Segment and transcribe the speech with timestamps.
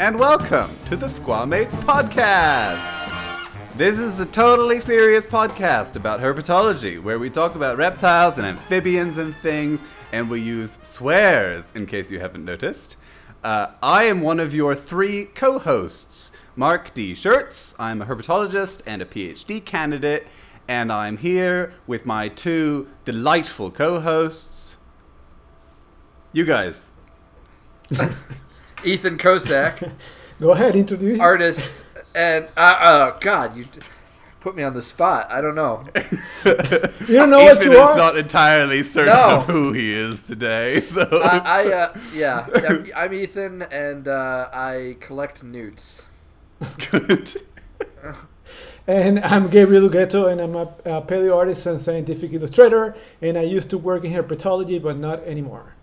[0.00, 2.80] and welcome to the Squamates Podcast.
[3.76, 9.18] This is a totally serious podcast about herpetology, where we talk about reptiles and amphibians
[9.18, 12.96] and things, and we use swears, in case you haven't noticed.
[13.44, 17.12] Uh, I am one of your three co hosts, Mark D.
[17.12, 17.74] Scherz.
[17.78, 20.26] I'm a herpetologist and a PhD candidate,
[20.66, 24.78] and I'm here with my two delightful co hosts.
[26.32, 26.86] You guys.
[28.84, 29.92] Ethan Kocak,
[30.40, 31.20] Go ahead, introduce.
[31.20, 31.84] artist,
[32.14, 33.66] and uh, uh, God, you
[34.40, 35.30] put me on the spot.
[35.30, 35.84] I don't know.
[36.44, 37.96] you don't know what Ethan you is are.
[37.96, 39.36] not entirely certain No.
[39.38, 41.02] of who he is today, so.
[41.22, 46.06] I, I uh, yeah, I'm, I'm Ethan, and uh, I collect newts.
[46.90, 47.34] Good.
[48.86, 52.96] And I'm Gabriel Ugueto, and I'm a, a paleo artist and scientific illustrator.
[53.22, 55.74] And I used to work in herpetology, but not anymore.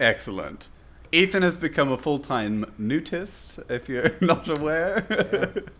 [0.00, 0.70] Excellent.
[1.12, 5.04] Ethan has become a full time nudist, if you're not aware.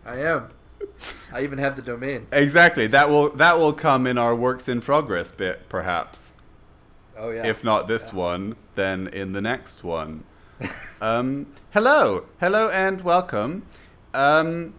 [0.05, 0.49] I am.
[1.33, 2.27] I even have the domain.
[2.31, 2.87] exactly.
[2.87, 6.33] That will that will come in our works in progress bit, perhaps.
[7.17, 7.45] Oh yeah.
[7.47, 10.23] If not this one, then in the next one.
[11.01, 13.65] um, hello, hello, and welcome.
[14.13, 14.75] Um,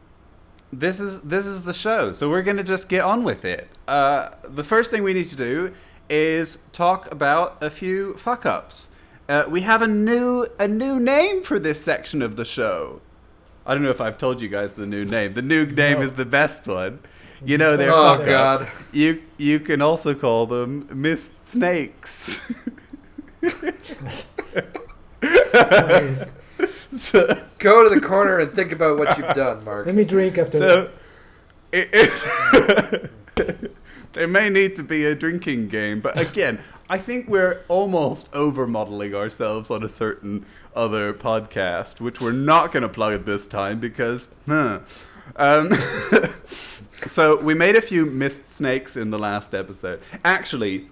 [0.73, 3.69] this is this is the show, so we're gonna just get on with it.
[3.89, 5.73] Uh, the first thing we need to do
[6.09, 8.89] is talk about a few fuck ups.
[9.29, 13.01] Uh, we have a new a new name for this section of the show.
[13.67, 15.33] I don't know if I've told you guys the new name.
[15.35, 16.05] The new name No.
[16.05, 16.99] is the best one.
[17.45, 18.63] You know they're Oh, God.
[18.63, 18.71] ups.
[18.93, 22.39] You you can also call them missed snakes.
[26.97, 27.27] So,
[27.59, 29.87] Go to the corner and think about what you've done, Mark.
[29.87, 30.91] Let me drink after so
[31.73, 33.71] it, it
[34.15, 38.67] there may need to be a drinking game, but again, I think we're almost over
[38.67, 43.47] modeling ourselves on a certain other podcast, which we're not going to plug at this
[43.47, 44.81] time because, huh.
[45.37, 45.71] Um,
[47.07, 50.01] so we made a few missed snakes in the last episode.
[50.25, 50.89] Actually,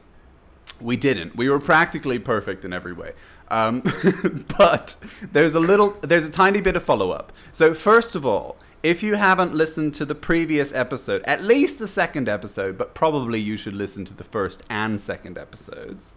[0.81, 1.37] we didn't.
[1.37, 3.13] We were practically perfect in every way.
[3.49, 3.83] Um,
[4.59, 4.97] but
[5.33, 7.33] there's a little, there's a tiny bit of follow up.
[7.53, 11.89] So, first of all, if you haven't listened to the previous episode, at least the
[11.89, 16.15] second episode, but probably you should listen to the first and second episodes.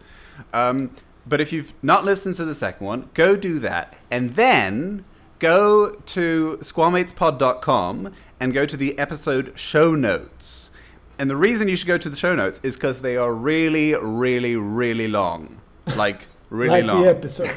[0.53, 0.95] Um,
[1.27, 3.95] but if you've not listened to the second one, go do that.
[4.09, 5.05] And then
[5.39, 10.71] go to squamatespod.com and go to the episode show notes.
[11.17, 13.93] And the reason you should go to the show notes is because they are really,
[13.95, 15.61] really, really long.
[15.95, 17.03] Like, really like long.
[17.03, 17.55] the episode.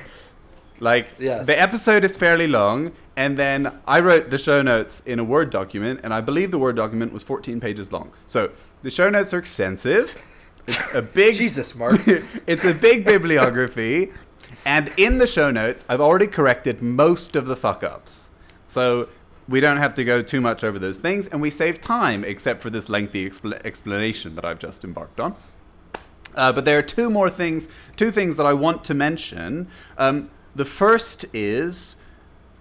[0.81, 1.47] Like Yes.
[1.47, 5.51] the episode is fairly long, and then I wrote the show notes in a Word
[5.51, 8.11] document, and I believe the Word document was 14 pages long.
[8.27, 8.51] So
[8.83, 10.15] the show notes are extensive.
[10.67, 12.01] It's a big Jesus, Mark.
[12.47, 14.13] it's a big bibliography,
[14.65, 18.31] and in the show notes, I've already corrected most of the fuck ups.
[18.67, 19.09] So
[19.49, 22.61] we don't have to go too much over those things, and we save time, except
[22.63, 25.35] for this lengthy expl- explanation that I've just embarked on.
[26.37, 27.67] Uh, but there are two more things,
[27.97, 29.67] two things that I want to mention.
[29.97, 31.97] Um, the first is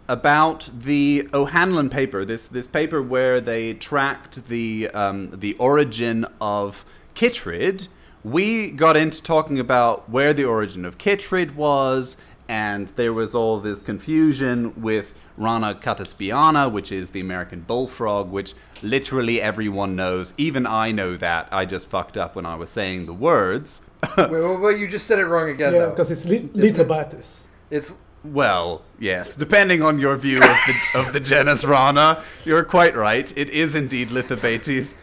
[0.08, 6.86] about the O'Hanlon paper, this this paper where they tracked the um, the origin of
[7.16, 7.88] chytrid.
[8.24, 12.18] We got into talking about where the origin of chytrid was,
[12.50, 18.54] and there was all this confusion with Rana catesbeiana, which is the American bullfrog, which
[18.82, 20.34] literally everyone knows.
[20.38, 21.48] Even I know that.
[21.52, 23.82] I just fucked up when I was saying the words.
[24.18, 25.90] wait, wait, wait, you just said it wrong again, yeah, though.
[25.92, 27.47] because it's li- Isn't it- Lithobates.
[27.70, 29.36] It's Well, yes.
[29.36, 33.32] Depending on your view of the, of the genus Rana, you're quite right.
[33.38, 34.94] It is indeed Lithobates.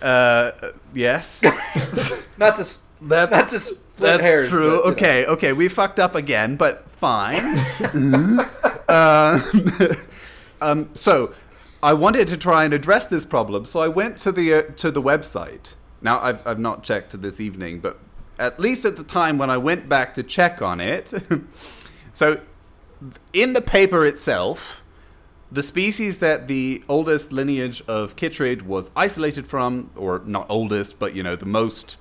[0.00, 0.52] Uh,
[0.94, 1.42] yes.
[2.38, 2.64] not to
[3.00, 4.48] That's, not to split that's hairs.
[4.48, 4.60] true.
[4.60, 4.90] but, you know.
[4.92, 5.52] okay, okay.
[5.52, 7.58] We fucked up again, but fine.
[7.92, 8.40] um,
[10.60, 11.34] um, so,
[11.82, 14.92] I wanted to try and address this problem, so I went to the uh, to
[14.92, 15.74] the website.
[16.00, 17.98] Now, I've I've not checked this evening, but
[18.38, 21.12] at least at the time when I went back to check on it,
[22.12, 22.40] so
[23.32, 24.84] in the paper itself,
[25.50, 31.14] the species that the oldest lineage of chytrid was isolated from, or not oldest, but
[31.14, 31.96] you know the most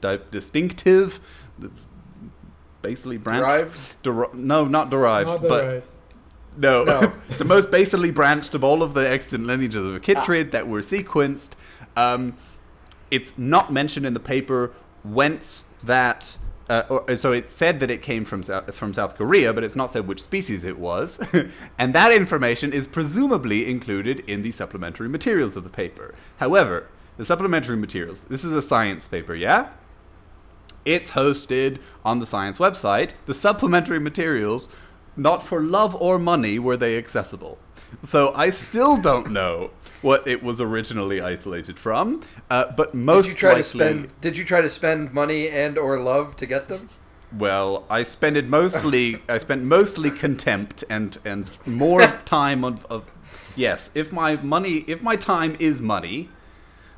[0.00, 1.20] di- distinctive,
[1.58, 1.70] the-
[2.82, 3.48] basally branched.
[3.48, 4.02] Derived?
[4.02, 5.86] Deri- no, not derived, Not but derived.
[6.56, 7.12] no, No.
[7.38, 11.50] the most basally branched of all of the extant lineages of chytrid that were sequenced.
[11.96, 12.36] Um,
[13.10, 14.72] it's not mentioned in the paper
[15.04, 16.38] whence that.
[16.68, 19.90] Uh, or, so it said that it came from from South Korea, but it's not
[19.90, 21.18] said which species it was,
[21.78, 26.14] and that information is presumably included in the supplementary materials of the paper.
[26.38, 28.20] However, the supplementary materials.
[28.20, 29.70] This is a science paper, yeah.
[30.84, 33.12] It's hosted on the science website.
[33.26, 34.68] The supplementary materials
[35.16, 37.58] not for love or money were they accessible.
[38.04, 39.70] So I still don't know
[40.04, 44.20] what it was originally isolated from, uh, but most Did you try likely, to spend?
[44.20, 46.90] Did you try to spend money and or love to get them?
[47.36, 49.20] well, I spent it mostly.
[49.28, 52.78] I spent mostly contempt and and more time on.
[52.90, 53.10] Of,
[53.56, 56.28] yes, if my money, if my time is money,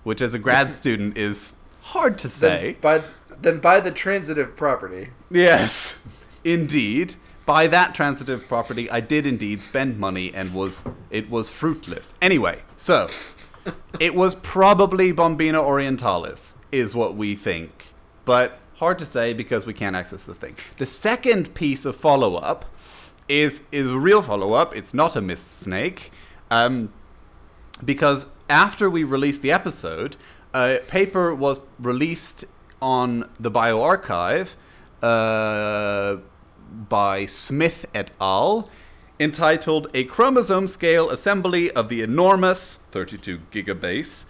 [0.03, 2.73] which as a grad student is hard to say.
[2.73, 3.03] Then buy,
[3.41, 5.11] then buy the transitive property.
[5.31, 5.95] Yes,
[6.45, 7.15] indeed.
[7.47, 12.13] By that transitive property, I did indeed spend money and was it was fruitless.
[12.21, 13.09] Anyway, so
[14.01, 17.93] it was probably Bombina Orientalis, is what we think,
[18.25, 20.57] but hard to say because we can't access the thing.
[20.79, 22.65] The second piece of follow up
[23.29, 24.77] is is a real follow up.
[24.77, 26.11] It's not a mist snake,
[26.51, 26.93] um,
[27.85, 30.17] because after we released the episode,
[30.53, 32.45] a paper was released
[32.83, 34.57] on the bioRxiv
[35.03, 36.17] uh,
[36.71, 38.69] by Smith et al.
[39.19, 44.27] entitled A Chromosome Scale Assembly of the Enormous 32 Gigabase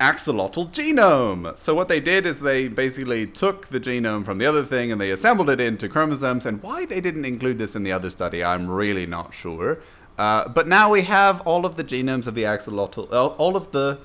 [0.00, 1.58] Axolotl Genome.
[1.58, 4.98] So, what they did is they basically took the genome from the other thing and
[4.98, 6.46] they assembled it into chromosomes.
[6.46, 9.80] And why they didn't include this in the other study, I'm really not sure.
[10.16, 13.72] Uh, but now we have all of the genomes of the axolotl, uh, all of
[13.72, 13.98] the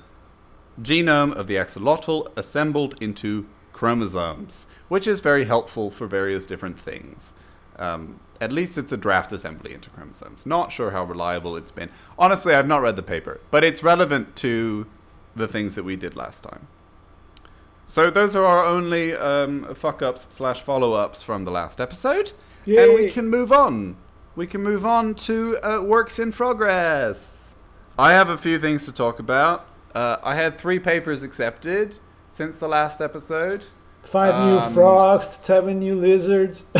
[0.82, 7.32] genome of the axolotl assembled into chromosomes, which is very helpful for various different things.
[7.78, 10.46] Um, at least it's a draft assembly into chromosomes.
[10.46, 11.90] Not sure how reliable it's been.
[12.18, 14.86] Honestly, I've not read the paper, but it's relevant to
[15.34, 16.66] the things that we did last time.
[17.86, 22.32] So those are our only um, fuck ups slash follow ups from the last episode,
[22.82, 23.96] and we can move on.
[24.34, 27.44] We can move on to uh, works in progress.
[27.98, 29.66] I have a few things to talk about.
[29.94, 31.96] Uh, I had three papers accepted
[32.32, 33.64] since the last episode.
[34.06, 36.66] Five new Um, frogs, seven new lizards.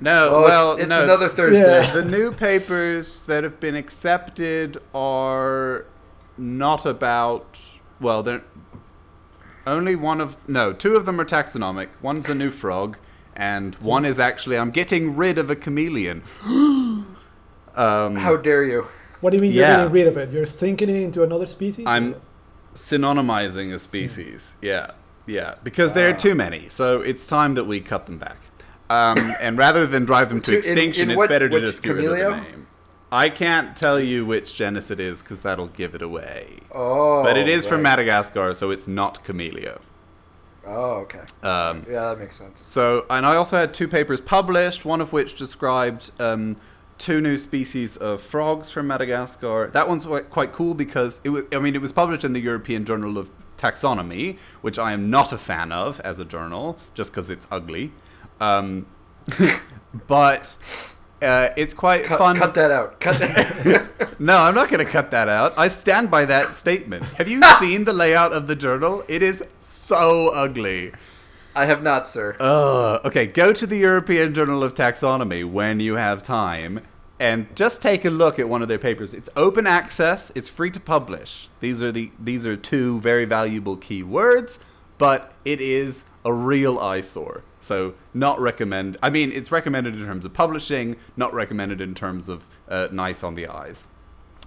[0.00, 1.02] No, Oh, well, it's, it's no.
[1.04, 1.82] another Thursday.
[1.86, 1.90] Yeah.
[1.94, 5.86] the new papers that have been accepted are
[6.36, 7.56] not about
[8.00, 8.42] well they're
[9.66, 12.98] only one of no two of them are taxonomic one's a new frog
[13.34, 18.86] and one is actually i'm getting rid of a chameleon um, How dare you?
[19.20, 20.30] what do you mean you're getting rid of it?
[20.30, 21.84] You're sinking it into another species?
[21.88, 22.16] i'm
[22.74, 24.90] synonymizing a species yeah yeah
[25.26, 28.36] because there are too many so it's time that we cut them back
[28.90, 31.82] um, and rather than drive them to To- extinction in it's what- better to just
[31.82, 32.66] get rid of the name
[33.12, 37.36] i can't tell you which genus it is because that'll give it away Oh, But
[37.36, 37.82] it is from.
[37.82, 39.78] Madagascar, so it's not Camellia.
[40.66, 41.20] Oh, okay.
[41.44, 42.62] Um, Yeah, that makes sense.
[42.68, 46.56] so, and I also had two papers published, one of which described um,
[46.98, 49.70] two new species of frogs from Madagascar.
[49.72, 52.40] That one's quite- quite cool because it was, I mean, it was published in the
[52.40, 57.12] European Journal of Taxonomy, which I am not a fan of as a journal, just
[57.12, 57.92] because it's ugly.
[58.40, 58.86] Um,
[60.06, 60.56] but
[61.22, 62.36] uh, it's quite Cut, fun.
[62.36, 63.00] cut that out.
[63.00, 63.90] Cut that.
[64.18, 65.54] No, I'm not going to cut that out.
[65.58, 67.02] I stand by that statement.
[67.04, 69.02] Have you seen the layout of the journal?
[69.08, 70.92] It is so ugly.
[71.56, 72.36] I have not, sir.
[72.40, 73.00] Ugh.
[73.04, 76.80] Okay, go to the European Journal of Taxonomy when you have time
[77.24, 79.14] and just take a look at one of their papers.
[79.14, 81.48] It's open access, it's free to publish.
[81.60, 84.58] These are the these are two very valuable keywords,
[84.98, 87.42] but it is a real eyesore.
[87.60, 88.98] So not recommend.
[89.02, 93.24] I mean, it's recommended in terms of publishing, not recommended in terms of uh, nice
[93.24, 93.88] on the eyes.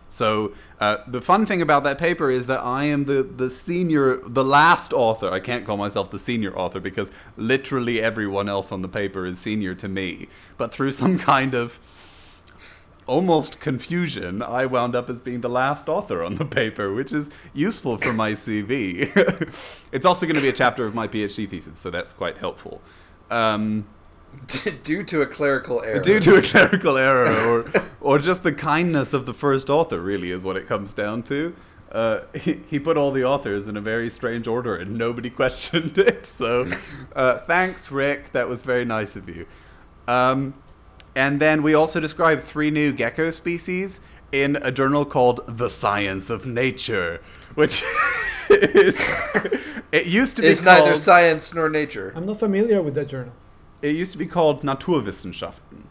[0.08, 4.18] So uh, the fun thing about that paper is that I am the the senior,
[4.24, 5.32] the last author.
[5.32, 9.40] I can't call myself the senior author because literally everyone else on the paper is
[9.40, 10.28] senior to me.
[10.58, 11.80] But through some kind of
[13.08, 17.30] almost confusion, I wound up as being the last author on the paper, which is
[17.54, 19.10] useful for my CV.
[19.92, 22.82] it's also going to be a chapter of my PhD thesis, so that's quite helpful.
[23.32, 23.88] Um,
[24.84, 26.00] Due to a clerical error.
[26.00, 27.72] Due to a clerical error, or
[28.02, 31.56] or just the kindness of the first author, really, is what it comes down to.
[31.92, 35.98] Uh, he, he put all the authors in a very strange order, and nobody questioned
[35.98, 36.26] it.
[36.26, 36.70] So,
[37.16, 38.34] uh, thanks, Rick.
[38.34, 39.46] That was very nice of you.
[40.08, 40.54] Um,
[41.18, 44.00] and then we also described three new gecko species
[44.32, 47.22] in a journal called The Science of Nature,
[47.56, 47.84] which
[48.52, 49.00] is
[49.92, 52.14] it used to be It's called neither science nor nature.
[52.16, 53.34] I'm not familiar with that journal.
[53.82, 55.86] it used to be called Naturwissenschaften,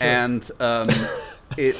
[0.00, 0.88] and um,
[1.56, 1.76] it.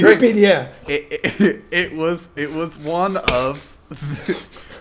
[0.00, 0.68] Repeat, yeah.
[0.88, 3.78] it, it, it was it was one of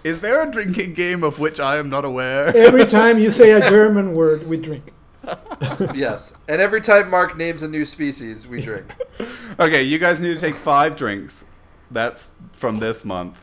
[0.04, 2.56] is there a drinking game of which I am not aware?
[2.56, 4.94] Every time you say a German word, we drink.
[5.94, 6.34] yes.
[6.48, 8.94] And every time Mark names a new species, we drink.
[9.60, 11.46] okay, you guys need to take five drinks.
[11.90, 13.38] That's from this month.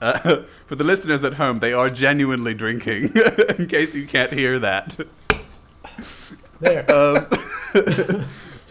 [0.00, 3.12] Uh, for the listeners at home, they are genuinely drinking.
[3.58, 4.98] in case you can't hear that.
[6.60, 6.90] There.
[6.92, 7.26] Um,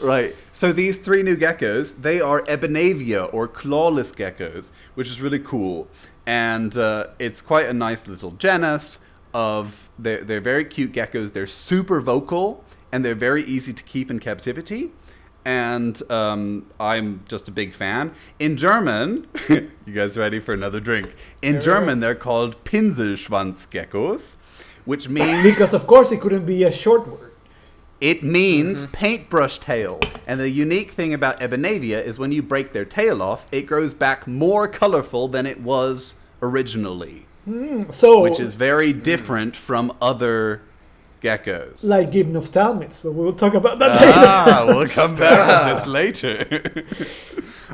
[0.01, 0.36] right.
[0.51, 5.88] So these three new geckos, they are Ebenavia or clawless geckos, which is really cool.
[6.25, 9.00] And uh, it's quite a nice little genus
[9.33, 11.33] of they're, they're very cute geckos.
[11.33, 14.91] They're super vocal and they're very easy to keep in captivity.
[15.45, 18.12] And um, I'm just a big fan.
[18.39, 21.15] In German, you guys ready for another drink?
[21.41, 24.36] In Very German, they're called Pinselschwanzgeckos,
[24.86, 27.31] which means Because of course it couldn't be a short word.
[28.01, 30.00] it means paintbrush tail.
[30.27, 33.93] And the unique thing about Ebenavia is when you break their tail off, it grows
[33.93, 37.25] back more colorful than it was originally,
[37.91, 40.62] So which is very different from other
[41.22, 41.84] geckos.
[41.84, 44.13] like gymnostalmids, but we'll talk about that later.
[44.15, 46.86] ah, we'll come back to this later.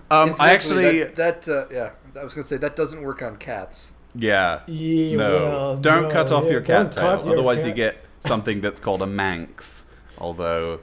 [0.10, 3.38] um, I actually, that, that uh, yeah, I was gonna say that doesn't work on
[3.38, 3.94] cats.
[4.14, 7.74] yeah, Yeah, no, well, don't no, cut off yeah, your cat tail, your otherwise you
[7.74, 9.86] get something that's called a manx.
[10.18, 10.80] Although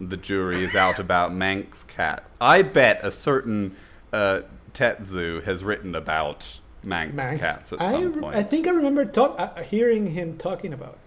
[0.00, 2.24] the jury is out about Manx cat.
[2.40, 3.74] I bet a certain
[4.12, 4.42] uh,
[4.72, 7.40] TetZoo has written about Manx, Max.
[7.40, 8.36] cats at I, some re- point.
[8.36, 10.98] I think I remember talk, uh, hearing him talking about.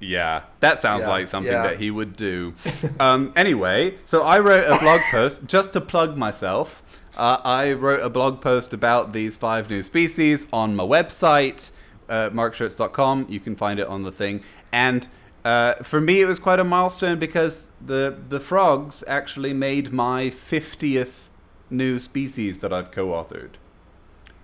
[0.00, 1.62] Yeah, that sounds Yeah, like something yeah.
[1.62, 2.54] that he would do.
[3.00, 6.82] um, anyway, so I wrote a blog post just to plug myself.
[7.16, 11.70] Uh, I wrote a blog post about these five new species on my website,
[12.08, 13.26] uh, markscherz.com.
[13.28, 14.42] You can find it on the thing.
[14.72, 15.08] And
[15.44, 20.28] uh, for me, it was quite a milestone because the the frogs actually made my
[20.30, 21.28] fiftieth
[21.70, 23.50] new species that I've co-authored.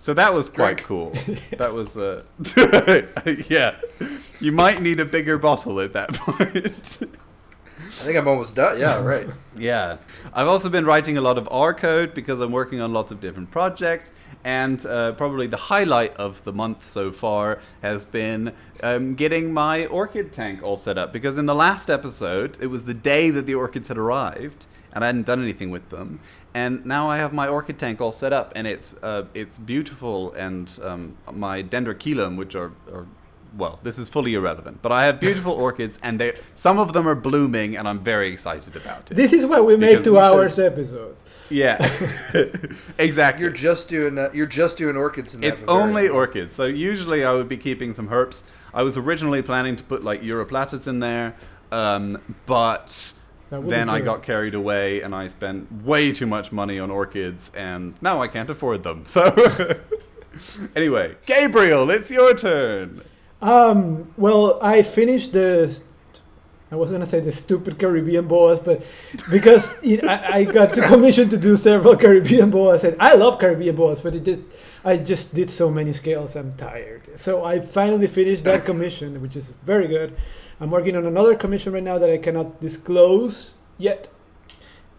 [0.01, 0.87] So that was quite Drink.
[0.87, 1.13] cool.
[1.59, 2.23] That was uh,
[3.47, 3.79] yeah.
[4.39, 6.97] You might need a bigger bottle at that point.
[7.79, 8.79] I think I'm almost done.
[8.79, 9.29] Yeah, right.
[9.55, 9.97] yeah.
[10.33, 13.21] I've also been writing a lot of R code because I'm working on lots of
[13.21, 14.09] different projects.
[14.43, 19.85] And uh, probably the highlight of the month so far has been um, getting my
[19.85, 21.13] orchid tank all set up.
[21.13, 25.03] Because in the last episode, it was the day that the orchids had arrived, and
[25.03, 26.19] I hadn't done anything with them.
[26.53, 30.33] And now I have my orchid tank all set up, and it's uh, it's beautiful.
[30.33, 33.05] And um, my dendrochilum, which are, are
[33.57, 37.07] well, this is fully irrelevant, but I have beautiful orchids, and they some of them
[37.07, 39.15] are blooming, and I'm very excited about it.
[39.15, 41.15] This is why we make Because two you said- hours episode.
[41.49, 41.77] Yeah,
[42.97, 43.43] exactly.
[43.43, 45.47] You're just doing uh, you're just doing orchids in that.
[45.47, 45.83] it's Bavaria.
[45.85, 46.55] only orchids.
[46.55, 48.43] So usually I would be keeping some herps.
[48.73, 51.35] I was originally planning to put like Uroplatus in there,
[51.71, 53.20] um, but That would be
[53.51, 57.93] then I got carried away and I spent way too much money on orchids, and
[58.01, 59.05] now I can't afford them.
[59.05, 59.23] So
[60.75, 63.01] anyway, Gabriel, it's your turn.
[63.41, 65.79] Um, well, I finished the.
[66.71, 68.81] I was gonna say the stupid Caribbean boas, but
[69.29, 73.39] because it, I, I got to commission to do several Caribbean boas, and I love
[73.39, 74.45] Caribbean boas, but it did.
[74.85, 76.35] I just did so many scales.
[76.37, 77.19] I'm tired.
[77.19, 80.15] So I finally finished that commission, which is very good.
[80.61, 84.09] I'm working on another commission right now that I cannot disclose yet.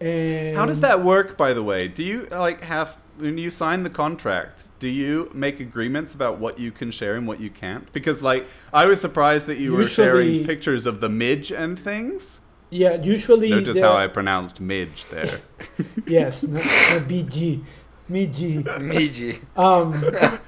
[0.01, 1.87] And How does that work, by the way?
[1.87, 4.67] Do you like have when you sign the contract?
[4.79, 7.91] Do you make agreements about what you can share and what you can't?
[7.93, 12.41] Because like I was surprised that you were sharing pictures of the midge and things.
[12.69, 13.51] Yeah, usually.
[13.51, 15.41] Notice how I pronounced midge there.
[16.05, 17.63] Yes, not, not BG,
[18.09, 18.79] MG.
[18.81, 19.39] Meiji.
[19.55, 19.93] Um,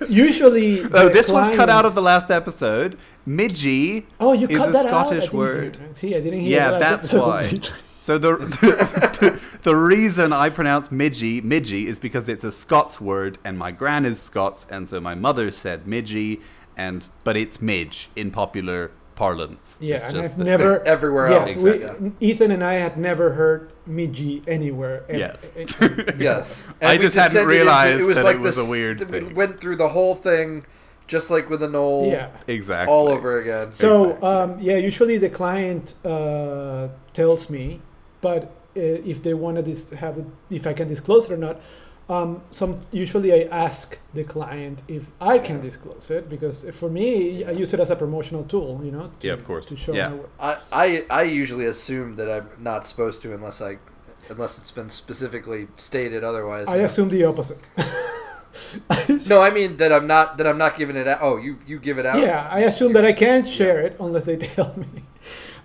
[0.09, 0.83] usually.
[0.93, 2.97] oh, this was cut out of the last episode.
[3.27, 4.85] Midgie Oh, you is cut a that out?
[4.85, 5.77] I Scottish hear word.
[5.93, 7.59] See, I didn't hear Yeah, the last that's why.
[8.01, 8.37] So the,
[9.19, 13.71] the the reason I pronounce midgie midgie is because it's a Scots word, and my
[13.71, 16.41] gran is Scots, and so my mother said midgie,
[16.77, 19.77] and but it's midge in popular parlance.
[19.81, 20.81] yeah, It's and just I've never.
[20.85, 21.93] Everywhere yes, else, we, yeah.
[22.19, 25.03] Ethan and I had never heard Miji anywhere.
[25.09, 25.49] ev- Yes.
[26.19, 26.67] Yes.
[26.81, 28.99] I just hadn't descended realized into, it was that like it was this- a weird
[28.99, 29.33] We thing.
[29.35, 30.65] went through the whole thing,
[31.07, 32.29] just like with the knoll, yeah.
[32.47, 33.71] exactly all over again.
[33.71, 34.29] So Exactly.
[34.29, 37.79] um, yeah, usually the client uh, tells me,
[38.21, 38.43] but
[38.77, 38.81] uh,
[39.13, 41.61] if they want to dis- have it, if I can disclose it or not.
[42.07, 45.63] Um, some usually I ask the client if I can Yeah.
[45.63, 49.09] disclose it because for me I use it as a promotional tool, you know.
[49.19, 49.67] To, Yeah, of course.
[49.69, 50.09] To show Yeah.
[50.09, 50.29] my work.
[50.39, 53.79] I, I I usually assume that I'm not supposed to unless I
[54.29, 56.67] unless it's been specifically stated otherwise.
[56.67, 57.59] I assume the opposite.
[59.27, 61.19] No, I mean that I'm not that I'm not giving it out.
[61.21, 62.19] Oh, you you give it out.
[62.19, 64.87] Yeah, I assume that I can't share it unless they tell me.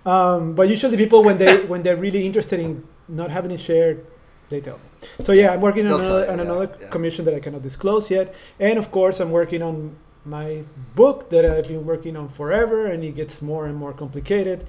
[0.05, 4.05] Um, but usually, people when they when they're really interested in not having it shared,
[4.49, 4.87] they tell me.
[5.21, 6.89] So yeah, I'm working on They'll another, you, on yeah, another yeah.
[6.89, 10.63] commission that I cannot disclose yet, and of course, I'm working on my
[10.95, 14.65] book that I've been working on forever, and it gets more and more complicated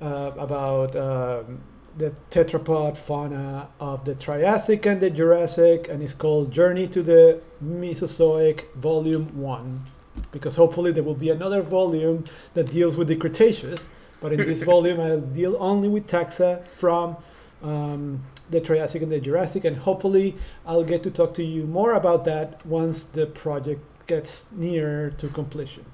[0.00, 0.96] uh, about.
[0.96, 1.60] Um,
[1.98, 7.40] the tetrapod fauna of the Triassic and the Jurassic, and it's called Journey to the
[7.62, 9.86] Mesozoic Volume 1
[10.32, 13.88] because hopefully there will be another volume that deals with the Cretaceous.
[14.20, 17.16] But in this volume, I'll deal only with taxa from
[17.62, 20.34] um, the Triassic and the Jurassic, and hopefully
[20.66, 25.28] I'll get to talk to you more about that once the project gets near to
[25.28, 25.84] completion.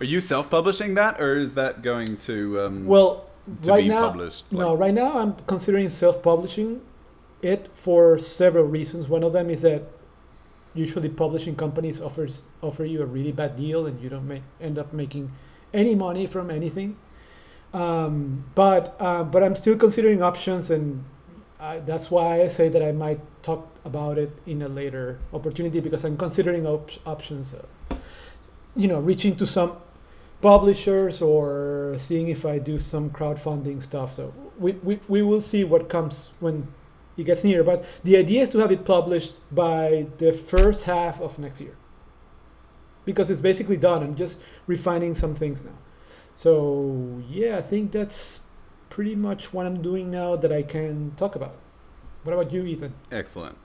[0.00, 2.60] Are you self-publishing that, or is that going to?
[2.62, 3.26] Um, Well,
[3.62, 6.80] to right be now, published, no, right now I'm considering self-publishing
[7.42, 9.08] it for several reasons.
[9.08, 9.82] One of them is that
[10.74, 14.78] usually publishing companies offers offer you a really bad deal, and you don't make, end
[14.78, 15.30] up making
[15.72, 16.96] any money from anything.
[17.74, 21.04] Um, but uh, but I'm still considering options, and
[21.58, 25.80] I, that's why I say that I might talk about it in a later opportunity
[25.80, 27.52] because I'm considering op- options.
[28.76, 29.76] You know, reaching to some
[30.40, 34.12] publishers or seeing if I do some crowdfunding stuff.
[34.12, 36.68] So we, we, we will see what comes when
[37.16, 37.64] it gets near.
[37.64, 41.76] But the idea is to have it published by the first half of next year.
[43.04, 44.02] Because it's basically done.
[44.02, 45.78] I'm just refining some things now.
[46.34, 48.40] So yeah, I think that's
[48.90, 51.56] pretty much what I'm doing now that I can talk about.
[52.24, 52.94] What about you, Ethan?
[53.12, 53.56] Excellent.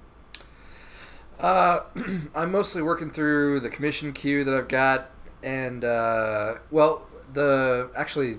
[1.40, 1.82] Uh,
[2.36, 5.10] I'm mostly working through the commission queue that I've got,
[5.42, 8.38] and uh, well, the actually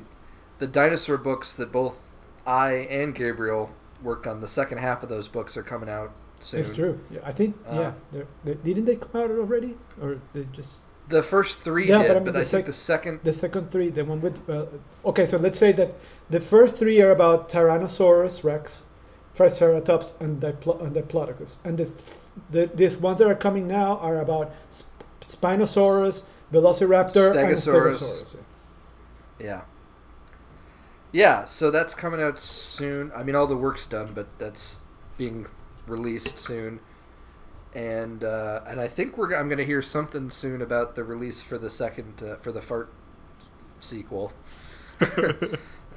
[0.58, 1.98] the dinosaur books that both
[2.46, 3.70] I and Gabriel
[4.02, 4.40] worked on.
[4.40, 6.60] The second half of those books are coming out soon.
[6.60, 7.00] It's true.
[7.10, 7.92] Yeah, I think Uh, yeah.
[8.12, 12.08] They're, they, didn't they come out already, or they just The first three Yeah, did,
[12.08, 13.20] but I but, mean I the think sec- the second.
[13.24, 14.48] The second three, the one with.
[14.48, 14.66] Uh,
[15.04, 15.94] okay, so let's say that
[16.30, 18.84] the first three are about Tyrannosaurus Rex,
[19.34, 21.58] Triceratops, and, Diplo- and Diplodocus.
[21.64, 21.96] And the, th-
[22.50, 24.86] the these ones that are coming now are about Sp-
[25.20, 27.96] Spinosaurus, Velociraptor, and Stegosaurus.
[27.98, 28.36] Stegosaurus.
[29.38, 29.46] yeah.
[29.46, 29.60] Yeah.
[31.12, 33.10] Yeah, so that's coming out soon.
[33.16, 34.84] I mean, all the work's done, but that's
[35.18, 35.46] being
[35.88, 36.78] released soon.
[37.74, 41.40] And uh, and I think we're I'm going to hear something soon about the release
[41.42, 42.92] for the second uh, for the fart
[43.78, 44.32] sequel.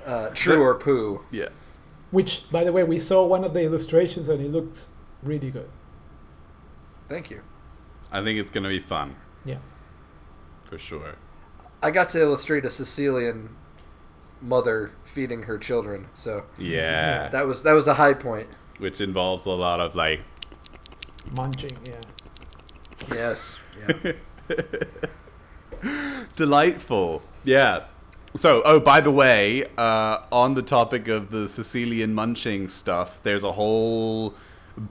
[0.05, 1.23] uh, True or poo?
[1.31, 1.49] Yeah.
[2.11, 4.89] Which, by the way, we saw one of the illustrations and it looks
[5.23, 5.69] really good.
[7.09, 7.41] Thank you.
[8.11, 9.57] I think it's gonna be fun Yeah.
[10.63, 11.15] for sure.
[11.81, 13.55] I got to illustrate a caecilian
[14.41, 17.29] mother feeding her children, so Yeah.
[17.29, 18.47] that was that was a high point.
[18.77, 20.21] Which involves a lot of like.
[21.31, 21.99] Munching, yeah.
[23.13, 23.57] Yes.
[24.49, 26.27] Yeah.
[26.35, 27.21] Delightful.
[27.43, 27.85] Yeah.
[28.35, 33.43] So, oh, by the way, uh, on the topic of the caecilian munching stuff, there's
[33.43, 34.33] a whole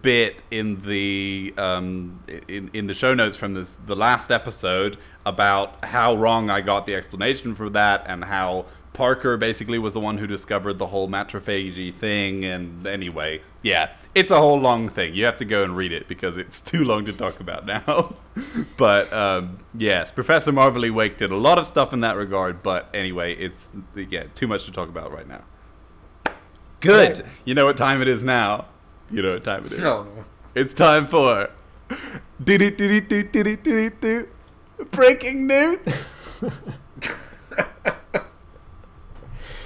[0.01, 5.85] bit in the um, in, in the show notes from this the last episode about
[5.85, 10.18] how wrong I got the explanation for that and how Parker basically was the one
[10.18, 15.24] who discovered the whole matrophagy thing and anyway yeah it's a whole long thing you
[15.24, 18.14] have to go and read it because it's too long to talk about now
[18.76, 22.88] but um, yes Professor Marvalee Wake did a lot of stuff in that regard but
[22.92, 25.42] anyway it's yeah too much to talk about right now
[26.81, 27.26] good Right.
[27.44, 28.66] you know what time it is now
[29.11, 30.07] you know what time it is no,
[30.55, 31.48] it's time for
[34.90, 36.11] breaking news.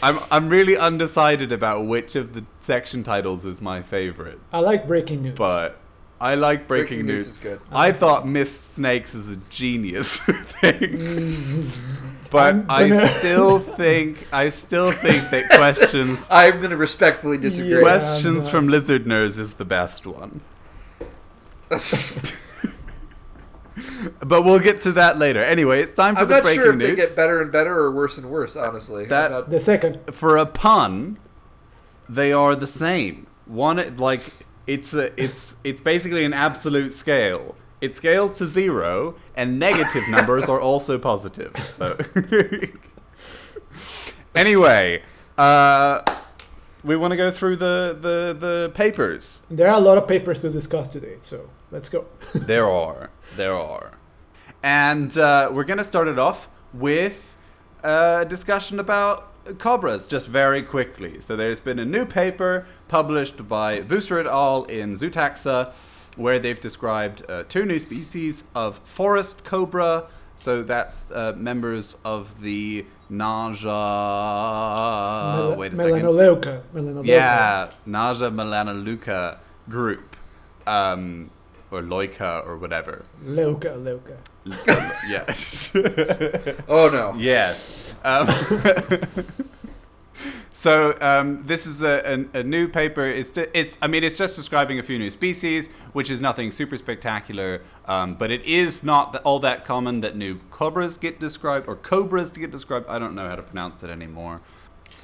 [0.02, 4.86] I'm I'm really undecided about which of the section titles is my favorite, I like
[4.86, 5.36] breaking news.
[5.36, 5.78] but
[6.20, 7.26] I like breaking, Breaking news.
[7.26, 7.60] news is good.
[7.70, 10.18] I thought Mist Snakes is a genius
[10.60, 11.68] thing.
[12.28, 17.74] But I'm I still think I still think that questions I'm going to respectfully disagree.
[17.76, 17.80] Yeah.
[17.80, 20.40] questions I'm, from Lizard Nurse is the best one.
[24.20, 25.42] But we'll get to that later.
[25.42, 26.88] Anyway, it's time for I'm the not breaking sure if news.
[26.90, 28.56] they get better and better or worse and worse.
[28.56, 30.00] Honestly, That- not- the second.
[30.12, 31.18] For a pun,
[32.08, 33.26] they are the same.
[33.46, 34.22] One like
[34.66, 37.54] it's a it's it's basically an absolute scale.
[37.80, 41.52] It scales to zero, and negative numbers are also positive.
[41.76, 41.96] So
[44.34, 45.02] anyway,
[45.38, 46.02] uh,
[46.84, 49.40] we want to go through the, the the papers.
[49.50, 52.04] There are a lot of papers to discuss today, so let's go.
[52.34, 53.10] There are.
[53.36, 53.92] There are.
[54.62, 57.36] And uh, we're going to start it off with
[57.82, 61.20] a discussion about cobras, just very quickly.
[61.20, 64.64] So there's been a new paper published by Wüster et al.
[64.64, 65.72] in Zootaxa,
[66.16, 70.06] where they've described uh, two new species of forest cobra.
[70.34, 73.64] So that's uh, members of the Naja.
[75.36, 75.92] Mel- wait a second.
[76.02, 76.62] Melanoleuca.
[76.74, 77.06] Melanoleuca.
[77.06, 80.16] Yeah, Naja melanoleuca group,
[80.66, 81.30] um,
[81.76, 83.04] or Loika or whatever.
[83.22, 84.16] Leuca, leuca.
[85.08, 86.62] yeah.
[86.68, 87.14] oh no.
[87.18, 87.94] yes.
[88.04, 88.28] Um,
[90.52, 93.04] so um, this is a, a, a new paper.
[93.04, 96.76] It's, it's I mean it's just describing a few new species, which is nothing super
[96.76, 97.62] spectacular.
[97.86, 101.76] Um, but it is not th- all that common that new cobras get described or
[101.76, 102.86] cobras to get described.
[102.88, 104.40] I don't know how to pronounce it anymore.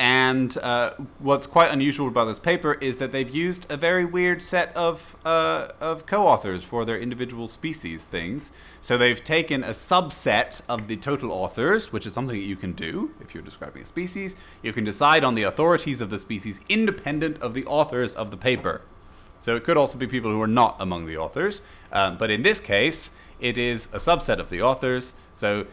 [0.03, 4.43] And uh, what's quite unusual about this paper is that they've used a very weird
[4.43, 8.51] set of uh, of co-authors for their individual species things.
[8.81, 12.73] So they've taken a subset of the total authors, which is something that you can
[12.73, 14.35] do if you're describing a species.
[14.61, 18.37] You can decide on the authorities of the species independent of the authors of the
[18.37, 18.83] paper.
[19.39, 21.63] So it could also be people who are not among the authors.
[21.93, 25.15] Um, but in this case, it is a subset of the authors.
[25.35, 25.67] So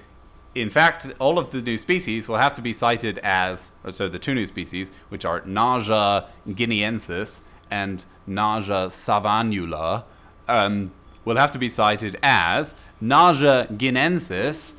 [0.56, 4.20] in fact, all of the new species will have to be cited as, so the
[4.20, 10.04] two new species, which are Naja guineensis and Naja savannula,
[10.48, 10.92] um,
[11.24, 14.74] will have to be cited as Naja guineensis,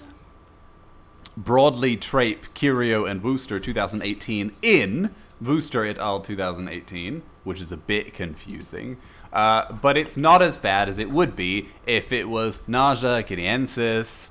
[1.39, 6.21] Broadley, Trape, Chirio, and Wüster 2018 in Wüster et al.
[6.21, 8.99] 2018, which is a bit confusing.
[9.33, 14.31] Uh, but it's not as bad as it would be if it was Naja guineensis,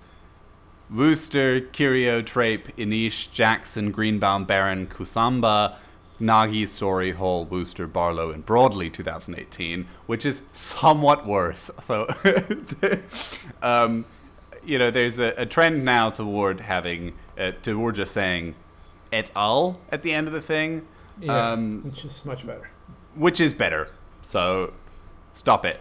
[0.94, 5.76] Wüster, Chirio, Trape, Ineich, Jackson, Greenbaum, Barron, Kusamba,
[6.20, 11.72] Nagy, Story, Hall, Wüster, Barlow, and Broadley 2018, which is somewhat worse.
[11.82, 12.08] So,
[13.62, 14.06] um,
[14.66, 18.56] you know, there's a, a, trend now toward having, uh, toward just saying
[19.12, 19.80] et al.
[19.92, 20.86] at the end of the thing.
[21.22, 22.70] Yeah, um, which is much better.
[23.16, 23.90] Which is better.
[24.22, 24.74] So,
[25.32, 25.80] stop it.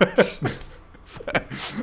[1.02, 1.22] so,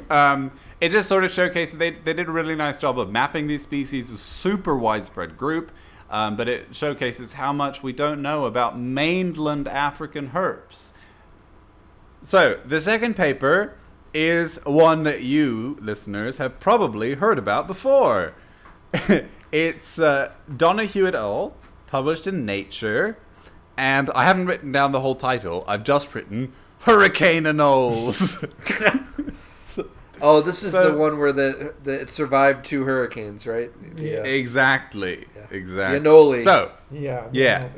[0.10, 3.48] um, it just sort of showcases they, they did a really nice job of mapping
[3.48, 5.72] these species, a super widespread group,
[6.10, 10.92] um, but it showcases how much we don't know about mainland African herps.
[12.22, 13.78] So, the second paper
[14.14, 18.34] is one that you, listeners, have probably heard about before.
[19.52, 21.54] it's uh, Donihue et al.,
[21.88, 23.18] published in Nature,
[23.78, 28.42] and I haven't written down the whole title, I've just written Hurricane Anoles.
[30.28, 33.72] Oh, this is so, the one where the, the it survived two hurricanes, right?
[33.98, 34.24] Yeah.
[34.24, 35.28] Exactly.
[35.36, 35.46] Yeah.
[35.52, 36.00] Exactly.
[36.00, 36.44] Yanoli.
[36.44, 37.28] So yeah.
[37.32, 37.70] Yeah.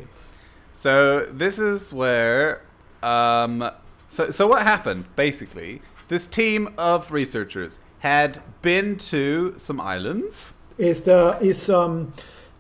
[0.72, 2.62] So this is where
[3.04, 3.70] um
[4.08, 5.82] so so what happened basically?
[6.08, 10.54] This team of researchers had been to some islands.
[10.78, 12.14] Is the is um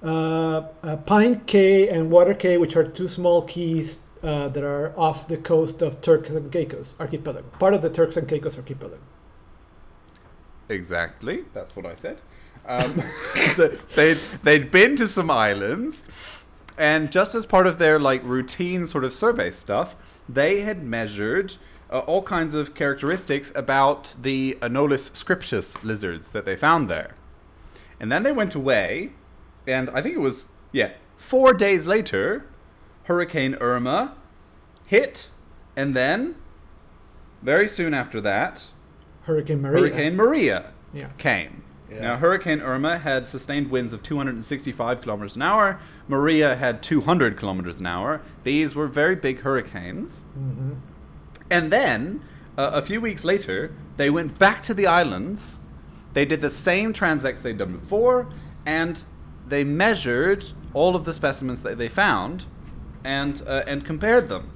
[0.03, 4.93] uh, uh, Pine Cay and Water Cay, which are two small keys uh, that are
[4.99, 8.97] off the coast of Turks and Caicos archipelago, part of the Turks and Caicos archipelago.
[10.69, 11.45] Exactly.
[11.53, 12.21] That's what I said.
[12.65, 13.01] Um,
[13.95, 16.03] they'd they'd been to some islands,
[16.77, 19.95] and just as part of their like routine sort of survey stuff,
[20.27, 21.55] they had measured
[21.89, 27.15] uh, all kinds of characteristics about the Anolis scriptus lizards that they found there.
[27.99, 29.11] And then they went away,
[29.65, 32.45] and I think it was yeah four days later,
[33.03, 34.15] Hurricane Irma
[34.85, 35.29] hit,
[35.75, 36.35] and then
[37.41, 38.67] very soon after that,
[39.27, 39.81] Hurricane Maria.
[39.81, 41.09] Hurricane Maria yeah.
[41.17, 41.61] came.
[41.91, 42.01] Yeah.
[42.01, 45.79] Now, Hurricane Irma had sustained winds of 265 kilometers an hour.
[46.07, 48.21] Maria had 200 kilometers an hour.
[48.43, 50.21] These were very big hurricanes.
[50.37, 50.73] Mm-hmm.
[51.51, 52.21] And then,
[52.57, 55.59] uh, a few weeks later, they went back to the islands.
[56.13, 58.29] They did the same transects they'd done before,
[58.65, 59.03] and
[59.45, 62.45] they measured all of the specimens that they found
[63.03, 64.51] and, uh, and compared them.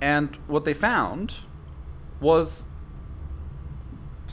[0.00, 1.36] And what they found
[2.20, 2.64] was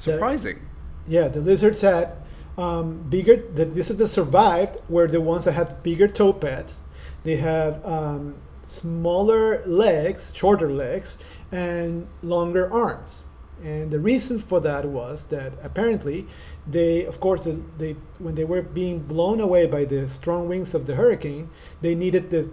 [0.04, 0.60] surprising.
[1.08, 2.14] The, yeah, the lizards had
[2.58, 3.44] um, bigger.
[3.54, 6.82] The lizards that survived were the ones that had bigger toe pads.
[7.24, 8.36] They have um,
[8.66, 11.18] smaller legs, shorter legs,
[11.52, 13.24] and longer arms.
[13.64, 16.26] And the reason for that was that apparently
[16.66, 20.88] they, of course, they when they were being blown away by the strong wings of
[20.88, 21.50] the hurricane,
[21.82, 22.50] they needed the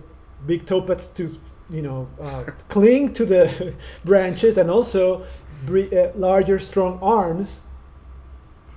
[0.46, 1.30] big toe pads to,
[1.70, 5.24] you know, uh, cling to the branches and also
[5.66, 7.62] larger, strong arms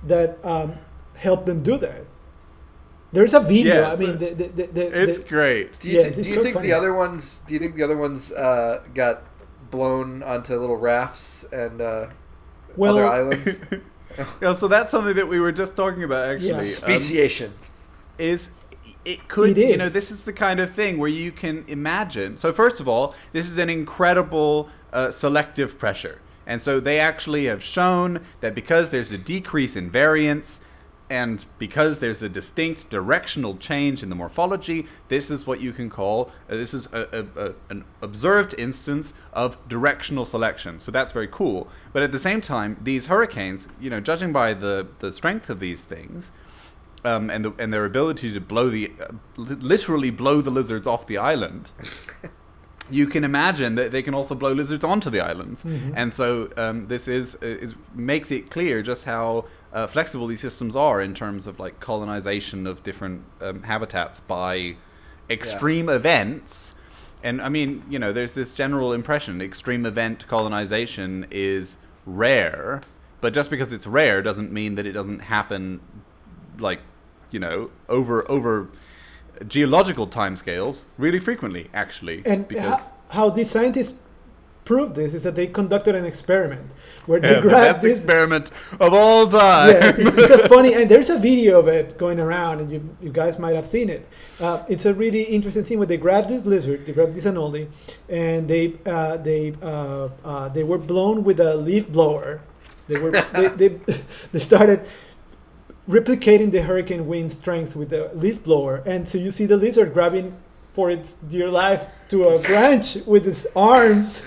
[0.04, 0.74] that um,
[1.14, 2.04] help them do that.
[3.12, 3.74] There's a video.
[3.74, 5.78] Yes, I mean, the, the, the, it's great.
[5.78, 6.68] Do you, yeah, th- do you so think funny.
[6.68, 7.42] the other ones?
[7.46, 9.24] Do you think the other ones uh, got
[9.70, 12.06] blown onto little rafts and uh,
[12.74, 13.58] well, other islands?
[14.40, 16.24] yeah, so that's something that we were just talking about.
[16.24, 16.74] Actually, yeah.
[16.74, 17.70] speciation um,
[18.18, 18.50] is
[19.04, 22.36] it could it you know this is the kind of thing where you can imagine
[22.36, 27.46] so first of all this is an incredible uh, selective pressure and so they actually
[27.46, 30.60] have shown that because there's a decrease in variance
[31.12, 35.90] and because there's a distinct directional change in the morphology, this is what you can
[35.90, 40.80] call uh, this is a, a, a, an observed instance of directional selection.
[40.80, 41.68] So that's very cool.
[41.92, 45.60] But at the same time, these hurricanes, you know, judging by the, the strength of
[45.60, 46.32] these things,
[47.04, 51.06] um, and the, and their ability to blow the uh, literally blow the lizards off
[51.06, 51.72] the island.
[52.92, 55.92] you can imagine that they can also blow lizards onto the islands, Mhm.
[55.96, 60.76] and so um, this is, is makes it clear just how uh, flexible these systems
[60.76, 64.76] are in terms of like colonization of different um, habitats by
[65.30, 66.74] extreme events.
[67.24, 72.82] And I mean, you know, there's this general impression extreme event colonization is rare,
[73.20, 75.80] but just because it's rare doesn't mean that it doesn't happen
[76.58, 76.80] like,
[77.30, 78.68] you know, over over
[79.48, 83.94] geological timescales really frequently actually And because how, how these scientists
[84.64, 86.74] proved this is that they conducted an experiment
[87.06, 87.98] where they Yeah, the grabbed best this.
[87.98, 89.74] experiment of all time.
[89.82, 93.10] it's, it's a funny, and there's a video of it going around, and you, you
[93.10, 94.06] guys might have seen it.
[94.40, 97.66] Uh, it's a really interesting thing where they grabbed this lizard, they grabbed this anole,
[98.08, 102.40] and they uh, they uh, uh, they were blown with a leaf blower.
[102.86, 103.68] They were they, they,
[104.32, 104.86] they started
[105.88, 109.92] replicating the hurricane wind strength with the leaf blower, and so you see the lizard
[109.92, 110.36] grabbing
[110.74, 114.22] for its dear life to a branch with its arms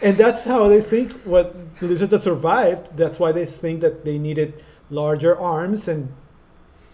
[0.00, 4.04] and that's how they think what the lizards that survived that's why they think that
[4.06, 6.10] they needed larger arms and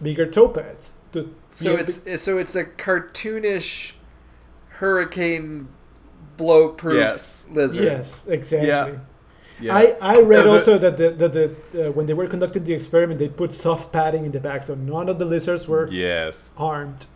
[0.01, 3.93] bigger toe pads to So it's to- so it's a cartoonish
[4.79, 5.67] hurricane
[6.35, 7.47] blow proof Yes.
[7.51, 7.83] lizard.
[7.83, 8.97] yes exactly Yeah.
[9.61, 9.75] Yeah.
[9.75, 12.63] I, I read So the- also that the, that the uh, when they were conducting
[12.63, 15.89] the experiment they put soft padding in the back so none of the lizards were
[15.91, 16.49] yes.
[16.55, 17.07] harmed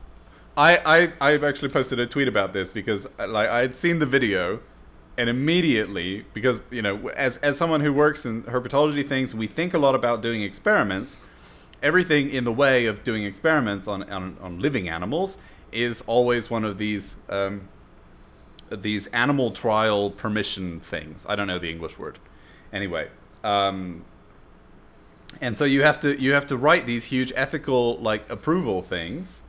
[0.56, 4.00] I, I I've actually posted a tweet about this because uh, like I had seen
[4.00, 4.60] the video
[5.18, 9.74] and immediately because you know as as someone who works in herpetology things we think
[9.74, 11.18] a lot about doing experiments
[11.82, 15.38] everything in the way of doing experiments on on, on living animals
[15.72, 17.68] is always one of these um,
[18.70, 22.20] these animal trial permission things I don't know the English word
[22.74, 23.08] anyway
[23.46, 24.04] um,
[25.42, 29.44] and so you have to you have to write these huge ethical like approval things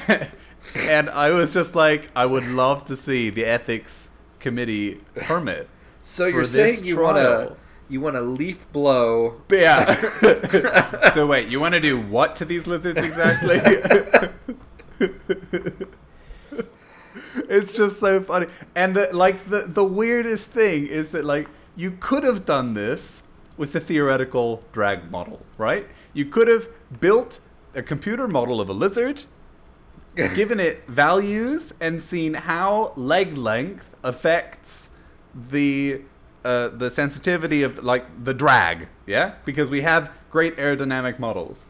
[0.74, 4.10] and I was just like, I would love to see the ethics
[4.40, 5.68] committee permit.
[6.02, 7.56] So you're saying you want to
[7.88, 11.10] you want to leaf blow yeah.
[11.14, 13.60] so wait, you want to do what to these lizards exactly?
[17.48, 21.92] it's just so funny, and the, like the the weirdest thing is that like you
[21.92, 23.22] could have done this
[23.56, 25.86] with a theoretical drag model, right?
[26.12, 26.68] You could have
[27.00, 27.40] built
[27.74, 29.24] a computer model of a lizard
[30.34, 34.90] given it values and seen how leg length affects
[35.34, 36.02] the
[36.44, 41.66] uh, the sensitivity of like the drag, yeah, because we have great aerodynamic models.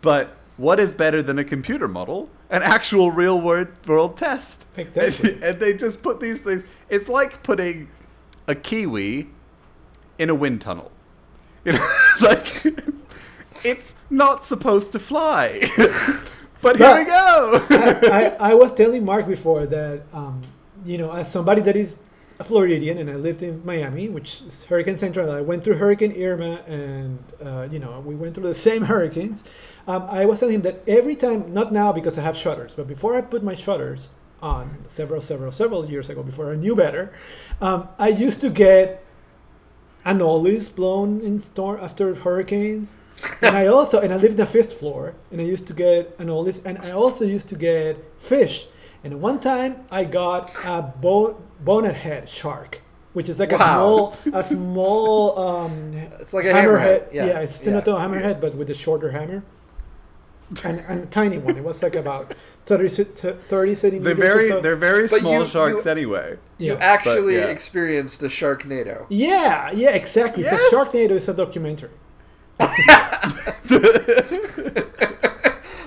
[0.00, 2.28] But what is better than a computer model?
[2.48, 4.66] An actual real world world test.
[4.76, 5.34] Exactly.
[5.34, 6.62] And, and they just put these things.
[6.88, 7.88] It's like putting
[8.48, 9.28] a kiwi
[10.18, 10.90] in a wind tunnel.
[11.64, 12.48] You know, like
[13.64, 15.60] it's not supposed to fly.
[16.62, 17.66] but here we go.
[17.70, 18.00] I,
[18.40, 20.42] I, I was telling Mark before that, um,
[20.84, 21.98] you know, as somebody that is
[22.40, 26.14] a Floridian and I lived in Miami, which is Hurricane Central, I went through Hurricane
[26.22, 29.42] Irma and, uh, you know, we went through the same hurricanes.
[29.88, 32.86] Um, I was telling him that every time, not now because I have shutters, but
[32.86, 34.10] before I put my shutters
[34.42, 37.12] on several, several, several years ago, before I knew better,
[37.60, 39.04] um, I used to get
[40.06, 42.96] anoles blown in storm after hurricanes.
[43.42, 46.16] and I also and I lived in the fifth floor, and I used to get
[46.18, 48.68] anoles, and I also used to get fish.
[49.04, 52.80] And one time I got a bo- bonnet head shark,
[53.14, 53.58] which is like Wow.
[53.58, 57.12] a small, a small um, It's like a hammerhead.
[57.12, 57.84] Yeah, Yeah, it's similar yeah.
[57.84, 59.42] to a hammerhead, but with a shorter hammer.
[60.64, 61.56] And, and a tiny one.
[61.58, 62.34] It was like about
[62.68, 64.04] 30, ce- 30 centimeters.
[64.04, 64.60] they're or very so.
[64.60, 66.36] they're very But small you- sharks you- anyway.
[66.58, 66.78] You Yeah.
[66.94, 67.46] actually yeah.
[67.56, 69.06] experienced a Sharknado.
[69.08, 70.42] Yeah, yeah, exactly.
[70.44, 70.60] Yes.
[70.70, 71.90] So Sharknado is a documentary.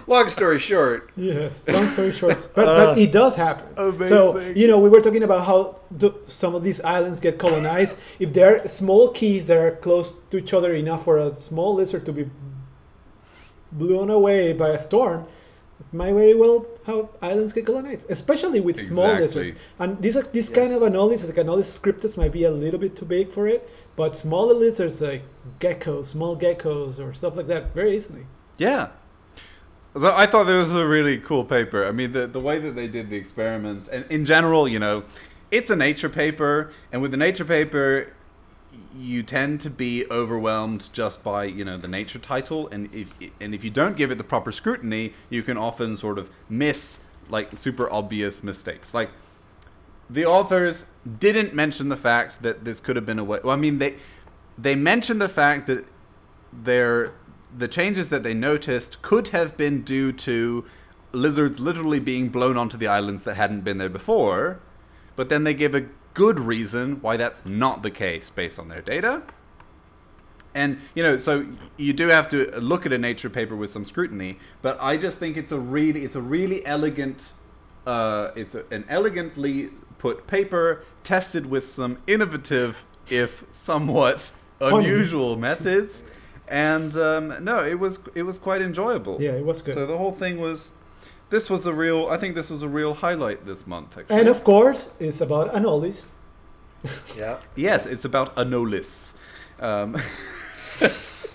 [0.08, 1.64] Long story short, Yes.
[1.68, 3.68] Long story short, but, Uh, but it does happen.
[4.08, 7.96] So you know, we were talking about how the, some of these islands get colonized.
[8.20, 11.76] if there are small keys that are close to each other enough for a small
[11.76, 12.26] lizard to be
[13.72, 15.28] blown away by a storm, it
[15.94, 19.44] might very well how islands get colonized, especially with small Exactly.
[19.46, 19.62] lizards.
[19.80, 22.96] And these are this kind of anoles, like anolis scriptus, might be a little bit
[22.96, 23.70] too big for it.
[23.96, 25.24] But smaller lizards like
[25.60, 28.26] geckos, small geckos, or stuff like that, very easily.
[28.58, 28.90] Yeah.
[29.98, 31.86] So I thought this was a really cool paper.
[31.86, 35.04] I mean, the, the way that they did the experiments, and in general, you know,
[35.52, 38.14] it's a nature paper, and with the nature paper,
[38.96, 43.56] you tend to be overwhelmed just by you know the nature title, and if and
[43.56, 47.56] if you don't give it the proper scrutiny, you can often sort of miss like
[47.56, 48.94] super obvious mistakes.
[48.94, 49.10] Like
[50.10, 50.86] the authors
[51.20, 53.40] didn't mention the fact that this could have been a way.
[53.44, 53.96] Well, I mean, they
[54.58, 55.86] they mentioned the fact that
[56.52, 57.14] their
[57.58, 60.66] the changes that they noticed could have been due to
[61.14, 64.60] lizards literally being blown onto the islands that hadn't been there before,
[65.16, 68.82] but then they give a good reason why that's not the case based on their
[68.82, 69.24] data.
[70.54, 71.46] And you know, so
[71.78, 75.18] you do have to look at a nature paper with some scrutiny, but I just
[75.18, 77.32] think it's a really it's a really elegant
[77.88, 86.04] uh, it's a, an elegantly put paper tested with some innovative if somewhat unusual methods.
[86.48, 89.22] And um, no, it was it was quite enjoyable.
[89.22, 89.74] Yeah, it was good.
[89.74, 90.70] So the whole thing was
[91.32, 94.20] this was a real I think this was a real highlight this month actually.
[94.20, 96.08] and of course, it's about Anolis.
[97.18, 97.38] Yeah.
[97.56, 99.14] yes, it's about Anolis.
[99.60, 99.96] Um,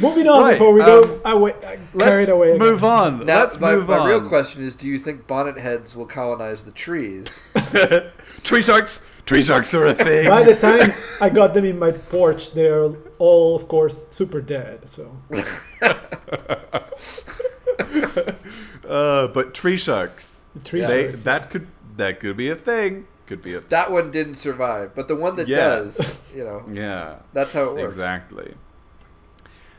[0.00, 1.54] Moving on Right, before we um, go away,
[1.94, 2.48] let's carried away.
[2.48, 2.58] again.
[2.58, 3.24] move on.
[3.24, 4.06] Now, let's my, move my on.
[4.06, 7.42] real question is: Do you think bonnet heads will colonize the trees?
[8.44, 9.00] tree sharks.
[9.24, 10.28] Tree sharks are a thing.
[10.28, 10.90] By the time
[11.22, 14.88] I got them in my porch, they're all, of course, super dead.
[14.88, 15.10] So
[18.88, 20.42] uh, but tree sharks.
[20.64, 21.22] Tree they, sharks.
[21.24, 23.06] That could that could be a thing.
[23.26, 25.56] Could be a That one didn't survive, but the one that Yeah.
[25.58, 27.16] does, you know, yeah.
[27.34, 27.92] that's how it works.
[27.94, 28.54] Exactly.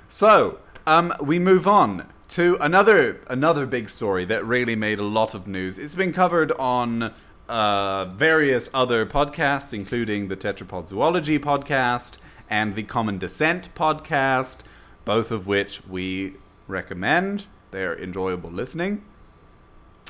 [0.08, 5.34] So, um, we move on to another another big story that really made a lot
[5.34, 5.78] of news.
[5.80, 7.12] It's been covered on
[7.48, 12.18] uh, various other podcasts, including the Tetrapod Zoology podcast
[12.50, 14.58] and the Common Descent podcast,
[15.06, 16.34] both of which we
[16.68, 17.46] recommend.
[17.72, 19.04] They're enjoyable listening.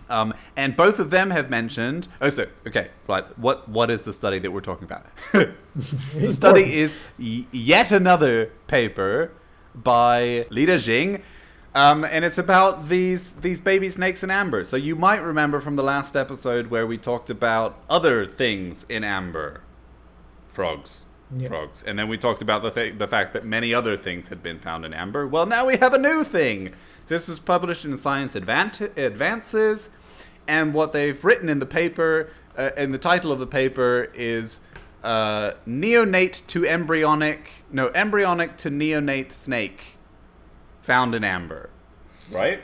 [0.10, 2.08] Um, and both of them have mentioned.
[2.20, 3.26] Oh, so okay, right.
[3.38, 5.06] What what is the study that we're talking about?
[5.34, 9.32] the study is y- yet another paper
[9.76, 11.22] by Lida Xing,
[11.76, 14.64] um, and it's about these these baby snakes in amber.
[14.64, 19.04] So you might remember from the last episode where we talked about other things in
[19.04, 19.62] amber,
[20.48, 21.04] frogs.
[21.38, 21.48] Yeah.
[21.48, 24.42] Frogs, and then we talked about the th- the fact that many other things had
[24.42, 25.28] been found in amber.
[25.28, 26.74] Well, now we have a new thing.
[27.08, 29.90] This was published in Science Advant- Advances,
[30.48, 34.60] and what they've written in the paper, uh, in the title of the paper, is
[35.04, 39.98] uh, neonate to embryonic, no, embryonic to neonate snake
[40.82, 41.70] found in amber.
[42.32, 42.62] Right?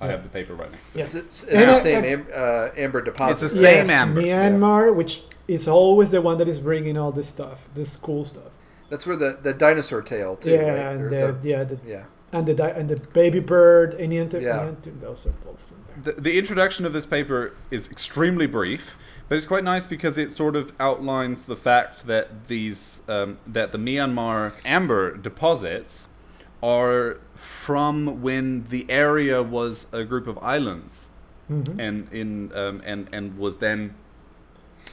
[0.00, 1.04] I have the paper right next to Yeah.
[1.04, 3.44] It's, it's, it's And the same am, uh, amber deposit.
[3.44, 7.12] It's the same yes, amber, Myanmar, which is always the one that is bringing all
[7.12, 8.50] this stuff, this cool stuff.
[8.90, 10.50] That's where the, the dinosaur tail too.
[10.50, 10.94] yeah, right?
[10.96, 12.04] and the, the- yeah, the, yeah.
[12.32, 14.72] and the di- and the baby bird, any anthem, Yeah.
[15.00, 16.14] those are both in there.
[16.14, 18.96] The, the introduction of this paper is extremely brief,
[19.28, 23.72] but it's quite nice because it sort of outlines the fact that these um, that
[23.72, 26.08] the Myanmar amber deposits
[26.62, 31.08] are from when the area was a group of islands,
[31.50, 31.76] Mhm.
[31.78, 33.94] and in um, and and was then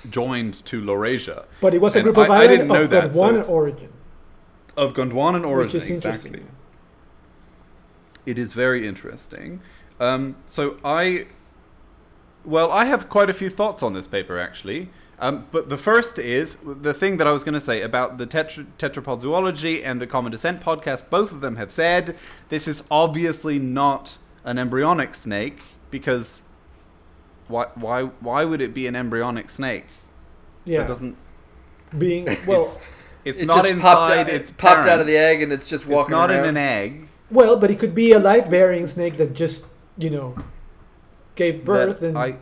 [0.09, 1.45] joined to Laurasia.
[1.59, 3.89] But it was a group of I- islands of that, so one origin,
[4.77, 6.43] of Gondwanan origin, exactly.
[8.25, 9.61] It is very interesting.
[9.99, 11.27] Um, so I,
[12.45, 14.89] well, I have quite a few thoughts on this paper actually.
[15.19, 18.25] Um, but the first is the thing that I was going to say about the
[18.25, 21.11] tetra- tetrapod zoology and the Common Descent podcast.
[21.11, 22.17] Both of them have said
[22.49, 25.61] this is obviously not an embryonic snake
[25.91, 26.43] because
[27.51, 29.85] why why why would it be an embryonic snake?
[30.65, 31.15] Yeah, That doesn't.
[31.97, 32.79] being well, it's,
[33.25, 33.81] it's It not just inside.
[33.93, 36.01] popped out, it's it popped out of the egg and it's just walking.
[36.01, 36.39] It's not around.
[36.45, 37.07] in an egg.
[37.29, 39.65] well, but it could be a life-bearing snake that just
[39.97, 40.35] you know
[41.35, 42.35] gave birth that and I,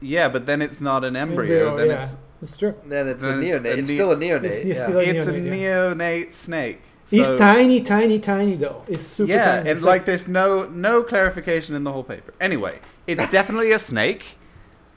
[0.00, 1.68] yeah, but then it's not an embryo.
[1.70, 2.74] embryo, then yeah, it's it's true.
[2.86, 3.64] Then it's a Then it's neonate.
[3.74, 4.44] a It's, still a neonate.
[4.44, 4.86] It's- it's yeah.
[4.86, 6.82] still a it's a neonate, neonate snake.
[7.08, 8.82] He's So- tiny, tiny, tiny though.
[8.88, 9.58] It's super yeah, tiny.
[9.60, 12.34] and It's like there's no no clarification in the whole paper.
[12.40, 14.38] Anyway, it's definitely a snake.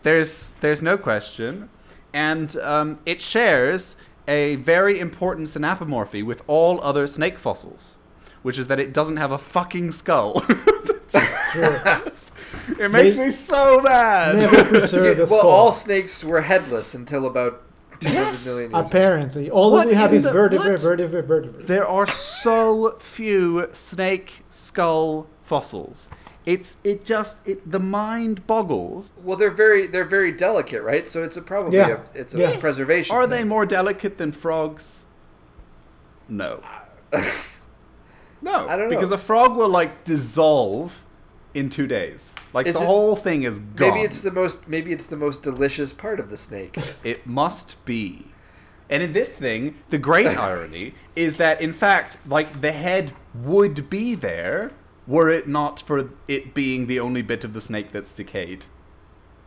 [0.01, 1.69] There's there's no question,
[2.13, 3.95] and um, it shares
[4.27, 7.95] a very important synapomorphy with all other snake fossils,
[8.41, 10.39] which is that it doesn't have a fucking skull.
[11.51, 11.79] true.
[12.79, 14.35] it makes They- me so mad.
[14.37, 15.49] never preserve the well, skull.
[15.49, 17.68] all snakes were headless until about 200
[18.01, 18.45] Yes.
[18.45, 18.85] million years.
[18.85, 20.79] Apparently, all What that we have is the- vertebrae, what?
[20.81, 21.63] vertebrae, vertebrae.
[21.65, 26.07] There are so few snake skull fossils.
[26.45, 29.13] It's it just it the mind boggles.
[29.21, 31.07] Well, they're very they're very delicate, right?
[31.07, 31.99] So it's a probably Yeah.
[32.15, 32.59] a, it's a Yeah.
[32.59, 33.15] preservation.
[33.15, 35.05] Are they more delicate than frogs?
[36.27, 36.61] No.
[38.41, 38.67] No.
[38.69, 38.95] I don't know.
[38.95, 41.03] Because a frog will like dissolve
[41.53, 42.33] in two days.
[42.53, 43.89] Like Is the it- whole thing is gone.
[43.89, 46.77] Maybe it's the most maybe it's the most delicious part of the snake.
[47.03, 48.27] It must be.
[48.89, 53.89] And in this thing, the great irony is that in fact, like the head would
[53.89, 54.71] be there
[55.07, 58.65] were it not for it being the only bit of the snake that's decayed.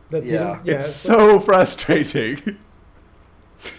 [0.09, 0.59] That Yeah.
[0.63, 2.57] yeah, it's so frustrating.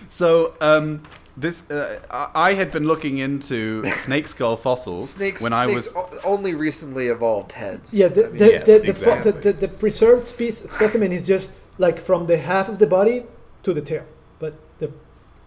[0.09, 1.03] so, um,
[1.37, 5.93] this uh, I I had been looking into snake skull fossils Snakes, when I was
[6.23, 7.93] only recently evolved heads.
[7.93, 9.33] Yeah, the I mean, the, yes, the, the, exactly.
[9.33, 13.25] the, the, the preserved spec- specimen is just like from the half of the body
[13.65, 14.07] to the tail,
[14.39, 14.93] but the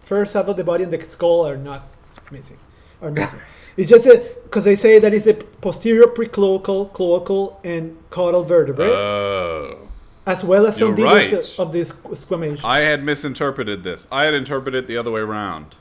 [0.01, 1.87] first half of the body and the skull are not
[2.31, 2.57] missing.
[3.01, 3.39] Are missing.
[3.77, 4.05] it's just
[4.43, 9.86] because they say that it's a posterior precloacal, cloacal, and caudal vertebrae, Oh.
[10.27, 11.65] As well as some you're details right.
[11.65, 12.63] of this squamation.
[12.65, 14.05] I had misinterpreted this.
[14.11, 15.77] I had interpreted it the other way around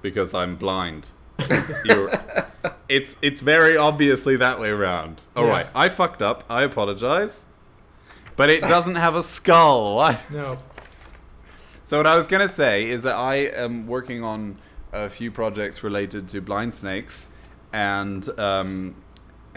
[0.00, 1.08] because I'm blind.
[1.84, 2.10] You're,
[2.88, 5.20] it's it's very obviously that way around.
[5.36, 5.50] All Yeah.
[5.50, 6.44] right, I fucked up.
[6.48, 7.46] I apologize.
[8.36, 9.98] But it doesn't have a skull.
[10.32, 10.56] No.
[11.84, 14.58] So what I was gonna say is that I am working on
[14.92, 17.26] a few projects related to blind snakes,
[17.72, 18.94] and um,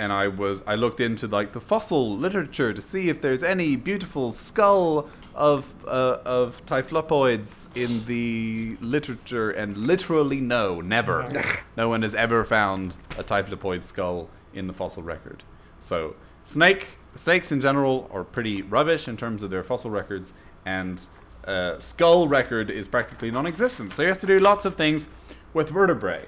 [0.02, 3.76] and I was I looked into like the fossil literature to see if there's any
[3.76, 11.32] beautiful skull of uh, of typhlopoids in the literature, and literally no, never,
[11.78, 15.44] no one has ever found a typhlopoid skull in the fossil record.
[15.80, 20.34] So snake snakes in general are pretty rubbish in terms of their fossil records,
[20.66, 21.06] and
[21.46, 23.94] uh, skull record is practically non-existent.
[23.94, 25.08] So you have to do lots of things
[25.54, 26.26] with vertebrae.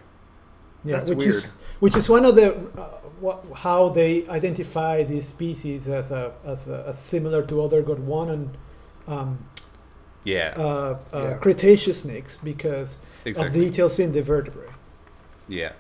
[0.86, 1.30] Yeah, That's which weird.
[1.30, 6.34] is which is one of the uh, what, how they identify these species as a
[6.46, 8.50] as, a, as similar to other Gondwanan
[9.08, 9.30] um,
[10.26, 11.34] Yeah, uh, uh, Yeah.
[11.46, 13.48] Cretaceous snakes because Exactly.
[13.48, 14.74] of details in the vertebrae.
[15.48, 15.74] yeah.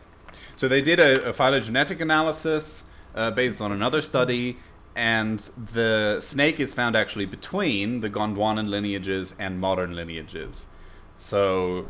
[0.55, 2.83] So they did a, a phylogenetic analysis
[3.15, 4.57] uh, based on another study,
[4.95, 5.39] and
[5.73, 10.65] the snake is found actually between the Gondwanan lineages and modern lineages.
[11.17, 11.87] So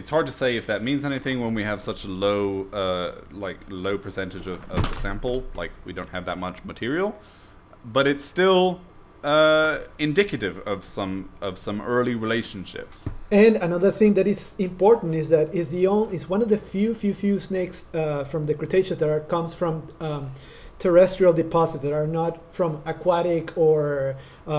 [0.00, 3.20] it's hard to say if that means anything when we have such a low, uh,
[3.32, 5.44] like low percentage of, of the sample.
[5.54, 7.14] Like we don't have that much material,
[7.84, 8.80] but it's still
[9.22, 13.10] uh, indicative of some of some early relationships.
[13.30, 16.56] And another thing that is important is that is the only is one of the
[16.56, 20.32] few few few snakes uh, from the Cretaceous that are, comes from um,
[20.78, 24.54] terrestrial deposits that are not from aquatic or uh, uh,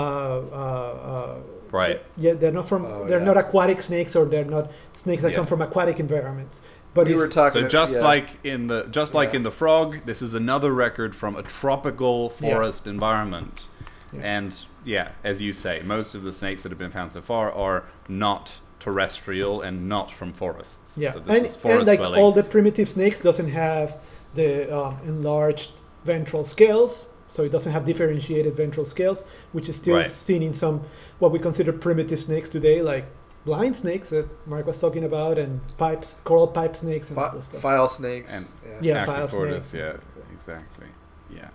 [1.12, 1.36] uh,
[1.72, 2.02] Right.
[2.18, 3.26] Yeah, they're not from Oh, they're yeah.
[3.26, 5.38] not aquatic snakes or they're not snakes that Yeah.
[5.38, 6.62] come from aquatic environments.
[6.94, 7.62] But we it's, were talking.
[7.62, 8.02] So just yeah.
[8.02, 9.38] like in the just like Yeah.
[9.38, 13.68] in the frog, this is another record from a tropical forest environment.
[14.12, 14.20] Yeah.
[14.24, 17.52] And yeah, as you say, most of the snakes that have been found so far
[17.54, 20.98] are not terrestrial and not from forests.
[20.98, 22.20] yeah, So this and, is forest and like dwelling.
[22.22, 23.98] all the primitive snakes doesn't have
[24.34, 25.70] the um, enlarged
[26.04, 29.24] ventral scales, so it doesn't have differentiated ventral scales,
[29.54, 30.10] which is still Right.
[30.10, 30.82] seen in some
[31.20, 33.06] what we consider primitive snakes today, like
[33.46, 37.34] blind snakes that Mark was talking about, and pipes, coral pipe snakes, and all Fi-
[37.36, 37.62] those stuff.
[37.62, 38.32] file snakes.
[38.36, 40.34] And- Yeah, file Acrochordus, snakes and yeah, stuff like that.
[40.34, 40.88] exactly.
[41.34, 41.50] Yeah.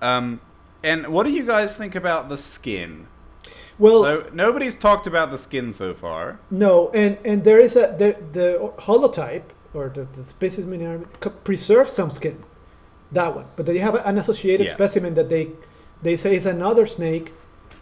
[0.00, 0.40] Um,
[0.82, 3.06] and what do you guys think about the skin?
[3.78, 6.38] well, So nobody's talked about the skin so far.
[6.50, 11.04] No, and and there is a the the holotype or the, the species mineral
[11.44, 12.42] preserves some skin,
[13.12, 13.46] that one.
[13.56, 14.74] But they have an associated Yeah.
[14.74, 15.50] specimen that they
[16.02, 17.32] they say is another snake,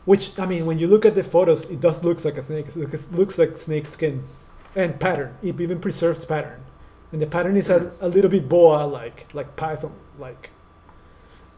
[0.07, 2.69] which I mean, when you look at the photos, it does looks like a snake.
[2.69, 4.23] It looks, looks like snake skin,
[4.75, 5.35] and pattern.
[5.43, 6.61] It even preserves pattern,
[7.13, 10.51] and the pattern is a, a little bit boa like, like python like.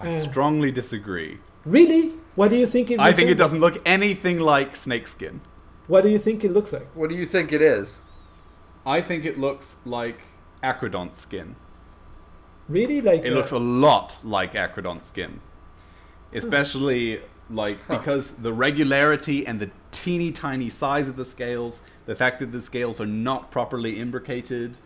[0.01, 1.39] I Uh, strongly disagree.
[1.65, 2.13] Really?
[2.37, 2.99] What do you think it?
[3.01, 3.39] I think it resembles?
[3.39, 5.41] doesn't look anything like snakeskin.
[5.89, 6.87] What do you think it looks like?
[6.95, 8.01] What do you think it is?
[8.87, 10.21] I think it looks like
[10.63, 11.57] acrodont skin.
[12.69, 15.41] Really, like It uh, looks a lot like acrodont skin.
[16.33, 17.99] Especially like Huh.
[17.99, 22.61] because the regularity and the teeny tiny size of the scales, the fact that the
[22.61, 24.79] scales are not properly imbricated.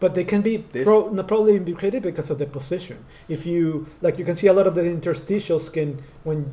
[0.00, 3.04] But they can be This- pro, probably imbricated because of the position.
[3.28, 6.52] If you like, you can see a lot of the interstitial skin when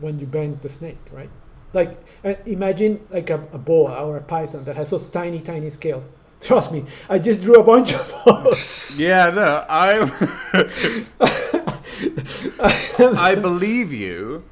[0.00, 1.30] when you bend the snake, right?
[1.72, 5.70] Like uh, imagine like a, a boa or a python that has those tiny, tiny
[5.70, 6.04] scales.
[6.40, 8.98] Trust me, I just drew a bunch of those.
[8.98, 10.10] Yeah, no, I
[13.18, 14.44] I believe you.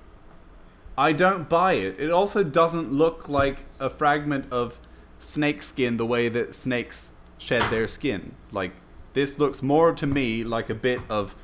[0.96, 1.98] I don't buy it.
[1.98, 4.78] It also doesn't look like a fragment of
[5.18, 8.34] snake skin the way that snakes shed their skin.
[8.52, 8.72] Like
[9.12, 11.34] this looks more to me like a bit of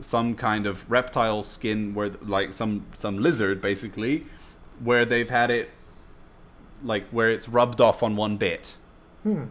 [0.00, 4.26] some kind of reptile skin where like some some lizard basically
[4.82, 5.70] where they've had it
[6.82, 8.76] like where it's rubbed off on one bit.
[9.22, 9.44] Hmm.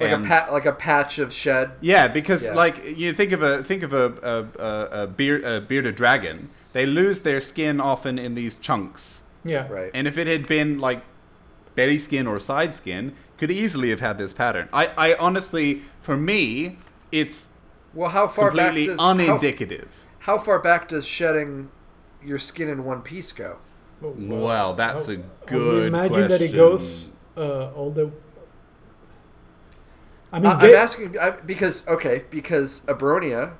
[0.00, 1.72] Like And- a pat, like a patch of shed.
[1.80, 2.54] yeah, because Yeah.
[2.54, 6.50] like you think of a think of a a, a, a, beard, a bearded dragon,
[6.72, 9.22] they lose their skin often in these chunks.
[9.44, 9.66] Yeah.
[9.68, 9.90] Right.
[9.94, 11.02] And if it had been like
[11.74, 14.68] belly skin or side skin, could easily have had this pattern.
[14.72, 16.78] I, I honestly, for me,
[17.12, 17.48] it's
[17.94, 19.86] Well, how far back does how, unindicative.
[20.20, 21.70] how far back does shedding
[22.24, 23.56] your skin in one piece go?
[24.02, 26.56] Oh, Well, that's a I would good imagine that it question.
[26.56, 28.10] goes uh, all the.
[30.32, 33.52] I I mean, I'm asking I, because okay, because Abronia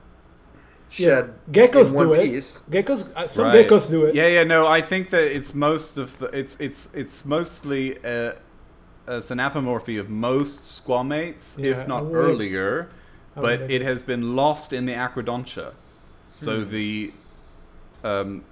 [0.97, 2.23] yeah, shed geckos in one do it.
[2.23, 2.61] piece.
[2.71, 3.69] Geckos, uh, some Right.
[3.69, 4.15] geckos do it.
[4.15, 8.37] Yeah, yeah, no, I think that it's most of the it's it's it's mostly a,
[9.07, 12.89] a synapomorphy of most squamates, Yeah, if not I would- earlier,
[13.35, 15.73] but would it has been lost in the acrodontia.
[16.35, 16.71] So Hmm.
[16.71, 17.13] the
[18.05, 18.45] um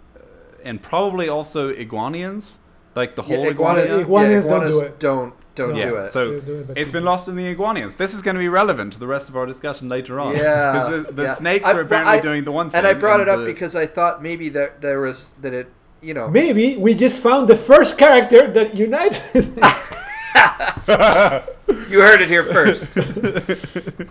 [0.64, 2.56] and probably also iguanians,
[2.94, 4.02] like the Yeah, whole iguanas, iguana.
[4.02, 4.98] Iguanas yeah, don't do it.
[4.98, 6.12] don't don't Yeah, do it.
[6.12, 7.96] so They do it, but it's been lost in the iguanians.
[7.96, 10.36] This is going to be relevant to the rest of our discussion later on.
[10.36, 11.34] Yeah, because the, the yeah.
[11.34, 13.46] snakes I- are apparently I- doing the one thing, and I brought it up the-
[13.46, 15.66] because I thought maybe that there was that it
[16.00, 19.20] you know Maybe we just found the first character that unites.
[21.90, 22.96] you heard it here first.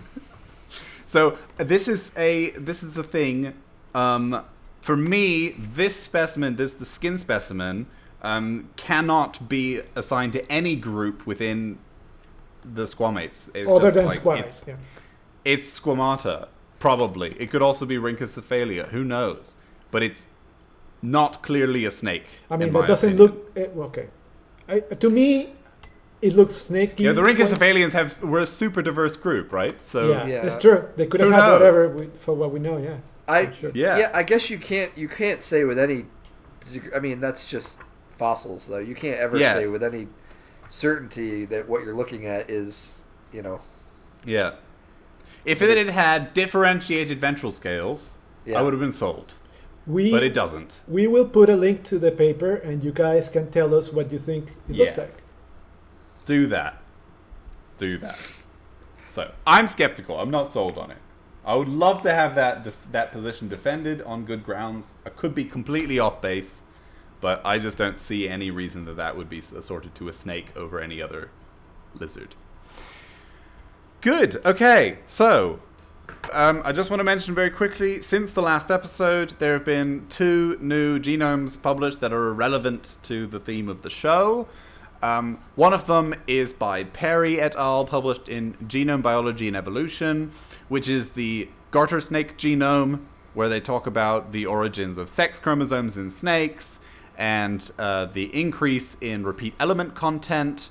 [1.08, 3.54] So this is a this is a thing.
[3.94, 4.42] Um,
[4.80, 7.86] for me, this specimen, this the skin specimen,
[8.22, 11.78] um, cannot be assigned to any group within
[12.64, 13.48] the squamates.
[13.54, 14.44] It's Other just than like, squamates.
[14.46, 14.76] It's, Yeah.
[15.44, 16.48] it's squamata,
[16.80, 17.36] probably.
[17.38, 18.88] It could also be rhynchocephalia.
[18.88, 19.56] Who knows?
[19.90, 20.26] But it's
[21.02, 22.24] not clearly a snake.
[22.50, 23.36] I mean, in that my doesn't opinion.
[23.36, 24.06] look eh, okay.
[24.68, 25.52] I, to me,
[26.22, 27.04] it looks snaky.
[27.04, 29.80] Yeah, the rhynchocephalians have were a super diverse group, right?
[29.82, 30.46] So Yeah, Yeah.
[30.46, 30.88] it's true.
[30.96, 31.60] They could have Who had knows?
[31.60, 32.78] whatever we, for what we know.
[32.78, 32.96] Yeah.
[33.28, 33.70] I Sure.
[33.74, 33.98] Yeah.
[33.98, 34.10] yeah.
[34.14, 36.06] I guess you can't you can't say with any.
[36.94, 37.78] I mean, that's just
[38.16, 38.78] fossils, though.
[38.78, 39.54] You can't ever Yeah.
[39.54, 40.08] say with any
[40.68, 43.02] certainty that what you're looking at is
[43.32, 43.60] you know.
[44.24, 44.52] yeah.
[45.44, 48.58] If it had had differentiated ventral scales, Yeah.
[48.58, 49.34] I would have been sold.
[49.86, 50.80] We But it doesn't.
[50.88, 54.10] we will put a link to the paper, and you guys can tell us what
[54.10, 55.22] you think it looks like.
[56.24, 56.82] Do that.
[57.78, 58.18] Do that.
[59.06, 60.18] So I'm skeptical.
[60.18, 60.96] I'm not sold on it.
[61.44, 64.94] I would love to have that def- that position defended on good grounds.
[65.04, 66.62] I could be completely off base,
[67.26, 70.46] but I just don't see any reason that that would be assorted to a snake
[70.54, 71.32] over any other
[71.92, 72.36] lizard.
[74.00, 74.40] Good.
[74.46, 74.98] Okay.
[75.06, 75.58] So
[76.32, 80.06] um, I just want to mention very quickly since the last episode, there have been
[80.08, 84.46] two new genomes published that are relevant to the theme of the show.
[85.02, 90.30] Um, one of them is by Perry et al., published in Genome Biology and Evolution,
[90.68, 93.00] which is the garter snake genome,
[93.34, 96.78] where they talk about the origins of sex chromosomes in snakes
[97.16, 100.70] and uh, the increase in repeat element content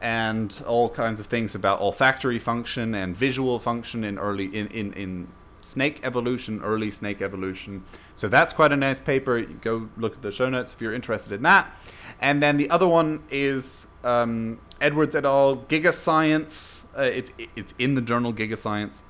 [0.00, 4.92] and all kinds of things about olfactory function and visual function in early in, in,
[4.92, 5.28] in
[5.62, 7.82] snake evolution, early snake evolution.
[8.14, 9.42] So that's quite a nice paper.
[9.42, 11.74] Go look at the show notes if you're interested in that.
[12.20, 15.56] And then the other one is um, Edwards et al.
[15.56, 16.84] GigaScience.
[16.96, 19.02] Uh, it's it's in the journal GigaScience.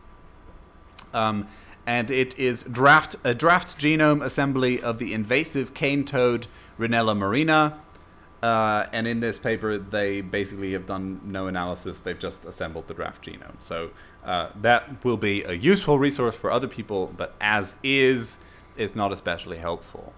[1.13, 1.47] Um,
[1.87, 7.81] and it is draft a draft genome assembly of the invasive cane toad Rhinella marina.
[8.43, 12.01] Uh, and in this paper, they basically have done no analysis.
[12.01, 13.61] They've just assembled the draft genome.
[13.61, 13.91] So
[14.25, 18.37] uh, that will be a useful resource for other people, but as is,
[18.77, 20.13] is not especially helpful.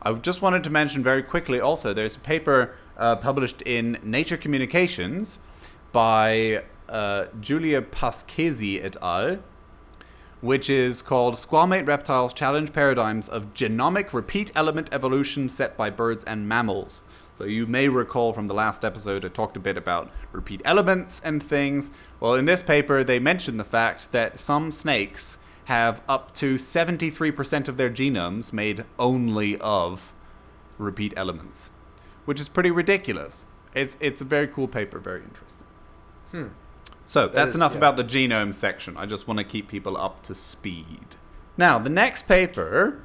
[0.00, 4.36] I just wanted to mention very quickly also there's a paper uh, published in Nature
[4.36, 5.38] Communications
[5.92, 9.38] by uh, Giulia Pasquesi et al.,
[10.42, 16.24] which is called Squamate Reptiles Challenge Paradigms of Genomic Repeat Element Evolution Set by Birds
[16.24, 17.04] and Mammals.
[17.38, 21.20] So you may recall from the last episode I talked a bit about repeat elements
[21.24, 21.92] and things.
[22.18, 27.68] Well, in this paper, they mention the fact that some snakes have up to 73%
[27.68, 30.12] of their genomes made only of
[30.76, 31.70] repeat elements,
[32.24, 33.46] which is pretty ridiculous.
[33.74, 35.66] It's, it's a very cool paper, very interesting.
[36.32, 36.48] Hmm.
[37.04, 37.78] So that's is- enough yeah.
[37.78, 38.96] about the genome section.
[38.96, 41.16] I just want to keep people up to speed.
[41.56, 43.02] Now, the next paper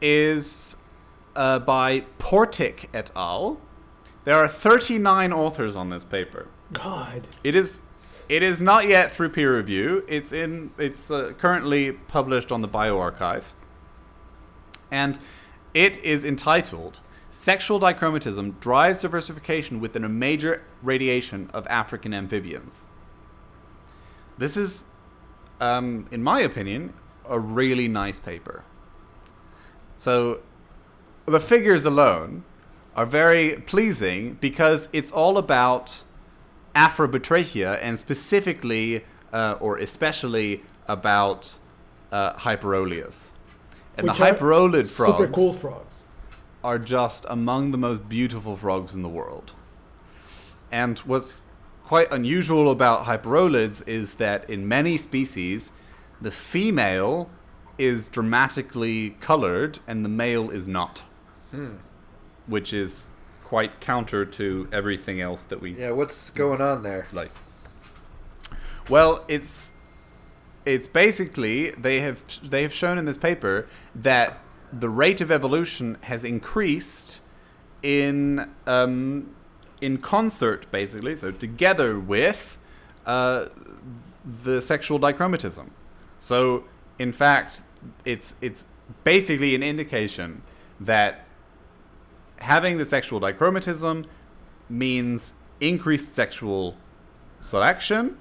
[0.00, 0.76] is
[1.36, 3.58] uh, by Portik et al.
[4.24, 6.48] There are 39 authors on this paper.
[6.72, 7.28] God.
[7.44, 7.82] It is
[8.28, 10.04] it is not yet through peer review.
[10.08, 13.44] It's in it's uh, currently published on the bioRxiv.
[14.90, 15.18] And
[15.74, 17.00] it is entitled
[17.30, 22.88] Sexual Dichromatism Drives Diversification Within a Major Radiation of African Amphibians.
[24.42, 24.82] This is,
[25.60, 26.94] um, in my opinion,
[27.28, 28.64] a really nice paper.
[29.98, 30.40] So,
[31.26, 32.42] the figures alone
[32.96, 36.02] are very pleasing because it's all about
[36.74, 41.58] Afrobatrachia and specifically uh, or especially about
[42.10, 43.30] uh, Hyperolius.
[43.96, 46.04] And Which the Hyperolid frogs Super cool frogs.
[46.64, 49.52] are just among the most beautiful frogs in the world.
[50.72, 51.42] And what's
[51.92, 55.70] quite unusual about hyperolids is that in many species,
[56.22, 57.28] the female
[57.76, 61.02] is dramatically colored and the male is not,
[61.50, 61.74] Hmm.
[62.46, 63.08] which is
[63.44, 67.06] quite counter to everything else that we Yeah, what's going on there?
[67.12, 67.30] like.
[68.88, 69.72] Well, it's
[70.64, 74.38] it's basically they have they have shown in this paper that
[74.72, 77.20] the rate of evolution has increased
[77.82, 79.34] in um,
[79.82, 82.56] in concert, basically, so together with
[83.04, 83.46] uh,
[84.44, 85.70] the sexual dichromatism.
[86.20, 86.64] So,
[86.98, 87.62] in fact,
[88.04, 88.64] it's it's
[89.02, 90.42] basically an indication
[90.80, 91.26] that
[92.38, 94.06] having the sexual dichromatism
[94.70, 96.76] means increased sexual
[97.40, 98.16] selection,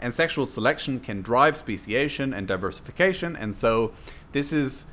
[0.00, 3.92] and sexual selection can drive speciation and diversification, and so
[4.30, 4.84] this is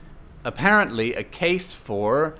[0.43, 2.35] apparently a case for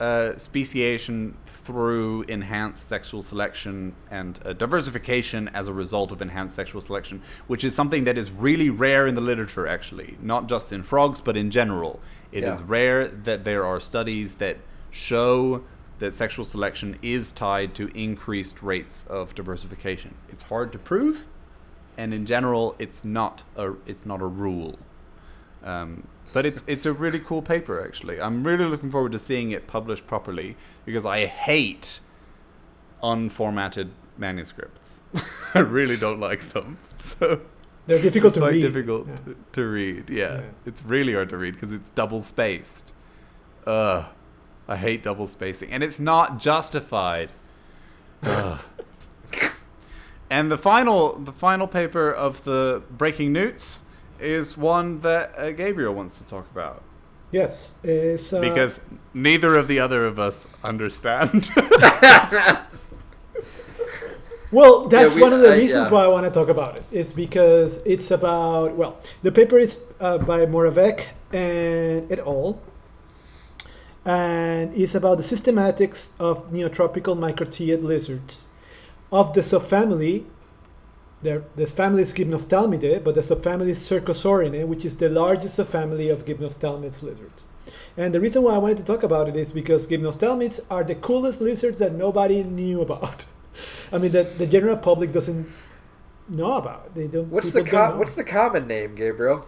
[0.00, 6.80] uh, speciation through enhanced sexual selection and uh, diversification as a result of enhanced sexual
[6.80, 10.82] selection, which is something that is really rare in the literature, actually, not just in
[10.82, 12.00] frogs, but in general.
[12.32, 12.64] It is Yeah.
[12.66, 14.56] rare that there are studies that
[14.90, 15.62] show
[15.98, 20.14] that sexual selection is tied to increased rates of diversification.
[20.30, 21.26] It's hard to prove,
[21.98, 24.78] and in general, it's not a it's not a rule.
[25.62, 28.20] Um, but it's it's a really cool paper actually.
[28.20, 32.00] I'm really looking forward to seeing it published properly because I hate
[33.02, 35.02] unformatted manuscripts.
[35.54, 36.78] I really don't like them.
[36.98, 37.40] So
[37.86, 38.60] They're difficult to read.
[38.60, 39.14] difficult Yeah.
[39.16, 40.10] to, to read.
[40.10, 40.34] Yeah.
[40.34, 40.40] Yeah.
[40.66, 42.92] it's really hard to read because it's double spaced.
[43.66, 44.04] Ugh,
[44.68, 47.30] I hate double spacing, and it's not justified.
[48.22, 48.60] Ugh.
[50.28, 53.82] and the final the final paper of the breaking newts
[54.22, 56.82] is one that uh, Gabriel wants to talk about
[57.32, 58.80] Yes, it's uh, because
[59.14, 61.48] neither of the other of us understand.
[64.52, 65.92] Well, that's we- one of the I- reasons yeah.
[65.92, 66.82] why I want to talk about it.
[66.90, 72.60] It's because it's about well, the paper is uh, by Moravec and et al.
[74.04, 78.48] And it's about the systematics of neotropical microteiid lizards
[79.12, 80.24] of the subfamily.
[81.22, 85.58] There, the family is Gymnophthalmidae, but the subfamily is Cercosaurinae, eh, which is the largest
[85.58, 87.48] subfamily of Gymnophthalmids lizards.
[87.96, 90.94] And the reason why I wanted to talk about it is because Gymnophthalmids are the
[90.94, 93.26] coolest lizards that nobody knew about.
[93.92, 95.46] I mean, that the general public doesn't
[96.28, 96.94] know about.
[96.94, 97.28] They don't.
[97.30, 97.98] What's the people don't know.
[97.98, 99.46] what's the common name, Gabriel?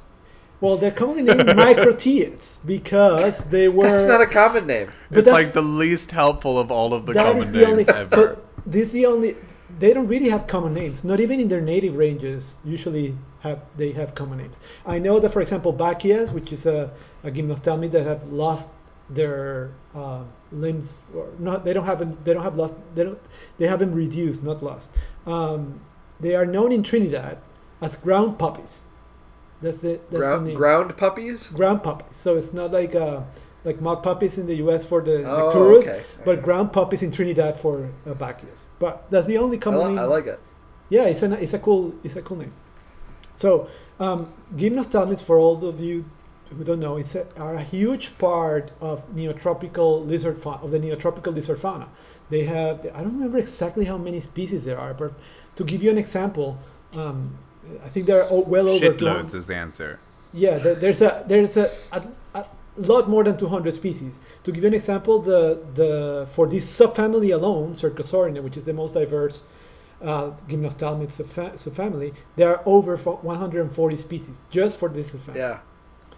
[0.60, 3.88] Well, they're commonly named microteiids because they were.
[3.88, 4.88] That's not a common name.
[5.08, 7.84] But it's that's- like the least helpful of all of the common is the only.
[7.84, 8.14] names ever.
[8.14, 9.36] So this is the only.
[9.78, 11.04] They don't really have common names.
[11.04, 12.56] Not even in their native ranges.
[12.64, 14.60] Usually have they have common names.
[14.86, 16.90] I know that, for example, Bachias, which is a,
[17.24, 18.68] a gymnophthalmid that have lost
[19.10, 21.64] their uh, limbs, or not.
[21.64, 22.24] They don't have.
[22.24, 22.74] They don't have lost.
[22.94, 23.18] They don't.
[23.58, 24.90] They haven't reduced, not lost.
[25.26, 25.80] Um,
[26.20, 27.38] they are known in Trinidad
[27.80, 28.84] as ground puppies.
[29.60, 31.46] That's the that's the Ground, ground puppies?
[31.48, 32.16] ground puppies.
[32.16, 33.22] So it's not like uh,
[33.64, 34.84] like mock puppies in the U.S.
[34.84, 36.02] for the Oh, Necturus, okay.
[36.24, 36.42] but Okay.
[36.42, 38.66] ground puppies in Trinidad for uh, Bacchius.
[38.78, 39.98] But that's the only I, common li- name.
[39.98, 40.40] I like it.
[40.88, 42.52] Yeah, it's a it's a cool it's a cool name.
[43.36, 43.68] So
[44.00, 46.04] um, gymnophthalmids, for all of you
[46.50, 50.78] who don't know, is a, are a huge part of neotropical lizard fauna, of the
[50.78, 51.88] neotropical lizard fauna.
[52.30, 55.12] They have I don't remember exactly how many species there are, but
[55.56, 56.58] to give you an example,
[56.94, 57.38] um,
[57.84, 59.98] I think there are well over 200 Shitloads is the answer.
[60.34, 62.06] yeah, there, there's a there's a, a, a
[62.76, 64.20] lot more than 200 species.
[64.44, 68.72] To give you an example, the the for this subfamily alone, Cercosaurinae, which is the
[68.72, 69.42] most diverse
[70.02, 75.36] uh, subfa- subfamily, there are over 140 species just for this subfamily.
[75.36, 75.58] Yeah.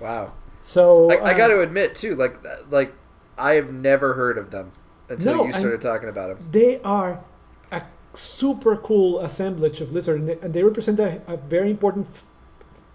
[0.00, 0.34] Wow.
[0.60, 2.38] So I, I got to admit too, like
[2.70, 2.94] like
[3.36, 4.72] I have never heard of them
[5.08, 6.48] until No, you started talking about them.
[6.50, 7.22] they are
[7.70, 7.82] a
[8.14, 12.06] super cool assemblage of lizard, and they, and they represent a, a very important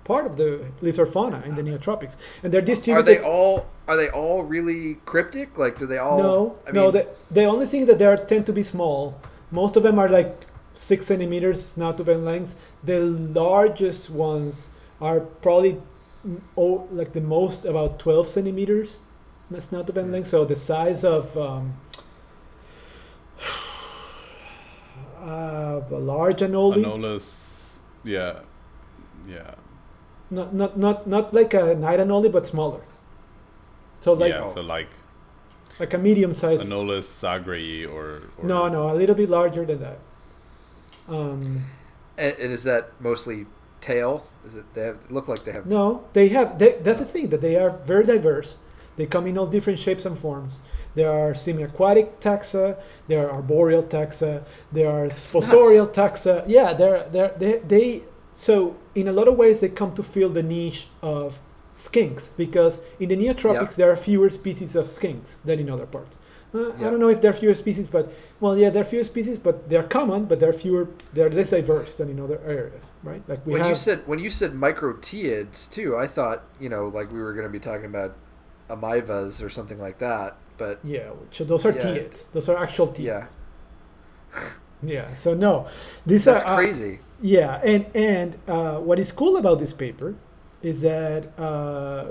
[0.10, 3.00] part of the lizard fauna in the neotropics, and they're distributed.
[3.00, 5.58] Are they all are they all really cryptic?
[5.58, 6.18] Like, do they all?
[6.18, 6.84] No, I no.
[6.86, 9.22] mean, The, the only thing that they are tend to be small.
[9.52, 12.56] Most of them are like six centimeters snout to vent length.
[12.84, 15.80] The largest ones are probably
[16.58, 19.06] oh, like the most about twelve centimeters
[19.60, 20.28] snout to vent length.
[20.28, 21.74] So the size of um,
[25.22, 26.84] uh, a large anole.
[26.84, 28.40] Anolis, yeah,
[29.28, 29.54] yeah,
[30.32, 32.82] Not, not not not like a night anole, but smaller.
[34.00, 34.48] So like yeah.
[34.48, 34.90] So like
[35.80, 36.70] like a medium size.
[36.70, 40.00] Anolis sagrei or, or No, no, a little bit larger than that.
[41.08, 41.66] Um,
[42.18, 43.48] and, and is that mostly
[43.82, 44.28] tail?
[44.46, 44.66] Is it?
[44.74, 45.66] They have, look like they have.
[45.66, 46.60] no, they have.
[46.60, 48.58] They, that's the thing that they are very diverse.
[48.98, 50.60] They come in all different shapes and forms.
[50.94, 52.78] There are semi-aquatic taxa.
[53.08, 54.44] There are arboreal taxa.
[54.74, 56.44] There are fossorial taxa.
[56.48, 58.04] Yeah, they're, they're, they they
[58.46, 58.54] so
[58.96, 61.40] in a lot of ways they come to fill the niche of
[61.86, 63.80] skinks because in the neotropics Yeah.
[63.80, 66.16] there are fewer species of skinks than in other parts.
[66.20, 66.88] Uh, Yeah.
[66.88, 68.06] I don't know if there are fewer species, but
[68.44, 70.84] well, yeah, there are fewer species, but they're common, but they're fewer.
[71.16, 73.22] They're less diverse than in other areas, right?
[73.32, 73.70] Like we when have.
[73.72, 77.48] you said when you said microteiids too, I thought you know like we were going
[77.52, 78.12] to be talking about
[78.76, 80.30] amivas or something like that.
[80.58, 81.86] But yeah, so those are Yeah.
[81.86, 82.18] teiids.
[82.34, 83.04] Those are actual teiids.
[83.04, 83.28] Yeah.
[84.82, 85.14] Yeah.
[85.16, 85.68] So no,
[86.06, 87.00] these that's are uh, crazy.
[87.22, 90.16] Yeah, and and uh, what is cool about this paper
[90.62, 92.06] is that uh,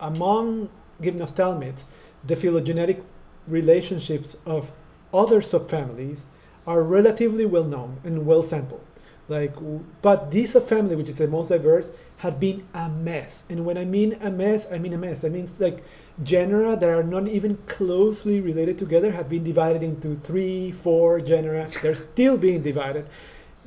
[0.00, 0.68] among
[1.00, 1.84] gymnophthalmids,
[2.26, 3.02] the phylogenetic
[3.46, 4.72] relationships of
[5.14, 6.24] other subfamilies
[6.66, 8.84] are relatively well known and well sampled.
[9.28, 9.54] Like,
[10.02, 13.44] but this subfamily, which is the most diverse, had been a mess.
[13.50, 15.22] And when I mean a mess, I mean a mess.
[15.24, 15.84] I mean like
[16.22, 21.68] genera that are not even closely related together have been divided into three, four genera.
[21.82, 23.06] They're still being divided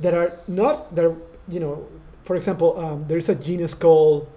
[0.02, 1.16] that are not that
[1.48, 1.88] you know
[2.24, 4.28] for example um, there is a genus called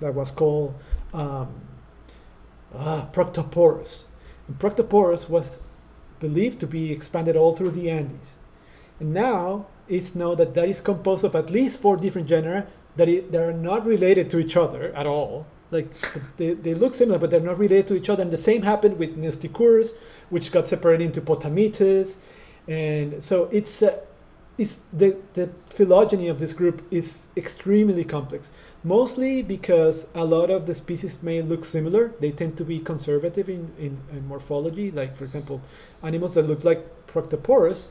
[0.00, 0.74] that was called
[1.12, 1.48] um,
[2.74, 4.04] uh, proctoporus.
[4.48, 5.60] And proctoporus was
[6.20, 8.36] believed to be expanded all through the andes.
[9.00, 12.66] And now it's known that that is composed of at least four different genera
[12.96, 15.46] that, it, are not related to each other at all.
[15.70, 15.90] Like
[16.36, 18.22] they, they look similar but they're not related to each other.
[18.22, 19.92] And the same happened with Neusticurus
[20.30, 22.16] which got separated into Potamites
[22.66, 23.98] and so it's uh,
[24.56, 28.52] is the, the phylogeny of this group is extremely complex
[28.84, 33.48] mostly because a lot of the species may look similar they tend to be conservative
[33.48, 35.60] in, in, in morphology like for example
[36.02, 37.90] animals that look like proctoporus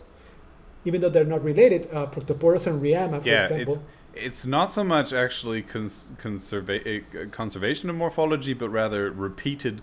[0.86, 3.84] even though they're not related uh, proctoporus and riama for yeah, example it's
[4.16, 9.82] it's not so much actually cons- conserva- uh, conservation of morphology, but rather repeated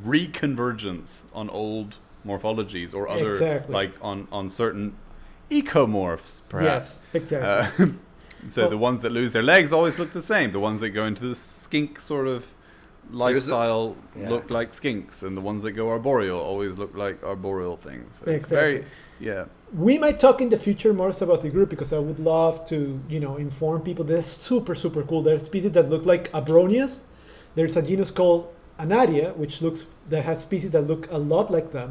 [0.00, 3.74] reconvergence on old morphologies or other Exactly.
[3.74, 4.96] like on on certain
[5.60, 6.88] ecomorphs, perhaps.
[7.12, 7.88] yes exactly Uh,
[8.48, 10.48] so Well- the ones that lose their legs always look the same.
[10.52, 12.40] The ones that go into the skink sort of
[13.10, 14.30] lifestyle Yeah.
[14.30, 18.08] look like skinks, and the ones that go arboreal always look like arboreal things.
[18.24, 19.26] So It's very Exactly.
[19.28, 19.44] yeah.
[19.88, 23.00] we might talk in the future more about the group because I would love to,
[23.08, 24.04] you know, inform people.
[24.04, 25.22] They're super, super cool.
[25.22, 27.00] There's species that look like abronias.
[27.54, 28.48] There's a genus called
[28.78, 31.90] Anadia, which looks that has species that look a lot like them.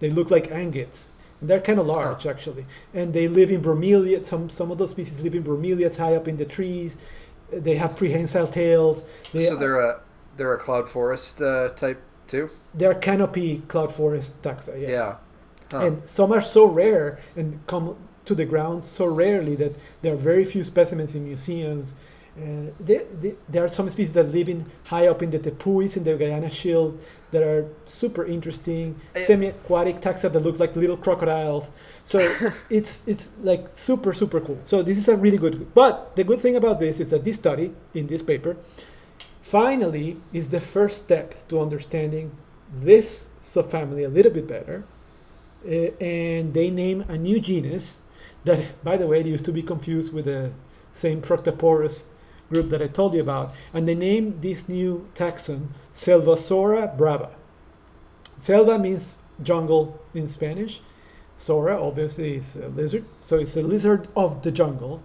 [0.00, 1.08] They look like anguids.
[1.42, 4.26] They're kind of large actually, and they live in bromeliads.
[4.26, 6.96] Some some of those species live in bromeliads high up in the trees.
[7.50, 9.04] They have prehensile tails.
[9.32, 10.00] They, so they're a
[10.36, 12.50] they're a cloud forest uh, type too.
[12.74, 14.80] they're canopy cloud forest taxa.
[14.80, 15.16] Yeah.
[15.70, 15.86] Huh.
[15.86, 20.16] and some are so rare and come to the ground so rarely that there are
[20.16, 21.94] very few specimens in museums.
[22.36, 26.14] Uh, there, are some species that live in high up in the tepuis in the
[26.16, 28.94] Guiana Shield that are super interesting.
[29.14, 31.70] I- Semi-aquatic taxa that look like little crocodiles.
[32.04, 32.18] So
[32.70, 34.58] it's it's like super super cool.
[34.64, 35.72] So this is a really good.
[35.74, 38.56] But the good thing about this is that this study in this paper
[39.40, 42.32] finally is the first step to understanding
[42.82, 44.84] this subfamily a little bit better
[45.64, 48.00] uh, and they name a new genus
[48.44, 50.52] that, by the way, used to be confused with the
[50.92, 52.04] same Proctoporus
[52.50, 53.54] group that I told you about.
[53.72, 57.30] And they named this new taxon Selvasaura brava.
[58.38, 60.80] Selva means jungle in Spanish.
[61.38, 63.04] Saura, obviously, is a lizard.
[63.20, 65.02] So it's a lizard of the jungle.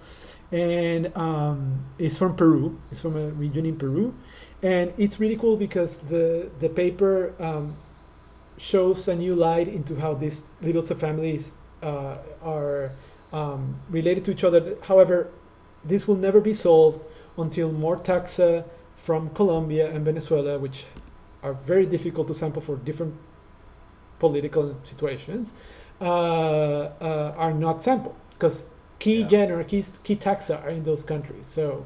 [0.52, 2.80] And um, it's from Peru.
[2.92, 4.14] It's from a region in Peru.
[4.62, 7.76] And it's really cool because the, the paper um,
[8.58, 12.92] shows a new light into how these little subfamilies uh, are
[13.34, 14.78] um, related to each other.
[14.84, 15.30] However,
[15.84, 17.06] this will never be solved
[17.38, 18.66] until more taxa
[18.96, 20.86] from Colombia and Venezuela, which
[21.44, 23.16] are very difficult to sample for different
[24.20, 25.54] political situations,
[26.00, 28.68] uh, uh, are not sampled because
[29.00, 29.28] key Yeah.
[29.28, 31.48] genera, key, key taxa are in those countries.
[31.48, 31.86] So,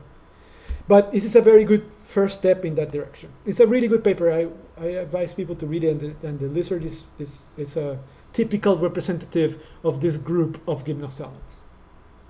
[0.88, 3.30] but this is a very good first step in that direction.
[3.46, 4.32] It's a really good paper.
[4.32, 7.78] I, I advise people to read it, and the, and the lizard is, is, is
[7.78, 8.00] a
[8.34, 11.62] typical representative of this group of gymnostalents.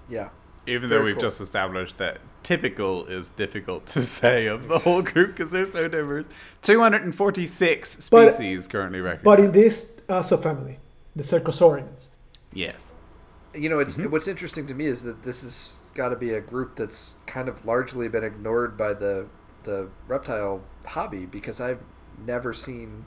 [0.08, 0.30] Yeah.
[0.68, 1.22] Even though we've cool.
[1.22, 5.88] just established that typical is difficult to say of the whole group because they're so
[5.88, 6.28] diverse.
[6.64, 9.24] 246 But- species currently recognized.
[9.26, 10.78] But in this uh, subfamily,
[11.16, 12.10] the Cercosaurians.
[12.54, 12.88] yes.
[13.54, 14.12] You know, it's Mhm.
[14.12, 17.48] what's interesting to me is that this has got to be a group that's kind
[17.48, 19.28] of largely been ignored by the
[19.64, 21.80] the reptile hobby because I've
[22.24, 23.06] never seen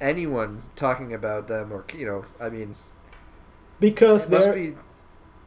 [0.00, 2.76] anyone talking about them or you know, I mean,
[3.80, 4.74] Because they're be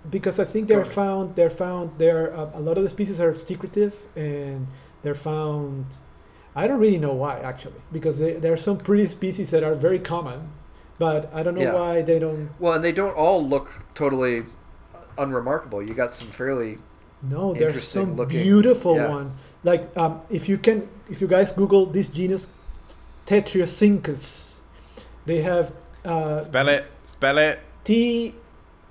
[0.10, 3.34] because I think they're found they're found there uh, a lot of the species are
[3.36, 4.68] secretive and
[5.02, 5.98] they're found
[6.56, 9.76] I don't really know why actually because they, there are some pretty species that are
[9.76, 10.52] very common
[11.00, 11.74] but I don't know Yeah.
[11.74, 14.44] why they don't well, and they don't all look totally
[15.18, 15.82] unremarkable.
[15.82, 16.78] You got some fairly
[17.22, 19.08] no there's Interesting some looking, beautiful yeah.
[19.08, 19.34] one
[19.64, 22.48] like um, if you can if you guys google this genus
[23.26, 24.60] Tetriosyncus
[25.26, 25.72] They have
[26.06, 26.86] uh, Spell it.
[27.06, 27.60] Spell it.
[27.84, 28.36] T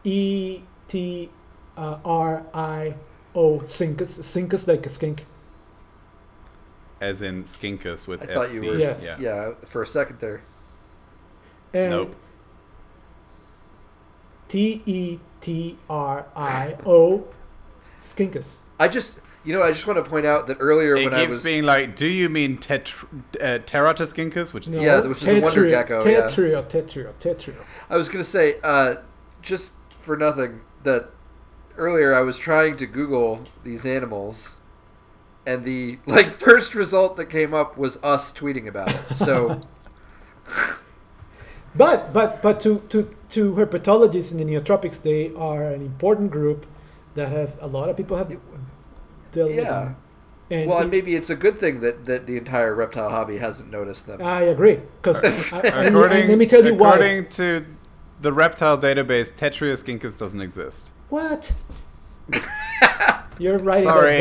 [0.05, 1.31] E T
[1.79, 2.95] uh, R I
[3.35, 4.19] O Sinkus.
[4.21, 5.25] Sinkus like a skink.
[7.01, 8.33] As in skinkus with I SC.
[8.33, 8.77] thought you were.
[8.77, 9.17] Yes.
[9.19, 9.49] Yeah.
[9.49, 9.67] Yeah.
[9.67, 10.43] For a second there.
[11.73, 12.17] And Nope.
[14.49, 17.25] T E T R I O
[17.97, 18.59] Skinkus.
[18.79, 21.25] I just, you know, I just want to point out that earlier It when I
[21.25, 23.07] was being like, do you mean tetr-
[23.41, 24.53] uh, Teratoscincus?
[24.53, 26.21] Which is Yeah, which is a wonder Tetrio, gecko, yeah.
[26.23, 27.65] Tetrio, Tetrio, Tetrio.
[27.89, 28.97] I was gonna say, uh,
[29.41, 31.11] just for nothing, that
[31.77, 34.57] earlier I was trying to Google these animals,
[35.47, 39.17] and the like first result that came up was us tweeting about it.
[39.17, 39.63] So
[41.75, 46.67] But but but to to to herpetologists in the neotropics, they are an important group
[47.15, 48.29] that have a lot of people have
[49.33, 49.97] dealt with yeah, them.
[50.51, 53.39] And well, it- and maybe it's a good thing that that the entire reptile hobby
[53.39, 54.21] hasn't noticed them.
[54.23, 55.23] I agree because
[55.53, 56.95] let me tell you why.
[56.95, 57.65] according to
[58.23, 60.91] the reptile database, Tetrioskinkus doesn't exist.
[61.09, 61.55] What?
[63.39, 63.83] You're right.
[63.83, 64.19] Sorry.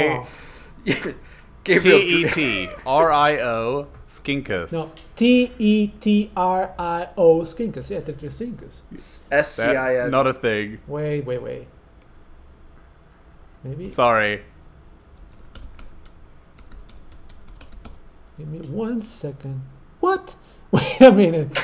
[0.85, 1.15] that wrong.
[1.63, 4.71] T Gabriel, E T R I O Skinkus.
[4.71, 7.89] No, T E T R I O Skinkus.
[7.91, 8.81] Yeah, Tetrioskinkus.
[9.31, 10.79] S C I That, not a thing.
[10.87, 11.67] Wait, wait, wait.
[13.63, 13.89] Maybe.
[13.89, 14.41] Sorry.
[18.39, 19.61] Give me one second.
[19.99, 20.35] What?
[20.71, 21.55] Wait a minute.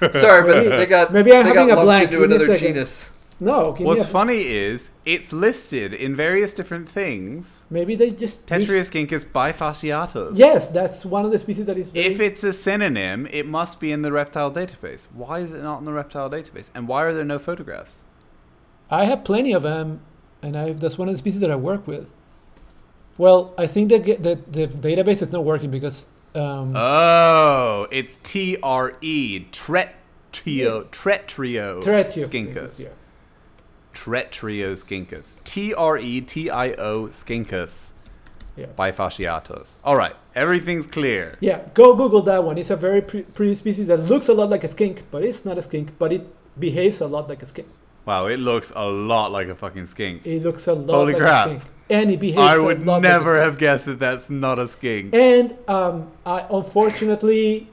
[0.12, 2.12] Sorry, but Maybe- they got maybe I'm they having got a blank.
[2.12, 3.10] into Give me a genus.
[3.38, 3.72] No.
[3.72, 7.66] Give What's me a, funny is it's listed in various different things.
[7.68, 8.46] Maybe they just.
[8.46, 10.32] Tetrioskinkus bifasciatus.
[10.38, 11.90] Yes, that's one of the species that is.
[11.90, 15.08] Very, If it's a synonym, it must be in the reptile database.
[15.12, 16.70] Why is it not in the reptile database?
[16.74, 18.04] And why are there no photographs?
[18.90, 20.00] I have plenty of them,
[20.42, 22.06] and I that's one of the species that I work with.
[23.18, 26.06] Well, I think that the the database is not working because.
[26.36, 32.78] Um, Oh, it's T R E Tretrio Tretrio Skinkus.
[32.80, 32.88] yeah.
[33.94, 35.34] Tretrio Skinkus.
[35.44, 37.92] T R E T I O Skinkus
[38.56, 38.66] Yeah.
[38.78, 39.76] bifasciatus.
[39.84, 41.36] All right, everything's clear.
[41.40, 42.58] Yeah, go Google that one.
[42.58, 45.44] It's a very pre- pretty species that looks a lot like a skink, but it's
[45.44, 46.26] not a skink, but it
[46.58, 47.68] behaves a lot like a skink.
[48.04, 50.26] Wow, it looks a lot like a fucking skink.
[50.26, 51.46] It looks a lot Holy like crap.
[51.46, 51.62] a skink.
[51.88, 55.14] And it behaves I would lot never have guessed that that's not a skink.
[55.14, 57.68] And um, I, unfortunately,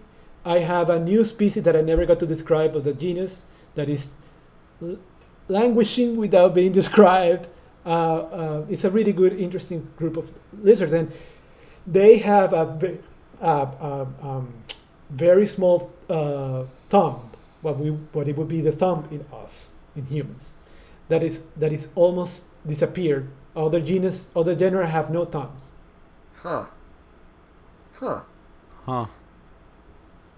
[0.46, 3.46] I have a new species that I never got to describe of the genus
[3.76, 4.10] that is
[5.48, 7.48] languishing without being described.
[7.86, 11.12] Uh, uh, it's a really good, interesting group of lizards, and
[11.86, 12.98] they have a
[13.42, 14.54] uh, um, um,
[15.10, 17.30] very small uh, thumb.
[17.62, 20.54] What we what it would be the thumb in us, in humans,
[21.10, 23.28] that is that is almost disappeared.
[23.56, 25.72] Other genus, other genera have no thumbs.
[26.42, 26.66] Huh.
[27.94, 28.22] Huh.
[28.86, 29.06] Huh.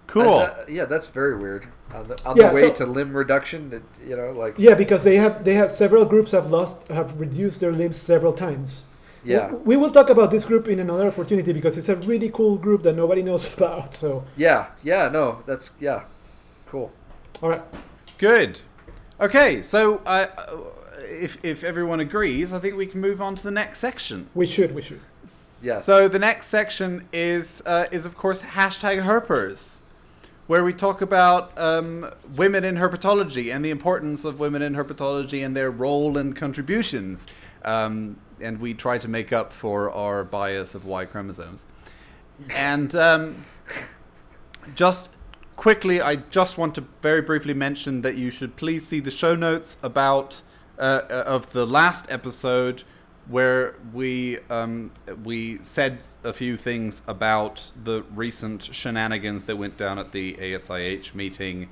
[0.06, 0.24] Cool.
[0.24, 1.66] thought- yeah, that's very weird.
[1.94, 4.74] On the, on Yeah, the way so- to limb reduction, it, you know, like Yeah,
[4.74, 8.84] because they have they have several groups have lost have reduced their limbs several times.
[9.24, 12.28] yeah, We, we will talk about this group in another opportunity because it's a really
[12.30, 13.94] cool group that nobody knows about.
[13.94, 15.08] So, yeah, yeah.
[15.08, 16.02] No, that's yeah,
[16.66, 16.92] cool.
[17.42, 17.62] all right.
[18.18, 18.60] Good.
[19.20, 20.26] Okay, so uh,
[21.08, 24.28] if if everyone agrees, I think we can move on to the next section.
[24.34, 25.00] We should, we should.
[25.62, 25.84] Yes.
[25.84, 29.78] So the next section is uh, is of course hashtag herpers,
[30.46, 35.44] where we talk about um, women in herpetology and the importance of women in herpetology
[35.44, 37.26] and their role and contributions,
[37.64, 41.64] um, and we try to make up for our bias of Y chromosomes.
[42.54, 43.46] And um,
[44.74, 45.08] just
[45.56, 49.34] quickly, I just want to very briefly mention that you should please see the show
[49.34, 50.42] notes about
[50.78, 52.84] uh, uh, of the last episode
[53.28, 54.92] where we um,
[55.24, 61.14] we said a few things about the recent shenanigans that went down at the ASIH
[61.14, 61.68] meeting,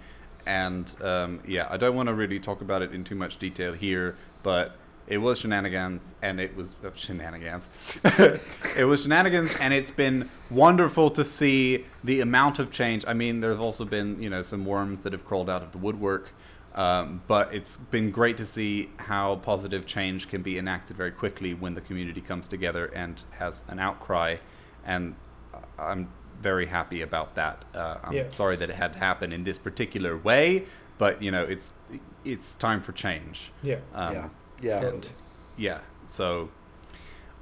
[0.47, 3.73] and um, yeah, I don't want to really talk about it in too much detail
[3.73, 4.77] here, but
[5.07, 7.69] it was shenanigans, and it was uh, shenanigans.
[8.77, 13.05] it was shenanigans, and it's been wonderful to see the amount of change.
[13.07, 15.79] I mean, there's also been you know some worms that have crawled out of the
[15.79, 16.31] woodwork.
[16.75, 21.55] Um, but it's been great to see how positive change can be enacted very quickly
[21.55, 24.37] when the community comes together and has an outcry.
[24.85, 25.15] And
[25.79, 26.09] I'm
[26.41, 27.65] very happy about that.
[27.75, 28.35] Uh, I'm Yes.
[28.35, 30.65] sorry that it had to happen in this particular way,
[30.99, 31.73] but you know, it's
[32.25, 33.53] it's time for change.
[33.63, 33.77] Yeah.
[33.95, 34.29] Um, yeah,
[34.61, 34.85] yeah.
[34.89, 35.13] and
[35.57, 36.49] yeah, so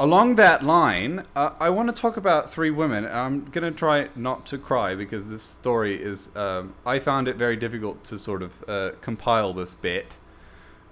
[0.03, 3.07] along that line, uh, I want to talk about three women.
[3.07, 6.29] I'm going to try not to cry because this story is.
[6.35, 10.19] Um, I found it very difficult to sort of uh, compile this bit.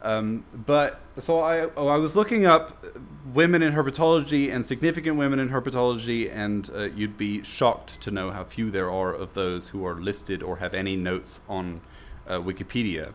[0.02, 2.86] Um, but so I, oh, I was looking up
[3.34, 8.30] women in herpetology and significant women in herpetology, and uh, you'd be shocked to know
[8.30, 11.80] how few there are of those who are listed or have any notes on
[12.28, 13.12] uh, Wikipedia.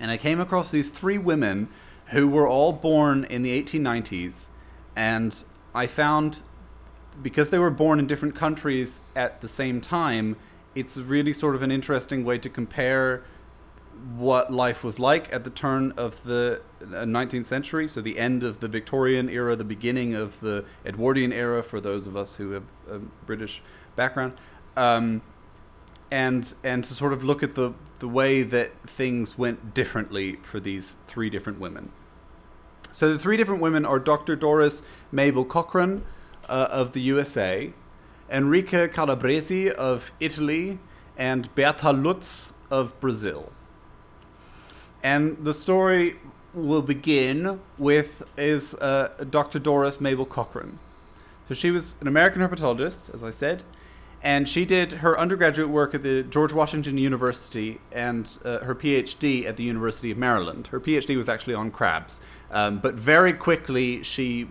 [0.00, 1.68] And I came across these three women
[2.06, 4.48] who were all born in the 1890s,
[4.96, 5.44] and
[5.74, 6.42] I found
[7.22, 10.36] because they were born in different countries at the same time,
[10.74, 13.22] it's really sort of an interesting way to compare
[14.16, 18.44] what life was like at the turn of the 19th uh, century, so the end
[18.44, 22.50] of the Victorian era, the beginning of the Edwardian era, for those of us who
[22.50, 23.62] have a British
[23.96, 24.34] background,
[24.76, 25.22] um,
[26.10, 30.60] and and to sort of look at the the way that things went differently for
[30.60, 31.90] these three different women.
[32.96, 34.36] So the three different women are Dr.
[34.36, 34.82] Doris
[35.12, 36.02] Mable Cochran
[36.48, 37.74] uh, of the USA,
[38.30, 40.78] Enrica Calabresi of Italy,
[41.14, 43.52] and Berta Lutz of Brazil.
[45.02, 46.16] And the story
[46.54, 49.58] will begin with is uh, Dr.
[49.58, 50.78] Doris Mable Cochran.
[51.48, 53.62] So she was an American herpetologist, as I said,
[54.26, 59.46] and she did her undergraduate work at the George Washington University and uh, her PhD
[59.46, 60.66] at the University of Maryland.
[60.66, 62.20] Her PhD was actually on crabs,
[62.50, 64.48] um, but very quickly she,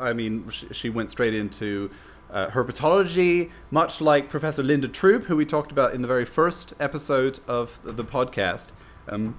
[0.00, 1.90] I mean, she, she went straight into
[2.30, 6.72] uh, herpetology, much like Professor Linda Trueb, who we talked about in the very first
[6.80, 8.68] episode of the podcast.
[9.10, 9.36] Um,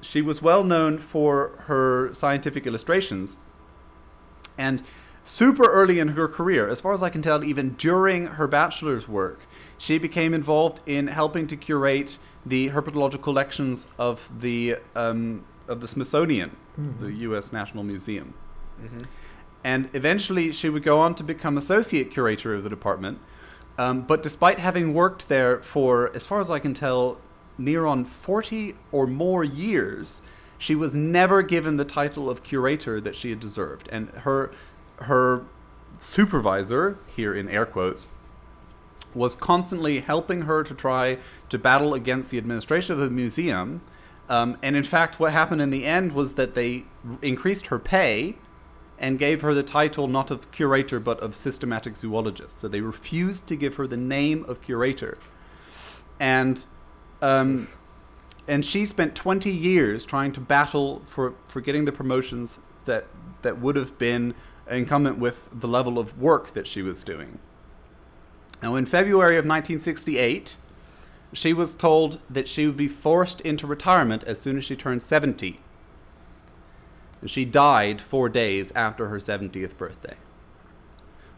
[0.00, 3.36] she was well known for her scientific illustrations.
[4.56, 4.82] And
[5.28, 9.06] super early in her career, as far as I can tell, even during her bachelor's
[9.06, 9.40] work,
[9.76, 15.86] she became involved in helping to curate the herpetological collections of the um, of the
[15.86, 17.04] Smithsonian, mm-hmm.
[17.04, 17.52] the U.S.
[17.52, 18.32] National Museum.
[18.80, 19.00] Mm-hmm.
[19.62, 23.18] And eventually, she would go on to become associate curator of the department.
[23.76, 27.18] Um, but despite having worked there for, as far as I can tell,
[27.58, 30.22] near on 40 or more years,
[30.56, 33.88] she was never given the title of curator that she had deserved.
[33.92, 34.50] And her,
[35.00, 35.44] her
[35.98, 38.08] supervisor, here in air quotes,
[39.14, 41.18] was constantly helping her to try
[41.48, 43.80] to battle against the administration of the museum.
[44.28, 46.84] Um, and in fact, what happened in the end was that they
[47.22, 48.36] increased her pay
[48.98, 52.60] and gave her the title not of curator but of systematic zoologist.
[52.60, 55.18] So they refused to give her the name of curator.
[56.20, 56.64] And
[57.22, 57.68] um,
[58.46, 63.06] and she spent 20 years trying to battle for, for getting the promotions that
[63.42, 64.34] that would have been
[64.70, 67.38] incumbent with the level of work that she was doing.
[68.62, 70.56] Now, in February of 1968,
[71.32, 75.02] she was told that she would be forced into retirement as soon as she turned
[75.02, 75.60] 70.
[77.20, 80.16] And she died four days after her 70th birthday.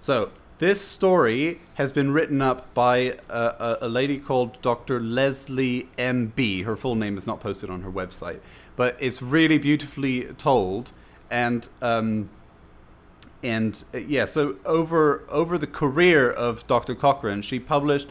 [0.01, 5.01] So, this story has been written up by a, a, a, lady called Dr.
[5.01, 6.63] Leslie M.B.
[6.63, 8.41] Her full name is not posted on her website,
[8.77, 10.93] but it's really beautifully told.
[11.31, 12.29] And um,
[13.43, 16.95] and uh, yeah, so over over the career of Dr.
[16.95, 18.09] Cochran, she published.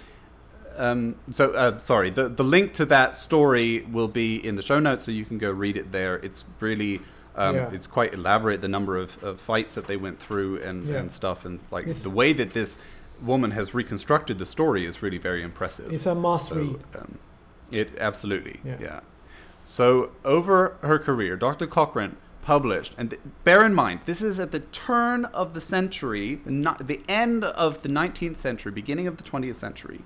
[0.77, 4.80] Um, so uh, sorry, the the link to that story will be in the show
[4.80, 6.15] notes, so you can go read it there.
[6.17, 7.01] It's really
[7.36, 7.71] um, yeah.
[7.71, 10.97] It's quite elaborate the number of, of, fights that they went through and, yeah.
[10.97, 12.80] and stuff, and like it's, the way that this
[13.21, 15.91] woman has reconstructed the story is really very impressive.
[15.91, 16.80] It's a must so, read.
[16.95, 17.17] Um,
[17.71, 18.77] it absolutely, yeah.
[18.82, 18.99] yeah.
[19.63, 21.65] So over her career, Dr.
[21.65, 22.17] Cochran
[22.49, 26.51] published, and th- bear in mind, this is at the turn of the century, the,
[26.51, 30.01] no- the end of the 19th century, beginning of the 20th century.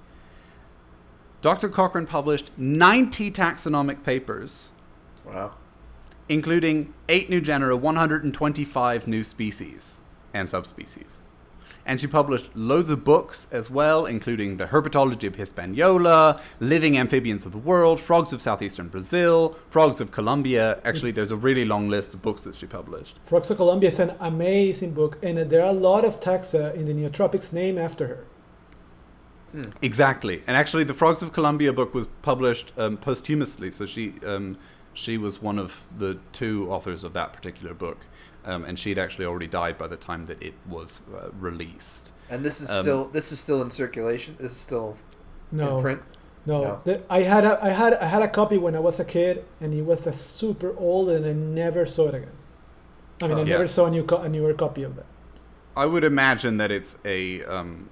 [1.42, 1.70] Dr.
[1.70, 4.72] Cochran published 90 taxonomic papers.
[5.26, 5.54] Wow
[6.30, 9.98] including 8 new genera, 125 new species
[10.34, 11.20] and subspecies.
[11.86, 17.46] And she published loads of books as well, including The Herpetology of Hispaniola, Living Amphibians
[17.46, 20.80] of the World, Frogs of Southeastern Brazil, Frogs of Colombia.
[20.86, 23.20] Actually, there's a really long list of books that she published.
[23.26, 26.86] Frogs of Colombia is an amazing book, and there are a lot of taxa in
[26.86, 28.26] the Neotropics named after her.
[29.52, 29.72] Hmm.
[29.82, 30.42] Exactly.
[30.48, 34.14] And actually, the Frogs of Colombia book was published um, posthumously, so she.
[34.26, 34.58] Um,
[34.94, 38.06] she was one of the two authors of that particular book,
[38.46, 42.12] um, and she had actually already died by the time that it was uh, released.
[42.30, 44.36] And this is um, still this is still in circulation.
[44.40, 44.98] This is still
[45.52, 46.02] no, in print.
[46.46, 46.82] No, no.
[46.84, 49.46] The, I had a I had I had a copy when I was a kid,
[49.62, 52.38] and it was a super old, and I never saw it again.
[53.22, 53.46] I mean, I yeah.
[53.46, 55.06] never saw a new co- a newer copy of that.
[55.76, 57.90] I would imagine that it's a um,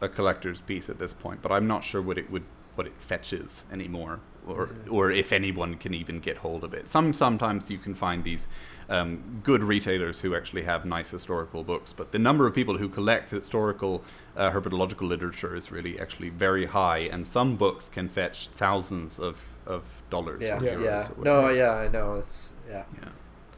[0.00, 2.94] a collector's piece at this point, but I'm not sure what it would what it
[2.98, 4.94] fetches anymore or mm-hmm.
[4.94, 6.88] or if anyone can even get hold of it.
[6.88, 8.48] Some sometimes you can find these
[8.90, 12.88] um, good retailers who actually have nice historical books, but the number of people who
[12.88, 14.02] collect historical
[14.36, 19.56] uh, herpetological literature is really actually very high, and some books can fetch thousands of
[19.66, 20.40] of dollars.
[20.42, 20.70] Yeah, or yeah.
[20.74, 22.14] euros or No, yeah, I know.
[22.14, 23.08] It's yeah, Yeah.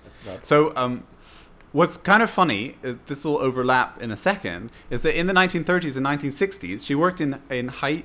[0.06, 0.46] it's nuts.
[0.46, 1.04] So, um,
[1.72, 4.70] what's kind of funny is this will overlap in a second.
[4.90, 8.04] Is that in the 1930s and 1960s, she worked in in Haiti.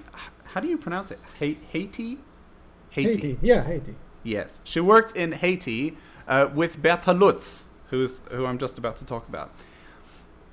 [0.54, 1.20] How do you pronounce it?
[1.40, 2.20] Ha- Haiti.
[2.90, 3.38] Haiti.
[3.42, 3.96] Yeah, Haiti.
[4.24, 5.96] Yes, she worked in Haiti
[6.28, 9.52] uh, with Bertha Lutz, who's who I'm just about to talk about.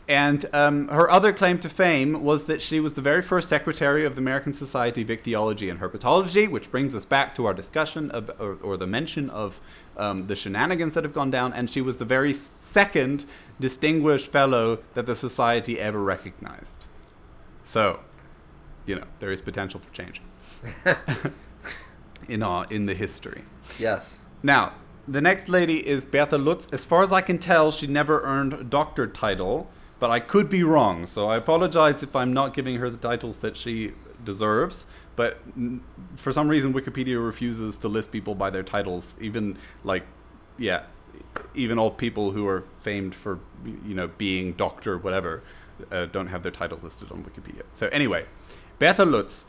[0.06, 4.04] And um, her other claim to fame was that she was the very first secretary
[4.04, 8.10] of the American Society of Ichthyology and Herpetology, which brings us back to our discussion
[8.10, 9.60] of, or, or the mention of
[9.96, 11.54] um, the shenanigans that have gone down.
[11.54, 13.24] And she was the very second
[13.58, 16.84] distinguished fellow that the society ever recognized.
[17.64, 18.00] So,
[18.84, 20.20] you know, there is potential for change
[22.28, 23.42] in our in the history.
[23.78, 24.18] Yes.
[24.42, 24.74] Now,
[25.06, 26.66] the next lady is Bertha Lutz.
[26.72, 30.48] As far as I can tell, she never earned a doctor title, but I could
[30.48, 31.06] be wrong.
[31.06, 33.92] So I apologize if I'm not giving her the titles that she
[34.24, 34.86] deserves.
[35.16, 35.40] But
[36.16, 40.04] for some reason, Wikipedia refuses to list people by their titles, even like,
[40.58, 40.84] yeah,
[41.54, 45.42] even all people who are famed for, you know, being doctor, whatever,
[45.90, 47.62] uh, don't have their titles listed on Wikipedia.
[47.74, 48.26] So anyway,
[48.78, 49.44] Bertha Lutz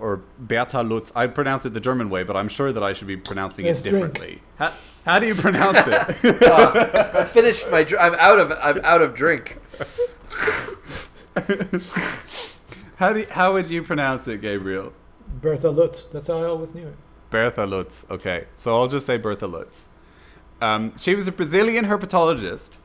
[0.00, 1.12] or Bertha Lutz.
[1.14, 3.80] I pronounce it the German way, but I'm sure that I should be pronouncing Let's
[3.80, 4.42] it differently.
[4.56, 4.72] How,
[5.04, 6.42] how do you pronounce it?
[6.42, 7.84] Uh, I finished my.
[7.84, 8.52] Dr- I'm out of.
[8.52, 9.58] I'm out of drink.
[12.96, 14.92] how do you- how would you pronounce it, Gabriel?
[15.40, 16.06] Bertha Lutz.
[16.06, 16.96] That's how I always knew it.
[17.30, 18.04] Bertha Lutz.
[18.10, 19.84] Okay, so I'll just say Bertha Lutz.
[20.60, 22.78] Um, she was a Brazilian herpetologist,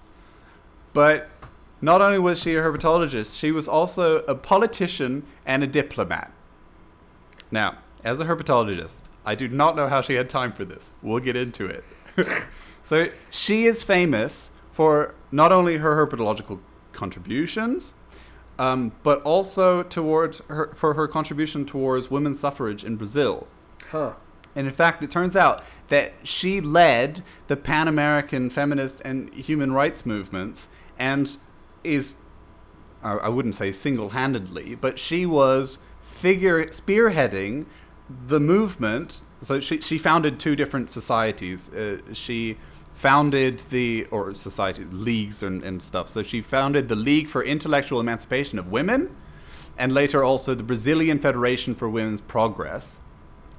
[0.94, 1.30] but
[1.82, 6.32] not only was she a herpetologist, she was also a politician and a diplomat.
[7.54, 10.90] Now, as a herpetologist, I do not know how she had time for this.
[11.04, 11.86] We'll get into it.
[12.84, 16.60] so she is famous for not only her herpetological
[16.94, 17.94] contributions,
[18.58, 23.46] um, but also towards her, for her contribution towards women's suffrage in Brazil.
[23.92, 24.14] Huh.
[24.56, 29.74] And in fact, it turns out that she led the Pan American feminist and human
[29.74, 31.38] rights movements and
[31.84, 32.16] is,
[33.04, 35.78] I I wouldn't say single handedly, but she was
[36.24, 37.66] figure spearheading
[38.28, 39.24] the movement.
[39.42, 41.68] So she, she founded two different societies.
[41.68, 42.58] Uh, she
[42.94, 46.08] founded the, or society, leagues and, and stuff.
[46.08, 49.14] So she founded the League for Intellectual Emancipation of Women
[49.78, 53.02] and later also the Brazilian Federation for Women's Progress.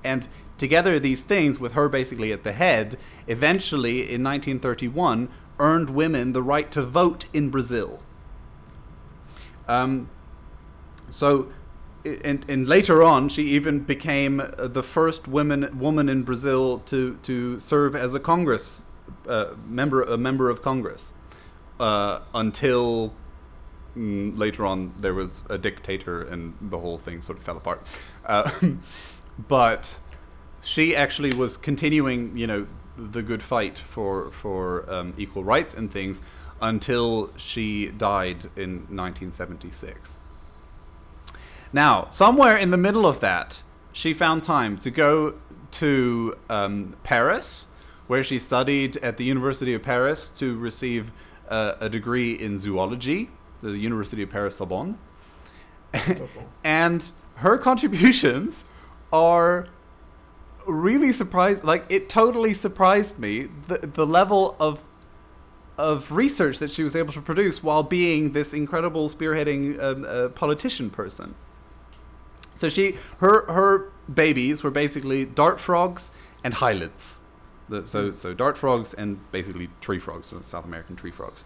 [0.02, 2.96] And together, these things, with her basically at the head,
[3.26, 8.00] eventually in 1931 earned women the right to vote in Brazil.
[9.68, 10.08] Um,
[11.10, 11.48] so,
[12.04, 17.18] and, and later on, she even became uh, the first woman woman in Brazil to,
[17.22, 18.82] to serve as a Congress
[19.28, 21.12] uh, member, a member of Congress,
[21.80, 23.14] uh, until
[23.96, 27.82] mm, later on there was a dictator and the whole thing sort of fell apart.
[28.26, 28.50] Uh,
[29.48, 30.00] but
[30.62, 35.90] she actually was continuing, you know, the good fight for for um, equal rights and
[35.90, 36.20] things
[36.60, 40.16] until she died in 1976.
[41.74, 43.60] Now, somewhere in the middle of that,
[43.92, 45.34] she found time to go
[45.72, 47.66] to um, Paris,
[48.06, 51.10] where she studied at the University of Paris to receive
[51.48, 53.28] uh, a degree in zoology,
[53.60, 54.96] the University of Paris Sorbonne.
[55.92, 56.48] So cool.
[56.64, 58.64] and her contributions
[59.12, 59.66] are
[60.68, 64.82] really surprised like it totally surprised me the the level of
[65.76, 70.28] of research that she was able to produce while being this incredible spearheading um, uh,
[70.28, 71.34] politician person
[72.54, 76.10] so she her her babies were basically dart frogs
[76.42, 77.20] and hylids
[77.68, 81.44] the, so so dart frogs and basically tree frogs so south american tree frogs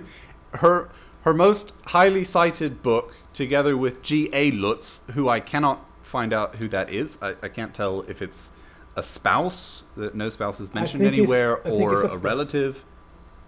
[0.54, 0.90] her
[1.22, 4.52] her most highly cited book together with G.A.
[4.52, 7.18] Lutz, who I cannot find out who that is.
[7.20, 8.50] I, I can't tell if it's
[8.96, 12.84] a spouse that no spouse is mentioned anywhere or a a, relative.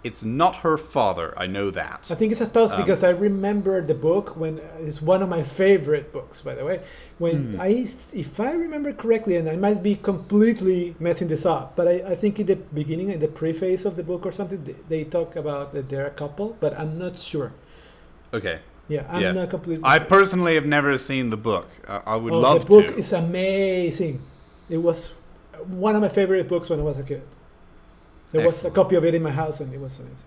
[0.04, 1.32] It's not her father.
[1.36, 2.10] I know that.
[2.10, 5.28] I think it's a spouse Um, because I remember the book when it's one of
[5.28, 6.80] my favorite books, by the way.
[7.18, 7.60] When Hmm.
[7.60, 11.94] I, if I remember correctly, and I might be completely messing this up, but I,
[12.12, 15.04] I think in the beginning, in the preface of the book or something, they, they
[15.04, 17.52] talk about that they're a couple, but I'm not sure.
[18.34, 18.60] okay.
[18.88, 19.32] Yeah, I'm Yeah.
[19.32, 19.84] not completely.
[19.84, 20.06] I sure.
[20.06, 21.68] personally have never seen the book.
[21.88, 22.76] I, I would Oh, love to.
[22.76, 22.96] the book to.
[22.96, 24.20] is amazing.
[24.68, 25.12] It was
[25.66, 27.22] one of my favorite books when I was a kid.
[28.32, 30.26] There was a copy of it in my house, and it was amazing.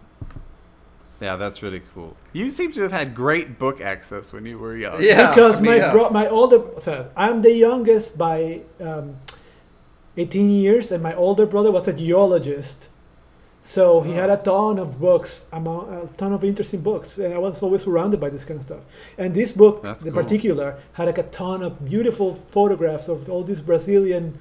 [1.22, 2.16] yeah, that's really cool.
[2.34, 5.02] You seem to have had great book access when you were young.
[5.02, 5.30] Yeah.
[5.30, 5.92] because I mean, my yeah.
[5.92, 9.16] bro- my older so I'm the youngest by um,
[10.18, 12.90] 18 years, and my older brother was a geologist.
[13.64, 17.40] So he had a ton of books, among, a ton of interesting books, and I
[17.40, 18.82] was always surrounded by this kind of stuff.
[19.18, 20.22] And this book, That's in cool.
[20.22, 24.38] particular, had like a ton of beautiful photographs of all these Brazilian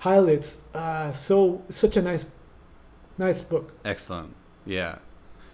[0.00, 0.58] hylids.
[0.74, 2.26] Uh, so such a nice,
[3.18, 3.72] nice book.
[3.84, 4.34] Excellent.
[4.64, 4.98] Yeah.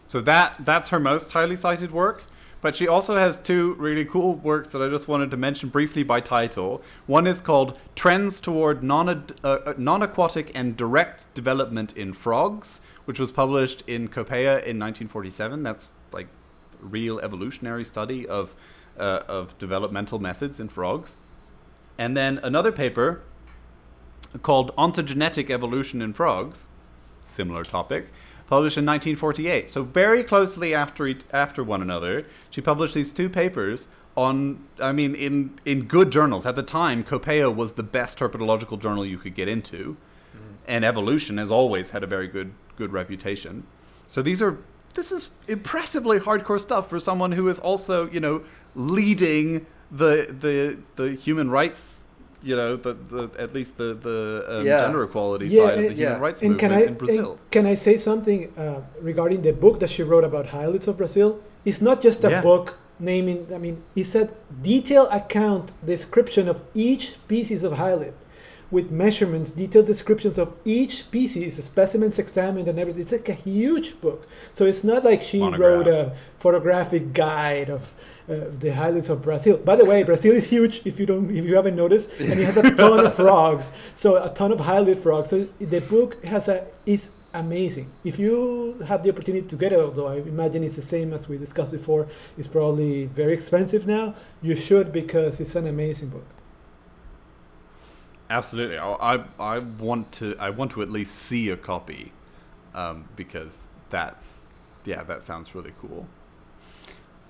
[0.08, 2.24] So that that's her most highly cited work.
[2.62, 6.04] But she also has two really cool works that I just wanted to mention briefly
[6.04, 6.80] by title.
[7.06, 13.32] One is called Trends Toward Non uh, Non-Aquatic and Direct Development in Frogs, which was
[13.32, 15.64] published in Copeia in 1947.
[15.64, 16.28] That's like
[16.80, 18.54] real evolutionary study of
[18.96, 21.16] uh, of developmental methods in frogs.
[21.98, 23.22] And then another paper
[24.42, 26.68] called Ontogenetic Evolution in Frogs,
[27.32, 28.12] similar topic,
[28.46, 29.70] published in 1948.
[29.70, 34.92] So very closely after each, after one another, she published these two papers on I
[34.92, 36.44] mean in in good journals.
[36.46, 39.96] At the time, Copeia was the best herpetological journal you could get into.
[40.36, 40.54] Mm.
[40.68, 43.64] And evolution has always had a very good good reputation.
[44.06, 44.58] So these are
[44.94, 48.42] this is impressively hardcore stuff for someone who is also, you know,
[48.74, 52.01] leading the the the human rights
[52.42, 54.78] you know the, the at least the the um, yeah.
[54.78, 57.38] gender equality yeah, side of the human rights and movement I, in Brazil.
[57.50, 61.40] Can I say something uh, regarding the book that she wrote about hylids of Brazil?
[61.64, 62.42] It's not just a yeah.
[62.42, 63.46] book naming.
[63.54, 64.28] I mean, it's a
[64.62, 68.14] detailed account description of each species of hylid
[68.72, 73.02] with measurements, detailed descriptions of each species, specimens examined, and everything.
[73.02, 74.26] It's like a huge book.
[74.54, 75.60] So it's not like she Monograph.
[75.60, 77.94] wrote a photographic guide of
[78.28, 79.58] uh, the hylids of Brazil.
[79.58, 80.80] By the way, Brazil is huge.
[80.86, 83.72] If you don't, if you haven't noticed, and it has a ton of frogs.
[83.94, 85.28] So a ton of hylid frogs.
[85.28, 87.90] So the book has a is amazing.
[88.04, 91.28] If you have the opportunity to get it, although I imagine it's the same as
[91.28, 92.08] we discussed before,
[92.38, 94.14] it's probably very expensive now.
[94.40, 96.24] You should because it's an amazing book.
[98.32, 102.12] Absolutely, I, I want to I want to at least see a copy,
[102.74, 104.46] um, because that's
[104.86, 106.06] yeah that sounds really cool.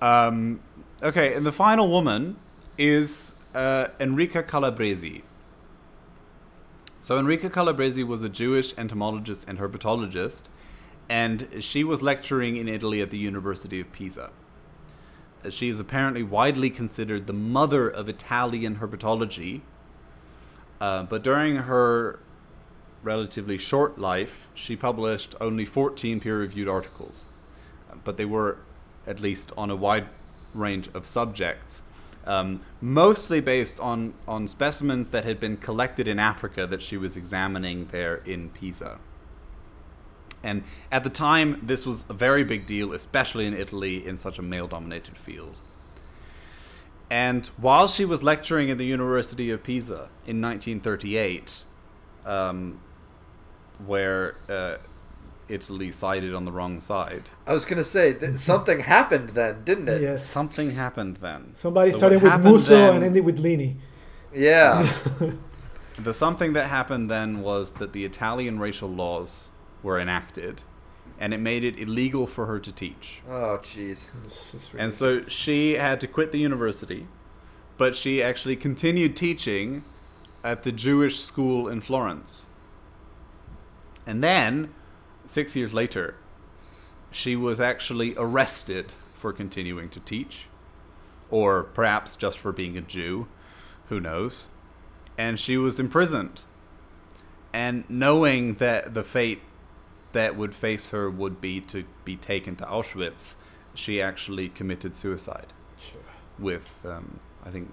[0.01, 0.61] Um,
[1.01, 2.37] okay, and the final woman
[2.77, 5.23] is uh, Enrica Calabresi.
[7.01, 10.43] So Enrica Calabresi was a Jewish entomologist and herpetologist,
[11.09, 14.31] and she was lecturing in Italy at the University of Pisa.
[15.49, 19.63] She is apparently widely considered the mother of Italian herpetology
[20.83, 22.19] uh, but during her
[23.03, 27.27] relatively short life, she published only 14 peer reviewed articles.
[28.03, 28.57] But they were
[29.07, 30.07] at least on a wide
[30.53, 31.81] range of subjects,
[32.25, 37.15] um, mostly based on, on specimens that had been collected in Africa that she was
[37.15, 38.99] examining there in Pisa.
[40.43, 44.37] And at the time, this was a very big deal, especially in Italy, in such
[44.37, 45.55] a male dominated field.
[47.13, 51.63] And while she was lecturing at the University of Pisa in 1938,
[52.25, 52.79] um,
[53.85, 54.77] where uh,
[55.47, 57.25] Italy sided on the wrong side.
[57.45, 60.01] I was going to say that something happened then, didn't it?
[60.01, 60.25] Yes.
[60.25, 61.53] Something happened then.
[61.53, 63.75] Somebody so started with Musso then, and ended with Lini.
[64.33, 64.91] Yeah.
[65.99, 69.51] the something that happened then was that the Italian racial laws
[69.83, 70.63] were enacted
[71.23, 73.21] and it made it illegal for her to teach.
[73.29, 74.09] Oh, jeez.
[74.77, 77.07] And so she had to quit the university,
[77.77, 79.85] but she actually continued teaching
[80.43, 82.47] at the Jewish school in Florence.
[84.05, 84.73] And then,
[85.25, 86.15] six years later,
[87.09, 90.47] she was actually arrested for continuing to teach,
[91.31, 93.29] or perhaps just for being a Jew,
[93.87, 94.49] who knows.
[95.17, 96.41] And she was imprisoned.
[97.53, 99.39] And knowing that the fate
[100.13, 103.35] that would face her would be to be taken to Auschwitz,
[103.75, 105.47] she actually committed suicide
[105.81, 106.01] sure.
[106.39, 107.71] with, um, I think,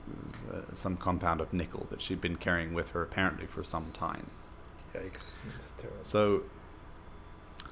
[0.52, 4.30] uh, some compound of nickel that she'd been carrying with her apparently for some time.
[4.94, 5.32] Yikes!
[5.54, 6.02] that's terrible.
[6.02, 6.42] So,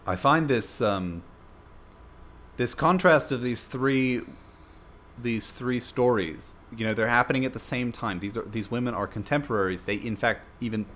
[0.07, 1.23] I find this um,
[2.57, 4.23] this contrast of these three
[5.21, 6.55] these three stories.
[6.77, 8.21] You know, they're happening at the same time.
[8.21, 9.85] These are these women are contemporaries.
[9.85, 10.87] They, in fact, even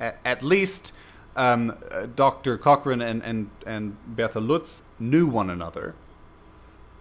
[0.00, 0.92] at, at least
[1.36, 1.76] um,
[2.16, 2.58] Dr.
[2.58, 5.94] Cochran and, and, and Bertha Lutz knew one another.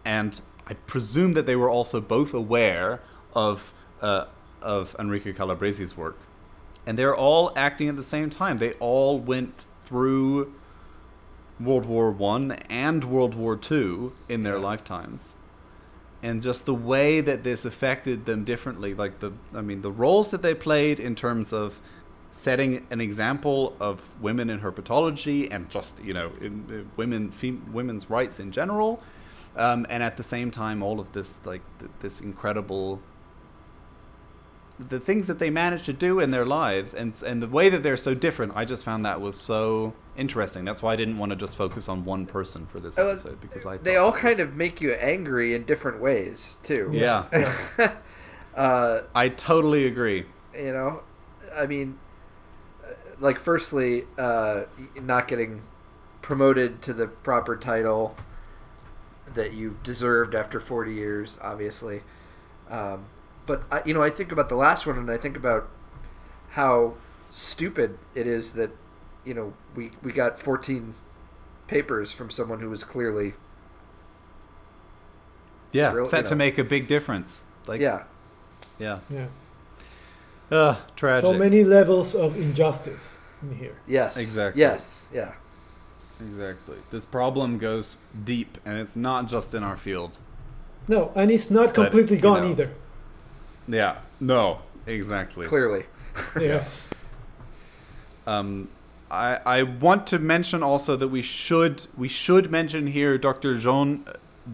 [0.03, 3.01] And I presume that they were also both aware
[3.33, 4.25] of, uh,
[4.61, 6.17] of Enrica Calabresi's work.
[6.85, 8.59] And they're all acting at the same time.
[8.59, 9.55] They all went
[9.85, 10.53] through
[11.59, 14.63] World War One and World War Two in their yeah.
[14.63, 15.33] lifetimes.
[16.21, 20.31] And just the way that this affected them differently, like the, I mean, the roles
[20.31, 21.79] that they played in terms of
[22.29, 27.71] setting an example of women in herpetology and just you know in, uh, women fem-
[27.71, 29.01] women's rights in general
[29.55, 33.01] um, and at the same time all of this like th- this incredible
[34.77, 37.81] the things that they manage to do in their lives and and the way that
[37.81, 40.65] they're so different I just found that was so interesting.
[40.65, 43.65] That's why I didn't want to just focus on one person for this episode because
[43.65, 46.89] I they all kind of make you angry in different ways too.
[46.93, 47.27] Yeah.
[48.55, 50.23] Uh, I totally agree.
[50.57, 51.03] you know
[51.53, 51.99] I mean
[53.19, 54.63] like firstly, uh,
[54.95, 55.61] not getting
[56.21, 58.15] promoted to the proper title
[59.33, 62.01] that you deserved after 40 years, obviously.
[62.69, 63.05] Um,
[63.45, 65.69] but I, you know, I think about the last one, and I think about
[66.51, 66.95] how
[67.31, 68.71] stupid it is that
[69.25, 70.93] you know we we got 14
[71.67, 73.33] papers from someone who was clearly
[75.73, 77.43] Yeah, Real- set you to make a big difference.
[77.67, 78.03] Like, yeah
[78.79, 78.99] yeah.
[79.09, 79.27] Yeah.
[80.51, 81.25] Uh, tragic.
[81.25, 83.75] So many levels of injustice in here.
[83.87, 84.61] yes Exactly.
[84.61, 85.31] yes yeah
[86.21, 86.77] Exactly.
[86.91, 90.19] This problem goes deep, and it's not just in our field.
[90.87, 92.51] No, and it's not But, completely you gone know.
[92.51, 92.69] either.
[93.67, 93.97] Yeah.
[94.21, 94.59] No.
[94.87, 95.45] Exactly.
[95.45, 95.83] clearly
[96.39, 96.87] Yes.
[98.25, 98.69] Um,
[99.11, 103.57] I I want to mention also that we should we should mention here Dr.
[103.57, 104.05] Joan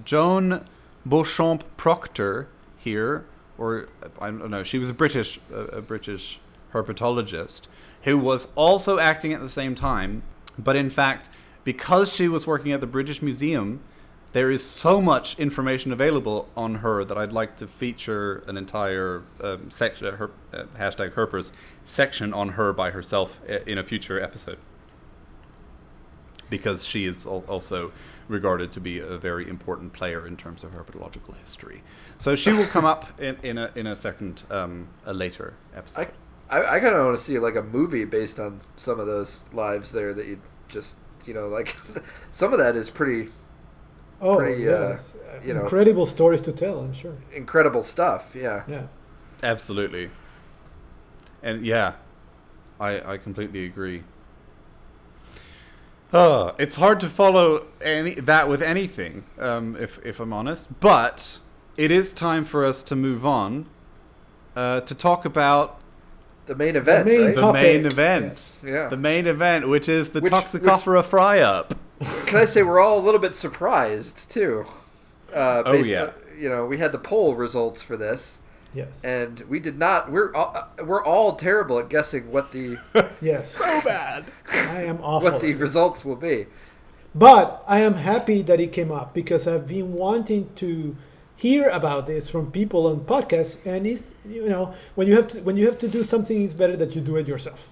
[0.03, 0.65] Joan
[1.05, 2.47] Beauchamp Proctor
[2.77, 3.23] here,
[3.61, 3.87] or
[4.19, 4.63] I don't know.
[4.63, 6.39] She was a British a, British
[6.73, 7.61] herpetologist
[8.03, 10.23] who was also acting at the same time,
[10.57, 11.29] but in fact,
[11.63, 13.81] because she was working at the British Museum.
[14.33, 19.23] There is so much information available on her that I'd like to feature an entire
[19.43, 21.51] um, section, her, uh, hashtag Herpers
[21.83, 24.57] section on her by herself in a future episode.
[26.49, 27.91] Because she is also
[28.27, 31.83] regarded to be a very important player in terms of herpetological history.
[32.17, 36.09] So she will come up in, in, a, in a second, um, a later episode.
[36.49, 39.07] I, I, I kind of want to see like a movie based on some of
[39.07, 40.95] those lives there that you just
[41.25, 41.75] you know like
[42.31, 43.29] some of that is pretty
[44.23, 45.15] Oh, Pretty, uh, yes.
[45.43, 47.15] you know- Incredible stories to tell, I'm sure.
[47.33, 48.83] incredible stuff yeah Yeah.
[49.43, 50.11] Absolutely.
[51.41, 51.93] And yeah,
[52.79, 54.03] I I completely agree.
[56.13, 60.67] Uh, it's hard to follow any that with anything, um, if if I'm honest.
[60.81, 61.39] But
[61.77, 63.65] it is time for us to move on
[64.55, 65.79] uh, to talk about
[66.47, 67.35] the main event main right?
[67.35, 68.25] the main event.
[68.25, 68.57] yes.
[68.63, 68.87] Yeah.
[68.89, 71.75] The main event, which is the Which- Toxicofera fry up.
[72.25, 74.65] can I say we're all a little bit surprised too
[75.33, 76.03] uh, Oh, yeah.
[76.05, 78.40] on- you know we had the poll results for this
[78.73, 79.03] Yes.
[79.03, 82.77] and we did not we're all, uh, we're all terrible at guessing what the
[83.21, 83.51] yes.
[83.57, 84.25] So bad.
[84.49, 85.31] I am awful.
[85.31, 86.47] what the results will be
[87.13, 90.95] But I am happy that it came up because I've been wanting to
[91.35, 95.41] hear about this from people on podcasts, and it's you know when you have to
[95.41, 97.67] when you have to do something, it's better that you do it yourself.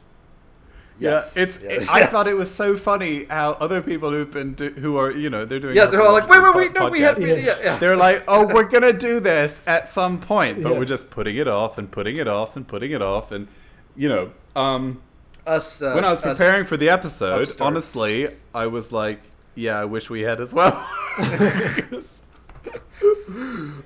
[1.00, 1.62] Yes, Yeah, it's.
[1.62, 2.12] yes, it- I yes.
[2.12, 5.46] thought it was so funny how other people who've been do, who are you know
[5.46, 7.28] they're doing yeah they're all like wait wait wait herpetological no we had podcasts.
[7.44, 7.60] Yes.
[7.64, 7.78] yeah, yeah.
[7.80, 11.48] They're like, oh, we're gonna do this at some point, but we're just putting it
[11.48, 13.48] off and putting it off and putting it off, and
[13.96, 15.02] you know, um,
[15.48, 17.62] us uh, when I was preparing for the episode, upstarts.
[17.62, 19.22] honestly, I was like,
[19.56, 20.74] yeah, I wish we had as well.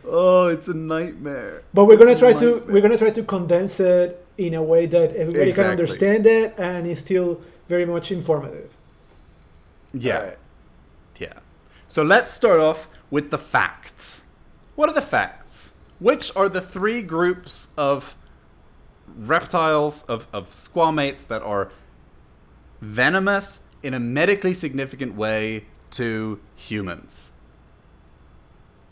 [0.06, 1.64] oh, it's a nightmare.
[1.74, 4.86] But we're gonna It's try to we're gonna try to condense it in a way
[4.86, 8.72] that everybody can understand it and is still very much informative.
[9.94, 10.18] Yeah.
[10.18, 10.38] All right.
[11.20, 11.40] Yeah.
[11.88, 14.24] So let's start off with the facts.
[14.76, 15.74] What are the facts?
[16.00, 18.16] Which are the three groups of
[19.16, 21.72] reptiles, of, of squamates that are
[22.82, 27.32] venomous in a medically significant way to humans?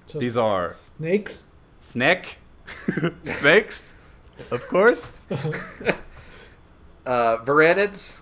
[0.06, 1.46] So These are snakes.
[1.80, 2.38] snake,
[3.24, 3.91] snakes,
[4.50, 5.28] of course.
[7.06, 8.22] uh, Varanids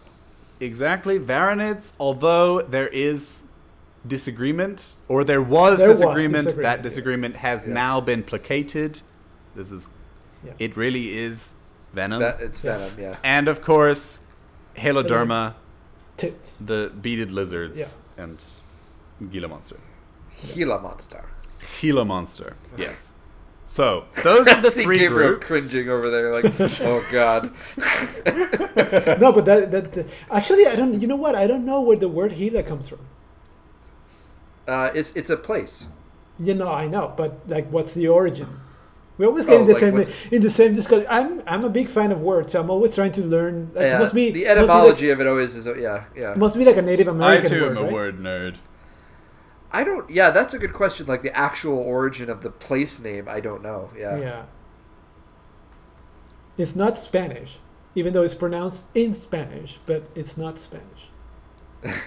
[0.62, 3.44] Exactly, varanids, although there is
[4.06, 6.84] disagreement, or there was There was disagreement, disagreement, that yeah.
[6.84, 7.74] disagreement has Yeah.
[7.74, 9.02] now been placated.
[9.56, 9.88] This is,
[10.44, 10.54] Yeah.
[10.60, 11.54] it really is
[11.94, 12.20] venom.
[12.20, 12.78] that it's Yeah.
[12.78, 14.20] venom yeah and of course,
[14.76, 15.54] Haloderma,
[16.18, 16.58] Tits.
[16.60, 18.24] the beaded lizards, Yeah.
[18.24, 18.44] and
[19.32, 19.78] Gila monster.
[20.54, 21.24] Gila monster
[21.82, 23.09] Gila monster, yes.
[23.72, 25.46] So, those are the See three Gabriel groups.
[25.46, 26.46] cringing over there like
[26.82, 27.52] oh god
[29.22, 31.00] no, but that, that that- actually I don't.
[31.00, 31.36] You know what?
[31.36, 33.00] I don't know where the word Gila comes from.
[34.68, 35.86] uh, it's it's a place
[36.40, 38.48] You know, I know, but like, what's the origin?
[39.20, 41.06] We always get Oh, in the like same what- in the same discussion.
[41.10, 42.54] I'm I'm a big fan of words.
[42.54, 43.70] So I'm always trying to learn.
[43.76, 46.34] Like, yeah, must be the must be like- etymology of it always is yeah yeah
[46.44, 47.92] Must be like a Native I American too word, am a right?
[48.00, 48.56] word nerd.
[49.72, 53.28] I don't yeah that's a good question like the actual origin of the place name
[53.30, 54.46] I don't know yeah, Yeah.
[56.58, 57.58] It's not Spanish,
[57.96, 61.10] even though it's pronounced in Spanish, but it's not Spanish.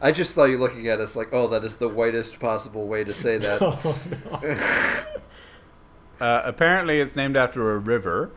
[0.00, 3.04] I just saw you looking at us like oh that is the whitest possible way
[3.04, 3.98] to say that Oh,
[4.32, 5.20] no.
[6.18, 8.30] Uh, apparently, it's named after a river.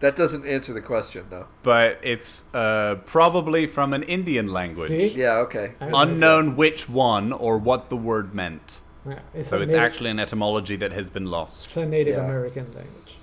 [0.00, 4.88] That doesn't answer the question though but it's uh, probably from an Indian language.
[4.88, 5.08] See?
[5.08, 8.80] yeah okay I- Unknown which one or what the word meant.
[9.06, 11.66] Yeah, it's So it's Native, actually an etymology that has been lost.
[11.66, 12.24] it's a Native Yeah.
[12.24, 13.16] American language.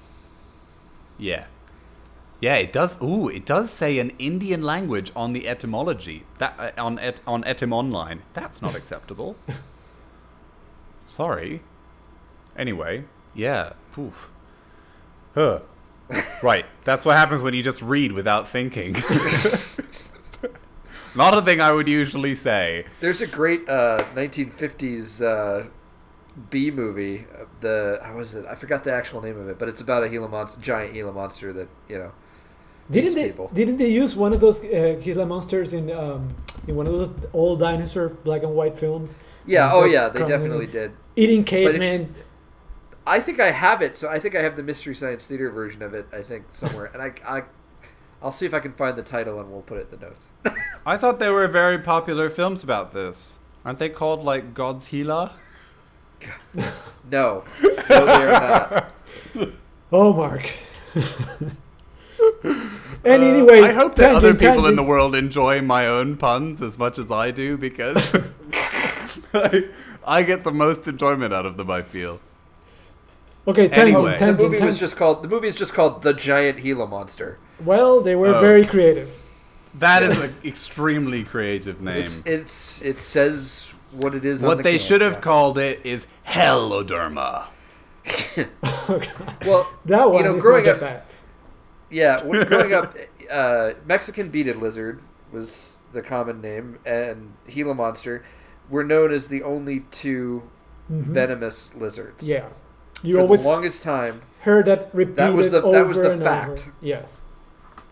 [1.17, 1.45] Yeah.
[2.41, 3.01] Yeah, it does.
[3.01, 7.43] Ooh, it does say an Indian language on the etymology that uh, on et, on
[7.43, 8.23] Etym Online.
[8.33, 9.35] That's not acceptable.
[11.07, 11.61] Sorry.
[12.57, 13.73] Anyway, yeah.
[13.93, 14.29] Poof.
[15.33, 15.59] Huh.
[16.43, 16.65] Right.
[16.83, 18.93] That's what happens when you just read without thinking.
[21.15, 22.85] not a thing I would usually say.
[22.99, 25.67] There's a great uh, 1950s uh,
[26.49, 27.25] B movie.
[27.33, 28.45] uh, The how was it?
[28.45, 31.11] I forgot the actual name of it, but it's about a Gila monster, giant Gila
[31.13, 32.11] monster that you know.
[32.91, 33.29] Didn't they?
[33.29, 33.49] people.
[33.51, 36.35] Didn't they use one of those uh, Gila monsters in um,
[36.67, 39.15] in one of those old dinosaur black and white films?
[39.47, 39.71] Yeah.
[39.73, 40.91] Oh yeah, they definitely did.
[41.15, 42.13] Eating if- cavemen.
[43.07, 43.95] I think I have it.
[43.97, 46.07] So I think I have the Mystery Science Theater version of it.
[46.11, 47.43] I think somewhere, and I, I,
[48.21, 50.27] I'll see if I can find the title and we'll put it in the notes.
[50.85, 53.39] I thought there were very popular films about this.
[53.63, 55.33] Aren't they called like Godzilla?
[57.11, 57.43] no,
[57.89, 58.91] no, they're not.
[59.91, 60.49] Oh, Mark.
[60.95, 61.53] and
[63.05, 66.61] anyway, Uh, I hope that other tangent, people in the world enjoy my own puns
[66.61, 68.13] as much as I do because
[69.33, 69.69] I,
[70.03, 71.69] I get the most enjoyment out of them.
[71.69, 72.19] I feel.
[73.47, 74.11] Okay, tangent, Anyway.
[74.13, 74.79] The tangent, movie was tangent.
[74.79, 75.23] just called.
[75.23, 77.37] The movie is just called The Giant Gila Monster.
[77.63, 78.39] Well, they were Oh.
[78.41, 79.09] very creative.
[79.77, 81.97] That is an extremely creative name.
[81.97, 84.41] It's it's it says what it is.
[84.43, 85.19] on what the they can, should have yeah.
[85.19, 87.45] called it is Heloderma.
[88.89, 89.11] Okay.
[89.45, 91.03] Well, That one you know, is growing up, that bad.
[91.89, 92.95] yeah, when growing up,
[93.31, 95.01] uh, Mexican beaded lizard
[95.31, 98.23] was the common name, and Gila monster
[98.69, 100.43] were known as the only two
[100.91, 101.01] Mhm.
[101.05, 102.27] venomous lizards.
[102.27, 102.45] Yeah,
[103.05, 104.21] you for always the longest time.
[104.41, 106.59] heard that repeated was the- over that was the and fact.
[106.61, 106.71] over.
[106.81, 107.17] Yes.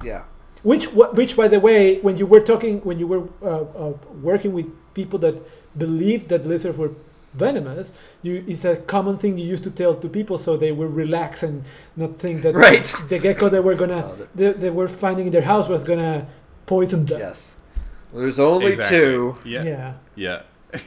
[0.04, 0.22] Yeah,
[0.64, 0.86] Which,
[1.20, 4.68] which, by the way, when you were talking, when you were uh, uh, working with
[4.94, 5.36] people that
[5.78, 6.92] believed that lizards were
[7.34, 10.90] venomous, you it's a common thing you used to tell to people so they will
[11.04, 11.64] relax and
[11.96, 12.84] not think that Right.
[13.10, 15.84] the gecko they were gonna Oh, the- they, they were finding in their house was
[15.84, 16.28] gonna
[16.66, 17.20] poison them.
[17.20, 17.56] yes.
[18.12, 18.98] Well, there's only Exactly.
[18.98, 19.38] two.
[19.46, 19.64] Yeah.
[19.64, 20.42] Yeah.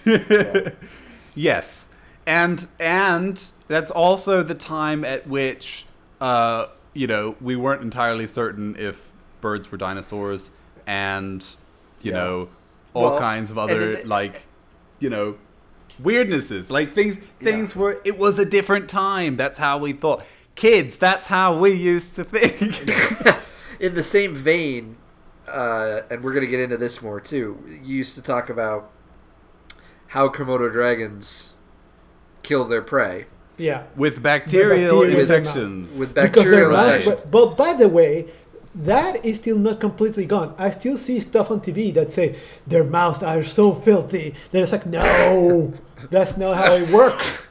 [0.05, 0.71] Yeah.
[1.35, 1.89] yes.
[2.27, 3.35] And and
[3.69, 5.87] that's also the time at which
[6.21, 9.13] uh, you know, we weren't entirely certain if
[9.43, 10.51] birds were dinosaurs
[10.87, 11.43] and
[12.03, 12.19] you Yeah.
[12.19, 12.49] know,
[12.95, 14.43] all Well, kinds of other then- like
[14.99, 15.37] you know,
[16.03, 16.71] weirdnesses.
[16.71, 19.37] Like things things were it was a different time.
[19.37, 20.25] That's how we thought.
[20.55, 22.89] Kids, that's how we used to think.
[23.79, 24.97] In the same vein,
[25.47, 27.63] uh, and we're gonna get into this more too.
[27.69, 28.91] You used to talk about
[30.09, 31.53] how Komodo dragons
[32.43, 33.27] kill their prey
[33.59, 33.85] Yeah.
[33.97, 35.97] With bacterial bacteria infections.
[35.99, 36.97] with Because they're bacterial Right.
[37.01, 37.25] infections.
[37.31, 38.27] But, but by the way,
[38.75, 40.55] that is still not completely gone.
[40.59, 44.35] I still see stuff on TV that say their mouths are so filthy.
[44.51, 45.73] They're just like, no,
[46.11, 47.43] that's not how it works.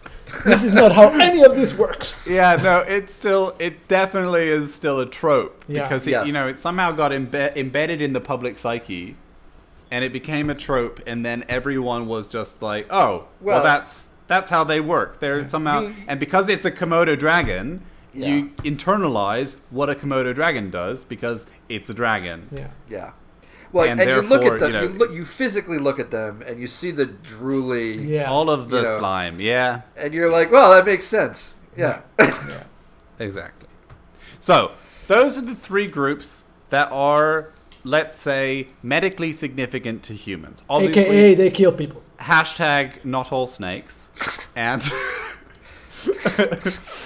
[0.44, 2.16] This is not how any of this works.
[2.28, 5.84] Yeah, no, it's still, it definitely is still a trope Yeah.
[5.84, 6.28] because it, Yes.
[6.28, 9.16] you know it somehow got embe- embedded in the public psyche,
[9.90, 14.12] and it became a trope, and then everyone was just like, oh, well, Well- that's
[14.28, 15.20] that's how they work.
[15.20, 17.82] They're somehow, You- and because it's a Komodo dragon,
[18.14, 18.28] Yeah.
[18.28, 22.48] you internalize what a Komodo dragon does because it's a dragon.
[22.52, 22.68] Yeah.
[22.90, 23.12] Yeah.
[23.72, 24.74] Well, And and, you look at them.
[24.74, 25.12] you You, look.
[25.12, 28.08] You physically look at them, and you see the drooly.
[28.08, 28.32] Yeah.
[28.32, 28.98] All of the You know.
[29.00, 31.54] slime, yeah, And you're like, well, that makes sense.
[31.76, 32.00] Yeah.
[32.18, 32.64] yeah.
[33.20, 33.68] exactly.
[34.40, 34.72] So
[35.08, 37.50] those are the three groups that are,
[37.84, 40.64] let's say, medically significant to humans.
[40.70, 42.02] Obviously, AKA they kill people.
[42.20, 44.10] Hashtag not all snakes.
[44.56, 44.82] And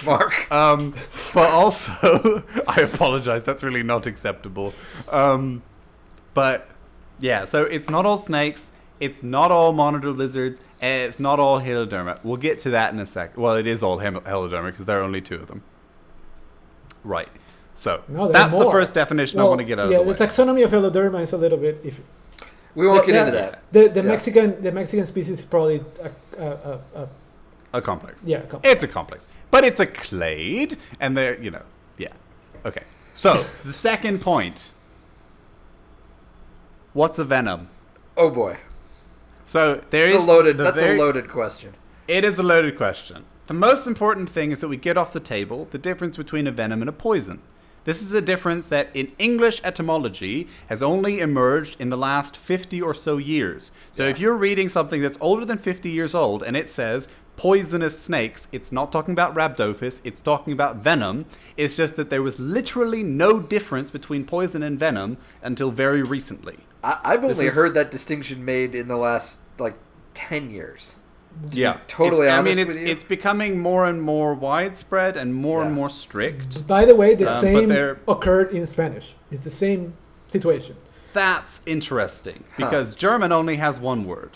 [0.05, 0.51] Mark.
[0.51, 0.93] um
[1.33, 4.73] but also i apologize that's really not acceptable.
[5.09, 5.63] Um
[6.33, 6.67] but
[7.19, 11.59] yeah so it's not all snakes it's not all monitor lizards and it's not all
[11.61, 13.37] heloderma we'll get to that in a sec.
[13.37, 15.63] Well it is all hem- heloderma because there are only two of them.
[17.03, 17.29] Right.
[17.73, 20.19] So No, that's the first definition i want to get out yeah, of the the
[20.19, 20.27] way.
[20.27, 22.01] taxonomy of Heloderma is a little bit iffy.
[22.79, 23.59] We won't the- get into that.
[23.71, 24.07] The the Yeah.
[24.13, 26.11] Mexican the Mexican species is probably a,
[26.41, 27.07] a, a, a
[27.73, 28.41] a complex yeah.
[28.53, 31.63] A It's a complex, but it's a clade, and they're you know,
[31.97, 32.13] yeah,
[32.65, 32.83] okay.
[33.13, 34.71] So the second point:
[36.93, 37.67] what's a venom?
[38.17, 38.57] Oh boy,
[39.45, 40.57] So there it's is a loaded.
[40.57, 41.73] the That's very- a loaded question.
[42.07, 43.25] It is a loaded question.
[43.47, 46.51] The most important thing is that we get off the table the difference between a
[46.51, 47.39] venom and a poison.
[47.85, 52.81] This is a difference that in English etymology has only emerged in the last 50
[52.81, 53.71] or so years.
[53.91, 57.07] So if you're reading something that's older than 50 years old and it says
[57.37, 61.25] poisonous snakes, it's not talking about rhabdophis, it's talking about venom.
[61.55, 66.57] It's just that there was literally no difference between poison and venom until very recently.
[66.83, 69.75] I, I've only is- heard that distinction made in the last like
[70.13, 70.95] ten years.
[71.51, 72.87] Be yeah, totally It's- I mean, it's with you.
[72.87, 76.65] it's becoming more and more widespread and more and more strict.
[76.67, 79.15] By the way, the Um, same occurred in Spanish.
[79.31, 79.93] It's the same
[80.27, 80.75] situation.
[81.13, 82.65] That's interesting Huh.
[82.65, 84.31] because German only has one word: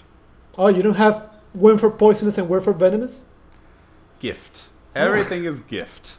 [0.57, 3.25] Oh, you don't have one for poisonous and one for venomous?
[4.19, 4.69] gift.
[4.95, 6.17] Everything is gift.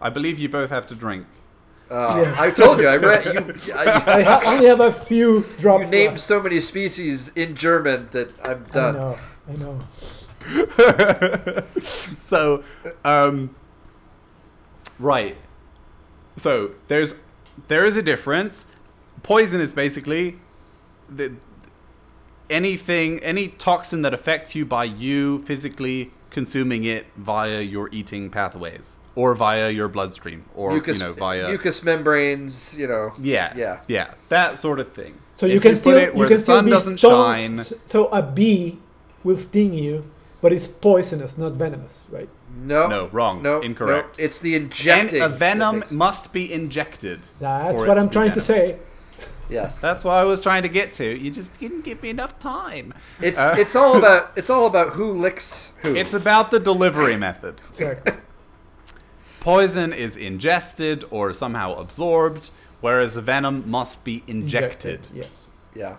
[0.00, 1.26] I believe you both have to drink.
[1.90, 2.38] Uh, Yes.
[2.38, 2.86] I told you.
[2.86, 3.74] I read you.
[3.74, 3.84] I,
[4.18, 6.22] I ha- only have a few you drops named left.
[6.24, 9.16] so many species in German that I'm I done.
[9.56, 9.80] Know,
[10.46, 10.66] I
[11.54, 11.62] know.
[12.18, 12.62] so,
[13.04, 13.54] um,
[14.98, 15.36] right.
[16.36, 17.14] So there's
[17.68, 18.66] there is a difference.
[19.22, 20.38] Poison is basically
[21.08, 21.34] the
[22.48, 28.98] anything any toxin that affects you by you physically consuming it via your eating pathways
[29.14, 32.74] or via your bloodstream or mucus, you know via mucus membranes.
[32.78, 33.12] You know.
[33.20, 33.80] yeah Yeah.
[33.88, 35.14] yeah that sort of thing.
[35.34, 37.54] So you If can put still it you can the still sun be doesn't stung-
[37.56, 37.56] shine.
[37.86, 38.78] So a bee
[39.24, 40.04] will sting you,
[40.40, 42.28] but it's poisonous, not venomous, right?
[42.56, 42.86] No.
[42.88, 43.42] No, wrong.
[43.42, 43.60] No.
[43.60, 44.18] Incorrect.
[44.18, 45.22] No, it's the And injecting.
[45.22, 47.20] a venom makes- must be injected.
[47.38, 48.78] That's what I'm be trying to say.
[49.48, 49.80] yes.
[49.86, 51.04] That's what I was trying to get to.
[51.04, 52.94] You just didn't give me enough time.
[53.20, 55.94] It's Uh, it's all about it's all about who licks who.
[55.94, 57.60] It's about the delivery method.
[57.70, 58.14] Exactly.
[59.40, 65.08] Poison is ingested or somehow absorbed, whereas venom must be injected.
[65.14, 65.46] Yes.
[65.74, 65.96] yeah.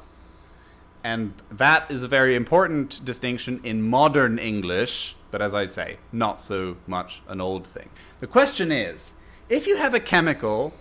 [1.04, 6.40] And that is a very important distinction in modern English, but as I say, not
[6.40, 7.90] so much an old thing.
[8.20, 9.14] The question is
[9.50, 10.74] if you have a chemical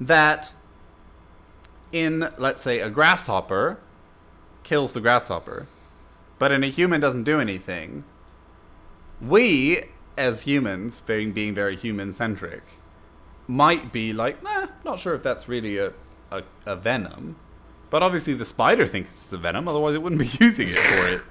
[0.00, 0.52] that,
[1.92, 3.78] in, let's say, a grasshopper,
[4.62, 5.66] kills the grasshopper,
[6.38, 8.04] but in a human doesn't do anything,
[9.20, 9.82] we,
[10.16, 12.62] as humans, being, being very human centric,
[13.46, 15.92] might be like, nah, not sure if that's really a,
[16.30, 17.36] a, a venom.
[17.90, 21.06] But obviously, the spider thinks it's the venom, otherwise, it wouldn't be using it for
[21.08, 21.22] it.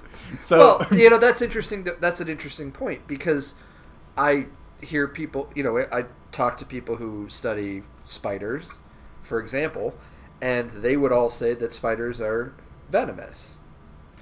[0.42, 1.84] So, well, you know that's interesting.
[1.84, 3.54] to- That's an interesting point because
[4.16, 4.46] I
[4.82, 5.50] hear people.
[5.54, 8.76] You know, I talk to people who study spiders,
[9.22, 9.94] for example,
[10.42, 12.52] and they would all say that spiders are
[12.90, 13.54] venomous.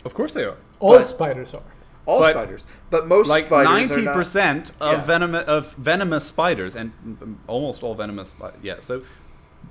[0.04, 0.56] of course, they are.
[0.78, 1.62] All But- spiders are.
[2.04, 5.04] All But, spiders, but most Like ninety percent of Yeah.
[5.06, 8.28] venom of venomous spiders, and mm, almost all venomous.
[8.28, 9.02] spi- Yeah, so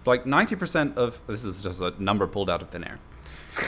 [0.05, 2.99] like ninety percent of this is just a number pulled out of thin air.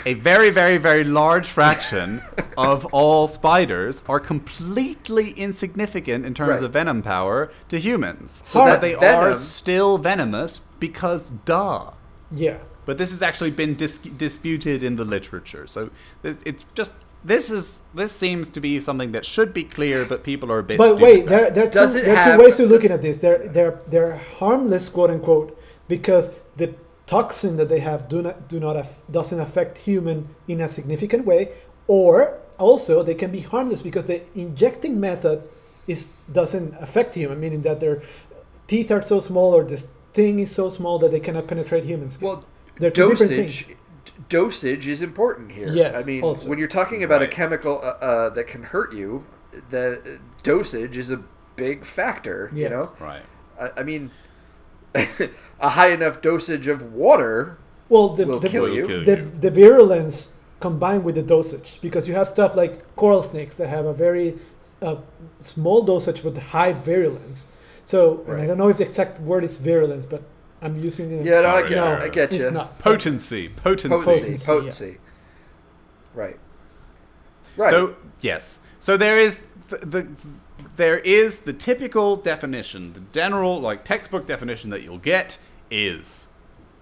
[0.05, 2.21] A very, very, very large fraction
[2.57, 6.63] of all spiders are completely insignificant in terms Right.
[6.63, 8.41] of venom power to humans.
[8.45, 11.91] So but that they are venom- still venomous because duh.
[12.31, 12.57] Yeah.
[12.85, 15.67] But this has actually been dis- disputed in the literature.
[15.67, 15.89] So
[16.23, 16.91] th- it's just
[17.23, 20.63] this is this seems to be something that should be clear, but people are a
[20.63, 20.77] bit.
[20.77, 22.55] But stupid wait, about there, there are Does two, it there are have- two ways
[22.57, 23.17] to looking at this.
[23.17, 25.56] They're they're they're harmless, quote unquote,
[25.87, 26.73] because the
[27.05, 31.25] toxin that they have do not do not aff- doesn't affect human in a significant
[31.25, 31.49] way,
[31.87, 35.43] or also they can be harmless because the injecting method
[35.87, 38.01] is doesn't affect human, meaning that their
[38.67, 42.09] teeth are so small or this thing is so small that they cannot penetrate human
[42.09, 42.27] skin.
[42.27, 42.45] Well,
[42.79, 43.77] They're two different dosage things.
[44.05, 45.69] d- dosage is important here.
[45.69, 46.49] Yes, I mean, also.
[46.49, 49.25] when you're talking about a chemical uh, uh, that can hurt you,
[49.69, 51.23] the uh, dosage is a
[51.55, 52.49] big factor.
[52.53, 52.71] You Yes.
[52.71, 53.21] know, right.
[53.59, 54.11] I, I mean,
[55.59, 57.57] a high enough dosage of water
[57.89, 58.87] Well, the, will the, kill Will you.
[58.87, 59.31] kill the, you.
[59.39, 63.85] the virulence combined with the dosage because you have stuff like coral snakes that have
[63.85, 64.35] a very
[64.81, 64.95] uh,
[65.41, 67.47] small dosage but high virulence.
[67.85, 70.21] So and I don't know if the exact word is virulence, but
[70.61, 71.25] I'm using it.
[71.25, 72.05] Yeah, no, I get, really.
[72.05, 72.51] I get it's you.
[72.51, 73.89] not Potency, potency.
[73.89, 74.85] Potency, Potency, potency.
[74.85, 76.21] yeah.
[76.21, 76.39] Right.
[77.55, 77.69] Right.
[77.69, 79.39] So yes, so there is
[79.69, 80.07] the, the
[80.77, 85.37] there is the typical definition, the general like textbook definition that you'll get
[85.69, 86.29] is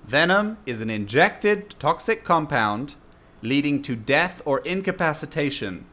[0.06, 2.96] venom is an injected toxic compound
[3.42, 5.86] leading to death or incapacitation,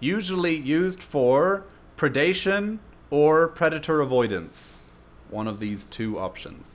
[0.00, 1.64] usually used for
[1.96, 2.78] predation
[3.10, 4.80] or predator avoidance.
[5.30, 6.74] One of these two options.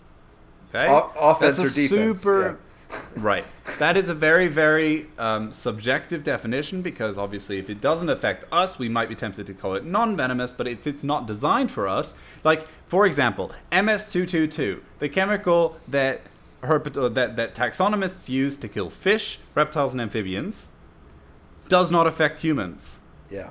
[0.70, 2.60] Okay, O- offense That's a or defense, Super,
[3.16, 3.46] Right.
[3.80, 8.80] That is a very, very um, subjective definition because obviously, if it doesn't affect us,
[8.80, 11.88] we might be tempted to call it non venomous, but if it's not designed for
[11.88, 12.14] us,
[12.44, 16.22] like, for example, MS222, the chemical that,
[16.64, 20.68] herpet- uh, that, that taxonomists use to kill fish, reptiles, and amphibians,
[21.68, 23.00] does not affect humans.
[23.30, 23.50] yeah.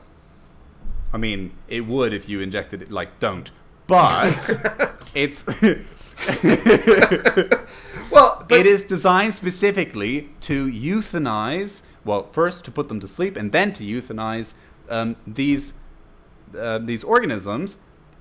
[1.12, 3.51] I mean, it would if you injected it, like, don't.
[3.89, 5.43] But it's.
[8.11, 11.82] Well, it is designed specifically to euthanize.
[12.05, 14.55] Well, first to put them to sleep, and then to euthanize
[14.89, 15.74] um, these
[16.59, 17.77] uh, these organisms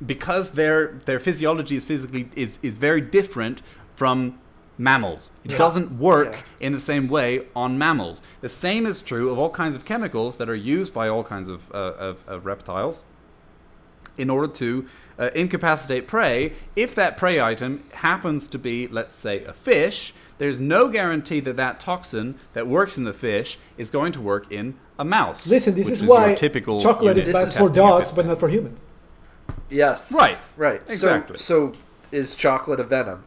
[0.05, 3.61] because their their physiology is physically is, is very different
[3.95, 4.39] from
[4.77, 5.31] mammals.
[5.43, 8.21] It doesn't work in the same way on mammals.
[8.39, 11.49] The same is true of all kinds of chemicals that are used by all kinds
[11.49, 13.03] of, uh, of, of reptiles
[14.19, 14.85] in order to
[15.17, 16.53] uh, incapacitate prey.
[16.75, 21.57] If that prey item happens to be, let's say, a fish, there's no guarantee that
[21.57, 25.47] that toxin that works in the fish is going to work in a mouse.
[25.47, 28.49] Listen, this which is your why typical chocolate is bad for dogs, but not for
[28.49, 28.83] humans.
[29.69, 30.11] Yes.
[30.11, 30.37] Right.
[30.57, 30.81] Right.
[30.87, 31.37] Exactly.
[31.37, 31.77] So, so
[32.11, 33.23] is chocolate a venom?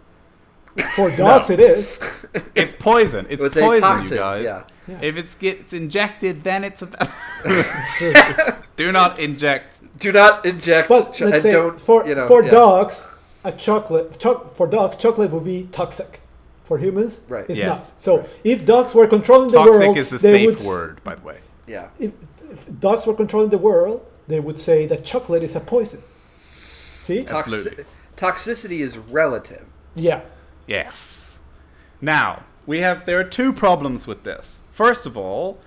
[0.97, 1.99] For dogs, it is.
[2.55, 3.27] It's poison.
[3.29, 4.45] It's, It's poison, toxin, you guys.
[4.45, 4.63] yeah.
[4.89, 4.99] Yeah.
[5.03, 6.89] If it gets injected, then it's a.
[8.77, 9.81] Do not inject.
[9.99, 10.89] Do not inject.
[10.89, 12.51] But cho- let's say don't, for you know, for yeah.
[12.51, 13.07] dogs,
[13.45, 16.21] a chocolate cho- for dogs chocolate would be toxic.
[16.65, 17.45] For humans, Right.
[17.49, 17.91] it's Yes.
[17.91, 18.01] not.
[18.01, 21.17] So if dogs were controlling the world, Toxic is the they safe would, word, by
[21.17, 21.39] the way.
[21.67, 21.89] Yeah.
[21.99, 22.13] If,
[22.51, 26.03] if dogs were controlling the world, they would say that chocolate is a poison.
[27.03, 27.23] See?
[27.23, 27.37] Yeah.
[27.37, 27.85] Absolutely.
[28.17, 29.65] toxicity is relative.
[29.97, 30.21] Yeah.
[30.67, 31.41] Yes.
[32.01, 33.07] Now we have.
[33.07, 34.61] There are two problems with this.
[34.71, 35.59] First of all,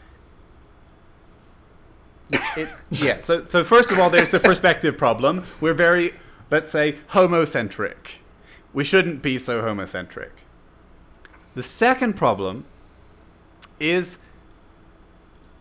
[2.31, 3.19] it, yeah.
[3.19, 5.45] So so first of all, there's the perspective problem.
[5.61, 6.13] We're very,
[6.49, 8.19] let's say, homocentric.
[8.73, 10.31] We shouldn't be so homocentric.
[11.53, 12.65] The second problem
[13.80, 14.19] is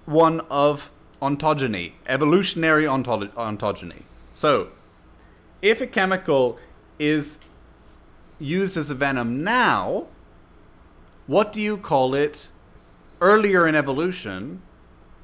[0.04, 0.90] one of
[1.22, 4.02] ontogeny, evolutionary ontogeny.
[4.32, 4.68] So,
[5.62, 6.58] if a chemical
[6.98, 7.38] is
[8.44, 10.06] used as a venom now,
[11.26, 12.48] what do you call it
[13.20, 14.60] earlier in evolution,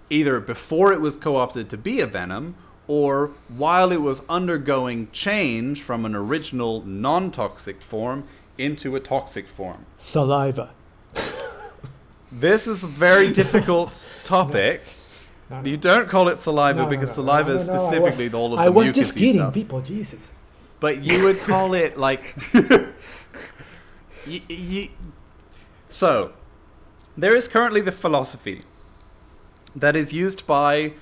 [0.08, 2.54] either before it was co opted to be a venom
[2.86, 8.24] or while it was undergoing change from an original non toxic form
[8.58, 9.86] into a toxic form?
[9.98, 10.70] Saliva.
[12.32, 14.80] This is a very difficult topic.
[15.50, 15.68] No, no.
[15.68, 18.56] You don't call it saliva No, because saliva is I was- specifically all of the
[18.64, 18.66] things.
[18.66, 19.52] I was just kidding, stuff.
[19.54, 19.80] people.
[19.80, 20.30] Jesus.
[20.80, 22.34] But you would call it like.
[25.88, 26.32] so,
[27.16, 28.62] there is currently the philosophy
[29.76, 30.94] that is used by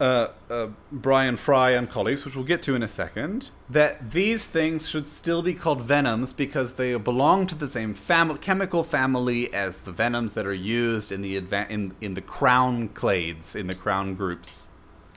[0.00, 4.46] uh, uh, Brian Fry and colleagues, which we'll get to in a second, that these
[4.46, 9.52] things should still be called venoms because they belong to the same family, chemical family
[9.54, 13.66] as the venoms that are used in the adva- in in the crown clades in
[13.68, 14.66] the crown groups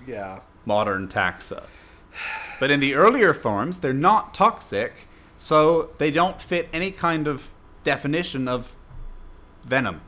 [0.06, 0.42] Yeah.
[0.66, 1.64] modern taxa.
[2.60, 4.94] But in the earlier forms, they're not toxic,
[5.38, 8.76] so they don't fit any kind of definition of
[9.64, 10.02] venom.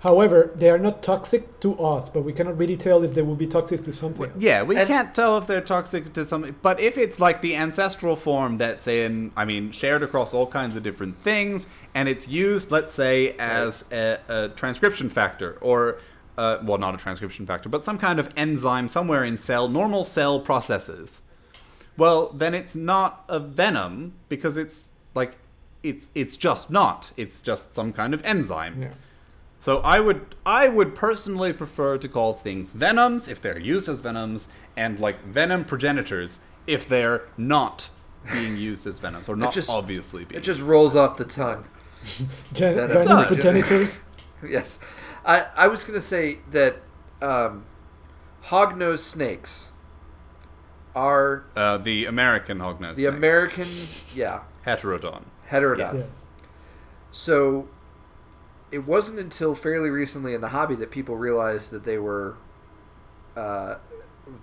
[0.00, 3.34] However, they are not toxic to us, but we cannot really tell if they will
[3.36, 4.30] be toxic to something.
[4.30, 4.40] else.
[4.40, 7.54] Yeah, we And- can't tell if they're toxic to something, but if it's like the
[7.56, 12.26] ancestral form that's in, I mean, shared across all kinds of different things, and it's
[12.26, 15.98] used, let's say, as a, a transcription factor, or,
[16.38, 20.02] uh, well, not a transcription factor, but some kind of enzyme somewhere in cell, normal
[20.02, 21.20] cell processes,
[21.96, 25.36] well, then it's not a venom because it's like,
[25.82, 27.12] it's it's just not.
[27.16, 28.82] It's just some kind of enzyme.
[28.82, 28.88] Yeah.
[29.58, 34.00] So I would I would personally prefer to call things venoms if they're used as
[34.00, 37.90] venoms, and like venom progenitors if they're not
[38.32, 40.38] being used as venoms or not just- obviously being.
[40.40, 41.64] It just rolls off the tongue.
[42.54, 43.26] Gen- venom does.
[43.26, 44.00] progenitors.
[44.46, 44.78] Yes.
[45.24, 46.76] I, I was going to say that
[47.22, 47.64] um,
[48.42, 49.70] hog-nosed snakes
[50.94, 52.96] are uh, the American hognose.
[52.96, 53.16] the snakes.
[53.16, 53.68] American,
[54.14, 55.24] yeah, heterodon.
[55.50, 55.94] heterodons.
[55.94, 56.24] Yes.
[57.12, 57.68] So
[58.72, 62.36] it wasn't until fairly recently in the hobby that people realized that they were
[63.36, 63.76] uh,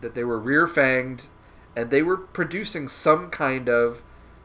[0.01, 1.27] that they were rear fanged
[1.75, 4.03] and they were producing some kind of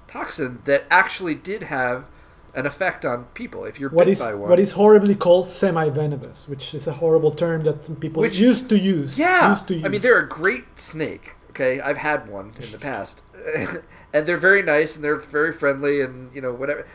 [0.08, 2.06] toxin that actually did have
[2.54, 3.64] an effect on people.
[3.64, 6.94] If you're What bit is by one, what is horribly called semi-venomous, which is a
[6.94, 9.18] horrible term that some people Which- used to use.
[9.18, 9.84] Yeah, Used to use.
[9.84, 11.35] I mean they're a great snake.
[11.56, 13.22] Okay, I've had one in the past,
[14.12, 16.86] and they're very nice and they're very friendly and you know whatever.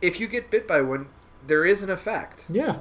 [0.00, 1.08] If you get bit by one,
[1.44, 2.78] there is an effect, yeah.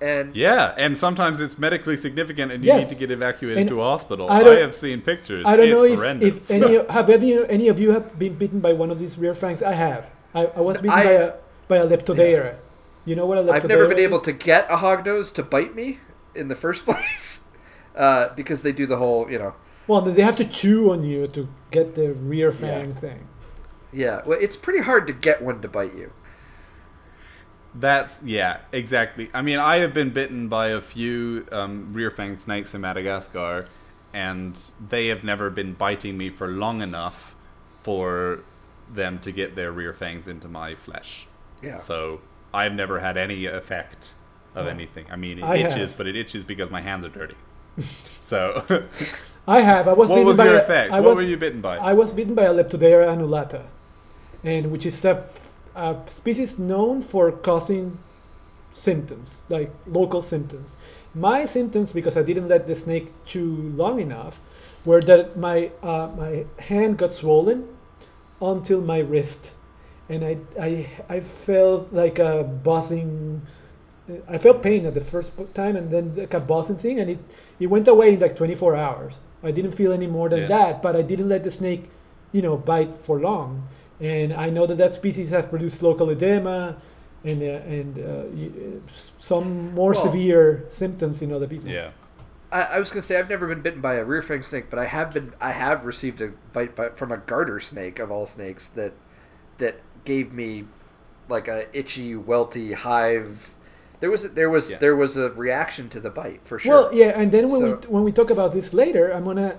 [0.00, 2.88] and Yeah, and sometimes it's medically significant, and you Yes.
[2.88, 4.30] need to get evacuated And to a hospital.
[4.30, 5.44] I I, have seen pictures.
[5.46, 6.50] I don't it's know if, horrendous.
[6.50, 9.34] if any have any, any of you have been bitten by one of these rear
[9.34, 9.62] fangs.
[9.62, 10.08] I have.
[10.34, 11.32] I, I was bitten I- by a
[11.68, 12.56] by a leptodeira.
[13.04, 15.74] You know what a leptodeira I've never been able to get a hognose to bite
[15.74, 15.98] me
[16.34, 17.42] in the first place
[17.94, 19.54] uh, because they do the whole, you know.
[19.86, 23.26] Well, they have to chew on you to get the rear fang thing.
[23.92, 26.12] Yeah, well, it's pretty hard to get one to bite you.
[27.74, 29.28] That's yeah, exactly.
[29.32, 33.66] I mean, I have been bitten by a few um, rear-fanged snakes in Madagascar,
[34.12, 37.34] and they have never been biting me for long enough
[37.82, 38.40] for
[38.92, 41.26] them to get their rear fangs into my flesh.
[41.62, 41.76] Yeah.
[41.76, 42.20] So
[42.52, 44.14] I've never had any effect
[44.54, 44.68] of Oh.
[44.68, 45.06] anything.
[45.10, 45.96] I mean, it I itches, have.
[45.96, 47.36] but it itches because my hands are dirty.
[48.20, 48.62] so,
[49.46, 49.88] I have.
[49.88, 50.92] I was what bitten was by your a- effect?
[50.92, 51.76] I what was, were you bitten by?
[51.78, 53.64] I was bitten by a Leptodeira annulata,
[54.44, 55.24] and which is a
[56.08, 57.98] species known for causing
[58.74, 60.76] symptoms, like local symptoms.
[61.14, 64.40] My symptoms, because I didn't let the snake chew long enough,
[64.84, 67.68] were that my uh, my hand got swollen
[68.40, 69.54] until my wrist,
[70.08, 73.42] and I I I felt like a buzzing.
[74.28, 77.18] I felt pain at the first time, and then like a buzzing thing, and it
[77.58, 79.20] it went away in like 24 hours.
[79.42, 80.48] I didn't feel any more than Yeah.
[80.48, 81.90] that, but I didn't let the snake,
[82.32, 83.66] you know, bite for long.
[84.00, 86.76] And I know that that species has produced local edema
[87.24, 88.02] and uh, and uh,
[88.34, 91.68] y- uh, s- some more Well- severe symptoms in other people.
[91.68, 91.90] Yeah.
[92.50, 94.78] I, I was gonna say I've never been bitten by a rear fang snake, but
[94.78, 95.32] I have been.
[95.40, 98.92] I have received a bite by, from a garter snake of all snakes that
[99.58, 100.64] that gave me
[101.28, 103.54] like a itchy, welty hive.
[104.02, 104.78] There was there was Yeah.
[104.78, 106.72] there was a reaction to the bite for sure.
[106.72, 109.58] Well, yeah, and then when So- we when we talk about this later, I'm gonna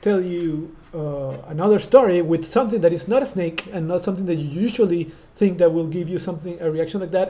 [0.00, 4.26] tell you uh, another story with something that is not a snake and not something
[4.26, 7.28] that you usually think that will give you something a reaction like that.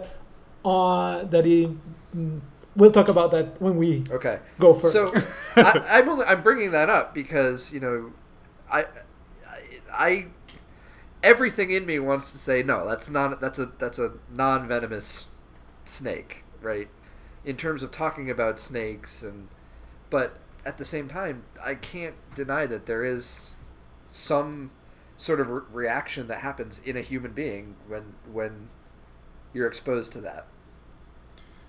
[0.64, 1.68] Uh, that it,
[2.16, 2.40] mm,
[2.76, 4.38] we'll talk about that when we Okay.
[4.58, 4.92] go first.
[4.94, 5.12] So
[5.56, 8.12] I, I'm only, I'm bringing that up because you know,
[8.72, 8.86] I, I,
[9.92, 10.26] I,
[11.22, 12.88] everything in me wants to say no.
[12.88, 15.28] That's not that's a that's a non venomous
[15.88, 16.88] snake, right?
[17.44, 19.48] In terms of talking about snakes and,
[20.10, 23.54] but at the same time, I can't deny that there is
[24.06, 24.70] some
[25.16, 28.70] sort of re- reaction that happens in a human being when when
[29.52, 30.46] you're exposed to that.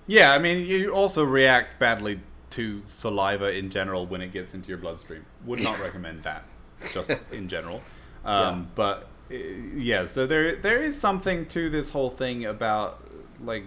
[0.08, 2.22] Yeah, I mean, you also react badly
[2.52, 5.26] to saliva in general when it gets into your bloodstream.
[5.46, 6.46] Would not recommend that,
[6.92, 7.84] just in general.
[8.26, 8.72] Um, Yeah.
[8.76, 13.04] But uh, yeah, so there there is something to this whole thing about
[13.40, 13.66] like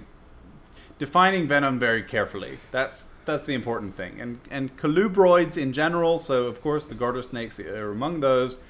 [1.03, 2.59] defining venom very carefully.
[2.71, 4.21] That's that's the important thing.
[4.21, 8.61] And and colubroids in general, so of course the garter snakes are among those,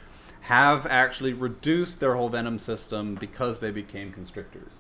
[0.41, 4.79] have actually reduced their whole venom system because they became constrictors,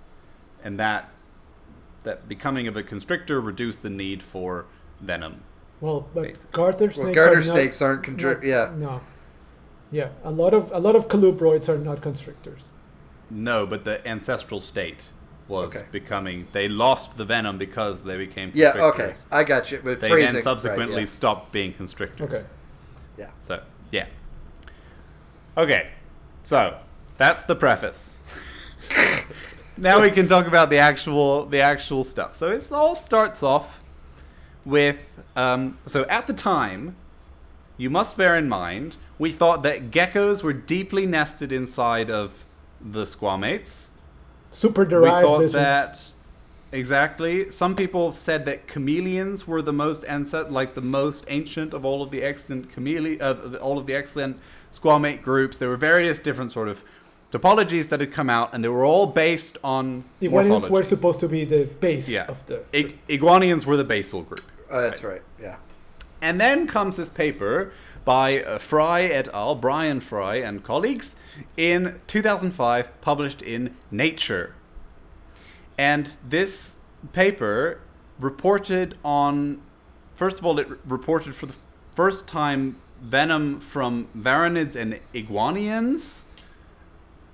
[0.64, 1.10] and that
[2.04, 4.64] that becoming of a constrictor reduced the need for
[5.00, 5.42] venom.
[5.82, 6.52] well, but basically.
[6.52, 8.72] garter Well, snakes garter are not, snakes aren't contri- not- yeah.
[8.74, 9.00] no,
[9.90, 10.08] yeah.
[10.24, 12.70] A lot of a lot of colubroids are not constrictors.
[13.28, 15.10] No, but the ancestral state
[15.52, 15.86] was Okay.
[15.92, 16.48] becoming.
[16.52, 18.72] They lost the venom because they became Yeah.
[18.76, 19.14] Okay.
[19.30, 19.80] I got you.
[19.84, 21.06] But They phrasing, then right, subsequently yeah.
[21.06, 22.30] stopped being constrictors.
[22.30, 22.44] Okay.
[23.18, 23.28] Yeah.
[23.40, 24.06] So, yeah.
[25.56, 25.90] Okay,
[26.42, 26.78] so
[27.18, 28.16] that's the preface.
[29.76, 32.34] now we can talk about the actual the actual stuff.
[32.34, 33.82] So it all starts off
[34.64, 36.96] with um, so at the time,
[37.76, 42.44] you must bear in mind we thought that geckos were deeply nested inside of
[42.80, 43.90] the squamates.
[44.52, 45.52] Super We thought lizards.
[45.54, 46.12] that
[46.72, 47.50] exactly.
[47.50, 52.02] Some people said that chameleons were the most ancest- like the most ancient of all
[52.02, 54.38] of the excellent chamele- of all of the excellent
[54.72, 55.56] squamate groups.
[55.56, 56.82] There were various different sort of
[57.30, 60.68] topologies that had come out, and they were all based on Iguanians morphology.
[60.70, 62.62] were supposed to be the base yeah, of the.
[62.72, 64.42] Ig- iguanians were the basal group.
[64.70, 65.22] Oh, that's right.
[65.40, 65.56] Yeah.
[66.20, 67.72] And then comes this paper
[68.04, 71.16] by uh, Fry et al., Brian Fry and colleagues,
[71.56, 74.54] in 2005, published in Nature.
[75.78, 76.78] And this
[77.12, 77.80] paper
[78.18, 79.60] reported on,
[80.14, 81.54] first of all, it reported for the
[81.94, 86.24] first time venom from varanids and iguanians,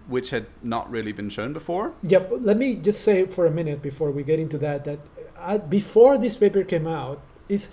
[0.06, 1.92] which had not really been shown before.
[2.02, 5.00] Yeah, but let me just say for a minute before we get into that that
[5.38, 7.68] uh, before this paper came out, is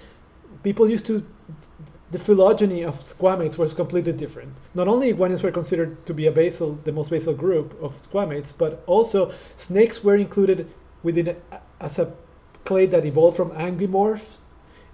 [0.63, 1.26] people used to
[2.16, 4.52] the phylogeny of squamates was completely different.
[4.74, 8.54] Not only iguanians were considered to be a basal, the most basal group of squamates,
[8.58, 10.60] but also snakes were included
[11.04, 11.36] within a,
[11.82, 12.14] as a
[12.64, 14.38] clade that evolved from anguimorphs,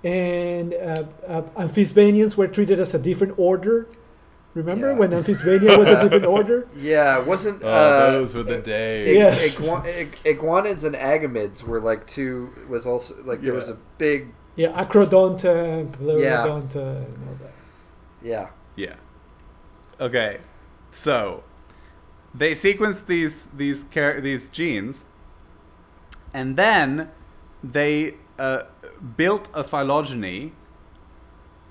[0.04, 3.88] and uh, uh, amphisbaenians were treated as a different order.
[4.56, 4.98] Remember Yeah.
[5.02, 6.68] when amphisbaenia was a different order?
[6.76, 7.20] Yeah.
[7.20, 9.16] it Wasn't Oh, uh, those were the ig- days.
[9.16, 9.58] Yes.
[9.60, 12.50] igua- ig- iguanids and agamids were like two.
[12.68, 14.34] Was also like there was a big.
[14.56, 15.98] Yeah, acrodonta, Yeah.
[15.98, 17.54] pleurodonta, and all that.
[18.22, 18.48] Yeah.
[18.76, 18.96] Yeah.
[20.00, 20.40] Okay.
[20.92, 21.44] So
[22.34, 25.06] they sequenced these these char- these genes,
[26.34, 27.10] and then
[27.64, 28.64] they uh,
[29.18, 30.54] built a phylogeny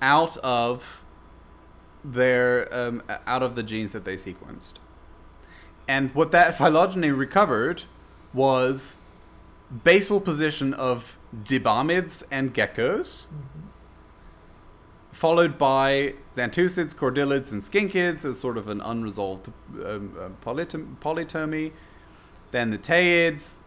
[0.01, 1.03] out of
[2.03, 4.75] their um, out of the genes that they sequenced.
[5.87, 7.83] And what that phylogeny recovered
[8.33, 8.97] was
[9.83, 13.27] basal position of dibamids and geckos
[15.11, 19.49] followed by xantusiids, cordylids, and skinkids as sort of an unresolved
[19.85, 21.71] um, uh, polytom- polytomy.
[22.51, 23.59] Then the teiids,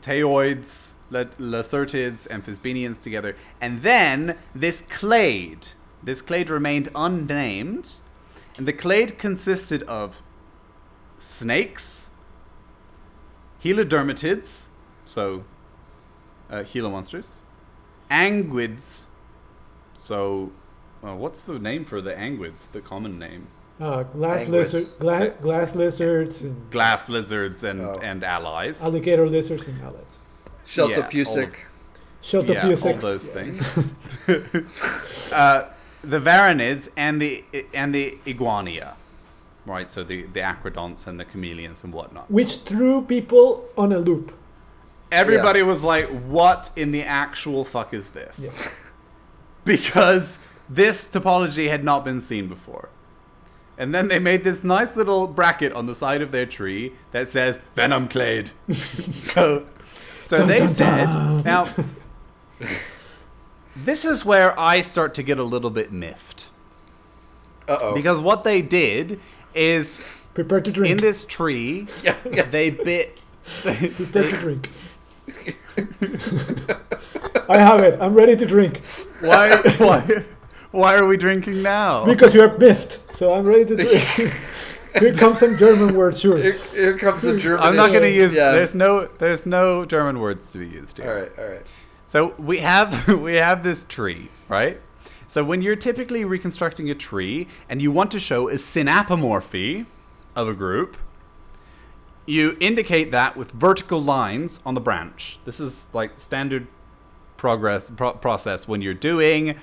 [0.00, 3.36] teioids, la- lacertids, and fisbenians together.
[3.60, 5.68] And then this clade.
[6.02, 7.94] This clade remained unnamed.
[8.56, 10.22] And the clade consisted of
[11.16, 12.10] snakes,
[13.64, 14.68] Helodermatids,
[15.06, 15.44] so
[16.52, 17.40] uh, Gila monsters.
[18.10, 19.06] Anguids,
[19.98, 20.52] so
[21.02, 22.66] well, what's the name for the anguids?
[22.72, 23.46] The common name.
[23.80, 24.72] Uh, glass Penguins.
[24.74, 27.98] lizard, gla- glass lizards, and Glass lizards and, Oh.
[28.02, 28.82] and allies.
[28.82, 30.18] alligator lizards and allies.
[30.66, 31.54] Sheltopusik.
[32.20, 33.02] Shelter yeah, all Pusics.
[33.02, 33.60] those things.
[35.32, 35.68] uh,
[36.04, 38.94] the varanids and the and the iguania,
[39.66, 39.90] right?
[39.90, 42.30] So the the acrodonts and the chameleons and whatnot.
[42.30, 44.32] which threw people on a loop.
[45.12, 48.72] Everybody was like, "What in the actual fuck is this?" Yeah.
[49.64, 52.88] because this topology had not been seen before.
[53.78, 57.28] And then they made this nice little bracket on the side of their tree that
[57.28, 58.50] says Venom Clade.
[59.12, 59.66] so
[60.24, 61.42] so Dun, they dun, said dun.
[61.42, 61.66] now
[63.76, 66.48] this is where I start to get a little bit miffed.
[67.68, 67.94] Uh oh.
[67.94, 69.20] Because what they did
[69.54, 70.00] is
[70.34, 70.92] Prepare to drink.
[70.92, 72.42] in this tree yeah, yeah.
[72.44, 73.18] they bit
[73.62, 74.70] Prepare to drink.
[77.48, 77.98] I have it.
[78.00, 78.84] I'm ready to drink
[79.20, 80.24] why why
[80.70, 82.04] why are we drinking now?
[82.04, 83.00] because you're miffed.
[83.12, 84.34] So I'm ready to drink.
[84.98, 86.20] Here comes some German words.
[86.20, 86.36] sure.
[86.36, 87.64] Here, here comes the German.
[87.64, 88.34] I'm not going to use.
[88.34, 88.52] Yeah.
[88.52, 89.06] There's no.
[89.06, 91.08] There's no German words to be used here.
[91.08, 91.66] All right, all right.
[92.04, 94.78] So we have we have this tree, right?
[95.26, 99.86] So when you're typically reconstructing a tree and you want to show a synapomorphy
[100.36, 100.98] of a group,
[102.26, 105.38] you indicate that with vertical lines on the branch.
[105.44, 106.66] This is like standard
[107.36, 109.56] progress pro- process when you're doing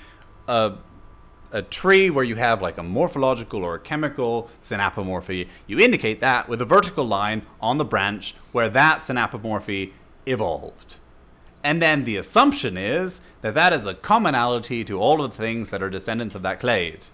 [0.48, 0.73] a
[1.52, 6.48] a tree where you have like a morphological or a chemical synapomorphy, you indicate that
[6.48, 9.91] with a vertical line on the branch where that synapomorphy
[10.26, 10.98] evolved.
[11.64, 15.69] And then the assumption is that that is a commonality to all of the things
[15.69, 17.06] that are descendants of that clade.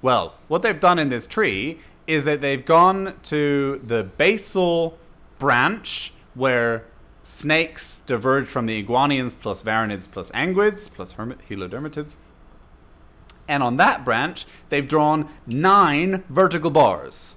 [0.00, 4.98] Well, what they've done in this tree is that they've gone to the basal
[5.38, 6.84] branch where
[7.22, 12.16] snakes diverge from the iguanians plus varanids plus anguids plus hermit helodermatids.
[13.48, 17.34] And on that branch, they've drawn nine vertical bars.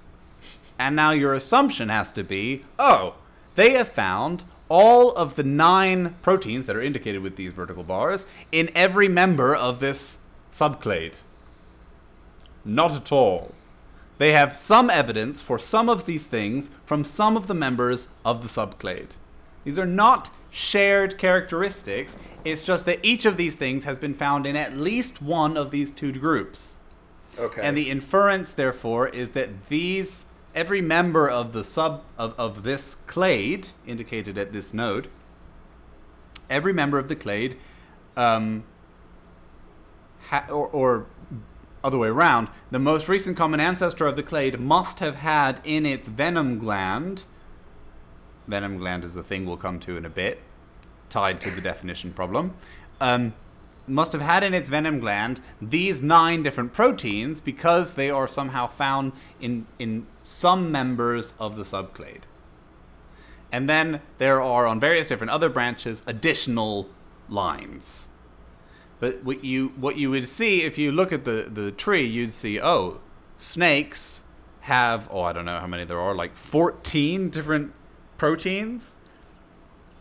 [0.78, 3.14] And now your assumption has to be oh,
[3.54, 8.26] they have found all of the nine proteins that are indicated with these vertical bars
[8.52, 10.18] in every member of this
[10.50, 11.14] subclade.
[12.64, 13.54] Not at all.
[14.18, 18.42] They have some evidence for some of these things from some of the members of
[18.42, 19.16] the subclade.
[19.64, 24.46] These are not shared characteristics, it's just that each of these things has been found
[24.46, 26.78] in at least one of these two groups.
[27.38, 27.60] Okay.
[27.62, 30.24] And the inference, therefore, is that these
[30.54, 35.08] every member of the sub of, of this clade, indicated at this node,
[36.50, 37.56] every member of the clade,
[38.16, 38.64] um,
[40.28, 41.06] ha- or, or
[41.82, 45.86] other way around, the most recent common ancestor of the clade must have had in
[45.86, 47.24] its venom gland.
[48.46, 50.40] Venom gland is a thing we'll come to in a bit,
[51.08, 52.54] tied to the definition problem.
[53.00, 53.34] Um,
[53.86, 58.66] must have had in its venom gland these nine different proteins because they are somehow
[58.66, 62.22] found in, in some members of the subclade.
[63.50, 66.88] And then there are on various different other branches additional
[67.28, 68.07] lines.
[69.00, 72.32] But what you what you would see if you look at the, the tree, you'd
[72.32, 73.00] see, oh,
[73.36, 74.24] snakes
[74.62, 77.72] have oh I don't know how many there are, like fourteen different
[78.16, 78.94] proteins.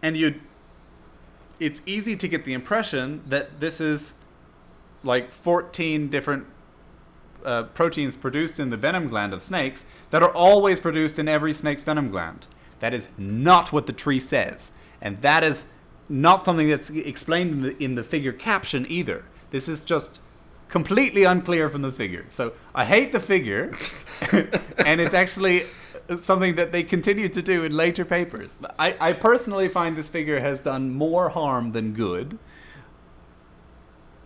[0.01, 0.41] And you'd
[1.59, 4.13] it's easy to get the impression that this is
[5.03, 6.45] like 14 different
[7.45, 11.53] uh, proteins produced in the venom gland of snakes that are always produced in every
[11.53, 12.47] snake's venom gland.
[12.79, 14.71] That is not what the tree says.
[15.01, 15.65] And that is
[16.09, 19.25] not something that's explained in the, in the figure caption either.
[19.51, 20.21] This is just
[20.69, 22.25] completely unclear from the figure.
[22.29, 23.73] So I hate the figure,
[24.85, 25.63] and it's actually
[26.21, 28.49] something that they continue to do in later papers.
[28.79, 32.37] I, I personally find this figure has done more harm than good.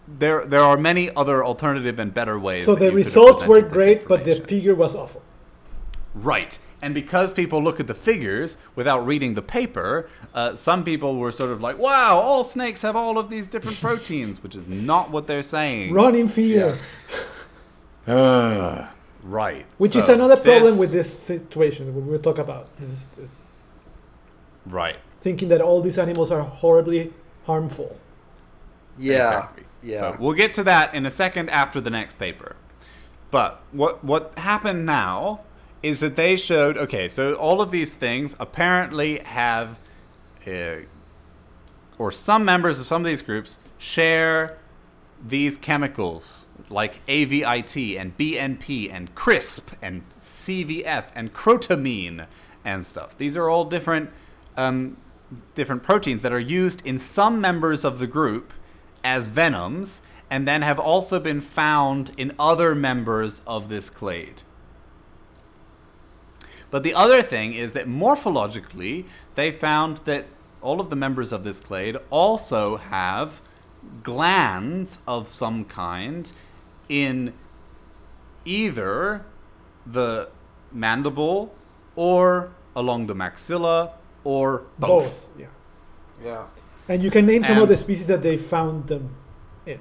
[0.08, 2.66] There, there are many other alternative and better ways.
[2.66, 5.24] So the you could have results were great, but the figure was awful.
[6.13, 6.57] Right.
[6.81, 11.31] And because people look at the figures without reading the paper, uh, some people were
[11.31, 15.11] sort of like, wow, all snakes have all of these different proteins, which is not
[15.11, 15.93] what they're saying.
[15.93, 16.77] Run in fear.
[18.07, 18.88] Uh,
[19.23, 19.65] right.
[19.77, 22.67] Which is another problem with this situation we will talk about.
[22.81, 23.41] Is, is
[24.65, 24.97] Right.
[25.21, 27.13] thinking that all these animals are horribly
[27.45, 27.95] harmful.
[28.97, 29.27] yeah.
[29.27, 29.63] Exactly.
[29.83, 29.99] Yeah.
[29.99, 32.55] So we'll get to that in a second after the next paper.
[33.31, 35.39] But what what happened now
[35.84, 39.80] is that they showed okay, so all of these things apparently have
[40.48, 40.78] uh,
[41.98, 44.58] or some members of some of these groups share
[45.28, 52.26] these chemicals like AVIT and BNP and CRISP and CVF and crotamine
[52.64, 53.18] and stuff.
[53.18, 54.10] These are all different
[54.58, 54.98] um,
[55.56, 58.53] different proteins that are used in some members of the group
[59.03, 64.44] as venoms, and then have also been found in other members of this clade.
[66.72, 70.26] But the other thing is that morphologically, they found that
[70.61, 73.41] all of the members of this clade also have
[74.03, 76.31] glands of some kind
[76.88, 77.34] in
[78.45, 79.26] either
[79.85, 80.30] the
[80.72, 81.53] mandible
[81.95, 83.91] or along the maxilla
[84.23, 85.27] or both.
[85.38, 85.48] Yeah.
[86.23, 86.45] Yeah.
[86.88, 89.15] And you can name some of the species that they found them
[89.65, 89.80] in.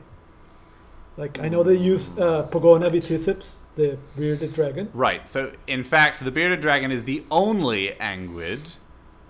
[1.17, 4.91] Like I know they use uh, Pogona vitticeps, the bearded dragon.
[4.93, 5.29] Right.
[5.29, 8.61] So, in fact, the bearded dragon is the only anguid.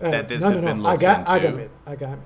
[0.01, 0.91] Uh, That this no, had no, been no.
[0.91, 1.49] looked Aga- into.
[1.49, 1.69] Agamid.
[1.87, 2.19] Agamid.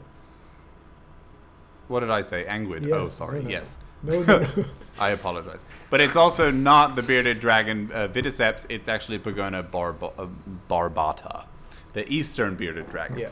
[1.89, 2.45] What did I say?
[2.47, 2.91] Anguid.
[2.91, 3.39] oh, sorry.
[3.41, 3.77] no, no, Yes.
[4.03, 4.65] No, no, no.
[4.99, 5.65] I apologize.
[5.91, 8.67] But it's also not the bearded dragon uh, Vitticeps.
[8.69, 10.27] It's actually barba- uh,
[10.69, 11.47] barbata,
[11.95, 13.19] the eastern bearded dragon.
[13.19, 13.29] yeah.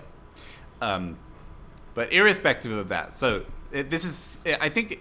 [0.80, 1.16] Um,
[1.94, 5.00] but irrespective of that, so it, this is, I think,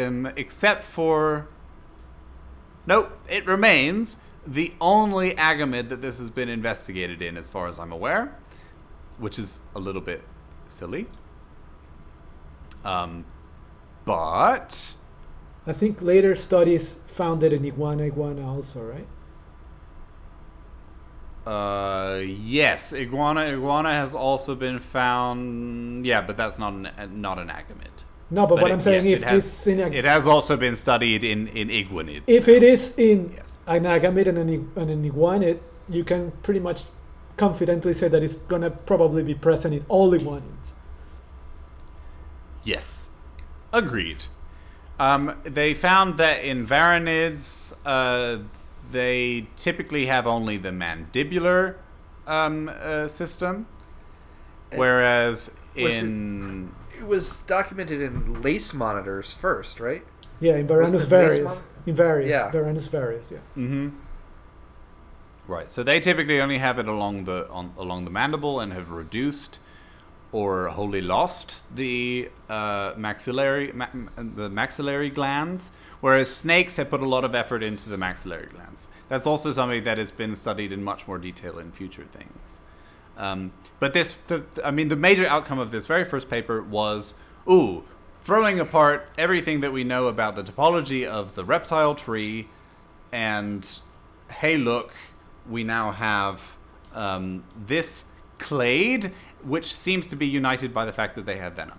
[0.00, 1.48] um, except for.
[2.86, 7.78] Nope, it remains the only agamid that this has been investigated in, as far as
[7.78, 8.36] I'm aware,
[9.18, 10.22] which is a little bit
[10.68, 11.06] silly.
[12.84, 13.24] Um,
[14.04, 14.94] but.
[15.66, 19.06] I think later studies found it in iguana iguana also, right?
[21.46, 26.06] Uh, yes, iguana iguana has also been found.
[26.06, 27.91] Yeah, but that's not an not an agamid.
[28.32, 30.26] No, but, what it- I'm saying, yes, if it has, it's in a, it has
[30.26, 32.22] also been studied in in iguanids.
[32.26, 33.56] if it is in Yes.
[33.66, 36.84] an agamid and an, an iguanid, you can pretty much
[37.36, 40.72] confidently say that it's gonna probably be present in all iguanids.
[42.64, 43.10] Yes,
[43.72, 44.24] agreed.
[44.98, 48.38] Um, they found that in varanids, uh,
[48.92, 51.74] they typically have only the mandibular
[52.26, 53.66] um, uh, system,
[54.74, 56.72] whereas in
[57.02, 60.04] It was documented in lace monitors first, right?
[60.38, 61.64] Yeah, in Varanus varius.
[61.84, 62.30] In various.
[62.30, 62.52] Yeah.
[62.52, 63.38] Varanus varius, yeah.
[63.56, 63.88] Mm-hmm.
[65.48, 65.68] Right.
[65.68, 69.58] So they typically only have it along the on, along the mandible and have reduced
[70.30, 77.08] or wholly lost the uh, maxillary ma- the maxillary glands, whereas snakes have put a
[77.08, 78.86] lot of effort into the maxillary glands.
[79.08, 82.60] That's also something that has been studied in much more detail in future things.
[83.16, 87.14] Um, but this, the, I mean, the major outcome of this very first paper was,
[87.50, 87.84] ooh,
[88.24, 92.48] throwing apart everything that we know about the topology of the reptile tree,
[93.12, 93.68] and
[94.30, 94.92] hey, look,
[95.50, 96.56] we now have
[96.94, 98.04] um, this
[98.38, 99.12] clade,
[99.42, 101.78] which seems to be united by the fact that they have venom.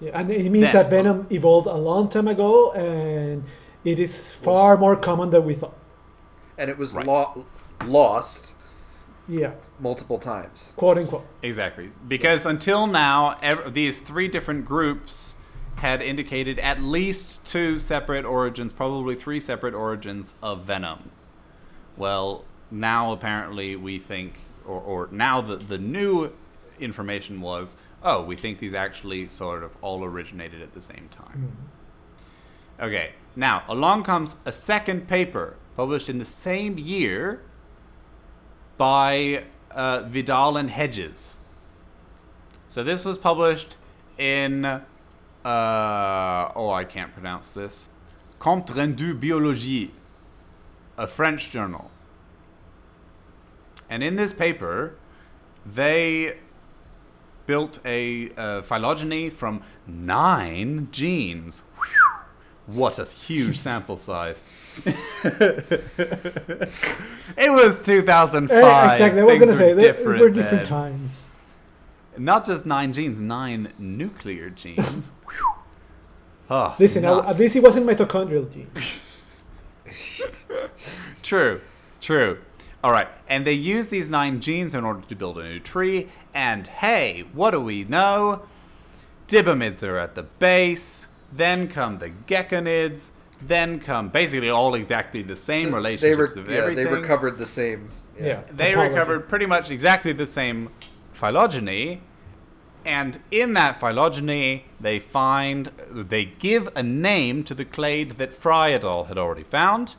[0.00, 3.44] Yeah, and it means Then- that venom evolved a long time ago, and
[3.84, 5.76] it is far more common than we thought.
[6.58, 7.06] And it was Right.
[7.06, 7.46] lo-
[7.84, 8.54] lost
[9.28, 10.72] Yeah, multiple times.
[10.76, 11.26] quote unquote.
[11.42, 11.90] Exactly.
[12.06, 15.36] Because until now, ev- these three different groups
[15.76, 21.10] had indicated at least two separate origins, probably three separate origins of venom.
[21.96, 26.32] Well, now apparently we think, or, or now the, the new
[26.80, 31.50] information was, oh, we think these actually sort of all originated at the same time.
[31.52, 32.84] Mm-hmm.
[32.84, 37.42] Okay, now along comes a second paper published in the same year
[38.76, 41.36] by uh, Vidal and Hedges.
[42.68, 43.76] So this was published
[44.18, 44.82] in, uh,
[45.44, 47.88] oh, I can't pronounce this,
[48.38, 49.90] Compte Rendu Biologie,
[50.98, 51.90] a French journal.
[53.88, 54.94] And in this paper,
[55.64, 56.38] they
[57.46, 58.28] built a
[58.62, 61.62] phylogeny from nine genes.
[62.66, 64.42] What a huge sample size.
[64.84, 65.82] it
[67.36, 68.50] was 2005.
[68.50, 69.20] Eh, exactly.
[69.20, 70.66] I was going to say, there were different then.
[70.66, 71.24] times.
[72.18, 75.10] Not just nine genes, nine nuclear genes.
[76.48, 78.70] Oh, Listen, I, at least it wasn't mitochondrial gene.
[81.22, 81.60] True,
[82.00, 82.38] true.
[82.84, 86.08] All right, and they use these nine genes in order to build a new tree.
[86.32, 88.42] And hey, what do we know?
[89.26, 91.08] Dibamids are at the base.
[91.32, 93.10] Then come the gecko-nids.
[93.40, 96.84] Then come basically all exactly the same So relationships they, of yeah, everything.
[96.86, 97.90] they recovered the same.
[98.18, 98.40] Yeah.
[98.50, 98.88] they topology.
[98.90, 100.70] recovered pretty much exactly the same
[101.12, 102.00] phylogeny
[102.86, 108.72] and in that phylogeny they find they give a name to the clade that Fry
[108.72, 109.04] et al.
[109.04, 109.96] had already found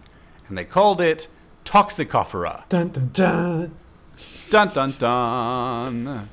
[0.47, 1.27] and they called it
[1.63, 2.67] Toxicofera.
[2.69, 3.75] Dun, dun, dun.
[4.49, 6.29] Dun dun dun.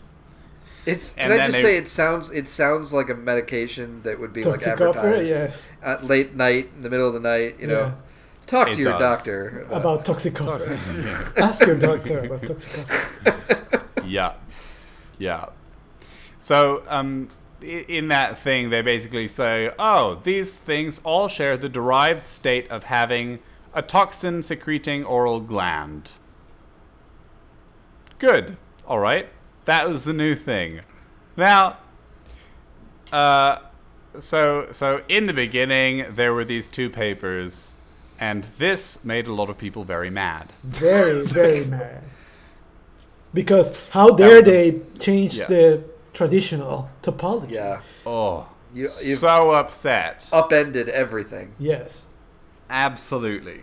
[0.87, 1.15] It's.
[1.17, 2.31] And Can I just they- say it sounds?
[2.31, 5.71] It sounds like a medication that would be like advertised yes.
[5.83, 7.57] at late night, in the middle of the night.
[7.59, 7.93] You know, Yeah.
[8.47, 9.01] talk It to your does.
[9.01, 11.37] doctor About toxicofera.
[11.39, 13.83] Ask your doctor about toxicofera.
[14.07, 14.35] yeah,
[15.19, 15.47] yeah.
[16.39, 17.29] So, um,
[17.63, 22.85] in that thing, they basically say, oh, these things all share the derived state of
[22.85, 23.39] having
[23.73, 26.13] a toxin secreting oral gland.
[28.19, 28.59] Good.
[28.87, 29.29] All right.
[29.65, 30.81] That was the new thing.
[31.37, 31.79] Now,
[33.13, 33.59] uh,
[34.19, 37.73] so so in the beginning there were these two papers,
[38.21, 40.49] and this made a lot of people very mad.
[40.63, 42.03] Very, very mad.
[43.33, 45.47] Because how dare was a- they change Yeah.
[45.47, 47.51] the traditional topology?
[47.53, 50.29] Yeah, Oh, you, you've so upset.
[50.33, 51.53] upended everything.
[51.59, 52.07] Yes.
[52.71, 53.61] Absolutely.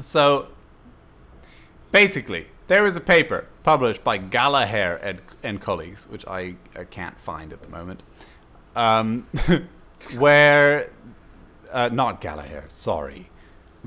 [0.00, 0.46] So,
[1.90, 7.18] basically, there was a paper published by Gallagher and, and colleagues, which I, I can't
[7.20, 8.02] find at the moment,
[8.76, 9.26] um,
[10.18, 10.90] where,
[11.70, 13.30] uh, not Gallagher, sorry,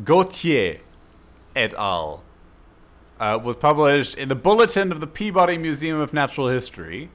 [0.04, 0.80] Gauthier
[1.56, 2.24] et al.
[3.18, 7.10] Uh, was published in the Bulletin of the Peabody Museum of Natural History,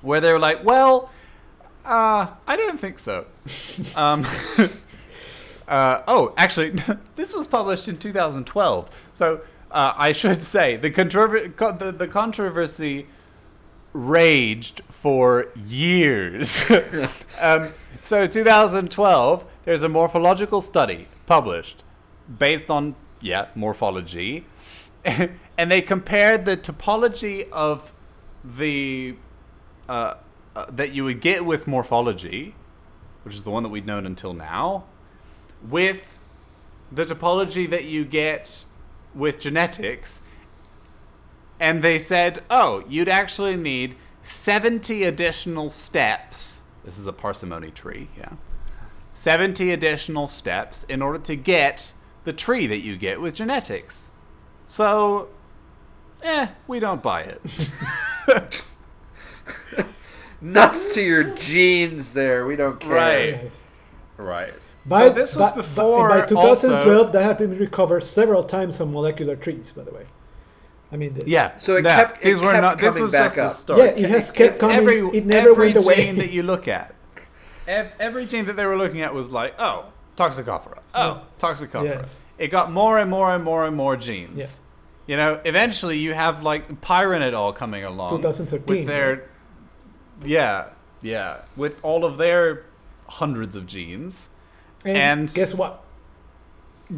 [0.00, 1.10] where they were like, well,
[1.84, 3.26] uh, I don't think so.
[3.96, 4.24] um,
[5.68, 6.72] uh, oh, actually,
[7.16, 9.08] this was published in 2012.
[9.12, 9.42] So
[9.74, 13.06] uh, I should say the, controver- co- the, the controversy
[13.92, 16.64] raged for years.
[17.40, 17.68] um,
[18.00, 21.82] so 2012, there's a morphological study published
[22.38, 24.46] based on yeah morphology,
[25.04, 27.92] and they compared the topology of
[28.44, 29.14] the
[29.88, 30.14] uh,
[30.56, 32.54] uh, that you would get with morphology,
[33.22, 34.84] which is the one that we'd known until now,
[35.62, 36.18] with
[36.92, 38.64] the topology that you get
[39.14, 40.20] with genetics.
[41.60, 46.62] And they said, oh, you'd actually need 70 additional steps.
[46.84, 48.32] This is a parsimony tree, yeah.
[49.12, 51.92] 70 additional steps in order to get
[52.24, 54.10] the tree that you get with genetics.
[54.66, 55.28] So,
[56.22, 58.62] eh, we don't buy it.
[60.40, 62.46] Nuts to your genes there.
[62.46, 62.90] We don't care.
[62.90, 63.52] Right.
[64.16, 64.54] Right.
[64.86, 68.44] By, so this was by- before By, by 2012, also- that had been recovered several
[68.44, 70.04] times on molecular trees, by the way.
[70.92, 71.56] I mean, the, Yeah.
[71.56, 72.78] So it no, kept- it these were kept not.
[72.78, 73.52] This coming was back just the up.
[73.52, 73.78] start.
[73.80, 74.76] Yeah, it has kept coming.
[74.76, 75.96] Every, it never every went away.
[75.96, 76.94] gene that you look at,
[77.66, 79.86] ev- every gene that they were looking at was like, oh,
[80.16, 80.78] toxicofera.
[80.94, 81.20] Oh, Yeah.
[81.38, 81.84] toxicofera.
[81.84, 82.20] Yes.
[82.38, 84.36] It got more and more and more and more genes.
[84.36, 84.46] Yeah.
[85.06, 87.52] You know, eventually you have like Pyron et al.
[87.52, 89.28] coming along 2013, with their,
[90.24, 90.66] yeah,
[91.02, 92.64] yeah, with all of their
[93.08, 94.28] hundreds of genes.
[94.84, 95.84] And, and- guess what?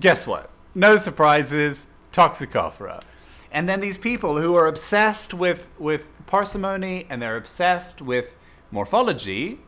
[0.00, 0.50] guess what?
[0.74, 3.02] No surprises, Toxicofera.
[3.50, 8.34] And then these people who are obsessed with, with parsimony and they're obsessed with
[8.70, 9.60] morphology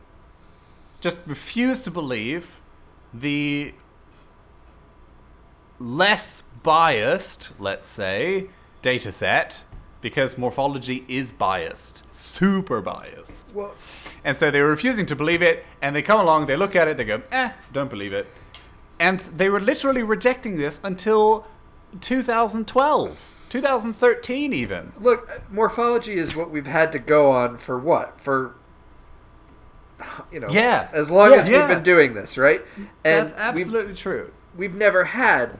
[1.01, 2.59] just refuse to believe
[3.13, 3.73] the
[5.79, 8.47] less biased, let's say,
[8.81, 9.63] data set
[10.01, 13.53] because morphology is biased, super biased.
[13.55, 13.73] Well,
[14.23, 16.87] And so they were refusing to believe it, and they come along, they look at
[16.87, 18.27] it, they go, eh, don't believe it.
[18.99, 21.45] And they were literally rejecting this until
[22.01, 24.91] 2012, 2013 even.
[24.99, 28.19] look, morphology is what we've had to go on for what?
[28.19, 28.55] For
[30.31, 30.87] you know, Yeah.
[30.93, 31.37] as long Yeah.
[31.37, 31.59] as Yeah.
[31.59, 32.61] we've been doing this, right?
[33.03, 34.31] And That's absolutely true.
[34.55, 35.57] we've, we've never had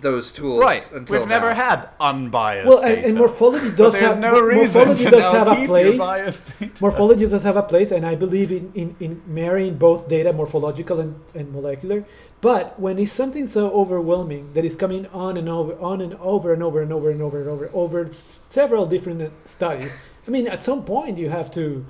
[0.00, 0.88] those tools Right.
[0.92, 3.08] until We've never had unbiased Well, and, data.
[3.08, 6.44] and morphology does have no morphology does have a place.
[6.80, 11.00] Morphology does have a place, and I believe in, in, in marrying both data, morphological
[11.00, 12.04] and, and molecular.
[12.40, 16.52] But when it's something so overwhelming that is coming on and over, on and over
[16.52, 19.96] and over and over and over and over, over several different studies,
[20.26, 21.84] I mean, at some point you have to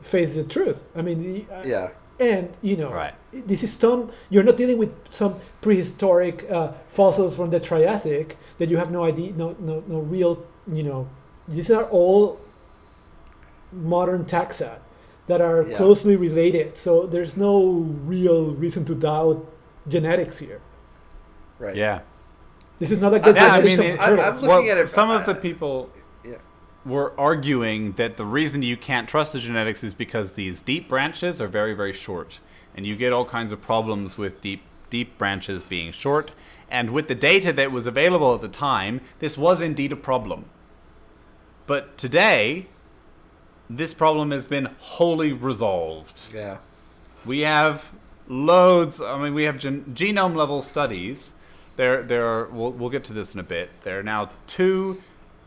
[0.00, 0.82] face the truth.
[0.94, 1.88] I mean, the- uh, Yeah.
[2.20, 3.14] And you know, Right.
[3.32, 4.10] this is some.
[4.30, 9.04] You're not dealing with some prehistoric uh, fossils from the Triassic that you have no
[9.04, 10.38] idea, no, no, no real.
[10.66, 11.08] You know,
[11.48, 12.38] these are all
[13.72, 14.78] modern taxa
[15.26, 15.76] that are Yeah.
[15.76, 16.76] closely related.
[16.76, 19.44] So there's no real reason to doubt
[19.88, 20.60] genetics here.
[21.58, 21.76] Right.
[21.76, 22.00] Yeah.
[22.78, 24.42] This is not like the Yeah, I mean, it, I'm, I'm turtles.
[24.42, 26.01] looking at it- some of uh, the people Yeah.
[26.84, 31.40] Were arguing that the reason you can't trust the genetics is because these deep branches
[31.40, 32.40] are very very short
[32.76, 36.32] and you get all kinds of problems with deep deep branches being short
[36.70, 40.44] and with the data that was available at the time this was indeed a problem
[41.66, 42.66] but today
[43.70, 46.58] this problem has been wholly resolved Yeah.
[47.24, 47.92] we have
[48.28, 49.00] loads.
[49.00, 51.32] I mean, we have gen- genome level studies.
[51.76, 52.46] There, there are.
[52.46, 53.68] We'll, we'll get to this in a bit.
[53.82, 55.02] There are now two,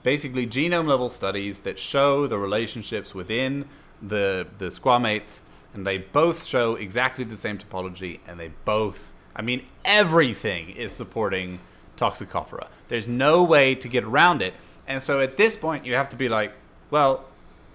[0.06, 3.68] basically genome level studies that show the relationships within
[4.02, 5.42] the the squamates,
[5.74, 9.14] and they both show exactly the same topology, and they both.
[9.36, 11.60] I mean, everything is supporting
[11.98, 12.68] Toxicofera.
[12.88, 14.54] There's no way to get around it.
[14.88, 16.54] And so at this point, you have to be like,
[16.92, 17.26] well,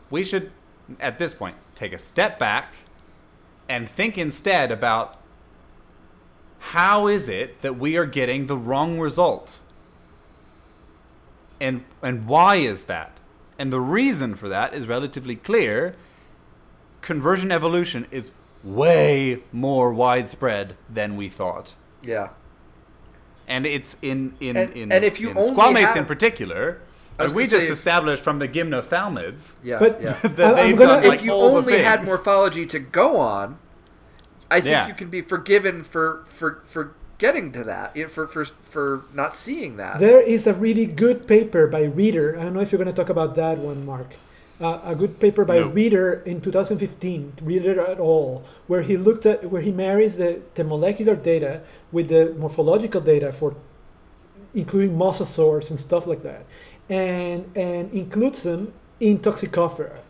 [0.09, 0.53] we should,
[1.01, 2.75] at this point, take a step back
[3.69, 5.19] and think instead about
[6.59, 9.59] how is it that we are getting the wrong result?
[11.61, 13.13] And, and why is that?
[13.59, 15.95] And the reason for that is relatively clear.
[17.03, 18.31] Convergent evolution is
[18.63, 21.75] way more widespread than we thought.
[22.03, 22.29] Yeah.
[23.49, 26.81] And it's in in And- in, and if you in only squamates have- in particular,
[27.19, 29.79] as we just say if- established from the gymnophthalmids, Yeah.
[29.79, 30.13] But yeah.
[30.23, 32.79] that I- I'm they've gonna- done like if you all the only had morphology to
[32.79, 33.59] go on,
[34.51, 34.89] I think Yeah.
[34.89, 39.77] you can be forgiven for for for getting to that, for for for not seeing
[39.77, 40.01] that.
[40.01, 42.37] There is a really good paper by Reeder.
[42.39, 44.15] I don't know if you're going to talk about that one, Mark.
[44.61, 45.69] Uh, a good paper by No.
[45.69, 50.65] Reeder in 2015, Reeder et al., where he looked at where he marries the, the
[50.65, 53.55] molecular data with the morphological data for
[54.53, 56.45] including mosasaurs and stuff like that,
[56.89, 60.01] and and includes them in Toxicofera.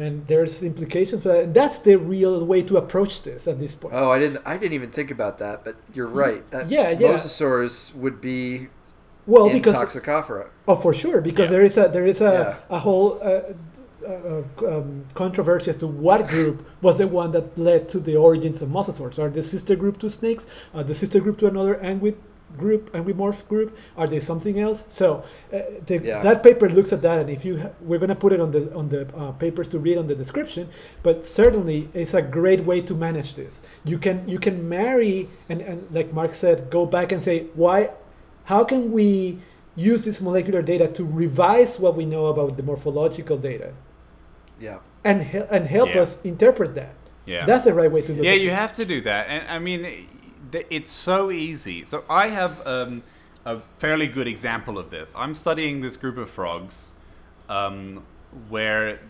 [0.00, 1.44] And there's implications for that.
[1.44, 3.94] And that's the real way to approach this at this point.
[3.94, 4.42] Oh, I didn't.
[4.46, 5.64] I didn't even think about that.
[5.64, 6.48] But you're right.
[6.50, 7.12] That Yeah, yeah.
[7.12, 8.68] mosasaurs would be
[9.26, 10.48] well, in because Toxicofera.
[10.66, 11.56] Oh, for sure, because Yeah.
[11.56, 12.76] there is a there is a, Yeah.
[12.76, 13.42] a whole uh,
[14.06, 18.62] uh, um, controversy as to what group was the one that led to the origins
[18.62, 19.18] of mosasaurs.
[19.18, 20.46] Are the sister group to snakes?
[20.74, 22.16] Are the sister group to another anguid
[22.56, 23.76] group, anguimorph group?
[23.96, 24.84] Are they something else?
[24.88, 25.22] So
[25.52, 26.22] uh, the, Yeah.
[26.22, 28.50] that paper looks at that, and if you ha- we're going to put it on
[28.50, 30.68] the on the uh, papers to read on the description,
[31.02, 33.60] but certainly it's a great way to manage this.
[33.84, 37.90] You can you can marry and, and like Mark said, go back and say why
[38.44, 39.38] how can we
[39.76, 43.72] use this molecular data to revise what we know about the morphological data
[44.60, 44.78] Yeah.
[45.04, 46.02] and hel- and help Yeah.
[46.02, 46.94] us interpret that?
[47.26, 47.46] Yeah.
[47.46, 48.54] That's the right way to look yeah, at you it.
[48.54, 49.26] have to do that.
[49.28, 50.06] And I mean, th-
[50.52, 51.84] it's so easy.
[51.84, 53.02] So I have um,
[53.44, 55.12] a fairly good example of this.
[55.16, 56.92] I'm studying this group of frogs
[57.48, 58.02] um,
[58.48, 59.00] where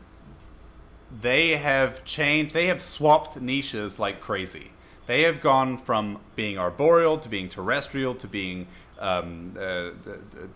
[1.21, 4.71] they have changed, they have swapped niches like crazy.
[5.07, 8.69] They have gone from being arboreal to being terrestrial to being
[9.01, 9.91] um, uh,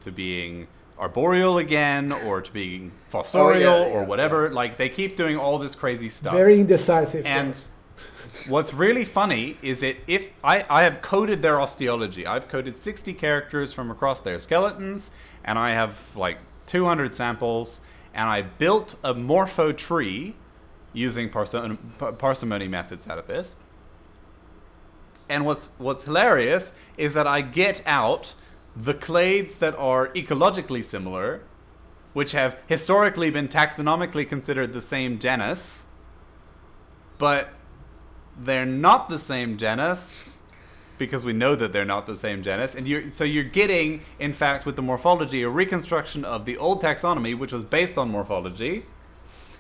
[0.01, 4.51] to being arboreal again or to being fossorial or yeah, whatever.
[4.51, 6.35] Like they keep doing all this crazy stuff.
[6.35, 7.27] Very indecisive.
[7.27, 7.69] And yes.
[8.49, 13.15] What's really funny is that if I, I have coded their osteology, I've coded 60
[13.15, 15.11] characters from across their skeletons,
[15.45, 17.81] and I have like 200 samples,
[18.13, 20.37] and I built a morpho tree
[20.93, 21.79] using parsim-
[22.19, 23.55] parsimony methods out of this.
[25.29, 28.35] And what's what's hilarious is that I get out
[28.77, 31.43] the clades that are ecologically similar,
[32.13, 35.87] which have historically been taxonomically considered the same genus,
[37.17, 37.51] but
[38.39, 40.29] they're not the same genus
[40.99, 44.33] because we know that they're not the same genus and you're so you're getting in
[44.33, 48.85] fact with the morphology a reconstruction of the old taxonomy which was based on morphology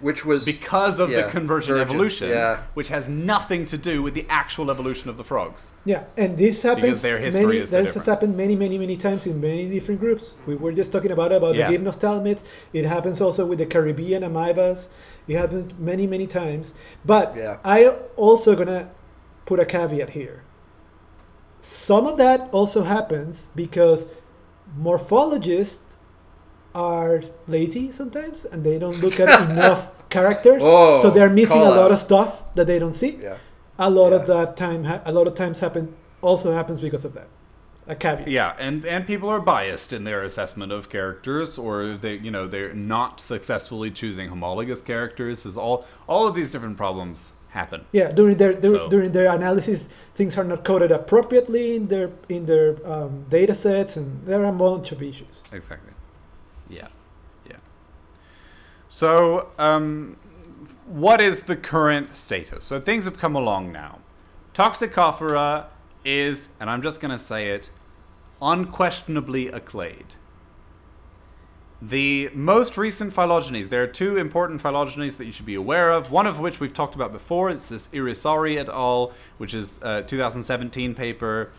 [0.04, 2.58] Which was because of yeah, the convergent virgins, evolution Yeah.
[2.74, 6.62] which has nothing to do with the actual evolution of the frogs yeah, and this
[6.62, 6.82] happens.
[6.84, 9.64] because their history many, is so this has happened many, many, many times in many
[9.76, 10.34] different groups.
[10.46, 11.70] We were just talking about about Yeah.
[11.70, 12.42] the gymnophthalmids.
[12.78, 14.88] It happens also with the Caribbean amoebas.
[15.26, 16.74] It happens many, many times.
[17.12, 17.56] But Yeah.
[17.64, 17.78] I
[18.16, 18.82] also gonna
[19.46, 20.42] put a caveat here.
[21.62, 24.04] Some of that also happens because
[24.78, 25.78] morphologists
[26.74, 29.88] are lazy sometimes and they don't look at enough
[30.18, 31.92] characters Oh, so they're missing a lot out.
[31.96, 33.36] of stuff that they don't see Yeah.
[33.78, 35.84] a lot of that time ha- a lot of times happen
[36.22, 37.28] also happens because of that
[37.94, 41.74] a caveat yeah and and people are biased in their assessment of characters or
[42.04, 45.76] they you know they're not successfully choosing homologous characters is all
[46.12, 47.18] all of these different problems
[47.60, 49.80] happen yeah during their, their So- during their analysis
[50.18, 54.52] things are not coded appropriately in their in their um, data sets and there are
[54.56, 55.92] a bunch of issues Exactly.
[56.78, 56.78] Yeah.
[56.80, 56.88] Yeah.
[58.94, 60.16] So, um,
[60.86, 62.64] what is the current status?
[62.64, 63.98] So things have come along now.
[64.54, 65.66] Toxicofera
[66.04, 67.72] is, and I'm just going to say it,
[68.40, 70.14] unquestionably a clade.
[71.82, 76.12] The most recent phylogenies, there are two important phylogenies that you should be aware of,
[76.12, 77.50] one of which we've talked about before.
[77.50, 81.50] It's this Irisarri et al., which is a 2017 paper,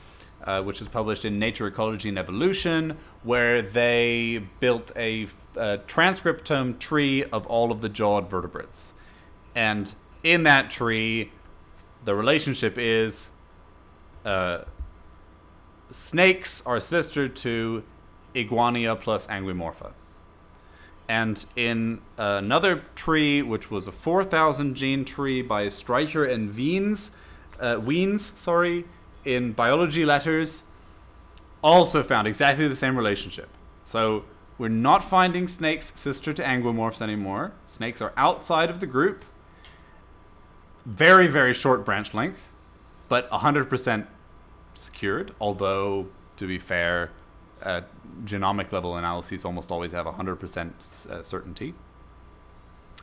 [0.45, 7.23] uh, which was published in Nature, Ecology, and Evolution, where they built a transcriptome tree
[7.23, 8.93] of all of the jawed vertebrates.
[9.55, 9.93] And
[10.23, 11.31] in that tree,
[12.03, 13.31] the relationship is
[14.25, 14.63] uh,
[15.91, 17.83] snakes are sister to
[18.35, 19.93] Iguania plus Anguimorpha.
[21.07, 27.11] And in another tree, which was a 4,000 gene tree by Streicher and Wiens,
[27.59, 28.85] uh, Wiens, sorry,
[29.25, 30.63] in biology letters,
[31.63, 33.49] also found exactly the same relationship.
[33.83, 34.25] So
[34.57, 37.53] we're not finding snakes sister to anguimorphs anymore.
[37.65, 39.25] Snakes are outside of the group.
[40.85, 42.47] Very, very short branch length,
[43.09, 44.05] but 100%
[44.75, 45.33] secured.
[45.41, 46.07] Although,
[46.37, 47.11] to be fair,
[47.63, 47.81] uh,
[48.23, 51.73] genomic level analyses almost always have 100% uh, certainty.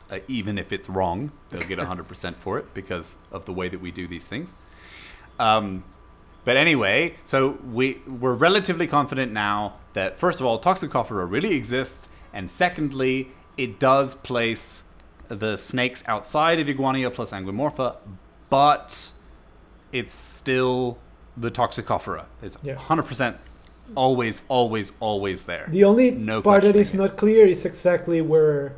[0.09, 3.81] Uh, even if it's wrong, they'll get 100% for it because of the way that
[3.81, 4.55] we do these things.
[5.39, 5.83] Um,
[6.45, 12.07] but anyway, so we we're relatively confident now that first of all, Toxicofera really exists,
[12.33, 14.83] and secondly, it does place
[15.29, 17.95] the snakes outside of Iguania plus Anguimorpha,
[18.49, 19.11] but
[19.91, 20.97] it's still
[21.37, 22.25] the Toxicofera.
[22.41, 22.75] It's Yeah.
[22.75, 23.37] 100%
[23.95, 25.65] always, always, always there.
[25.69, 26.97] The only No part that is it.
[26.97, 28.73] not clear is exactly where,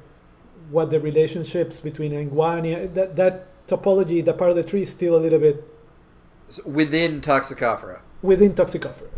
[0.69, 5.15] what the relationships between Anguania, that, that topology, that part of the tree is still
[5.15, 5.63] a little bit
[6.49, 7.99] So within Toxicofera.
[8.21, 9.09] within Toxicofera.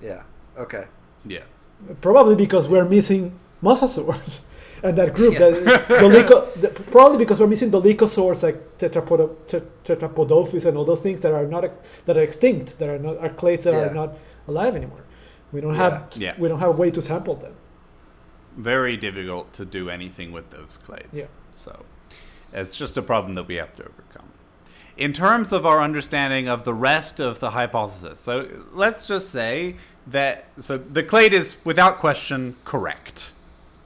[0.00, 0.22] Yeah.
[0.56, 0.86] Okay.
[1.26, 1.42] yeah.
[2.00, 4.40] Probably because we're missing mosasaurs.
[4.80, 5.50] And that group, Yeah.
[5.50, 11.00] that Dolicho, the, probably because we're missing dolichosaurs like tetrapodo, tet- tetrapodophis and all those
[11.00, 11.64] things that are not
[12.06, 13.88] that are extinct, that are not are clades that Yeah.
[13.90, 15.04] are not alive anymore.
[15.50, 15.90] We don't Yeah.
[15.90, 16.34] have Yeah.
[16.38, 17.54] we don't have a way to sample them.
[18.56, 21.12] very difficult to do anything with those clades.
[21.12, 21.26] Yeah.
[21.50, 21.84] So
[22.52, 24.07] it's just a problem that we have to overcome.
[24.98, 29.76] In terms of our understanding of the rest of the hypothesis, so let's just say
[30.08, 33.32] that so the clade is without question correct.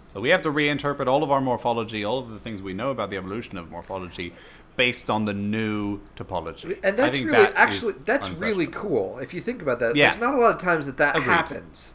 [0.08, 2.90] So we have to reinterpret all of our morphology, all of the things we know
[2.90, 4.32] about the evolution of morphology,
[4.76, 6.78] based on the new topology.
[6.82, 9.18] And that's really that actually that's really cool.
[9.18, 10.10] If you think about that, Yeah.
[10.10, 11.30] there's not a lot of times that that Agreed.
[11.30, 11.92] happens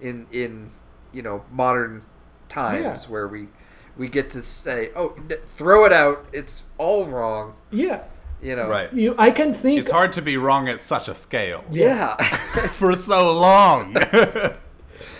[0.00, 0.70] in in
[1.12, 2.02] you know modern
[2.48, 2.98] times Yeah.
[3.08, 3.46] where we
[3.96, 5.14] we get to say, "Oh,
[5.46, 6.26] throw it out.
[6.32, 8.00] It's all wrong." Yeah,
[8.42, 8.68] You know.
[8.68, 8.92] Right.
[8.92, 9.14] you.
[9.18, 9.80] I can think.
[9.80, 12.16] It's hard to be wrong at such a scale Yeah.
[12.74, 13.96] for so long.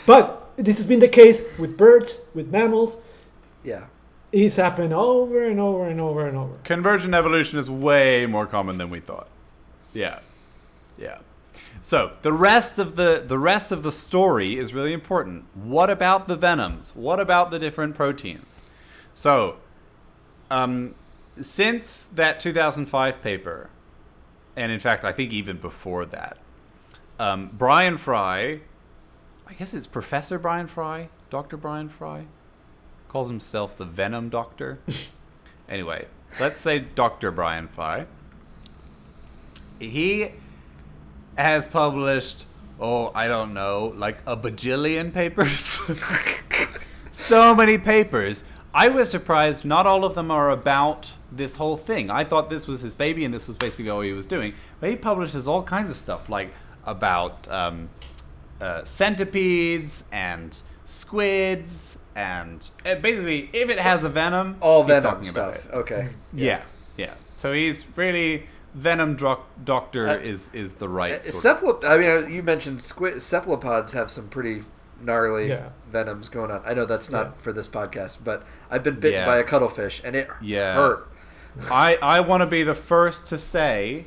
[0.07, 2.99] But this has been the case with birds, with mammals.
[3.65, 3.85] yeah.
[4.33, 6.55] It's happened over and over and over and over.
[6.65, 9.29] Convergent evolution is way more common than we thought.
[9.95, 10.19] Yeah.
[10.99, 11.19] Yeah.
[11.81, 15.45] So the rest of the the rest of the story is really important.
[15.55, 16.93] What about the venoms?
[16.95, 18.61] What about the different proteins?
[19.15, 19.57] So,
[20.51, 20.95] um,
[21.41, 23.71] since that 2005 paper,
[24.57, 26.39] and in fact, I think even before that,
[27.19, 28.61] um, Bryan Fry,
[29.47, 31.57] I guess it's Professor Bryan Fry, Dr.
[31.57, 32.27] Bryan Fry,
[33.09, 34.79] calls himself the Venom Doctor.
[35.69, 36.07] anyway,
[36.41, 37.31] let's say Dr.
[37.31, 38.07] Bryan Fry.
[39.79, 40.33] He
[41.37, 42.47] has published,
[42.81, 45.81] oh, I don't know, like a bajillion papers.
[47.11, 48.43] so many papers.
[48.75, 52.11] I was surprised not all of them are about this whole thing.
[52.11, 54.55] I thought this was his baby and this was basically all he was doing.
[54.81, 56.51] But he publishes all kinds of stuff, like
[56.85, 57.89] about um,
[58.61, 65.03] uh, centipedes and squids and uh, basically if it has a venom, All he's venom
[65.03, 65.67] talking about stuff.
[65.73, 65.77] it.
[65.77, 66.09] Okay.
[66.33, 66.63] Yeah,
[66.97, 67.15] yeah.
[67.37, 72.11] So he's really venom dro- doctor Uh, is is the right Uh, Cephalop- I mean,
[72.11, 73.23] uh, you mentioned squid.
[73.23, 74.65] Cephalopods have some pretty
[75.03, 75.69] gnarly Yeah.
[75.91, 76.63] venoms going on.
[76.65, 77.33] I know that's not Yeah.
[77.39, 79.27] for this podcast, but I've been bitten Yeah.
[79.27, 80.75] by a cuttlefish, and it Yeah.
[80.75, 81.09] hurt.
[81.71, 84.05] I I want to be the first to say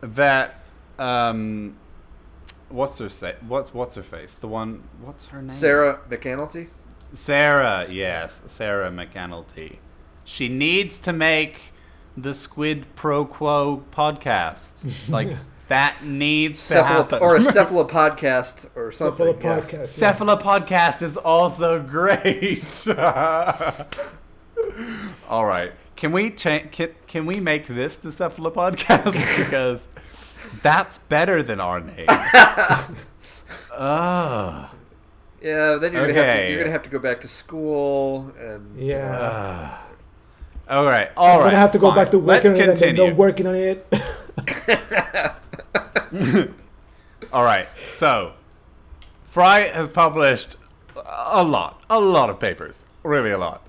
[0.00, 0.56] that
[0.98, 1.76] um
[2.68, 6.68] what's her say what's what's her face the one what's her name Sarah McAnulty.
[7.14, 9.76] Sarah yes Sarah McAnulty
[10.24, 11.72] she needs to make
[12.16, 15.28] the Squid Pro Quo podcast like
[15.68, 19.26] that needs to happen or a cephalopodcast or something.
[19.26, 19.60] Cephala yeah.
[19.60, 20.00] podcast.
[20.00, 20.12] yeah.
[20.12, 22.86] Cephala podcast is also great.
[25.28, 25.72] All right,
[26.02, 29.12] can we cha- can, can we make this the Cephalopodcast
[29.44, 29.86] because
[30.60, 32.06] that's better than our name.
[32.08, 32.96] Ugh.
[33.74, 34.72] Ah.
[35.40, 38.76] Yeah, then you're gonna have to you're gonna have to go back to school and
[38.78, 39.78] Yeah.
[40.68, 40.68] Ugh.
[40.68, 41.96] all right, all I'm gonna have to go fine.
[41.96, 43.14] back to Let's working on it and then continue.
[43.14, 43.86] working on it.
[47.32, 47.68] All right.
[47.92, 48.32] So,
[49.24, 50.56] Fry has published
[50.96, 53.62] a lot, a lot of papers, really a lot.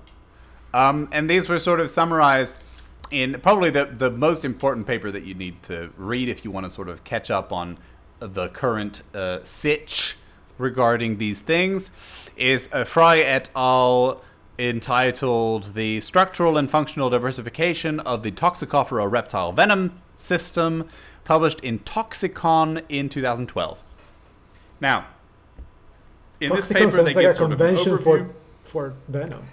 [0.74, 2.58] Um, and these were sort of summarized
[3.12, 6.64] in probably the, the most important paper that you need to read if you want
[6.64, 7.78] to sort of catch up on
[8.18, 10.16] the current uh, sitch
[10.58, 11.92] regarding these things
[12.36, 14.20] is uh, Fry et al.
[14.58, 20.88] entitled The Structural and Functional Diversification of the Toxicofera Reptile Venom System,
[21.22, 23.80] published in Toxicon in 2012.
[24.80, 25.06] Now,
[26.40, 28.02] in this paper, they like give a sort of convention overview.
[28.02, 28.30] for
[28.64, 29.46] for Venom.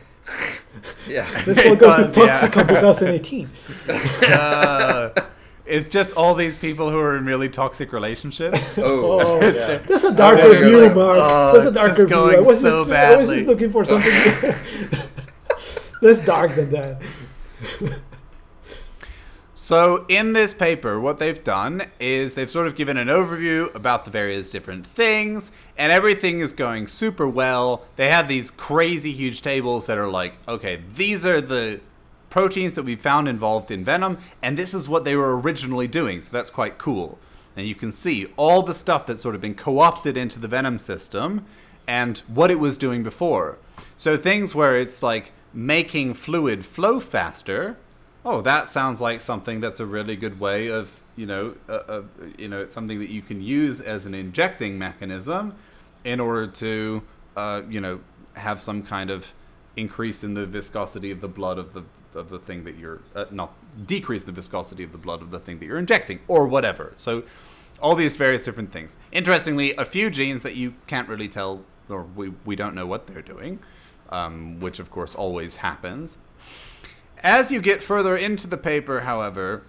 [1.08, 1.28] Yeah.
[1.46, 2.48] Let's It all go to does, yeah.
[2.48, 3.50] 2018.
[4.28, 5.10] Uh,
[5.66, 8.60] It's just all these people who are in really toxic relationships.
[8.78, 9.78] Oh, Oh, yeah.
[9.78, 11.20] That's a darker Okay, view, like, Mark.
[11.22, 12.36] oh, That's a darker view.
[12.38, 14.12] I was, so just, I was just looking for something
[16.02, 17.02] less dark than that.
[19.72, 24.04] So, in this paper, what they've done is they've sort of given an overview about
[24.04, 27.86] the various different things, and everything is going super well.
[27.96, 31.80] They have these crazy huge tables that are like, okay, these are the
[32.30, 36.20] proteins that we found involved in venom, and this is what they were originally doing,
[36.20, 37.18] so that's quite cool.
[37.56, 40.50] And you can see all the stuff that's sort of been co opted into the
[40.50, 41.46] venom system
[41.88, 43.58] and what it was doing before.
[43.96, 47.78] So, things where it's like making fluid flow faster
[48.26, 52.02] oh, that sounds like something that's a really good way of, you know, uh, uh,
[52.38, 55.56] you know, it's something that you can use as an injecting mechanism
[56.04, 57.02] in order to,
[57.36, 58.00] uh, you know,
[58.34, 59.34] have some kind of
[59.76, 61.84] increase in the viscosity of the blood of the
[62.14, 63.54] of the thing that you're uh, not
[63.88, 66.94] decrease the viscosity of the blood of the thing that you're injecting or whatever.
[66.98, 67.24] So
[67.82, 68.98] all these various different things.
[69.14, 73.08] Interestingly, a few genes that you can't really tell or we, we don't know what
[73.08, 73.60] they're doing,
[74.10, 76.18] um, which of course always happens.
[77.24, 79.64] As you get further into the paper, however,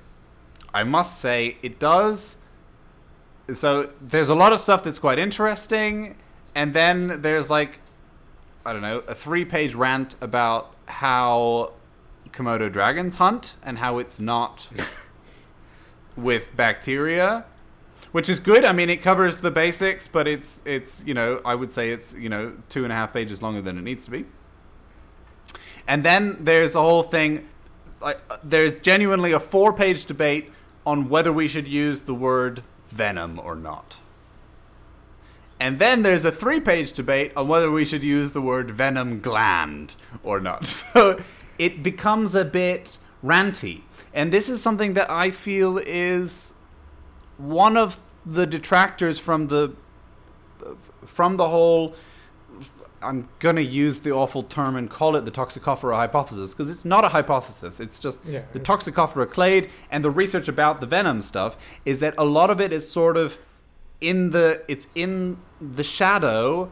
[0.73, 2.39] I must say it does.
[3.53, 6.17] So there's a lot of stuff that's quite interesting,
[6.55, 7.81] and then there's like,
[8.65, 11.73] I don't know, a three page rant about how
[12.31, 14.71] Komodo dragons hunt and how it's not
[16.17, 17.45] with bacteria.
[18.13, 18.67] Which is good.
[18.67, 22.15] I mean, it covers the basics, but it's it's you know I would say it's
[22.15, 24.27] you know two and a half pages longer than it needs to be.
[25.87, 27.49] And then there's a whole thing.
[28.01, 30.51] Like, there's genuinely a four-page debate
[30.85, 33.99] on whether we should use the word venom or not.
[35.61, 39.95] And then there's a three-page debate on whether we should use the word venom gland
[40.23, 40.67] or not.
[40.95, 41.21] So
[41.59, 43.83] it becomes a bit ranty.
[44.13, 46.55] And this is something that I feel is
[47.39, 49.73] one of the detractors from the
[51.07, 51.95] from the whole
[53.03, 56.85] I'm going to use the awful term and call it the Toxicofera hypothesis because it's
[56.85, 57.81] not a hypothesis.
[57.81, 62.15] It's just Yeah, the Toxicofera clade and the research about the venom stuff is that
[62.19, 63.39] a lot of it is sort of
[64.01, 66.71] in the it's in the shadow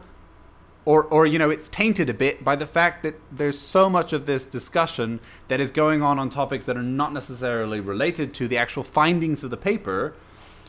[0.85, 4.11] or or you know it's tainted a bit by the fact that there's so much
[4.11, 8.47] of this discussion that is going on on topics that are not necessarily related to
[8.47, 10.13] the actual findings of the paper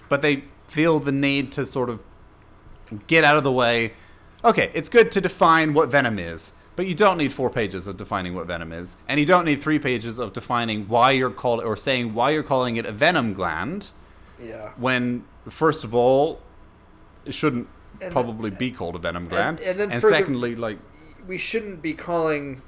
[0.09, 2.01] but they feel the need to sort of
[3.07, 3.93] get out of the way.
[4.45, 7.97] Okay, it's good to define what venom is, but you don't need four pages of
[7.97, 11.65] defining what venom is, and you don't need three pages of defining why you're calling
[11.67, 13.91] or saying why you're calling it a venom gland.
[14.43, 14.71] Yeah.
[14.77, 16.41] When first of all,
[17.25, 17.69] it shouldn't
[18.01, 20.79] And- probably be called a venom gland, and then further- secondly, like
[21.27, 22.63] We shouldn't be calling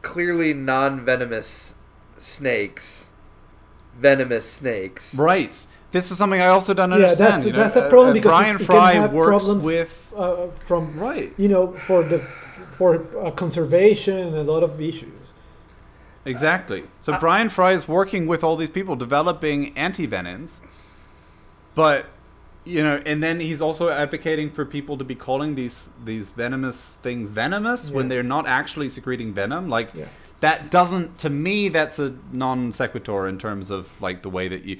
[0.00, 1.74] clearly non-venomous
[2.16, 3.06] snakes
[3.98, 5.14] venomous snakes.
[5.14, 5.66] right.
[5.92, 7.20] This is something I also don't understand.
[7.20, 9.02] yeah, that's you know, that's a uh, problem uh, because Bryan it, it Fry can
[9.02, 11.32] have works problems with uh, from right.
[11.36, 12.18] you know for the
[12.72, 15.32] for uh, conservation and a lot of issues.
[16.24, 16.84] Exactly.
[17.00, 20.60] So I- Bryan Fry is working with all these people developing antivenins,
[21.74, 22.06] but
[22.64, 26.98] you know, and then he's also advocating for people to be calling these these venomous
[27.02, 29.68] things venomous when they're not actually secreting venom.
[29.68, 30.06] Like Yeah.
[30.42, 34.64] That doesn't to me that's a non sequitur in terms of like the way that
[34.64, 34.76] you.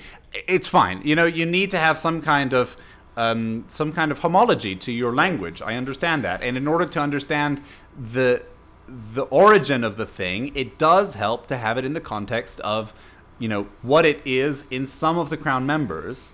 [0.48, 1.01] It's fine.
[1.05, 2.76] You know, you need to have some kind of.
[3.14, 5.60] Um, some kind of homology to your language.
[5.60, 7.60] I understand that, and in order to understand
[7.94, 8.43] the
[8.89, 12.94] the origin of the thing, it does help to have it in the context of,
[13.39, 16.32] you know, what it is in some of the crown members.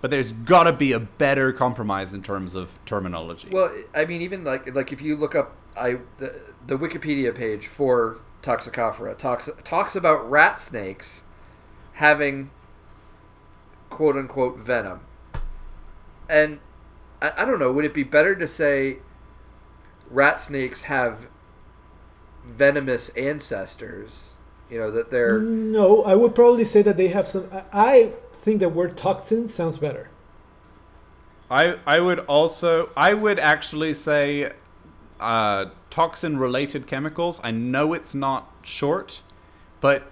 [0.00, 3.48] But there's got to be a better compromise in terms of terminology.
[3.50, 7.66] Well, I mean, even like like if you look up I the, the Wikipedia page
[7.66, 11.24] for Toxicofera talks talks about rat snakes
[11.94, 12.50] having
[13.90, 15.00] quote unquote venom,
[16.28, 16.60] and
[17.20, 17.72] I, I don't know.
[17.72, 18.98] Would it be better to say
[20.08, 21.28] rat snakes have
[22.44, 24.34] venomous ancestors?
[24.70, 27.48] You know that they're No, I would probably say that they have some.
[27.52, 30.08] I, I think the word toxin sounds better.
[31.50, 34.52] I I would also I would actually say
[35.18, 37.40] uh, toxin related chemicals.
[37.42, 39.22] I know it's not short,
[39.80, 40.10] but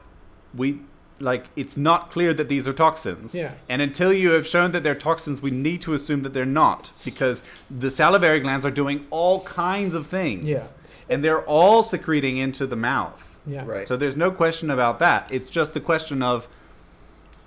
[0.54, 0.80] we
[1.20, 3.34] like it's not clear that these are toxins.
[3.34, 3.54] Yeah.
[3.68, 6.92] And until you have shown that they're toxins, we need to assume that they're not
[7.04, 10.44] because the salivary glands are doing all kinds of things.
[10.44, 10.66] Yeah.
[11.10, 13.24] And they're all secreting into the mouth.
[13.46, 13.64] Yeah.
[13.64, 13.88] Right.
[13.88, 15.26] So there's no question about that.
[15.30, 16.50] It's just the question of Well,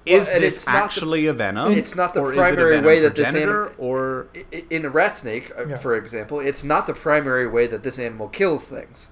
[0.06, 1.72] is and this it's the- actually a venom?
[1.74, 4.46] it's not the or is it a primary way that this progenitor, anim- or I-
[4.58, 5.76] i- in a rat snake, uh, Yeah.
[5.76, 9.10] for example, it's not the primary way that this animal kills things,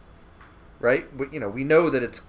[0.80, 1.06] right?
[1.18, 2.22] We, you know, we know that it's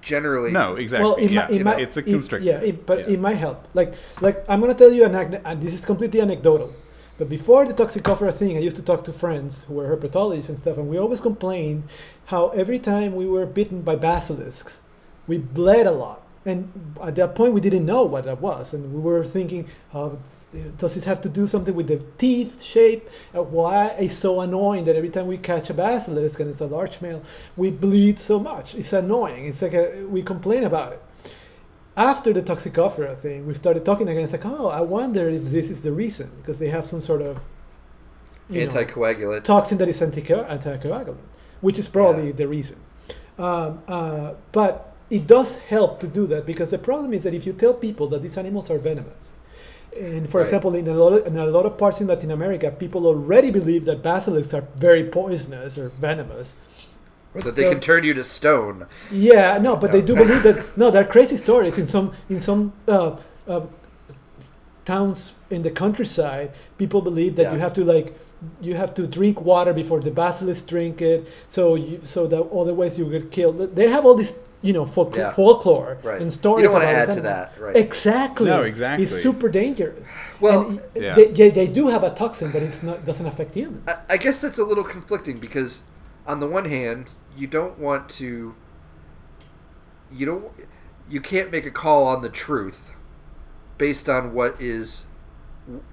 [0.00, 0.52] generally.
[0.52, 1.04] No, exactly.
[1.08, 3.14] Well, it, yeah, might, it might, it's a it- yeah, it, but Yeah.
[3.14, 3.66] it might help.
[3.74, 5.14] Like, like I'm gonna tell you an
[5.44, 6.72] and this is completely anecdotal.
[7.18, 10.58] But before the toxicofera thing, I used to talk to friends who were herpetologists and
[10.58, 11.84] stuff, and we always complained
[12.26, 14.80] how every time we were bitten by basilisks,
[15.26, 16.20] we bled a lot.
[16.46, 20.16] And at that point, we didn't know what that was, and we were thinking, oh,
[20.78, 23.08] does this have to do something with the teeth shape?
[23.34, 26.66] Uh, why it's so annoying that every time we catch a basilisk and it's a
[26.66, 27.20] large male,
[27.56, 28.74] we bleed so much?
[28.76, 29.46] It's annoying.
[29.46, 31.02] It's like a, we complain about it
[31.96, 34.22] after the toxicofera thing, we started talking again.
[34.22, 37.22] It's like, oh, I wonder if this is the reason because they have some sort
[37.22, 37.40] of
[38.50, 39.44] you know, Anticoagulant.
[39.44, 41.16] toxin that is antico- anticoagulant,
[41.62, 42.32] which is probably Yeah.
[42.32, 42.76] the reason.
[43.38, 47.46] Um, uh, but it does help to do that because the problem is that if
[47.46, 49.32] you tell people that these animals are venomous,
[49.98, 50.42] and for Right.
[50.46, 53.50] example, in a lot of, in a lot of parts in Latin America, people already
[53.50, 56.54] believe that basilisks are very poisonous or venomous.
[57.34, 58.86] or that they can turn you to stone.
[59.10, 60.64] Yeah, no, but they do believe that.
[60.76, 63.16] No, there are crazy stories in some in some uh,
[63.46, 63.60] uh,
[64.84, 66.50] towns in the countryside.
[66.78, 67.52] People believe that Yeah.
[67.54, 68.14] you have to like
[68.60, 72.98] you have to drink water before the basilisk drink it, so you so that otherwise
[72.98, 73.56] you get killed.
[73.74, 75.32] They have all this you know folk- Yeah.
[75.32, 76.20] folklore Right.
[76.20, 76.62] and stories.
[76.62, 77.76] You don't wanna add to that, right.
[77.76, 78.46] Exactly.
[78.46, 79.04] No, exactly.
[79.04, 80.10] It's super dangerous.
[80.40, 81.14] Well, And Yeah.
[81.14, 83.84] they, they, they do have a toxin, but it's not doesn't affect humans.
[83.88, 85.82] I, I guess that's a little conflicting because,
[86.26, 88.54] on the one hand, you don't want to.
[90.12, 90.44] You don't.
[91.08, 92.92] You can't make a call on the truth,
[93.78, 95.04] based on what is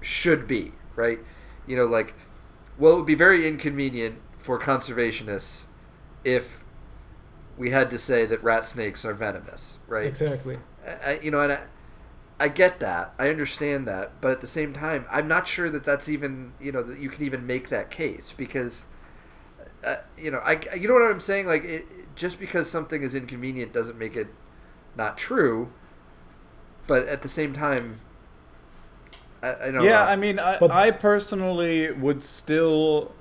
[0.00, 1.18] should be right.
[1.66, 2.14] You know, like,
[2.78, 5.64] well, it would be very inconvenient for conservationists
[6.24, 6.63] if
[7.56, 10.06] we had to say that rat snakes are venomous, right?
[10.06, 10.58] Exactly.
[10.86, 11.60] I, I- you know, and I,
[12.38, 15.84] I get that, I understand that, but at the same time, I'm not sure that
[15.84, 18.86] that's even, you know, that you can even make that case because,
[19.84, 21.46] uh, you know, I, you know what I'm saying?
[21.46, 21.86] Like, it,
[22.16, 24.28] just because something is inconvenient doesn't make it
[24.96, 25.72] not true,
[26.86, 28.00] but at the same time,
[29.42, 30.10] I, I don't yeah, know.
[30.10, 33.12] I mean, I, But- I personally would still.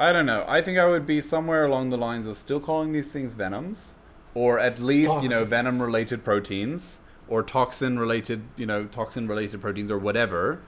[0.00, 0.44] I don't know.
[0.46, 3.94] I think I would be somewhere along the lines of still calling these things venoms,
[4.32, 10.60] or at least you know venom-related proteins, or toxin-related you know toxin-related proteins, or whatever,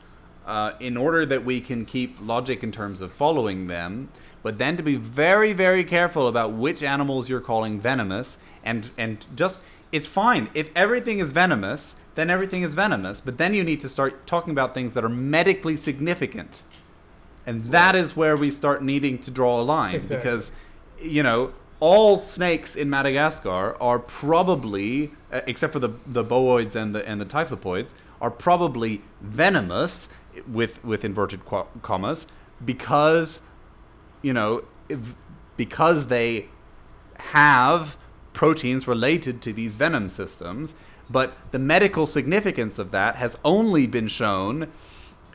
[0.47, 4.09] uh, in order that we can keep logic in terms of following them.
[4.43, 9.24] But then to be very, very careful about which animals you're calling venomous, and and
[9.36, 9.62] just
[9.93, 13.20] it's fine if everything is venomous, then everything is venomous.
[13.20, 16.65] But then you need to start talking about things that are medically significant.
[17.46, 20.16] And that is where we start needing to draw a line Exactly.
[20.16, 20.52] because,
[21.00, 26.94] you know, all snakes in Madagascar are probably, uh, except for the the booids and
[26.94, 30.10] the and the typhlopoids, are probably venomous
[30.46, 32.26] with with inverted qua- commas
[32.64, 33.40] because,
[34.20, 34.62] you know,
[35.56, 36.46] because they
[37.18, 37.96] have
[38.34, 40.74] proteins related to these venom systems,
[41.08, 44.70] but the medical significance of that has only been shown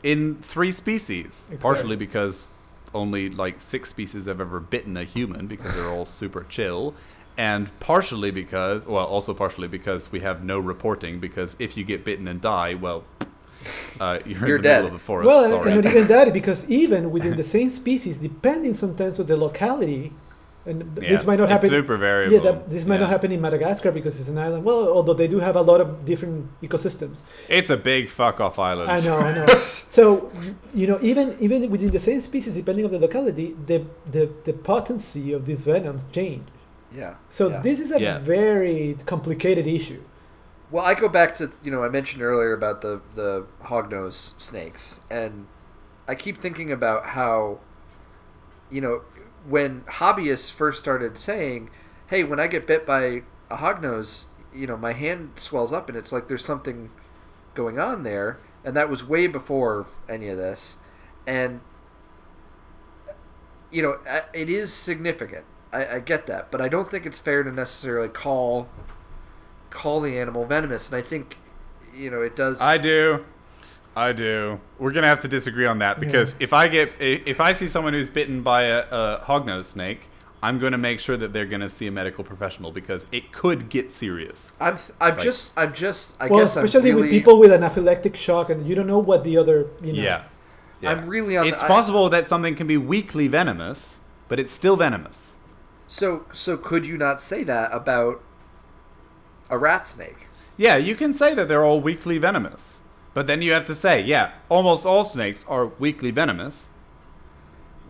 [0.02, 1.46] in three species.
[1.48, 1.58] Exactly.
[1.58, 2.48] Partially because
[2.94, 6.94] only like six species have ever bitten a human because they're all super chill.
[7.38, 11.20] And partially because, well, also partially because we have no reporting.
[11.20, 13.04] Because if you get bitten and die, well,
[14.00, 14.82] uh, you're, You're in the dead.
[14.82, 15.26] middle of the forest.
[15.26, 15.72] Well, sorry.
[15.72, 20.12] and not even that, because even within the same species, depending sometimes on the locality,
[20.66, 21.70] and Yeah, this might not it's happen.
[21.70, 22.40] super Yeah, variable.
[22.40, 24.64] that, this might not happen in Madagascar because it's an island.
[24.64, 27.22] Well, although they do have a lot of different ecosystems.
[27.48, 28.90] It's a big fuck off island.
[28.90, 29.46] I know, I know.
[29.98, 30.30] so
[30.74, 34.52] you know, even even within the same species, depending on the locality, the the, the
[34.52, 36.46] potency of these venoms change.
[36.92, 37.14] yeah.
[37.28, 37.60] So yeah.
[37.60, 38.18] this is a Yeah.
[38.18, 40.02] very complicated issue.
[40.70, 45.00] Well, I go back to you know I mentioned earlier about the the hognose snakes,
[45.10, 45.46] and
[46.08, 47.58] I keep thinking about how,
[48.70, 49.02] you know,
[49.48, 51.70] when hobbyists first started saying,
[52.08, 54.24] "Hey, when I get bit by a hognose,
[54.54, 56.90] you know, my hand swells up, and it's like there's something
[57.54, 60.76] going on there," and that was way before any of this,
[61.26, 61.60] and
[63.70, 63.98] you know,
[64.32, 65.44] it is significant.
[65.72, 68.68] I, I get that, but I don't think it's fair to necessarily call
[69.70, 71.36] call the animal venomous, and I think
[71.94, 72.60] you know it does.
[72.60, 73.24] I do.
[73.96, 74.60] I do.
[74.78, 77.94] We're gonna have to disagree on that because if I get if I see someone
[77.94, 80.10] who's bitten by a, a hognose snake,
[80.42, 83.90] I'm gonna make sure that they're gonna see a medical professional because it could get
[83.90, 84.52] serious.
[84.60, 87.50] I'm I'm Like- just I'm just I well, guess especially I'm really, with people with
[87.50, 90.02] anaphylactic shock, and you don't know what the other you know.
[90.02, 90.24] Yeah.
[90.82, 90.90] yeah.
[90.90, 94.52] I'm really on It's the, I- possible that something can be weakly venomous, but it's
[94.52, 95.36] still venomous.
[95.86, 98.22] So so could you not say that about
[99.48, 100.26] a rat snake?
[100.58, 102.75] Yeah, you can say that they're all weakly venomous,
[103.16, 106.68] but then you have to say, yeah, almost all snakes are weakly venomous,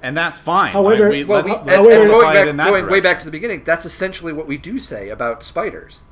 [0.01, 0.71] and that's fine.
[0.73, 3.33] However- we, Well, let's, let's however- going back in that going way back to the
[3.33, 6.03] beginning, that's essentially what we do say about spiders.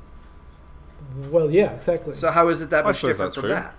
[1.31, 2.13] Well, yeah, exactly.
[2.13, 3.51] So how is it that I much suppose different that's from true.
[3.53, 3.73] that?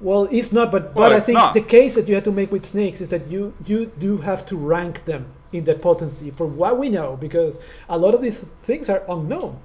[0.00, 1.52] Well, it's not, but Well, but I think not.
[1.52, 4.46] the case that you have to make with snakes is that you you do have
[4.46, 8.38] to rank them in the potency for what we know because a lot of these
[8.62, 9.58] things are unknown.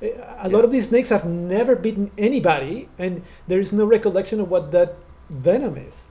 [0.00, 4.48] A lot of these snakes have never bitten anybody, and there is no recollection of
[4.50, 4.94] what that
[5.28, 6.06] venom is.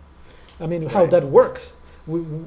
[0.59, 1.11] I mean, how Right.
[1.11, 1.75] that works.
[2.05, 2.45] We, we-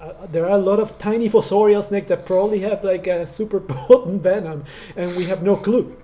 [0.00, 3.60] uh, there are a lot of tiny fossorial snakes that probably have like a super
[3.74, 4.64] potent venom,
[4.96, 5.94] and we have no clue.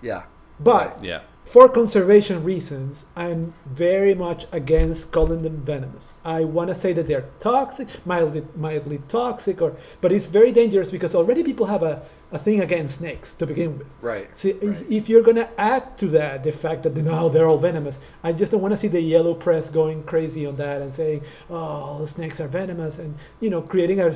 [0.00, 0.22] Yeah.
[0.60, 1.20] But Yeah.
[1.44, 6.14] for conservation reasons, I'm very much against calling them venomous.
[6.24, 10.90] I want to say that they're toxic, mildly, mildly toxic, or but it's very dangerous
[10.90, 12.02] because already people have a,
[12.32, 13.86] a thing against snakes to begin with.
[14.00, 14.34] Right.
[14.36, 14.84] See, right.
[14.90, 18.50] if you're gonna add to that the fact that now they're all venomous, I just
[18.52, 22.06] don't want to see the yellow press going crazy on that and saying, "Oh, the
[22.06, 24.14] snakes are venomous," and you know, creating a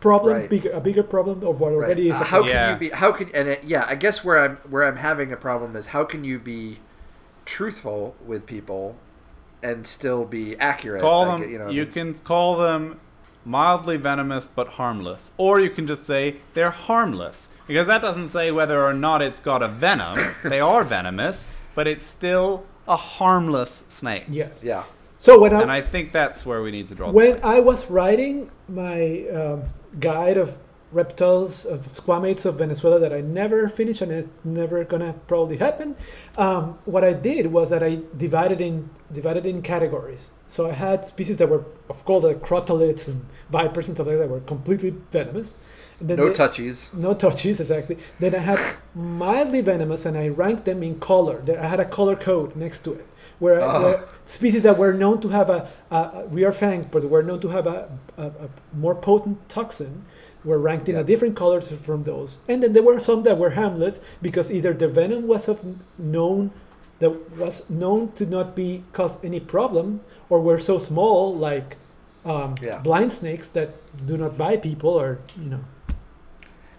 [0.00, 0.50] problem, Right.
[0.50, 1.74] bigger, a bigger problem of what Right.
[1.76, 2.16] already is.
[2.16, 2.48] Uh, how problem.
[2.50, 2.64] Yeah.
[2.66, 2.96] can you be?
[2.96, 3.86] How can and it, yeah?
[3.88, 6.78] I guess where I'm where I'm having a problem is how can you be
[7.44, 8.96] truthful with people
[9.62, 11.00] and still be accurate?
[11.02, 11.40] Call I them.
[11.40, 13.00] get- You, know, the- can call them
[13.46, 18.50] mildly venomous but harmless, or you can just say they're harmless because that doesn't say
[18.50, 20.18] whether or not it's got a venom.
[20.44, 24.24] they are venomous, but it's still a harmless snake.
[24.28, 24.62] Yes.
[24.62, 24.84] Yeah.
[25.18, 27.08] So when I, And I think that's where we need to draw.
[27.08, 27.40] the when line.
[27.42, 29.62] I was writing my um,
[29.98, 30.56] guide of
[30.92, 35.96] reptiles of squamates of Venezuela that I never finished and it's never gonna probably happen,
[36.38, 40.30] um, what I did was that I divided in divided in categories.
[40.48, 44.18] So I had species that were, of course, like crotalids and vipers and stuff like
[44.18, 45.54] that were completely venomous.
[46.00, 46.92] No they- touchies.
[46.92, 47.96] no touchies, exactly.
[48.20, 48.58] Then I had
[48.94, 51.42] mildly venomous, and I ranked them in color.
[51.48, 53.06] I had a color code next to it,
[53.38, 53.82] where, Oh.
[53.82, 57.40] where species that were known to have a, a, a rear fang, but were known
[57.40, 57.88] to have a,
[58.18, 60.04] a, a more potent toxin,
[60.46, 62.38] were ranked in a different colors from those.
[62.48, 65.60] And then there were some that were harmless because either the venom was of
[65.98, 66.52] known
[67.00, 70.00] that was known to not be cause any problem,
[70.30, 71.76] or were so small like.
[72.24, 72.78] Um, Yeah.
[72.78, 73.68] blind snakes that
[74.04, 75.60] do not bite people, or you know,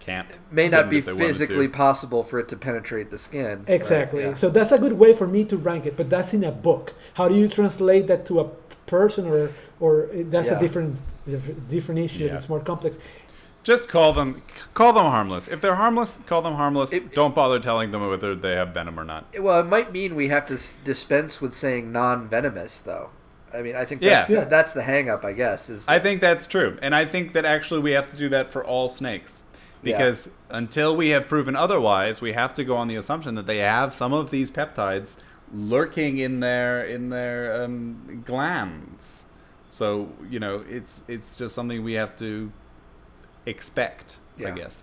[0.00, 0.38] Can't.
[0.50, 3.58] May not be if they wanted physically possible for it to penetrate the skin.
[3.60, 4.22] Right, Exactly.
[4.22, 4.34] yeah.
[4.34, 6.92] So that's a good way for me to rank it, but that's in a book.
[7.14, 8.46] How do you translate that to a
[8.86, 9.50] person, or
[9.80, 10.56] or that's Yeah.
[10.58, 10.96] a different
[11.68, 12.24] different issue.
[12.24, 12.34] Yeah.
[12.34, 12.98] It's more complex.
[13.68, 14.40] Just call them.
[14.72, 15.46] Call them harmless.
[15.46, 16.90] If they're harmless, call them harmless.
[16.94, 19.26] It- Don't bother telling them whether they have venom or not.
[19.38, 23.10] Well, it might mean we have to s- dispense with saying non-venomous, though.
[23.52, 24.10] I mean, I think Yeah.
[24.20, 24.40] that's Yeah.
[24.44, 25.68] the, that's the hang-up, I guess.
[25.68, 26.78] Is I think that's true.
[26.80, 29.42] And I think that actually we have to do that for all snakes.
[29.82, 29.98] Yeah.
[29.98, 33.58] Because until we have proven otherwise, we have to go on the assumption that they
[33.58, 35.16] have some of these peptides
[35.52, 39.26] lurking in their in their um, glands.
[39.68, 42.50] So, you know, it's it's just something we have to
[43.48, 44.48] expect, Yeah.
[44.48, 44.82] I guess.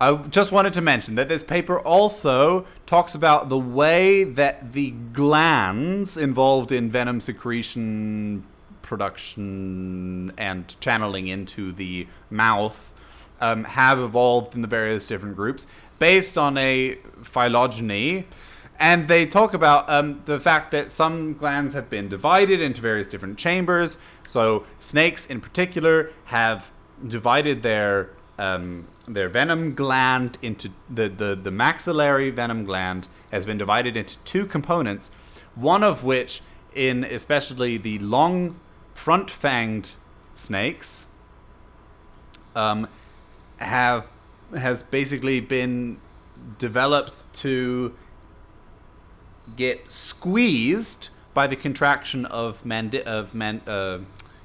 [0.00, 4.90] I just wanted to mention that this paper also talks about the way that the
[4.90, 8.44] glands involved in venom secretion
[8.82, 12.92] production and channeling into the mouth
[13.40, 15.66] um, have evolved in the various different groups
[15.98, 18.24] based on a phylogeny.
[18.80, 23.06] And they talk about um, the fact that some glands have been divided into various
[23.06, 23.96] different chambers.
[24.26, 26.72] So snakes, in particular, have
[27.06, 33.58] divided their um, their venom gland into the, the the maxillary venom gland has been
[33.58, 35.10] divided into two components.
[35.54, 36.40] One of which,
[36.74, 38.58] in especially the long
[38.94, 39.96] front fanged
[40.34, 41.06] snakes,
[42.56, 42.88] um,
[43.58, 44.08] have
[44.54, 45.98] has basically been
[46.58, 47.94] developed to
[49.56, 53.98] get squeezed by the contraction of mandi- of man- uh,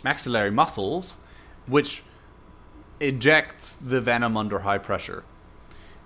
[0.03, 1.17] maxillary muscles,
[1.65, 2.03] which
[2.99, 5.23] ejects the venom under high pressure,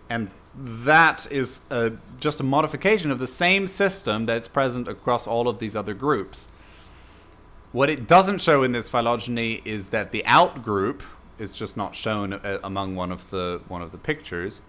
[0.10, 5.48] and that is uh, just a modification of the same system that's present across all
[5.48, 6.48] of these other groups.
[7.72, 11.04] What it doesn't show in this phylogeny is that the out group
[11.40, 14.62] is just not shown uh, among one of the one of the pictures.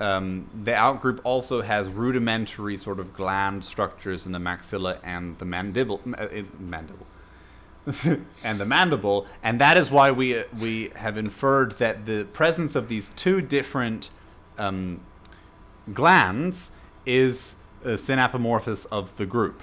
[0.00, 5.38] Um, the out group also has rudimentary sort of gland structures in the maxilla and
[5.38, 6.26] the mandible, uh,
[6.58, 7.06] mandible,
[8.44, 12.74] and the mandible, and that is why we uh, we have inferred that the presence
[12.74, 14.10] of these two different
[14.58, 15.00] um,
[15.92, 16.70] glands
[17.04, 19.62] is a synapomorphous of the group.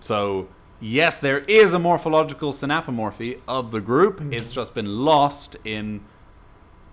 [0.00, 0.48] So
[0.80, 4.20] yes, there is a morphological synapomorphy of the group.
[4.32, 6.02] It's just been lost in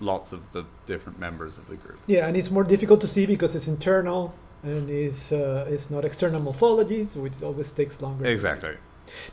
[0.01, 1.99] lots of the different members of the group.
[2.07, 6.03] Yeah, and it's more difficult to see because it's internal and it's uh, it's not
[6.03, 8.25] external morphology, so it always takes longer.
[8.25, 8.75] Exactly.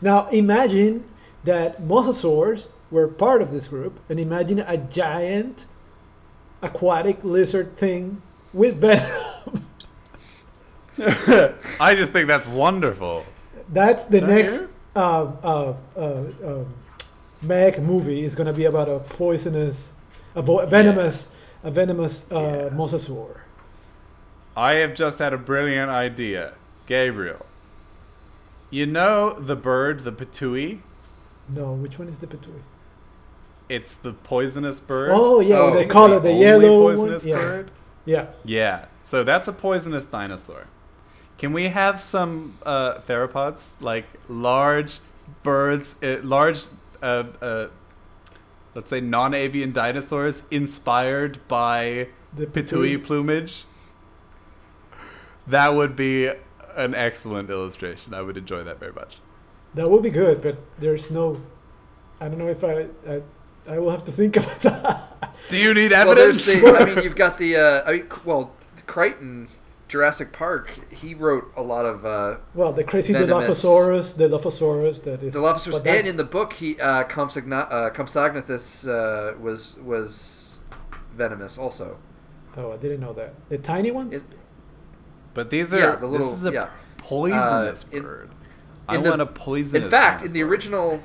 [0.01, 1.05] Now imagine
[1.47, 5.67] that mosasaurs were part of this group, and imagine a giant
[6.63, 8.21] aquatic lizard thing
[8.53, 9.65] with venom.
[11.81, 13.25] I just think that's wonderful.
[13.69, 14.71] That's the next hear?
[14.95, 16.75] uh, uh, uh, um,
[17.43, 19.93] Meg movie is gonna be about a poisonous,
[20.35, 21.29] a vo- venomous,
[21.63, 22.69] a venomous uh, Yeah.
[22.77, 23.41] mosasaur.
[24.57, 26.55] I have just had a brilliant idea.
[26.87, 27.45] Gabriel.
[28.71, 30.81] You know the bird, the pitohui?
[31.49, 32.61] No, which one is the pitohui?
[33.69, 35.11] It's the poisonous bird.
[35.13, 36.97] Oh yeah, Oh, they call the it the yellow one.
[36.97, 37.35] poisonous Yeah.
[37.37, 37.71] bird?
[38.05, 38.85] yeah, Yeah.
[39.03, 40.67] So that's a poisonous dinosaur.
[41.39, 45.01] Can we have some uh, theropods, like large
[45.43, 46.65] birds, uh, large,
[47.03, 47.67] uh, uh,
[48.75, 53.65] let's say non-avian dinosaurs, inspired by the Pitohui plumage?
[55.47, 56.29] That would be
[56.77, 58.15] an excellent illustration.
[58.15, 59.19] I would enjoy that very much.
[59.77, 61.41] That would be good, but there's no.
[62.21, 62.87] I don't know if I.
[63.09, 63.23] I,
[63.69, 65.37] I will have to think about that.
[65.49, 66.47] Do you need Well, evidence?
[66.47, 66.77] the.
[66.81, 67.57] I mean, you've got the.
[67.57, 68.55] Uh, I mean, well,
[68.87, 69.49] Crichton,
[69.89, 70.71] Jurassic Park.
[70.93, 73.63] He wrote a lot of uh, well, the crazy Venomous.
[73.63, 75.35] Dilophosaurus, the Dilophosaurus that is.
[75.35, 80.57] Dilophosaurus, and in the book, he uh, Compsogna- uh, Compsognathus uh, was was
[81.15, 81.99] venomous also.
[82.57, 83.35] Oh, I didn't know that.
[83.51, 84.15] The tiny ones.
[84.15, 84.23] It-
[85.35, 85.79] but these are.
[85.79, 86.69] Yeah, the little- this is a yeah.
[86.97, 88.31] poisonous Uh, in- bird.
[88.89, 89.85] I in want a poisonous.
[89.85, 91.01] In fact, in the original,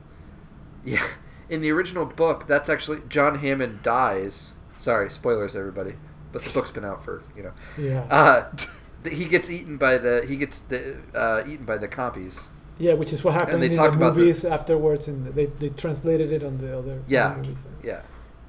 [0.84, 1.04] yeah,
[1.48, 4.50] in the original book, that's actually John Hammond dies.
[4.78, 5.94] Sorry, spoilers, everybody.
[6.32, 7.52] But the book's been out for you know.
[7.78, 8.00] yeah.
[8.10, 8.50] Uh,
[9.08, 12.44] he gets eaten by the he gets the uh, eaten by the compies.
[12.78, 15.46] yeah, which is what happened they in talk the about the- movies afterwards, and they
[15.46, 17.34] they translated it on the other Yeah.
[17.36, 17.58] movies.
[17.84, 18.00] Yeah.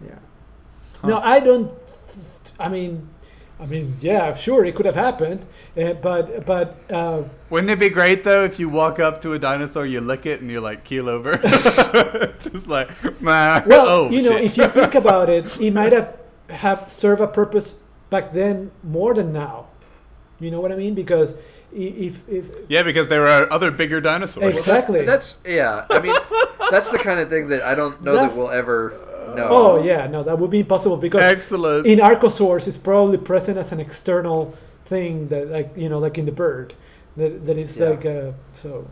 [0.05, 0.15] Yeah.
[1.01, 1.07] Huh.
[1.09, 1.71] No, I don't.
[2.59, 3.09] I mean,
[3.59, 5.45] I mean, yeah, sure, it could have happened,
[5.77, 9.39] uh, but but uh, Wouldn't it be great though if you walk up to a
[9.39, 11.37] dinosaur, you lick it, and you like keel over,
[12.39, 12.89] just like,
[13.21, 13.61] nah.
[13.65, 14.43] well, oh, you know, shit.
[14.43, 16.17] if you think about it, it might have
[16.49, 17.77] have served a purpose
[18.09, 19.67] back then more than now.
[20.39, 20.93] You know what I mean?
[20.93, 21.35] Because
[21.71, 24.55] if if yeah, because there are other bigger dinosaurs.
[24.55, 25.05] Exactly.
[25.05, 25.85] That's, that's yeah.
[25.89, 26.15] I mean,
[26.69, 28.93] that's the kind of thing that I don't know That's- that we'll ever
[29.35, 29.47] know.
[29.49, 31.85] oh yeah, no, that would be impossible because Excellent.
[31.87, 34.53] in Archosaurs it's probably present as an external
[34.85, 36.73] thing that like you know like in the bird
[37.17, 37.89] that that is Yeah.
[37.89, 38.87] like uh, so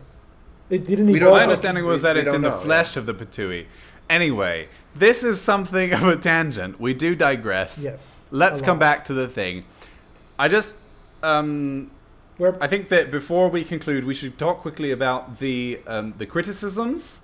[0.70, 1.36] it didn't We don't evolve.
[1.38, 3.66] My understanding was that We it's don't in the know, flesh of the pitohui.
[4.08, 6.80] Anyway, this is something of a tangent.
[6.80, 7.82] We do digress.
[7.84, 8.12] Yes.
[8.30, 9.64] Let's come back to the thing.
[10.38, 10.74] I just,
[11.22, 11.90] um,
[12.38, 16.26] Where I think that before we conclude, we should talk quickly about the um, the
[16.26, 17.20] criticisms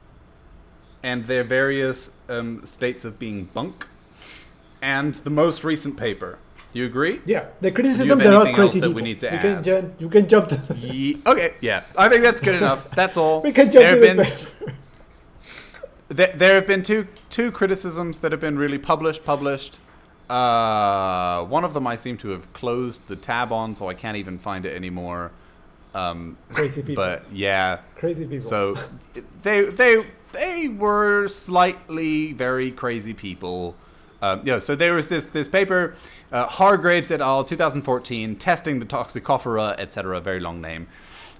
[1.02, 3.86] and their various um, states of being bunk,
[4.82, 6.38] and the most recent paper.
[6.74, 7.20] You agree?
[7.24, 8.94] Yeah, the criticism they're not crazy that people.
[8.96, 9.64] we need to you can add?
[9.64, 9.94] jump.
[10.00, 10.48] You can jump.
[10.48, 11.82] To, Ye- okay, yeah.
[11.96, 12.90] I think that's good enough.
[12.94, 13.40] That's all.
[13.40, 14.74] we can jump there to have the been
[16.08, 19.24] there, there have been two two criticisms that have been really published.
[19.24, 19.80] Published.
[20.28, 24.18] Uh, one of them I seem to have closed the tab on, so I can't
[24.18, 25.32] even find it anymore.
[25.94, 27.02] Um, Crazy people.
[27.02, 28.46] but yeah, crazy people.
[28.46, 28.76] so
[29.42, 33.74] they they they were slightly very crazy people.
[34.20, 35.94] Um, you know, so there was this this paper,
[36.32, 37.44] uh, Hargreaves et al.
[37.44, 40.20] 2014, testing the Toxicofera, etc.
[40.20, 40.88] Very long name.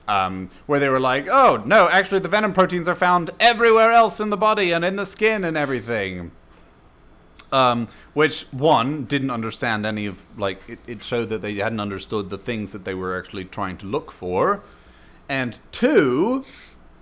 [0.07, 4.21] Um, where they were like, oh no, actually the venom proteins are found everywhere else
[4.21, 6.31] in the body and in the skin and everything.
[7.51, 12.31] Um, which one didn't understand any of like it, it showed that they hadn't understood
[12.31, 14.63] the things that they were actually trying to look for,
[15.29, 16.45] and two,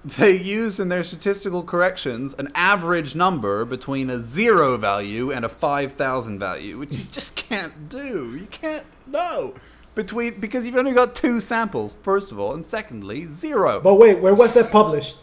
[0.07, 5.49] they use in their statistical corrections an average number between a zero value and a
[5.49, 8.37] five thousand value, which you just can't do.
[8.37, 9.55] You can't know
[9.95, 13.81] between because you've only got two samples, first of all, and secondly, zero.
[13.81, 15.17] but wait, where was that published?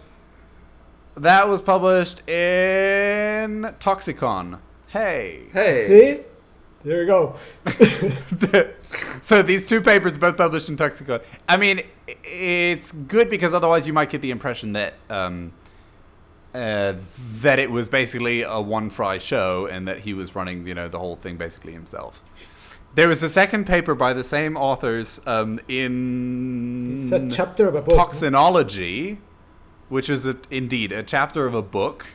[1.16, 4.60] that was published in Toxicon.
[4.88, 5.44] Hey.
[5.54, 5.88] Hey.
[5.88, 6.24] See,
[6.84, 7.36] there you go.
[9.22, 11.24] so these two papers both published in Toxicon.
[11.48, 11.82] I mean,
[12.24, 15.54] it's good because otherwise you might get the impression that um,
[16.54, 16.94] uh,
[17.42, 20.88] that it was basically a one fry show and that he was running, you know,
[20.88, 22.22] the whole thing basically himself.
[22.96, 27.74] There was a second paper by the same authors um, in It's a chapter of
[27.74, 27.96] a book.
[27.96, 29.18] Toxinology,
[29.90, 32.06] which is a, indeed a chapter of a book,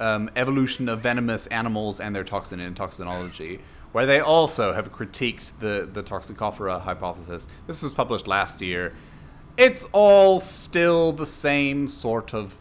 [0.00, 3.60] um, Evolution of Venomous Animals and Their Toxin in Toxinology,
[3.92, 7.46] where they also have critiqued the, the Toxicofera hypothesis.
[7.66, 8.92] This was published last year.
[9.56, 12.58] It's all still the same sort of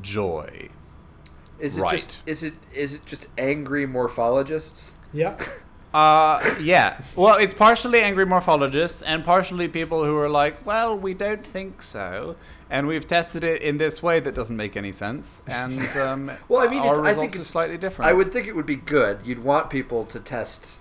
[0.00, 0.68] joy.
[1.58, 1.92] Is it Right.
[1.92, 4.92] just is it is it just angry morphologists?
[5.12, 5.38] Yeah.
[5.94, 7.00] Uh, yeah.
[7.14, 11.82] Well, it's partially angry morphologists and partially people who are like, well, we don't think
[11.82, 12.34] so,
[12.68, 16.60] and we've tested it in this way that doesn't make any sense, and um, Well,
[16.60, 18.10] I mean, our it's, I think are it's slightly different.
[18.10, 19.20] I would think it would be good.
[19.24, 20.80] You'd want people to test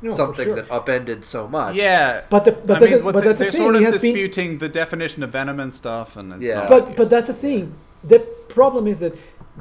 [0.00, 0.54] No, something sure.
[0.56, 1.74] that upended so much.
[1.74, 2.22] Yeah.
[2.30, 3.92] But the- but I that's mean, the- but the- that's they're thing, sort he of
[3.92, 6.60] has been- disputing the definition of venom and stuff, and it's Yeah.
[6.60, 7.74] not but but that's the thing.
[8.02, 9.14] The problem is that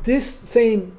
[0.03, 0.95] this same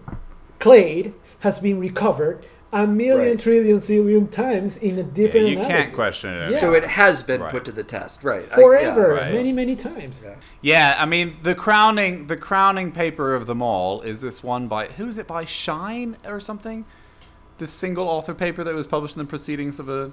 [0.58, 3.38] clade has been recovered a million Right.
[3.40, 5.82] trillion zillion times in a Yeah, different you analysis.
[5.86, 6.50] can't question it.
[6.52, 6.58] Yeah.
[6.58, 7.50] So it has been Right.
[7.50, 8.42] put to the test, right?
[8.52, 9.32] I- forever, right.
[9.32, 10.22] many many times.
[10.24, 10.34] yeah.
[10.62, 14.86] Yeah, I mean the crowning the crowning paper of them all is this one by
[14.86, 16.84] who is it by Shine or something?
[17.58, 20.12] This single author paper that was published in the proceedings of a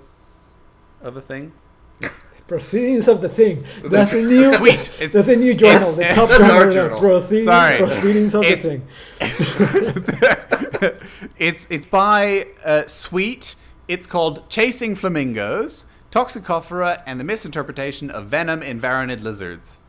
[1.02, 1.54] of a thing.
[2.48, 3.66] Proceedings of the thing.
[3.84, 4.46] That's a new.
[4.46, 4.90] Sweet.
[5.00, 5.90] It's- that's a new journal.
[5.90, 6.72] it's- The it's- top our journal.
[6.72, 7.00] journal.
[7.00, 7.78] Proceedings, Sorry.
[7.78, 8.70] proceedings of It's- the
[10.80, 11.30] thing.
[11.38, 13.56] it's it's by uh, Sweet.
[13.88, 19.80] It's called Chasing Flamingos, Toxicofera, and the Misinterpretation of Venom in Varanid Lizards.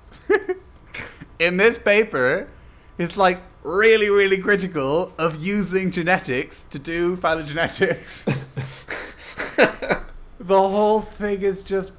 [1.38, 2.48] in this paper,
[2.96, 8.24] it's like really, really critical of using genetics to do phylogenetics.
[10.38, 11.90] the whole thing is just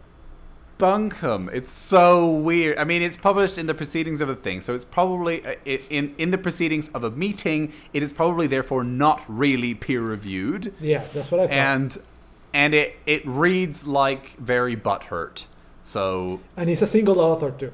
[0.79, 1.51] bunkum.
[1.53, 2.77] It's so weird.
[2.79, 6.15] I mean, it's published in the proceedings of a thing, so it's probably uh, in
[6.17, 7.71] in the proceedings of a meeting.
[7.93, 11.53] It is probably therefore not really peer reviewed, Yeah, that's what I thought.
[11.53, 11.97] and
[12.53, 15.45] and it it reads like very butthurt.
[15.83, 17.71] So and he's a single author too.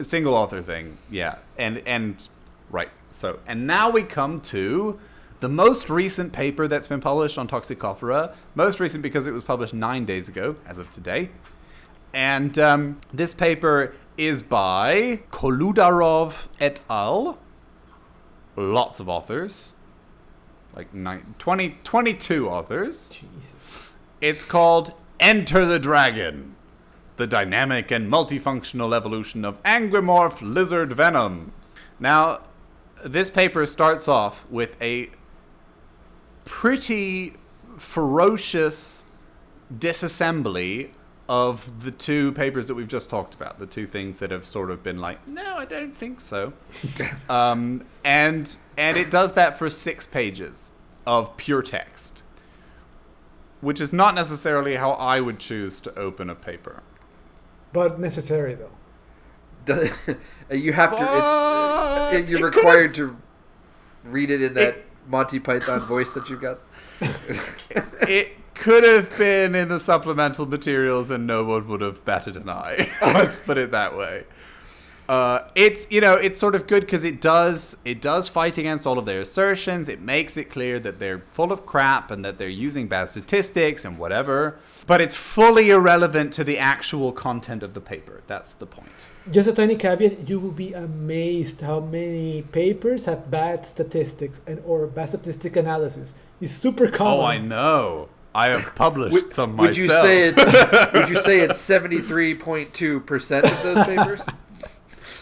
[0.00, 2.28] a single author thing, yeah, and and
[2.70, 2.90] right.
[3.10, 4.98] So and now we come to.
[5.40, 9.74] The most recent paper that's been published on Toxicofera, most recent because it was published
[9.74, 11.28] nine days ago, as of today,
[12.14, 17.38] and um, this paper is by Koludarov et al.
[18.56, 19.74] Lots of authors.
[20.74, 23.10] Like nine, 20, 22 authors.
[23.10, 23.96] Jesus.
[24.20, 26.54] It's called Enter the Dragon
[27.16, 31.76] The Dynamic and Multifunctional Evolution of Anguimorph Lizard Venoms.
[31.98, 32.40] Now,
[33.04, 35.10] this paper starts off with a
[36.44, 37.34] pretty
[37.76, 39.04] ferocious
[39.76, 40.90] disassembly
[41.28, 44.70] of the two papers that we've just talked about, the two things that have sort
[44.70, 46.52] of been like, no, I don't think so.
[47.28, 50.70] um, and and it does that for six pages
[51.06, 52.22] of pure text,
[53.60, 56.82] which is not necessarily how I would choose to open a paper.
[57.72, 58.70] But necessary though.
[59.64, 59.90] Does-
[60.50, 62.18] you have to.
[62.18, 63.16] It's you're it required to
[64.04, 64.76] read it in that
[65.08, 66.58] Monty Python voice that you've got.
[68.08, 72.48] it could have been in the supplemental materials and no one would have batted an
[72.48, 72.88] eye.
[73.02, 74.24] Let's put it that way.
[75.06, 78.86] Uh, it's you know it's sort of good because it does it does fight against
[78.86, 79.86] all of their assertions.
[79.86, 83.84] It makes it clear that they're full of crap and that they're using bad statistics
[83.84, 84.58] and whatever.
[84.86, 88.22] But it's fully irrelevant to the actual content of the paper.
[88.26, 88.88] That's the point.
[89.30, 94.62] Just a tiny caveat: you will be amazed how many papers have bad statistics and
[94.64, 96.14] or bad statistic analysis.
[96.40, 97.20] It's super common.
[97.20, 98.08] Oh, I know.
[98.34, 99.78] I have published Would, some would myself.
[99.78, 104.22] you say it's Would you say it's seventy three point two percent of those papers?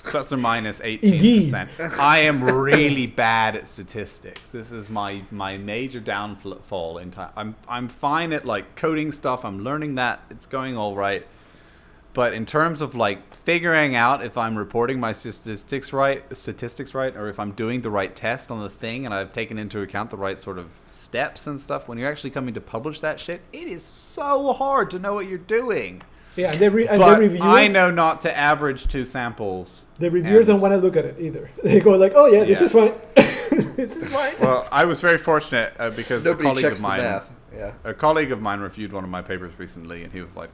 [0.05, 1.99] plus or minus 18%.
[1.99, 4.49] I am really bad at statistics.
[4.51, 7.31] This is my my major downfall in time.
[7.37, 9.45] I'm I'm fine at like coding stuff.
[9.45, 10.23] I'm learning that.
[10.31, 11.27] It's going all right.
[12.15, 17.17] But in terms of like figuring out if I'm reporting my statistics right, statistics right,
[17.17, 20.11] or if I'm doing the right test on the thing and I've taken into account
[20.11, 20.73] the right sort of
[21.13, 24.91] steps and stuff, when you're actually coming to publish that shit, it is so hard
[24.91, 26.01] to know what you're doing.
[26.37, 27.43] Yeah, and the, re- and But the reviewers.
[27.47, 29.85] I know not to average two samples.
[29.99, 31.51] The reviewers and- don't want to look at it either.
[31.63, 32.65] They go like, "Oh yeah, this Yeah.
[32.65, 32.95] is fine.
[33.77, 37.21] this is fine." Well, I was very fortunate uh, because a colleague of mine.
[37.55, 37.73] Yeah.
[37.85, 40.49] a colleague of mine reviewed one of my papers recently, and he was like,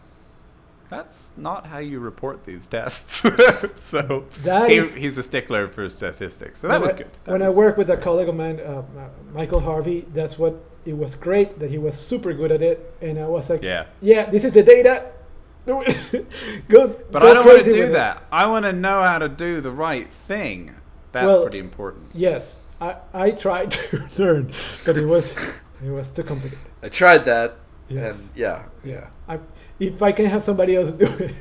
[0.89, 3.23] "That's not how you report these tests."
[3.77, 7.13] so That he, is- he's a stickler for statistics, so that was I, good.
[7.25, 10.39] That when I was- work with a colleague of mine, uh, uh, Michael Harvey, that's
[10.39, 10.55] what
[10.87, 13.87] it was great that he was super good at it, and I was like, yeah,
[14.01, 15.11] yeah, this is the data.
[15.69, 15.85] go,
[17.11, 18.23] but go I don't want to do with it." that.
[18.33, 20.75] I want to know how to do the right thing.
[21.13, 22.11] That's Well- pretty important.
[22.15, 24.53] Yes, I, I tried to learn,
[24.87, 25.37] but it was
[25.85, 26.59] it was too complicated.
[26.83, 27.57] I tried that,
[27.89, 28.21] Yes.
[28.29, 29.39] and yeah, Yeah, I,
[29.81, 31.35] if I can have somebody else do it,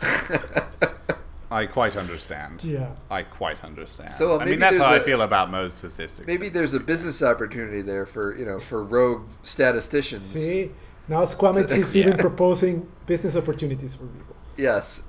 [1.50, 2.62] I quite understand.
[2.62, 2.90] yeah.
[3.10, 4.10] I quite understand.
[4.10, 6.26] So, uh, I mean, that's how I feel about most statistics.
[6.26, 6.54] maybe things.
[6.54, 10.22] there's a business opportunity there for you know for rogue statisticians.
[10.22, 10.70] See,
[11.08, 12.20] now Squamets is even Yeah.
[12.20, 14.36] proposing business opportunities for people.
[14.56, 15.02] Yes.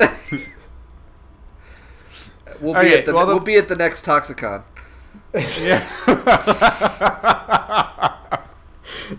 [2.60, 4.64] we'll be Okay, at the well, the- we'll be at the next Toxicon.
[5.34, 5.85] Yeah.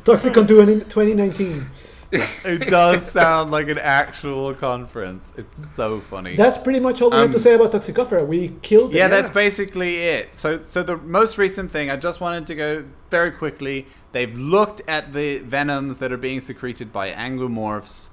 [0.04, 1.66] Toxicon 20- 2019.
[2.44, 5.32] it does sound like an actual conference.
[5.36, 6.36] It's so funny.
[6.36, 8.26] That's pretty much all we have to Um, say about Toxicofera.
[8.26, 9.10] We killed yeah, it.
[9.10, 10.34] that's basically it.
[10.34, 13.86] So, so the most recent thing, I just wanted to go very quickly.
[14.12, 18.10] They've looked at the venoms that are being secreted by anguimorphs.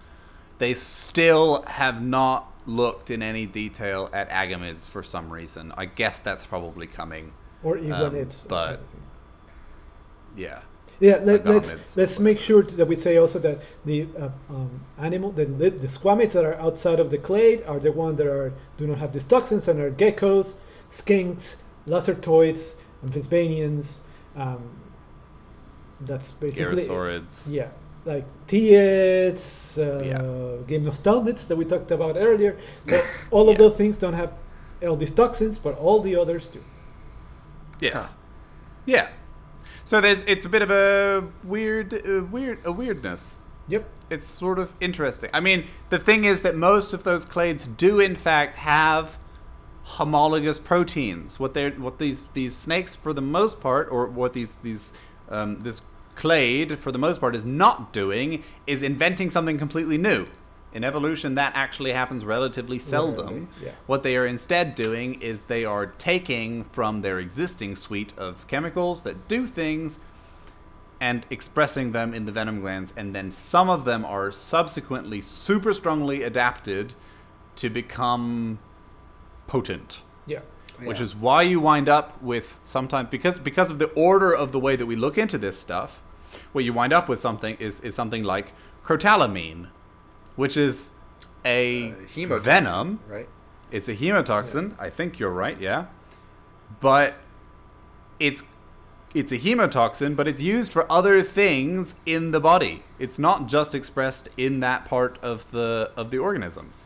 [0.59, 5.73] They still have not looked in any detail at agamids for some reason.
[5.77, 7.33] I guess that's probably coming.
[7.63, 8.41] or even um, it's.
[8.41, 8.81] but-
[10.37, 10.61] Yeah.
[10.99, 14.81] Yeah, let, Agamids, let's let's make sure that we say also that the uh, um,
[14.97, 18.53] animal, the the squamates that are outside of the clade are the ones that are
[18.77, 20.55] do not have these toxins and are geckos,
[20.89, 21.55] skinks,
[21.87, 23.99] lacertoids, amphisbaenians.
[24.35, 24.61] Um,
[26.01, 27.47] that's basically it.
[27.47, 27.69] Yeah,
[28.05, 30.21] like teiids, uh, Yeah.
[30.67, 32.57] gymnophthalmids that we talked about earlier.
[32.83, 33.57] So all of Yeah.
[33.59, 34.31] those things don't have
[34.85, 36.59] all these toxins, but all the others do.
[37.79, 38.17] Yes.
[38.85, 39.07] Yeah.
[39.89, 43.39] So there's it's a bit of a weird, uh, weird, a weirdness.
[43.69, 43.89] Yep.
[44.11, 45.31] It's sort of interesting.
[45.33, 49.17] I mean, the thing is that most of those clades do in fact have
[49.81, 51.39] homologous proteins.
[51.39, 54.93] What they what these these snakes for the most part, or what these these
[55.27, 55.81] um, this
[56.13, 60.27] clade for the most part is not doing is inventing something completely new.
[60.71, 63.27] In evolution, that actually happens relatively seldom.
[63.27, 63.71] Rarely, yeah.
[63.87, 69.01] What they are instead doing is they are taking from their existing suite of chemicals
[69.03, 69.97] that do things
[71.01, 75.73] and expressing them in the venom glands, and then some of them are subsequently super
[75.73, 76.93] strongly adapted
[77.55, 78.59] to become
[79.47, 80.01] potent.
[80.27, 80.39] Yeah.
[80.83, 81.03] Which Yeah.
[81.03, 84.75] is why you wind up with sometimes because because of the order of the way
[84.75, 86.01] that we look into this stuff,
[86.51, 88.53] what you wind up with something is, is something like
[88.85, 89.67] crotalamine,
[90.39, 90.91] which is
[91.45, 93.29] a Uh, hemotoxin, venom right?
[93.71, 94.65] it's a hemotoxin.
[94.79, 95.59] I think you're right.
[95.69, 95.85] Yeah,
[96.79, 97.09] but
[98.19, 98.41] it's
[99.13, 102.75] it's a hemotoxin, but it's used for other things in the body.
[102.99, 106.85] It's not just expressed in that part of the of the organisms,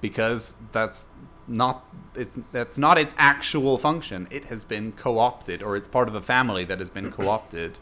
[0.00, 1.06] because that's
[1.46, 1.84] not
[2.14, 4.26] it's that's not its actual function.
[4.30, 7.78] It has been co-opted, or it's part of a family that has been co-opted.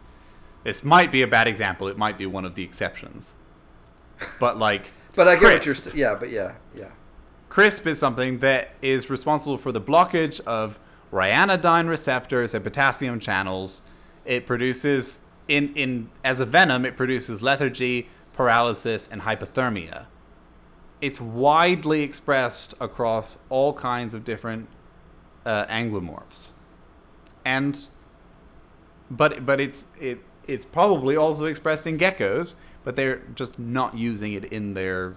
[0.65, 1.89] This might be a bad example.
[1.89, 3.35] It might be one of the exceptions,
[4.39, 4.93] but like.
[5.17, 5.95] But I get what you're.
[5.95, 6.91] Yeah, but yeah, yeah.
[7.49, 10.79] CRISP is something that is responsible for the blockage of
[11.13, 13.83] ryanodine receptors and potassium channels.
[14.25, 15.19] It produces
[15.49, 20.07] in in as a venom, it produces lethargy, paralysis, and hypothermia.
[21.01, 24.69] It's widely expressed across all kinds of different
[25.45, 26.53] uh, anguimorphs,
[27.45, 27.87] and
[29.11, 34.33] but but it's it it's probably also expressed in geckos, but they're just not using
[34.33, 35.15] it in their.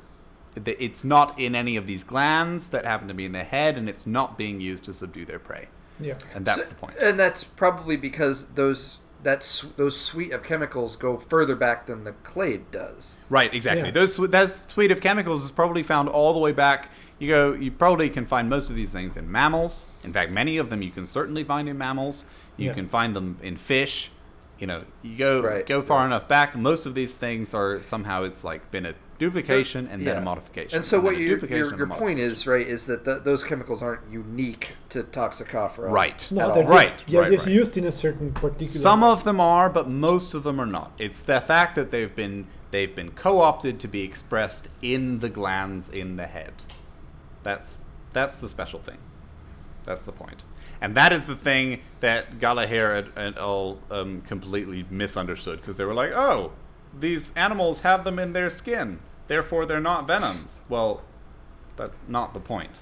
[0.66, 3.90] It's not in any of these glands that happen to be in their head, and
[3.90, 5.68] it's not being used to subdue their prey.
[6.00, 6.14] Yeah.
[6.36, 6.96] And that's So- the point.
[7.02, 12.12] And that's probably because those that's those suite of chemicals go further back than the
[12.24, 13.16] clade does.
[13.30, 13.86] Right, exactly.
[13.86, 13.92] Yeah.
[13.92, 16.90] Those that suite of chemicals is probably found all the way back.
[17.20, 19.88] You go, you probably can find most of these things in mammals.
[20.04, 22.26] In fact, many of them you can certainly find in mammals.
[22.58, 22.74] You Yeah.
[22.74, 24.12] can find them in fish.
[24.64, 26.06] You know, you go Right, go far right.
[26.06, 26.56] enough back.
[26.56, 30.78] Most of these things are somehow it's like been a duplication and then a modification.
[30.78, 33.44] And so then what you, duplication your your point is right is that th those
[33.44, 35.92] chemicals aren't unique to Toxicofera.
[35.92, 36.26] right?
[36.32, 36.70] No, at they're all.
[36.70, 37.54] Right, just, they're right, just right.
[37.54, 38.72] used in a certain particular.
[38.90, 40.94] Some of them are, but most of them are not.
[40.98, 45.90] It's the fact that they've been they've been co-opted to be expressed in the glands
[45.90, 46.54] in the head.
[47.44, 47.80] That's
[48.14, 49.00] that's the special thing.
[49.84, 50.44] That's the point.
[50.84, 55.94] And that is the thing that Gallagher and, all um, completely misunderstood because they were
[55.94, 56.52] like, "Oh,
[57.00, 61.02] these animals have them in their skin, therefore they're not venoms." Well,
[61.78, 62.82] that's not the point.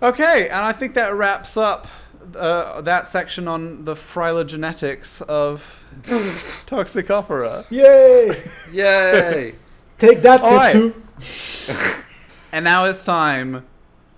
[0.00, 1.88] Okay, and I think that wraps up
[2.36, 7.66] uh, that section on the phylogenetics of Toxicofera.
[7.68, 8.42] Yay!
[8.72, 9.54] Yay!
[9.98, 10.76] Take that, All right.
[10.76, 12.04] TetZoo.
[12.52, 13.66] And now it's time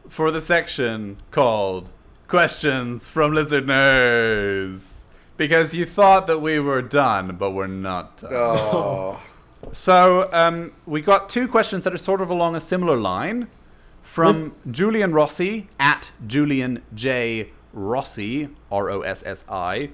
[0.09, 1.91] for the section called
[2.39, 5.05] Questions from Lizard Nerds.
[5.37, 8.33] Because you thought that we were done, but we're not done.
[8.35, 9.23] Oh.
[9.71, 13.47] So um, we got two questions that are sort of along a similar line
[14.03, 19.91] from Julian Rossi at Julian J Rossi R O S S I.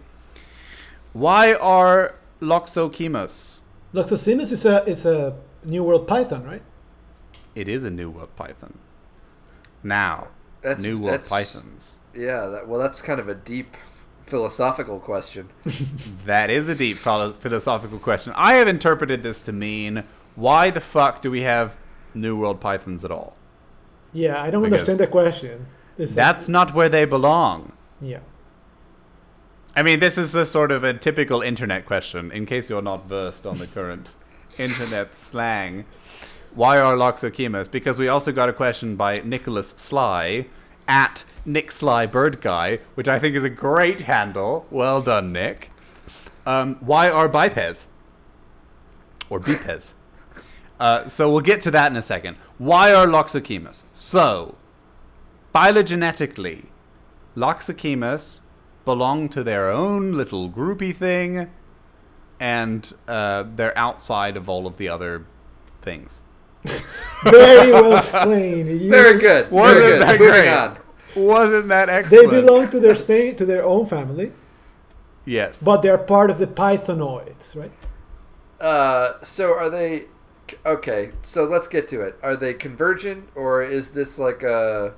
[1.12, 3.60] Why are Loxocemus?
[3.92, 6.62] Loxocemus is a it's a New World Python, right?
[7.54, 8.78] It is a New World Python.
[9.84, 10.28] Now,
[10.62, 11.99] That's- New World that's- Pythons.
[12.14, 12.46] Yeah.
[12.46, 13.76] That, well, that's kind of a deep
[14.22, 15.48] philosophical question.
[16.26, 18.32] That is a deep philo- philosophical question.
[18.36, 20.04] I have interpreted this to mean
[20.36, 21.76] why the fuck do we have
[22.14, 23.36] New World Pythons at all?
[24.12, 25.66] Yeah, I don't Because understand the question.
[25.98, 27.72] It's like- That's not where they belong.
[28.00, 28.20] yeah.
[29.76, 33.06] I mean, this is a sort of a typical internet question, in case you're not
[33.06, 34.10] versed on the current
[34.58, 35.84] internet slang.
[36.54, 37.70] Why are Loxocemus?
[37.70, 40.46] Because we also got a question by Nicholas Sly
[40.90, 44.66] at Nick Sly Bird Guy, which I think is a great handle.
[44.70, 45.70] Well done, Nick.
[46.44, 47.86] Um, why are bipeds?
[49.30, 49.94] Or bipeds?
[50.80, 52.36] Uh, so we'll get to that in a second.
[52.58, 53.84] Why are Loxocemus?
[53.92, 54.56] So,
[55.54, 56.66] phylogenetically,
[57.36, 58.40] Loxocemus
[58.84, 61.50] belong to their own little groupy thing,
[62.40, 65.24] and uh, they're outside of all of the other
[65.82, 66.22] things.
[67.22, 68.80] Very well explained.
[68.82, 69.50] You- Very good.
[69.50, 70.02] Wasn't Very good.
[70.02, 70.46] that Moving great?
[71.16, 71.22] On.
[71.24, 74.32] Wasn't that They belong to their state, to their own family,
[75.24, 75.62] Yes.
[75.62, 77.72] but they're part of the pythonoids, right?
[78.60, 80.04] Uh, so are they?
[80.66, 82.16] Okay, so let's get to it.
[82.22, 84.94] Are they convergent, or is this like a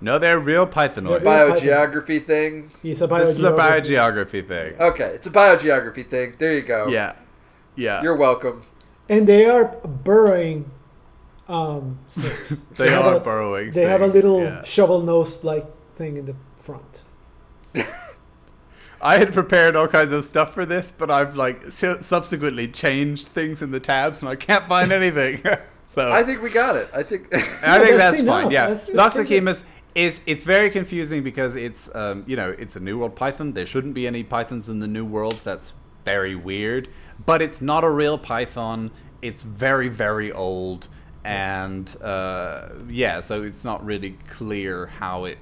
[0.00, 1.22] no, they're real Pythonoids.
[1.22, 2.70] They're real- biogeography thing?
[2.82, 3.86] He's a this is a biogeography.
[4.46, 4.74] biogeography thing.
[4.80, 6.34] Okay, it's a biogeography thing.
[6.38, 6.86] There you go.
[6.88, 7.14] Yeah.
[7.76, 8.02] Yeah.
[8.02, 8.62] You're welcome.
[9.08, 10.70] and they are burrowing
[11.48, 12.64] um, snakes.
[12.76, 13.72] they have are a, burrowing.
[13.72, 14.64] They have a little yeah.
[14.64, 17.02] shovel-nosed like thing in the front.
[19.00, 23.28] I had prepared all kinds of stuff for this, but I've like su- subsequently changed
[23.28, 25.42] things in the tabs, and I can't find anything.
[25.86, 26.88] so I think we got it.
[26.92, 27.32] I think.
[27.32, 28.50] I Yeah, think that's that's, fine.
[28.50, 32.98] Yeah, That's Loxocemus is it's very confusing because it's um, you know it's a new
[32.98, 33.52] world python.
[33.52, 35.40] There shouldn't be any pythons in the new world.
[35.44, 35.72] That's
[36.04, 36.88] very weird.
[37.24, 38.90] But it's not a real python.
[39.22, 40.88] It's very very old,
[41.24, 45.38] and uh, yeah, so it's not really clear how it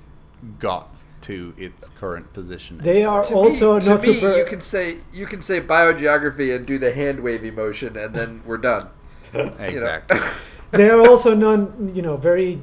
[0.59, 0.89] got
[1.23, 2.79] to its current position.
[2.79, 6.55] They are to also me, to not me, you can say you can say biogeography
[6.55, 8.89] and do the hand wavy motion, and then we're done.
[9.35, 9.57] You know?
[9.59, 10.19] exactly.
[10.71, 12.61] they are also non, you know, very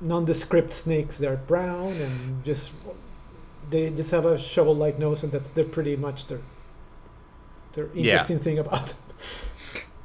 [0.00, 1.18] nondescript snakes.
[1.18, 2.72] They're brown and just
[3.70, 6.40] they just have a shovel-like nose, and that's they're pretty much their
[7.74, 8.12] their Yeah.
[8.12, 8.96] interesting thing about them.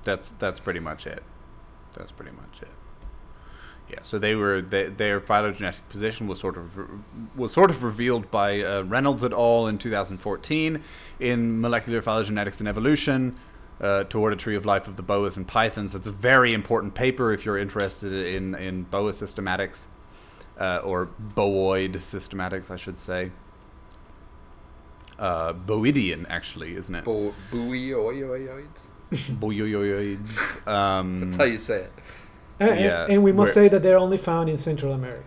[0.03, 1.23] That's that's pretty much it.
[1.95, 2.69] That's pretty much it.
[3.89, 3.99] Yeah.
[4.03, 6.79] So they were they, their phylogenetic position was sort of
[7.35, 9.67] was sort of revealed by uh, Reynolds et al.
[9.67, 10.81] in 2014
[11.19, 13.37] in Molecular Phylogenetics and Evolution.
[13.81, 15.93] Uh, toward a tree of life of the boas and pythons.
[15.93, 19.87] It's a very important paper if you're interested in in boa systematics
[20.59, 23.31] uh, or booid systematics, I should say.
[25.19, 27.03] Uh, boidian, actually, isn't it?
[27.03, 28.83] Bo- buoyoids.
[29.13, 30.67] Boioioids.
[30.67, 31.93] Um, That's how you say it.
[32.59, 35.23] And, and- Yeah, and we must say that they're only found in Central America.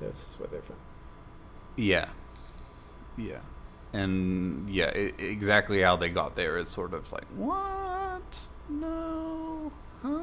[0.00, 0.76] That's what they're from.
[1.76, 2.08] Yeah.
[3.16, 3.38] Yeah.
[3.92, 8.38] And yeah, i exactly how they got there is sort of like, what?
[8.68, 9.72] No.
[10.02, 10.18] Huh?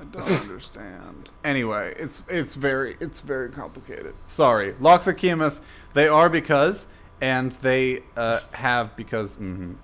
[0.00, 1.30] I don't understand.
[1.44, 4.14] Anyway, it's it's very it's very complicated.
[4.26, 5.60] Sorry, Loxocemus.
[5.94, 6.88] They are because,
[7.20, 9.36] and they uh, have because.
[9.36, 9.74] hmm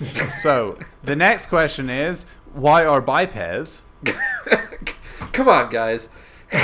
[0.30, 3.84] so the next question is, why are Bipes?
[5.32, 6.08] Come on, guys.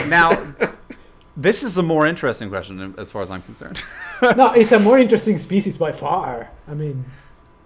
[0.07, 0.55] Now,
[1.37, 3.83] this is a more interesting question as far as I'm concerned.
[4.23, 6.51] no, it's a more interesting species by far.
[6.67, 7.05] I mean,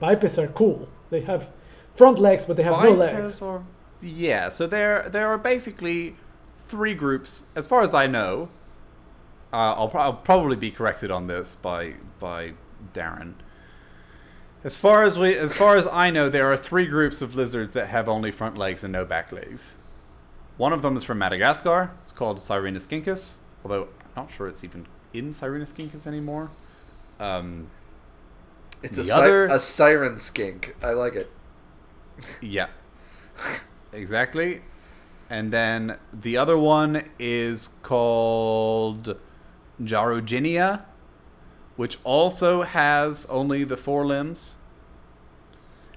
[0.00, 0.88] Bipes are cool.
[1.10, 1.48] They have
[1.94, 3.40] front legs, but they have no legs.
[3.40, 3.62] Are-
[4.02, 6.16] yeah, so there there are basically
[6.66, 8.48] three groups, as far as I know.
[9.52, 12.54] Uh, I'll, pro- I'll probably be corrected on this by by
[12.94, 13.34] Darren.
[14.62, 17.70] As far as we, as far as I know, there are three groups of lizards
[17.72, 19.74] that have only front legs and no back legs.
[20.58, 21.92] One of them is from Madagascar.
[22.02, 23.88] It's called Sirenoscincus, although I'm
[24.24, 26.50] not sure it's even in Sirenoscincus anymore.
[27.18, 27.68] Um,
[28.82, 30.76] It's a, si- other- a siren skink.
[30.82, 31.30] I like it.
[32.42, 32.66] Yeah.
[33.92, 34.60] exactly.
[35.30, 39.16] And then the other one is called
[39.82, 40.82] Jarujinia,
[41.80, 44.58] which also has only the four limbs.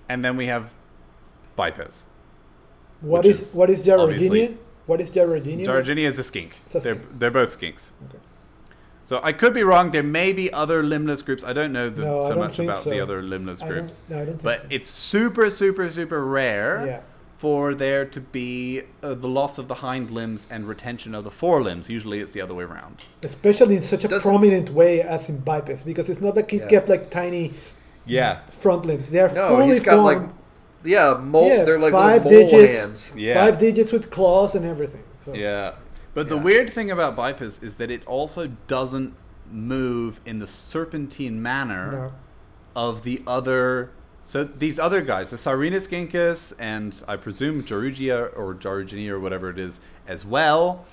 [0.07, 0.71] And then we have
[1.57, 2.07] Bipes.
[3.01, 5.65] What is, is what is obviously- What is Jarujinia?
[5.65, 6.55] Jarujinia is a skink.
[6.73, 7.89] A They're, they're both skinks.
[8.07, 8.17] Okay.
[9.03, 9.91] So I could be wrong.
[9.91, 11.43] There may be other limbless groups.
[11.43, 13.99] I don't know the, No, so don't much about the other limbless groups.
[14.07, 14.65] no, I don't think But so.
[14.69, 16.85] it's super, super, super rare.
[16.87, 17.01] yeah.
[17.43, 21.29] For there to be uh, the loss of the hind limbs and retention of the
[21.29, 21.89] forelimbs.
[21.89, 23.01] Usually it's the other way around.
[23.21, 26.61] Especially in such a Doesn't- prominent way as in Bipes, because it's not like it
[26.61, 26.67] Yeah.
[26.69, 27.51] kept like tiny
[28.05, 28.45] Yeah.
[28.45, 29.09] front limbs.
[29.09, 30.33] They are No, fully he's got like, formed,
[30.85, 31.49] yeah, mole.
[31.49, 32.79] Yeah, they're like five mole digits.
[32.79, 33.13] hands.
[33.17, 33.33] Yeah.
[33.33, 35.03] five digits with claws and everything.
[35.25, 35.33] So.
[35.33, 35.71] Yeah.
[36.13, 39.15] But the weird thing about Bipes is that it also doesn't
[39.51, 42.11] move in the serpentine manner No.
[42.73, 43.89] of the other.
[44.25, 49.59] So these other guys, the Sirenoscincus and I presume Jarugia or Jaruginia or whatever it
[49.59, 50.85] is as well,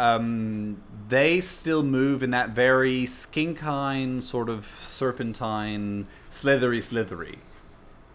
[0.00, 7.38] um, they still move in that very skinkine sort of serpentine, slithery, slithery.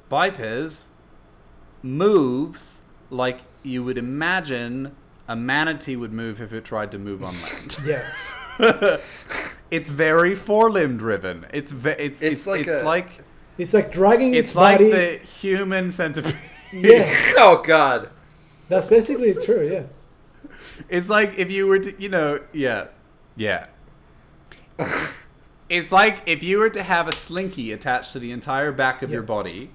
[0.09, 0.87] Bipes
[1.81, 4.95] moves like you would imagine
[5.27, 7.77] a manatee would move if it tried to move on land.
[8.59, 9.01] Yes.
[9.71, 11.45] it's very forelimb driven.
[11.51, 13.23] It's ve- it's, it's It's like it's a- like
[13.57, 14.91] It's like dragging its, it's like body.
[14.91, 16.35] the human centipede.
[16.73, 17.07] yeah,
[17.37, 18.09] Oh God.
[18.69, 19.69] that's basically true.
[19.71, 19.83] Yeah.
[20.89, 22.87] It's like if you were to, you know, yeah,
[23.35, 23.67] yeah.
[25.69, 29.11] it's like if you were to have a slinky attached to the entire back of
[29.11, 29.69] your body,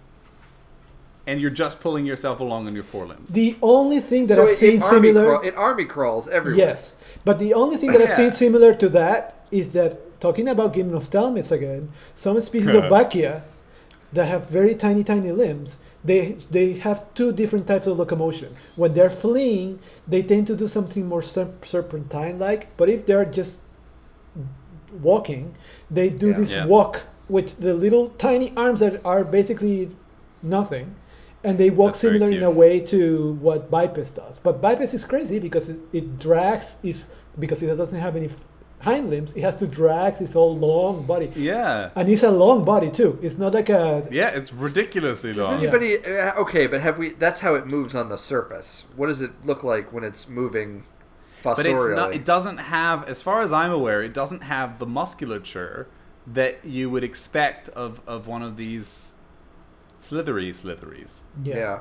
[1.27, 3.33] and you're just pulling yourself along on your forelimbs.
[3.33, 5.25] The only thing that So I've it, seen it similar.
[5.27, 6.67] crawl, it army crawls everywhere.
[6.69, 10.75] Yes, but the only thing that I've seen similar to that is that talking about
[10.75, 13.43] gymnophthalmids again, some species of Bachia
[14.13, 18.55] that have very tiny, tiny limbs, they they have two different types of locomotion.
[18.77, 22.77] When they're fleeing, they tend to do something more serp- serpentine-like.
[22.77, 23.61] But if they're just
[25.03, 25.55] walking,
[25.91, 26.37] they do Yeah.
[26.39, 26.67] this Yeah.
[26.67, 29.91] walk with the little tiny arms that are basically
[30.43, 30.95] nothing.
[31.45, 34.39] And they walk That's similar in a way to what Bipes does.
[34.43, 37.05] But Bipes is crazy because it, it drags its
[37.39, 38.29] because it doesn't have any
[38.81, 39.33] hind limbs.
[39.33, 43.19] It has to drag its whole long body, yeah, and it's a long body too.
[43.23, 45.61] It's not like a yeah, it's ridiculously Does long.
[45.61, 45.99] anybody?
[46.05, 47.11] Uh, okay, but have we?
[47.11, 48.85] That's how it moves on the surface.
[48.97, 50.85] What does it look like when it's moving
[51.43, 52.13] But it's not.
[52.15, 55.89] It doesn't have, as far as I'm aware, it doesn't have the musculature
[56.27, 59.15] that you would expect of of one of these
[60.01, 61.23] slithery slitheries.
[61.45, 61.55] yeah.
[61.57, 61.79] yeah.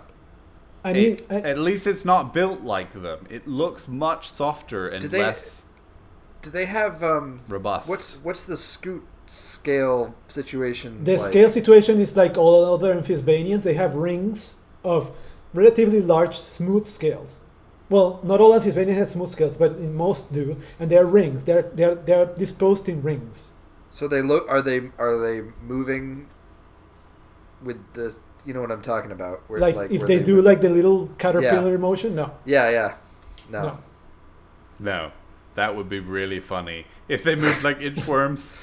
[0.83, 3.25] And It- it, and- at least it's not built like them.
[3.29, 5.63] It looks much softer and Did they- less
[6.47, 7.41] Do they have um?
[7.49, 7.89] robust.
[7.89, 11.03] What's what's the scoot scale situation?
[11.03, 11.29] the like?
[11.29, 13.63] scale situation is like all other amphisbaenians.
[13.63, 15.11] They have rings of
[15.53, 17.41] relatively large, smooth scales.
[17.89, 21.43] Well, not all amphisbaenians have smooth scales, but in most do, and they're rings.
[21.43, 23.51] They're they're they're disposed in rings.
[23.91, 24.47] So they look.
[24.47, 26.29] Are they are they moving
[27.61, 28.15] with the?
[28.45, 29.41] You know what I'm talking about?
[29.49, 32.95] Where, Like, if where they, do move- like the little caterpillar motion, no, Yeah, yeah.
[33.49, 33.61] No.
[33.61, 33.79] no.
[34.79, 35.11] No,
[35.57, 38.53] that would be really funny if they moved like inchworms.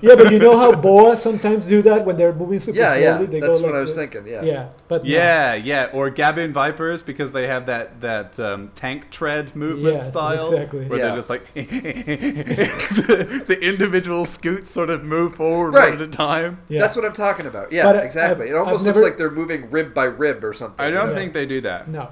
[0.00, 3.02] Yeah, but you know how boas sometimes do that when they're moving super Yeah, slowly.
[3.02, 4.08] yeah, They that's go what like I was this.
[4.10, 4.42] thinking, yeah.
[4.42, 5.10] yeah, but no.
[5.10, 10.08] yeah, yeah, or Gaboon vipers because they have that that um, tank tread movement Yes,
[10.08, 10.86] style, exactly.
[10.86, 11.06] where Yeah.
[11.08, 15.90] they're just like the, the individual scoots sort of move forward Right.
[15.90, 16.60] one at a time.
[16.68, 16.80] Yeah.
[16.80, 17.70] That's what I'm talking about.
[17.72, 18.44] Yeah, But exactly.
[18.46, 20.84] I've- it almost I've looks never- like they're moving rib by rib or something.
[20.84, 21.14] I don't Yeah.
[21.16, 21.88] think they do that.
[21.88, 22.08] no.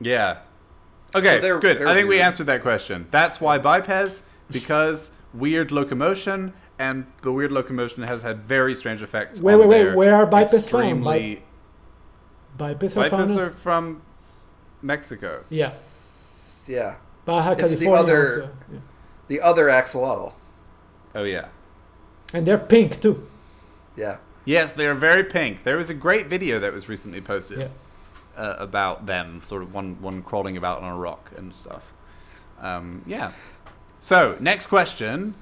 [0.00, 0.38] Yeah.
[1.14, 1.78] Okay, So they're- good.
[1.80, 3.06] they're I think we answered that question.
[3.10, 9.40] That's why Bipes, because weird locomotion, and the weird locomotion has had very strange effects.
[9.40, 10.58] Wait, on wait, wait, where are Bipes from?
[10.58, 11.42] extremely-
[12.56, 14.02] Bipes are Bipes in are from
[14.82, 15.38] Mexico.
[15.50, 15.72] yeah,
[16.66, 16.94] Yeah.
[17.24, 18.78] Baja It's the other- Yeah.
[19.28, 20.32] The other axolotl.
[21.14, 21.46] Oh yeah.
[22.32, 23.26] And they're pink too.
[23.96, 24.16] Yeah.
[24.44, 25.64] Yes, they are very pink.
[25.64, 27.68] There was a great video that was recently posted Yeah.
[28.38, 31.92] Uh, about them, sort of one one crawling about on a rock and stuff.
[32.60, 33.32] Um, yeah.
[33.98, 35.34] So next question,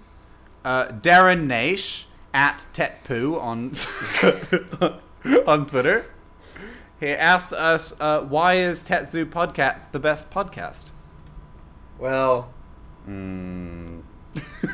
[0.65, 3.73] uh, Darren Naish at TetZoo on
[5.47, 6.07] on Twitter.
[6.99, 10.87] He asked us, uh, "Why is TetZoo Podcast the best podcast?"
[11.99, 12.55] Well,
[13.09, 14.03] Mm,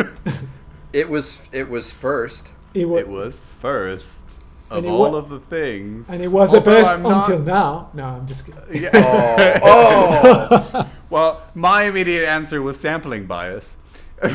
[0.93, 2.53] it was it was first.
[2.73, 4.41] It was, it was first
[4.79, 7.91] of all wa- of the things, and it was the best I'm not- until now.
[7.95, 8.83] No, I'm just kidding.
[8.83, 8.91] Yeah.
[9.63, 10.91] Oh, oh.
[11.11, 13.77] Well, my immediate answer was sampling bias.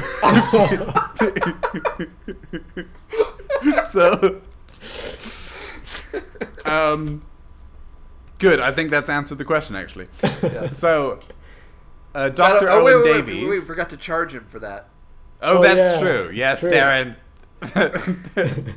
[3.91, 4.41] so,
[6.65, 7.23] um,
[8.39, 8.59] good.
[8.59, 10.07] I think that's answered the question actually.
[10.43, 10.77] Yes.
[10.77, 11.19] So,
[12.15, 12.69] uh, Dr.
[12.69, 13.43] oh, Owen wait, wait, wait, Davies.
[13.43, 14.89] wait, we forgot to charge him for that.
[15.41, 16.31] Oh, Oh, that's yeah, true.
[16.33, 16.71] Yes, true.
[16.71, 17.15] Darren.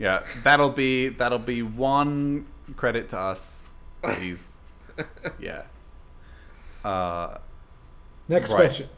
[0.00, 2.46] yeah, that'll be that'll be one
[2.76, 3.66] credit to us.
[4.02, 4.56] Please.
[5.38, 5.62] yeah.
[6.84, 7.38] Uh,
[8.28, 8.56] Next Right.
[8.56, 8.88] question.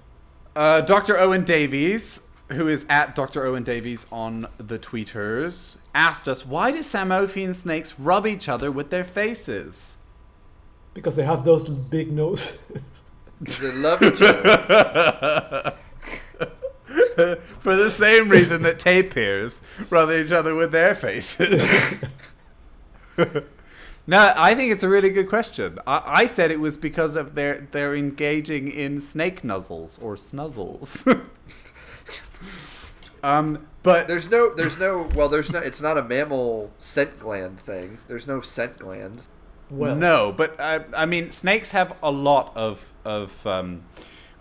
[0.56, 1.18] uh, Dr.
[1.18, 2.20] Owen Davies,
[2.52, 3.44] who is at Dr.
[3.44, 8.90] Owen Davies on the tweeters, asked us why do Samothian snakes rub each other with
[8.90, 9.96] their faces?
[10.94, 12.58] Because they have those big noses.
[13.40, 15.74] They love each other.
[17.60, 19.60] For the same reason that tapirs
[19.90, 21.62] rub each other with their faces.
[24.06, 25.78] no, I think it's a really good question.
[25.86, 31.06] I, I said it was because of their they're engaging in snake nuzzles or snuzzles.
[33.22, 35.10] um, but There's no, there's no.
[35.14, 35.58] Well, there's no.
[35.58, 37.98] It's not a mammal scent gland thing.
[38.06, 39.28] There's no scent glands.
[39.70, 39.96] well.
[39.96, 43.82] No, but I, I mean, snakes have a lot of of um,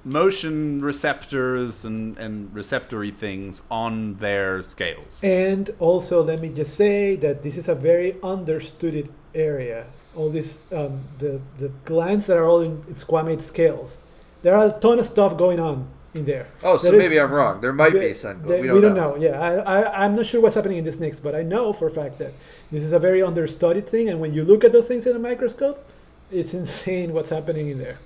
[0.04, 5.24] motion receptors and and receptory things on their scales.
[5.24, 9.86] And also, let me just say that this is a very understudied area.
[10.16, 13.98] All these um, the the glands that are all in squamate scales.
[14.42, 16.48] There are a ton of stuff going on in there.
[16.64, 17.62] Oh, so There is- maybe I'm wrong.
[17.62, 18.42] There might be There- sun.
[18.44, 19.16] there- We don't, know.
[19.16, 21.88] Yeah, I, I, I'm not sure what's happening in the snakes, but I know for
[21.88, 22.34] a fact that
[22.72, 24.10] this is a very understudied thing.
[24.10, 25.86] And when you look at those things in a microscope,
[26.32, 27.98] it's insane what's happening in there.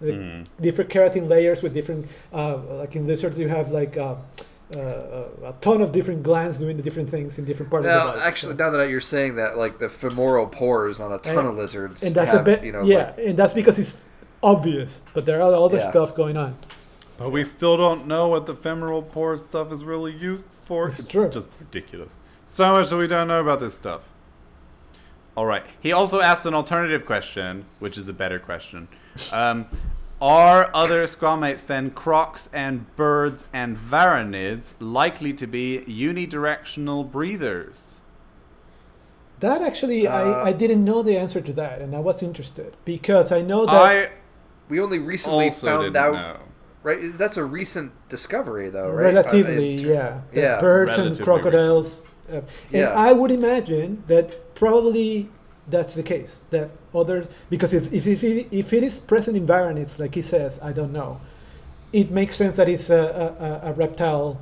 [0.00, 0.46] Like Mm.
[0.60, 4.14] Different keratin layers with different, uh, like in lizards, you have like uh,
[4.74, 4.78] uh,
[5.44, 8.20] a ton of different glands doing the different things in different parts of the body.
[8.20, 11.48] actually, So- now that you're saying that, like the femoral pores on a ton And-
[11.48, 14.04] of lizards, and that's have, a bit, you know, yeah, like- and that's because it's
[14.42, 15.88] obvious, but there are other Yeah.
[15.90, 16.56] stuff going on.
[17.16, 20.88] But we still don't know what the femoral pore stuff is really used for.
[20.88, 21.28] It's true.
[21.30, 22.18] just ridiculous.
[22.44, 24.02] So much that we don't know about this stuff.
[25.36, 25.64] All right.
[25.80, 28.88] He also asked an alternative question, which is a better question.
[29.32, 29.66] Um,
[30.20, 38.00] are other squamates than crocs and birds and varanids likely to be unidirectional breathers?
[39.40, 42.76] That actually, Uh, I, I didn't know the answer to that, and I was interested
[42.84, 43.74] because I know that.
[43.74, 44.10] I
[44.68, 46.12] we only recently also found didn't out.
[46.14, 46.36] know.
[46.82, 49.12] Right, that's a recent discovery, though, right?
[49.12, 50.20] Relatively, Uh, ter- yeah.
[50.32, 50.60] The yeah.
[50.60, 52.02] birds and crocodiles.
[52.30, 52.90] Uh, and Yeah.
[52.90, 55.28] I would imagine that probably
[55.68, 56.44] that's the case.
[56.50, 60.22] That other because if if if it, if it is present in varanids, like he
[60.22, 61.20] says, I don't know.
[61.92, 64.40] It makes sense that it's a, a, a reptile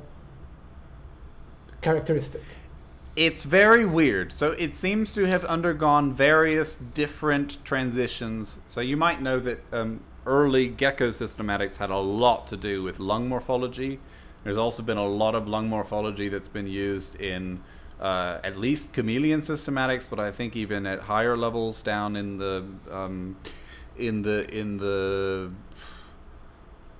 [1.81, 2.41] characteristic.
[3.15, 4.33] It's very weird.
[4.33, 8.59] So it seems to have undergone various different transitions.
[8.67, 12.99] So you might know that um, early gecko systematics had a lot to do with
[12.99, 13.99] lung morphology.
[14.43, 17.61] There's also been a lot of lung morphology that's been used in
[17.99, 22.65] uh, at least chameleon systematics, but I think even at higher levels down in the
[22.91, 23.37] um,
[23.97, 25.51] in the in the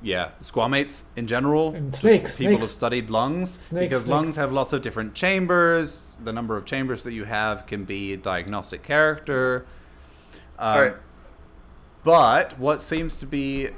[0.01, 1.73] yeah squamates in general.
[1.73, 2.63] And snakes, People snakes.
[2.63, 6.15] have studied lungs Snakes, because lungs have lots of different chambers.
[6.23, 9.65] The number of chambers that you have can be a diagnostic character.
[10.57, 10.95] Um, All right.
[12.03, 13.69] But what seems to be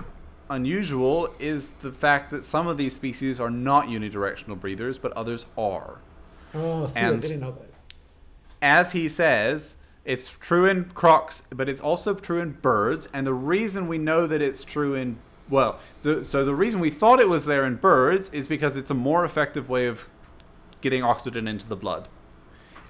[0.50, 5.46] unusual is the fact that some of these species are not unidirectional breathers, but others
[5.58, 6.00] are.
[6.56, 7.64] Oh, see, I And- didn't know that.
[8.62, 13.08] As he says, it's true in crocs, but it's also true in birds.
[13.14, 15.18] And the reason we know that it's true in
[15.50, 18.92] well, the, so the reason we thought it was there in birds is because it's
[18.92, 20.06] a more effective way of
[20.82, 22.10] getting oxygen into the blood.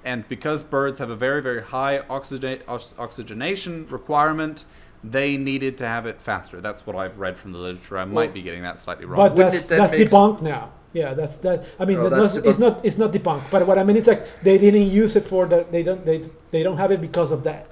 [0.04, 4.66] And because birds have a very, very high oxygen, oxygenation requirement,
[5.04, 6.60] they needed to have it faster.
[6.60, 8.00] That's what I've read from the literature.
[8.00, 9.18] I Well, might be getting that slightly wrong.
[9.18, 10.72] But that's it then that's make- debunked now.
[10.94, 11.66] Yeah, that's that.
[11.80, 13.52] I mean, Oh, that that's was, it's not it's not debunked.
[13.52, 15.72] But what I mean is like they didn't use it for that.
[15.72, 17.68] They don't they they don't have it because of that.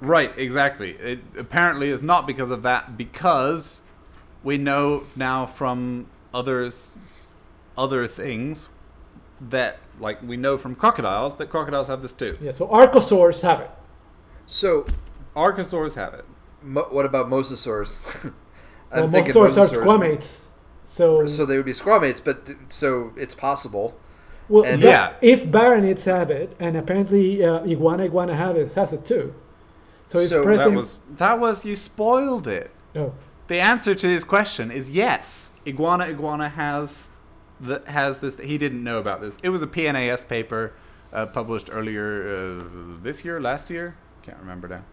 [0.00, 0.92] Right, exactly.
[0.92, 3.82] It apparently is not because of that, because
[4.44, 6.94] we know now from others,
[7.76, 8.68] other things
[9.40, 12.36] that, like, we know from crocodiles that crocodiles have this too.
[12.40, 12.50] Yeah.
[12.50, 13.70] So archosaurs have it.
[14.46, 14.86] So,
[15.36, 16.24] Archosaurs have it.
[16.62, 17.98] mo- what about mosasaurs?
[18.90, 20.47] Well, I'm most thinking are squamates.
[20.90, 23.94] So, So they would be squamates, but so it's possible.
[24.48, 25.12] well, and- Yeah.
[25.20, 29.34] if varanids have it, and apparently uh, iguana iguana have it has it too.
[30.06, 30.70] So it's So that present.
[30.72, 32.70] That was that was you spoiled it.
[32.96, 33.12] oh,
[33.48, 35.50] The answer to his question is yes.
[35.66, 37.08] Iguana iguana has
[37.60, 38.38] the has this.
[38.38, 39.36] He didn't know about this.
[39.42, 40.72] It was a PNAS paper
[41.12, 42.64] uh, published earlier uh,
[43.02, 43.94] this year, last year.
[44.22, 44.84] Can't remember now.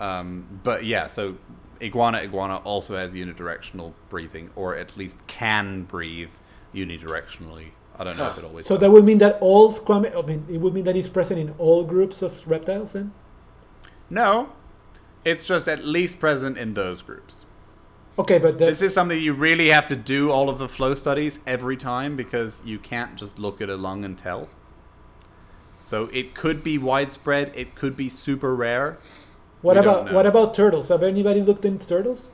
[0.00, 1.34] Um, but yeah, so
[1.82, 6.30] iguana iguana also has unidirectional breathing, or at least can breathe
[6.74, 7.68] unidirectionally.
[7.98, 8.66] I don't know if it always.
[8.66, 8.82] so does.
[8.82, 10.16] that would mean that all squamate.
[10.16, 12.92] I mean, it would mean that it's present in all groups of reptiles.
[12.92, 13.12] Then.
[14.08, 14.50] no,
[15.24, 17.44] it's just at least present in those groups.
[18.18, 21.38] Okay, but This is something you really have to do all of the flow studies
[21.46, 24.48] every time because you can't just look at a lung and tell.
[25.80, 28.98] So it could be widespread, it could be super rare.
[29.62, 30.88] What we about what about turtles?
[30.88, 32.30] Have anybody looked into turtles?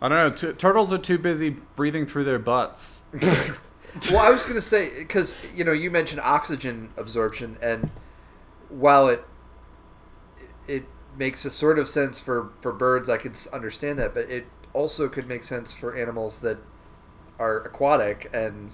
[0.00, 3.00] I don't know, t- turtles are too busy breathing through their butts.
[4.10, 7.90] well, I was going to say because you know you mentioned oxygen absorption, and
[8.68, 9.24] while it
[10.68, 10.84] it
[11.16, 15.08] makes a sort of sense for for birds, I could understand that, but it also
[15.08, 16.58] could make sense for animals that
[17.38, 18.72] are aquatic and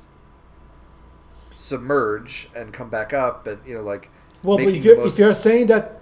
[1.54, 4.10] submerge and come back up, and you know, like
[4.42, 5.99] Well, but making if the you're, most- if you're saying that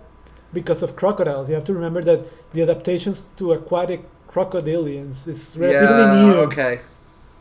[0.53, 6.05] because of crocodiles, you have to remember that the adaptations to aquatic crocodilians is relatively
[6.05, 6.35] yeah, new.
[6.41, 6.81] okay,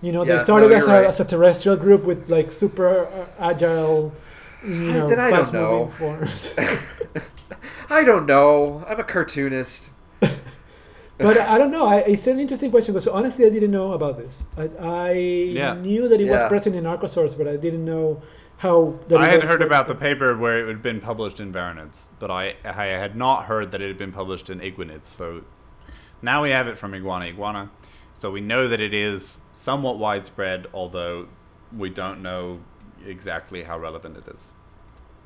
[0.02, 1.06] You know, Yeah, they started no, as, a, right.
[1.06, 4.12] as a terrestrial group with like super uh, agile
[4.64, 5.88] you know, then I don't fast-moving know.
[5.88, 6.56] forms.
[7.90, 8.84] I don't know.
[8.88, 9.92] I'm a cartoonist.
[11.18, 11.86] but I don't know.
[11.86, 14.44] I, it's an interesting question because honestly, I didn't know about this.
[14.58, 15.74] I, I Yeah.
[15.74, 18.22] knew that it was present in Archosaurs, but I didn't know
[18.58, 19.00] how.
[19.08, 22.32] That I had heard about the paper where it had been published in Varanids, but
[22.32, 25.06] I, I had not heard that it had been published in Iguanids.
[25.06, 25.44] So
[26.22, 27.72] now we have it from Iguana Iguana.
[28.14, 31.28] So we know that it is somewhat widespread, although
[31.76, 32.60] we don't know
[33.06, 34.54] exactly how relevant it is.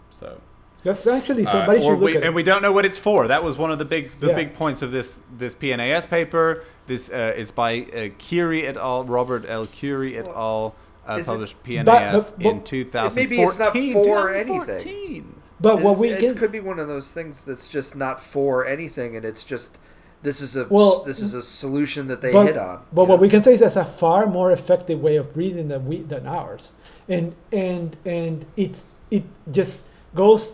[0.09, 0.41] So
[0.83, 2.25] That's actually uh, somebody or should look we, at it.
[2.25, 3.27] and we don't know what it's for.
[3.27, 4.35] That was one of the big the Yeah.
[4.35, 6.63] big points of this this PNAS paper.
[6.87, 9.05] This uh, is by uh, Cieri et al.
[9.05, 9.67] Robert L.
[9.67, 10.75] Cieri et al.
[11.07, 13.23] Uh, is it- published PNAS but- but- in 2014.
[13.23, 14.61] Maybe it's not for anything.
[14.61, 15.35] 2014.
[15.59, 18.21] but what it, we it can could be one of those things that's just not
[18.23, 19.77] for anything, and it's just
[20.23, 22.83] this is a Well, this is a solution that they but, hit on.
[22.93, 23.21] But what know?
[23.21, 26.27] we can say is that's a far more effective way of breathing than we than
[26.27, 26.71] ours,
[27.09, 30.53] and and and it it just goes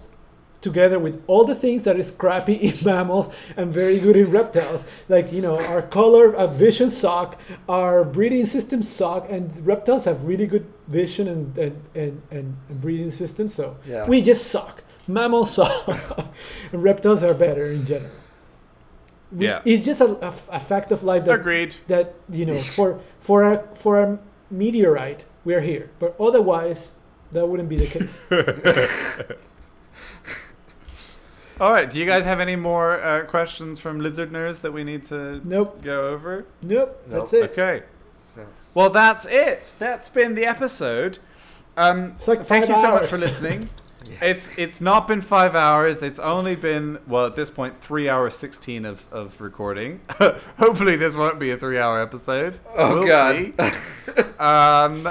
[0.61, 4.85] together with all the things that is crappy in mammals and very good in reptiles.
[5.09, 10.23] Like you know, our color, our vision suck, our breathing systems suck, and reptiles have
[10.23, 13.53] really good vision and and and, and, and breathing systems.
[13.53, 14.05] So Yeah.
[14.07, 14.83] we just suck.
[15.07, 15.87] Mammals suck.
[16.71, 18.11] and reptiles are better in general.
[19.31, 19.61] We- Yeah.
[19.65, 21.75] it's just a, a, a fact of life that Agreed.
[21.87, 24.17] that you know for for a for a
[24.49, 26.93] meteorite we're here but otherwise
[27.33, 28.19] that wouldn't be the case
[31.59, 31.89] All right.
[31.89, 35.41] Do you guys have any more uh, questions from Lizard Nerds that we need to
[35.47, 36.45] nope go over?
[36.61, 37.19] nope, Nope.
[37.19, 37.83] that's it Okay.
[38.35, 38.45] No.
[38.73, 39.73] Well, that's it.
[39.79, 41.19] That's been the episode.
[41.75, 43.69] Um, It's like thank you so much for listening.
[44.21, 46.01] It's it's not been five hours.
[46.01, 49.99] It's only been well at this point three hours sixteen of, of recording.
[50.57, 52.57] Hopefully this won't be a three hour episode.
[52.77, 53.35] Oh We'll God.
[53.35, 54.23] see.
[54.39, 55.09] Um,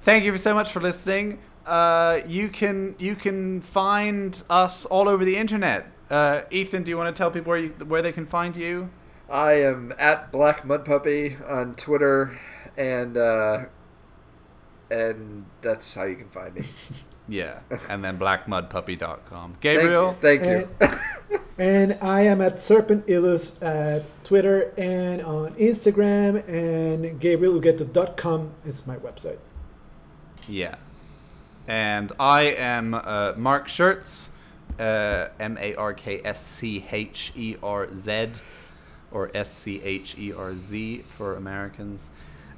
[0.00, 1.38] thank you so much for listening.
[1.66, 5.86] Uh, you can you can find us all over the internet.
[6.10, 8.90] Uh, Ethan, do you want to tell people where you, where they can find you?
[9.30, 12.38] I am at Black Mud Puppy on Twitter,
[12.76, 13.64] and uh,
[14.90, 16.64] and that's how you can find me.
[17.28, 19.50] Yeah, and then blackmudpuppy.com.
[19.52, 20.16] Thank Gabriel, you.
[20.20, 20.98] Thank you.
[21.58, 28.96] and i am at serpent illus at twitter and on instagram and gabrielugueto.com is my
[28.96, 29.38] website
[30.48, 30.76] Yeah.
[31.68, 34.30] And I am uh, Mark Scherz,
[34.78, 38.32] uh, M A R K S C H E R Z,
[39.10, 42.10] or S C H E R Z for Americans.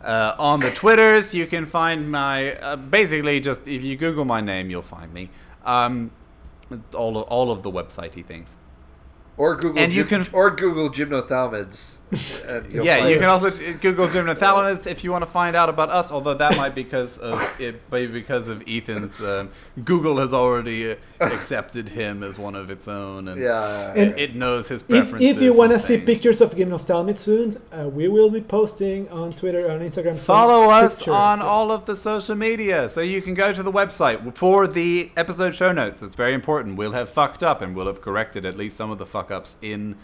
[0.03, 2.55] Uh, on the Twitters, you can find my.
[2.57, 5.31] Uh, basically, just if you Google my name, you'll find me.
[5.65, 6.11] Um,
[6.95, 8.57] all, of, all of the websitey things.
[9.37, 11.97] Or Google And you can- or Google gymnophthalmids.
[12.47, 15.91] And yeah, find you can also Google Gymnophthalmus if you want to find out about
[15.91, 16.13] us.
[16.13, 19.21] Although that might be because of it, maybe because of Ethan's.
[19.21, 19.51] Um,
[19.85, 23.93] Google has already uh, accepted him as one of its own, and Yeah.
[23.97, 25.29] And- it knows his if, preferences.
[25.29, 28.41] if you want to see pictures of game of Talmud soon uh, we will be
[28.41, 32.89] posting on twitter and instagram Follow us pictures, on so- all of the social media,
[32.89, 35.99] so you can go to the website for the episode show notes.
[35.99, 36.77] That's very important.
[36.77, 39.57] We'll have fucked up, and we'll have corrected at least some of the fuck ups
[39.63, 39.97] in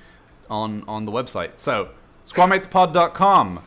[0.50, 1.52] on on the website.
[1.58, 1.90] So
[2.26, 3.62] squamatespod.com.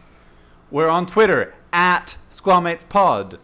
[0.70, 3.38] We're on Twitter at squamatespod.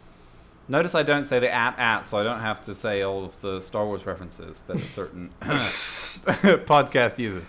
[0.67, 3.41] Notice I don't say the at at, so I don't have to say all of
[3.41, 7.43] the Star Wars references that a certain podcast uses.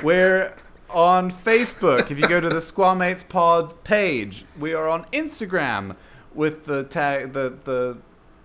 [0.02, 0.54] We're
[0.88, 2.10] on Facebook.
[2.10, 5.96] If you go to the Squamates Pod page, we are on Instagram
[6.34, 7.98] with the tag the the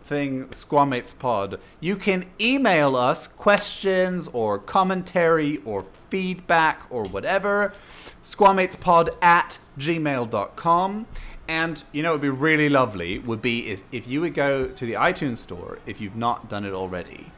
[0.04, 1.60] thing Squamates Pod.
[1.80, 7.74] You can email us questions or commentary or feedback or whatever.
[8.22, 11.08] Squamatespod at gmail.com.
[11.48, 14.68] And you know, it would be really lovely would be is if you would go
[14.68, 17.32] to the iTunes store if you've not done it already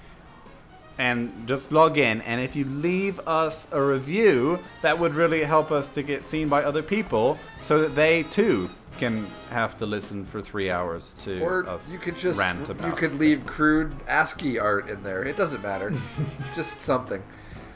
[0.98, 5.72] and just log in and if you leave us a review that would really help
[5.72, 10.24] us to get seen by other people so that they too can have to listen
[10.26, 14.60] for three hours to Or us you could just rant you could leave crude ASCII
[14.60, 15.24] art in there.
[15.24, 15.94] It doesn't matter.
[16.56, 17.22] just something.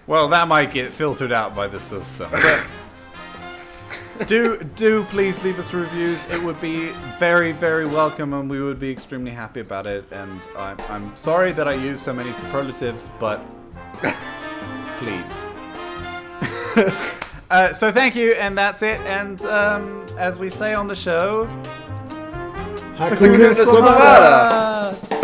[0.10, 2.30] Well that might get filtered out by the system.
[2.32, 6.26] But do do please leave us reviews.
[6.26, 10.04] It would be very very welcome and we would be extremely happy about it.
[10.12, 13.42] And i'm, I'm sorry that i use so many superlatives but
[14.98, 15.24] please.
[17.52, 19.00] Uh, so thank you and that's it.
[19.02, 21.48] And um, as we say on the show
[22.96, 23.56] Hakuna.
[23.56, 25.19] Squamata.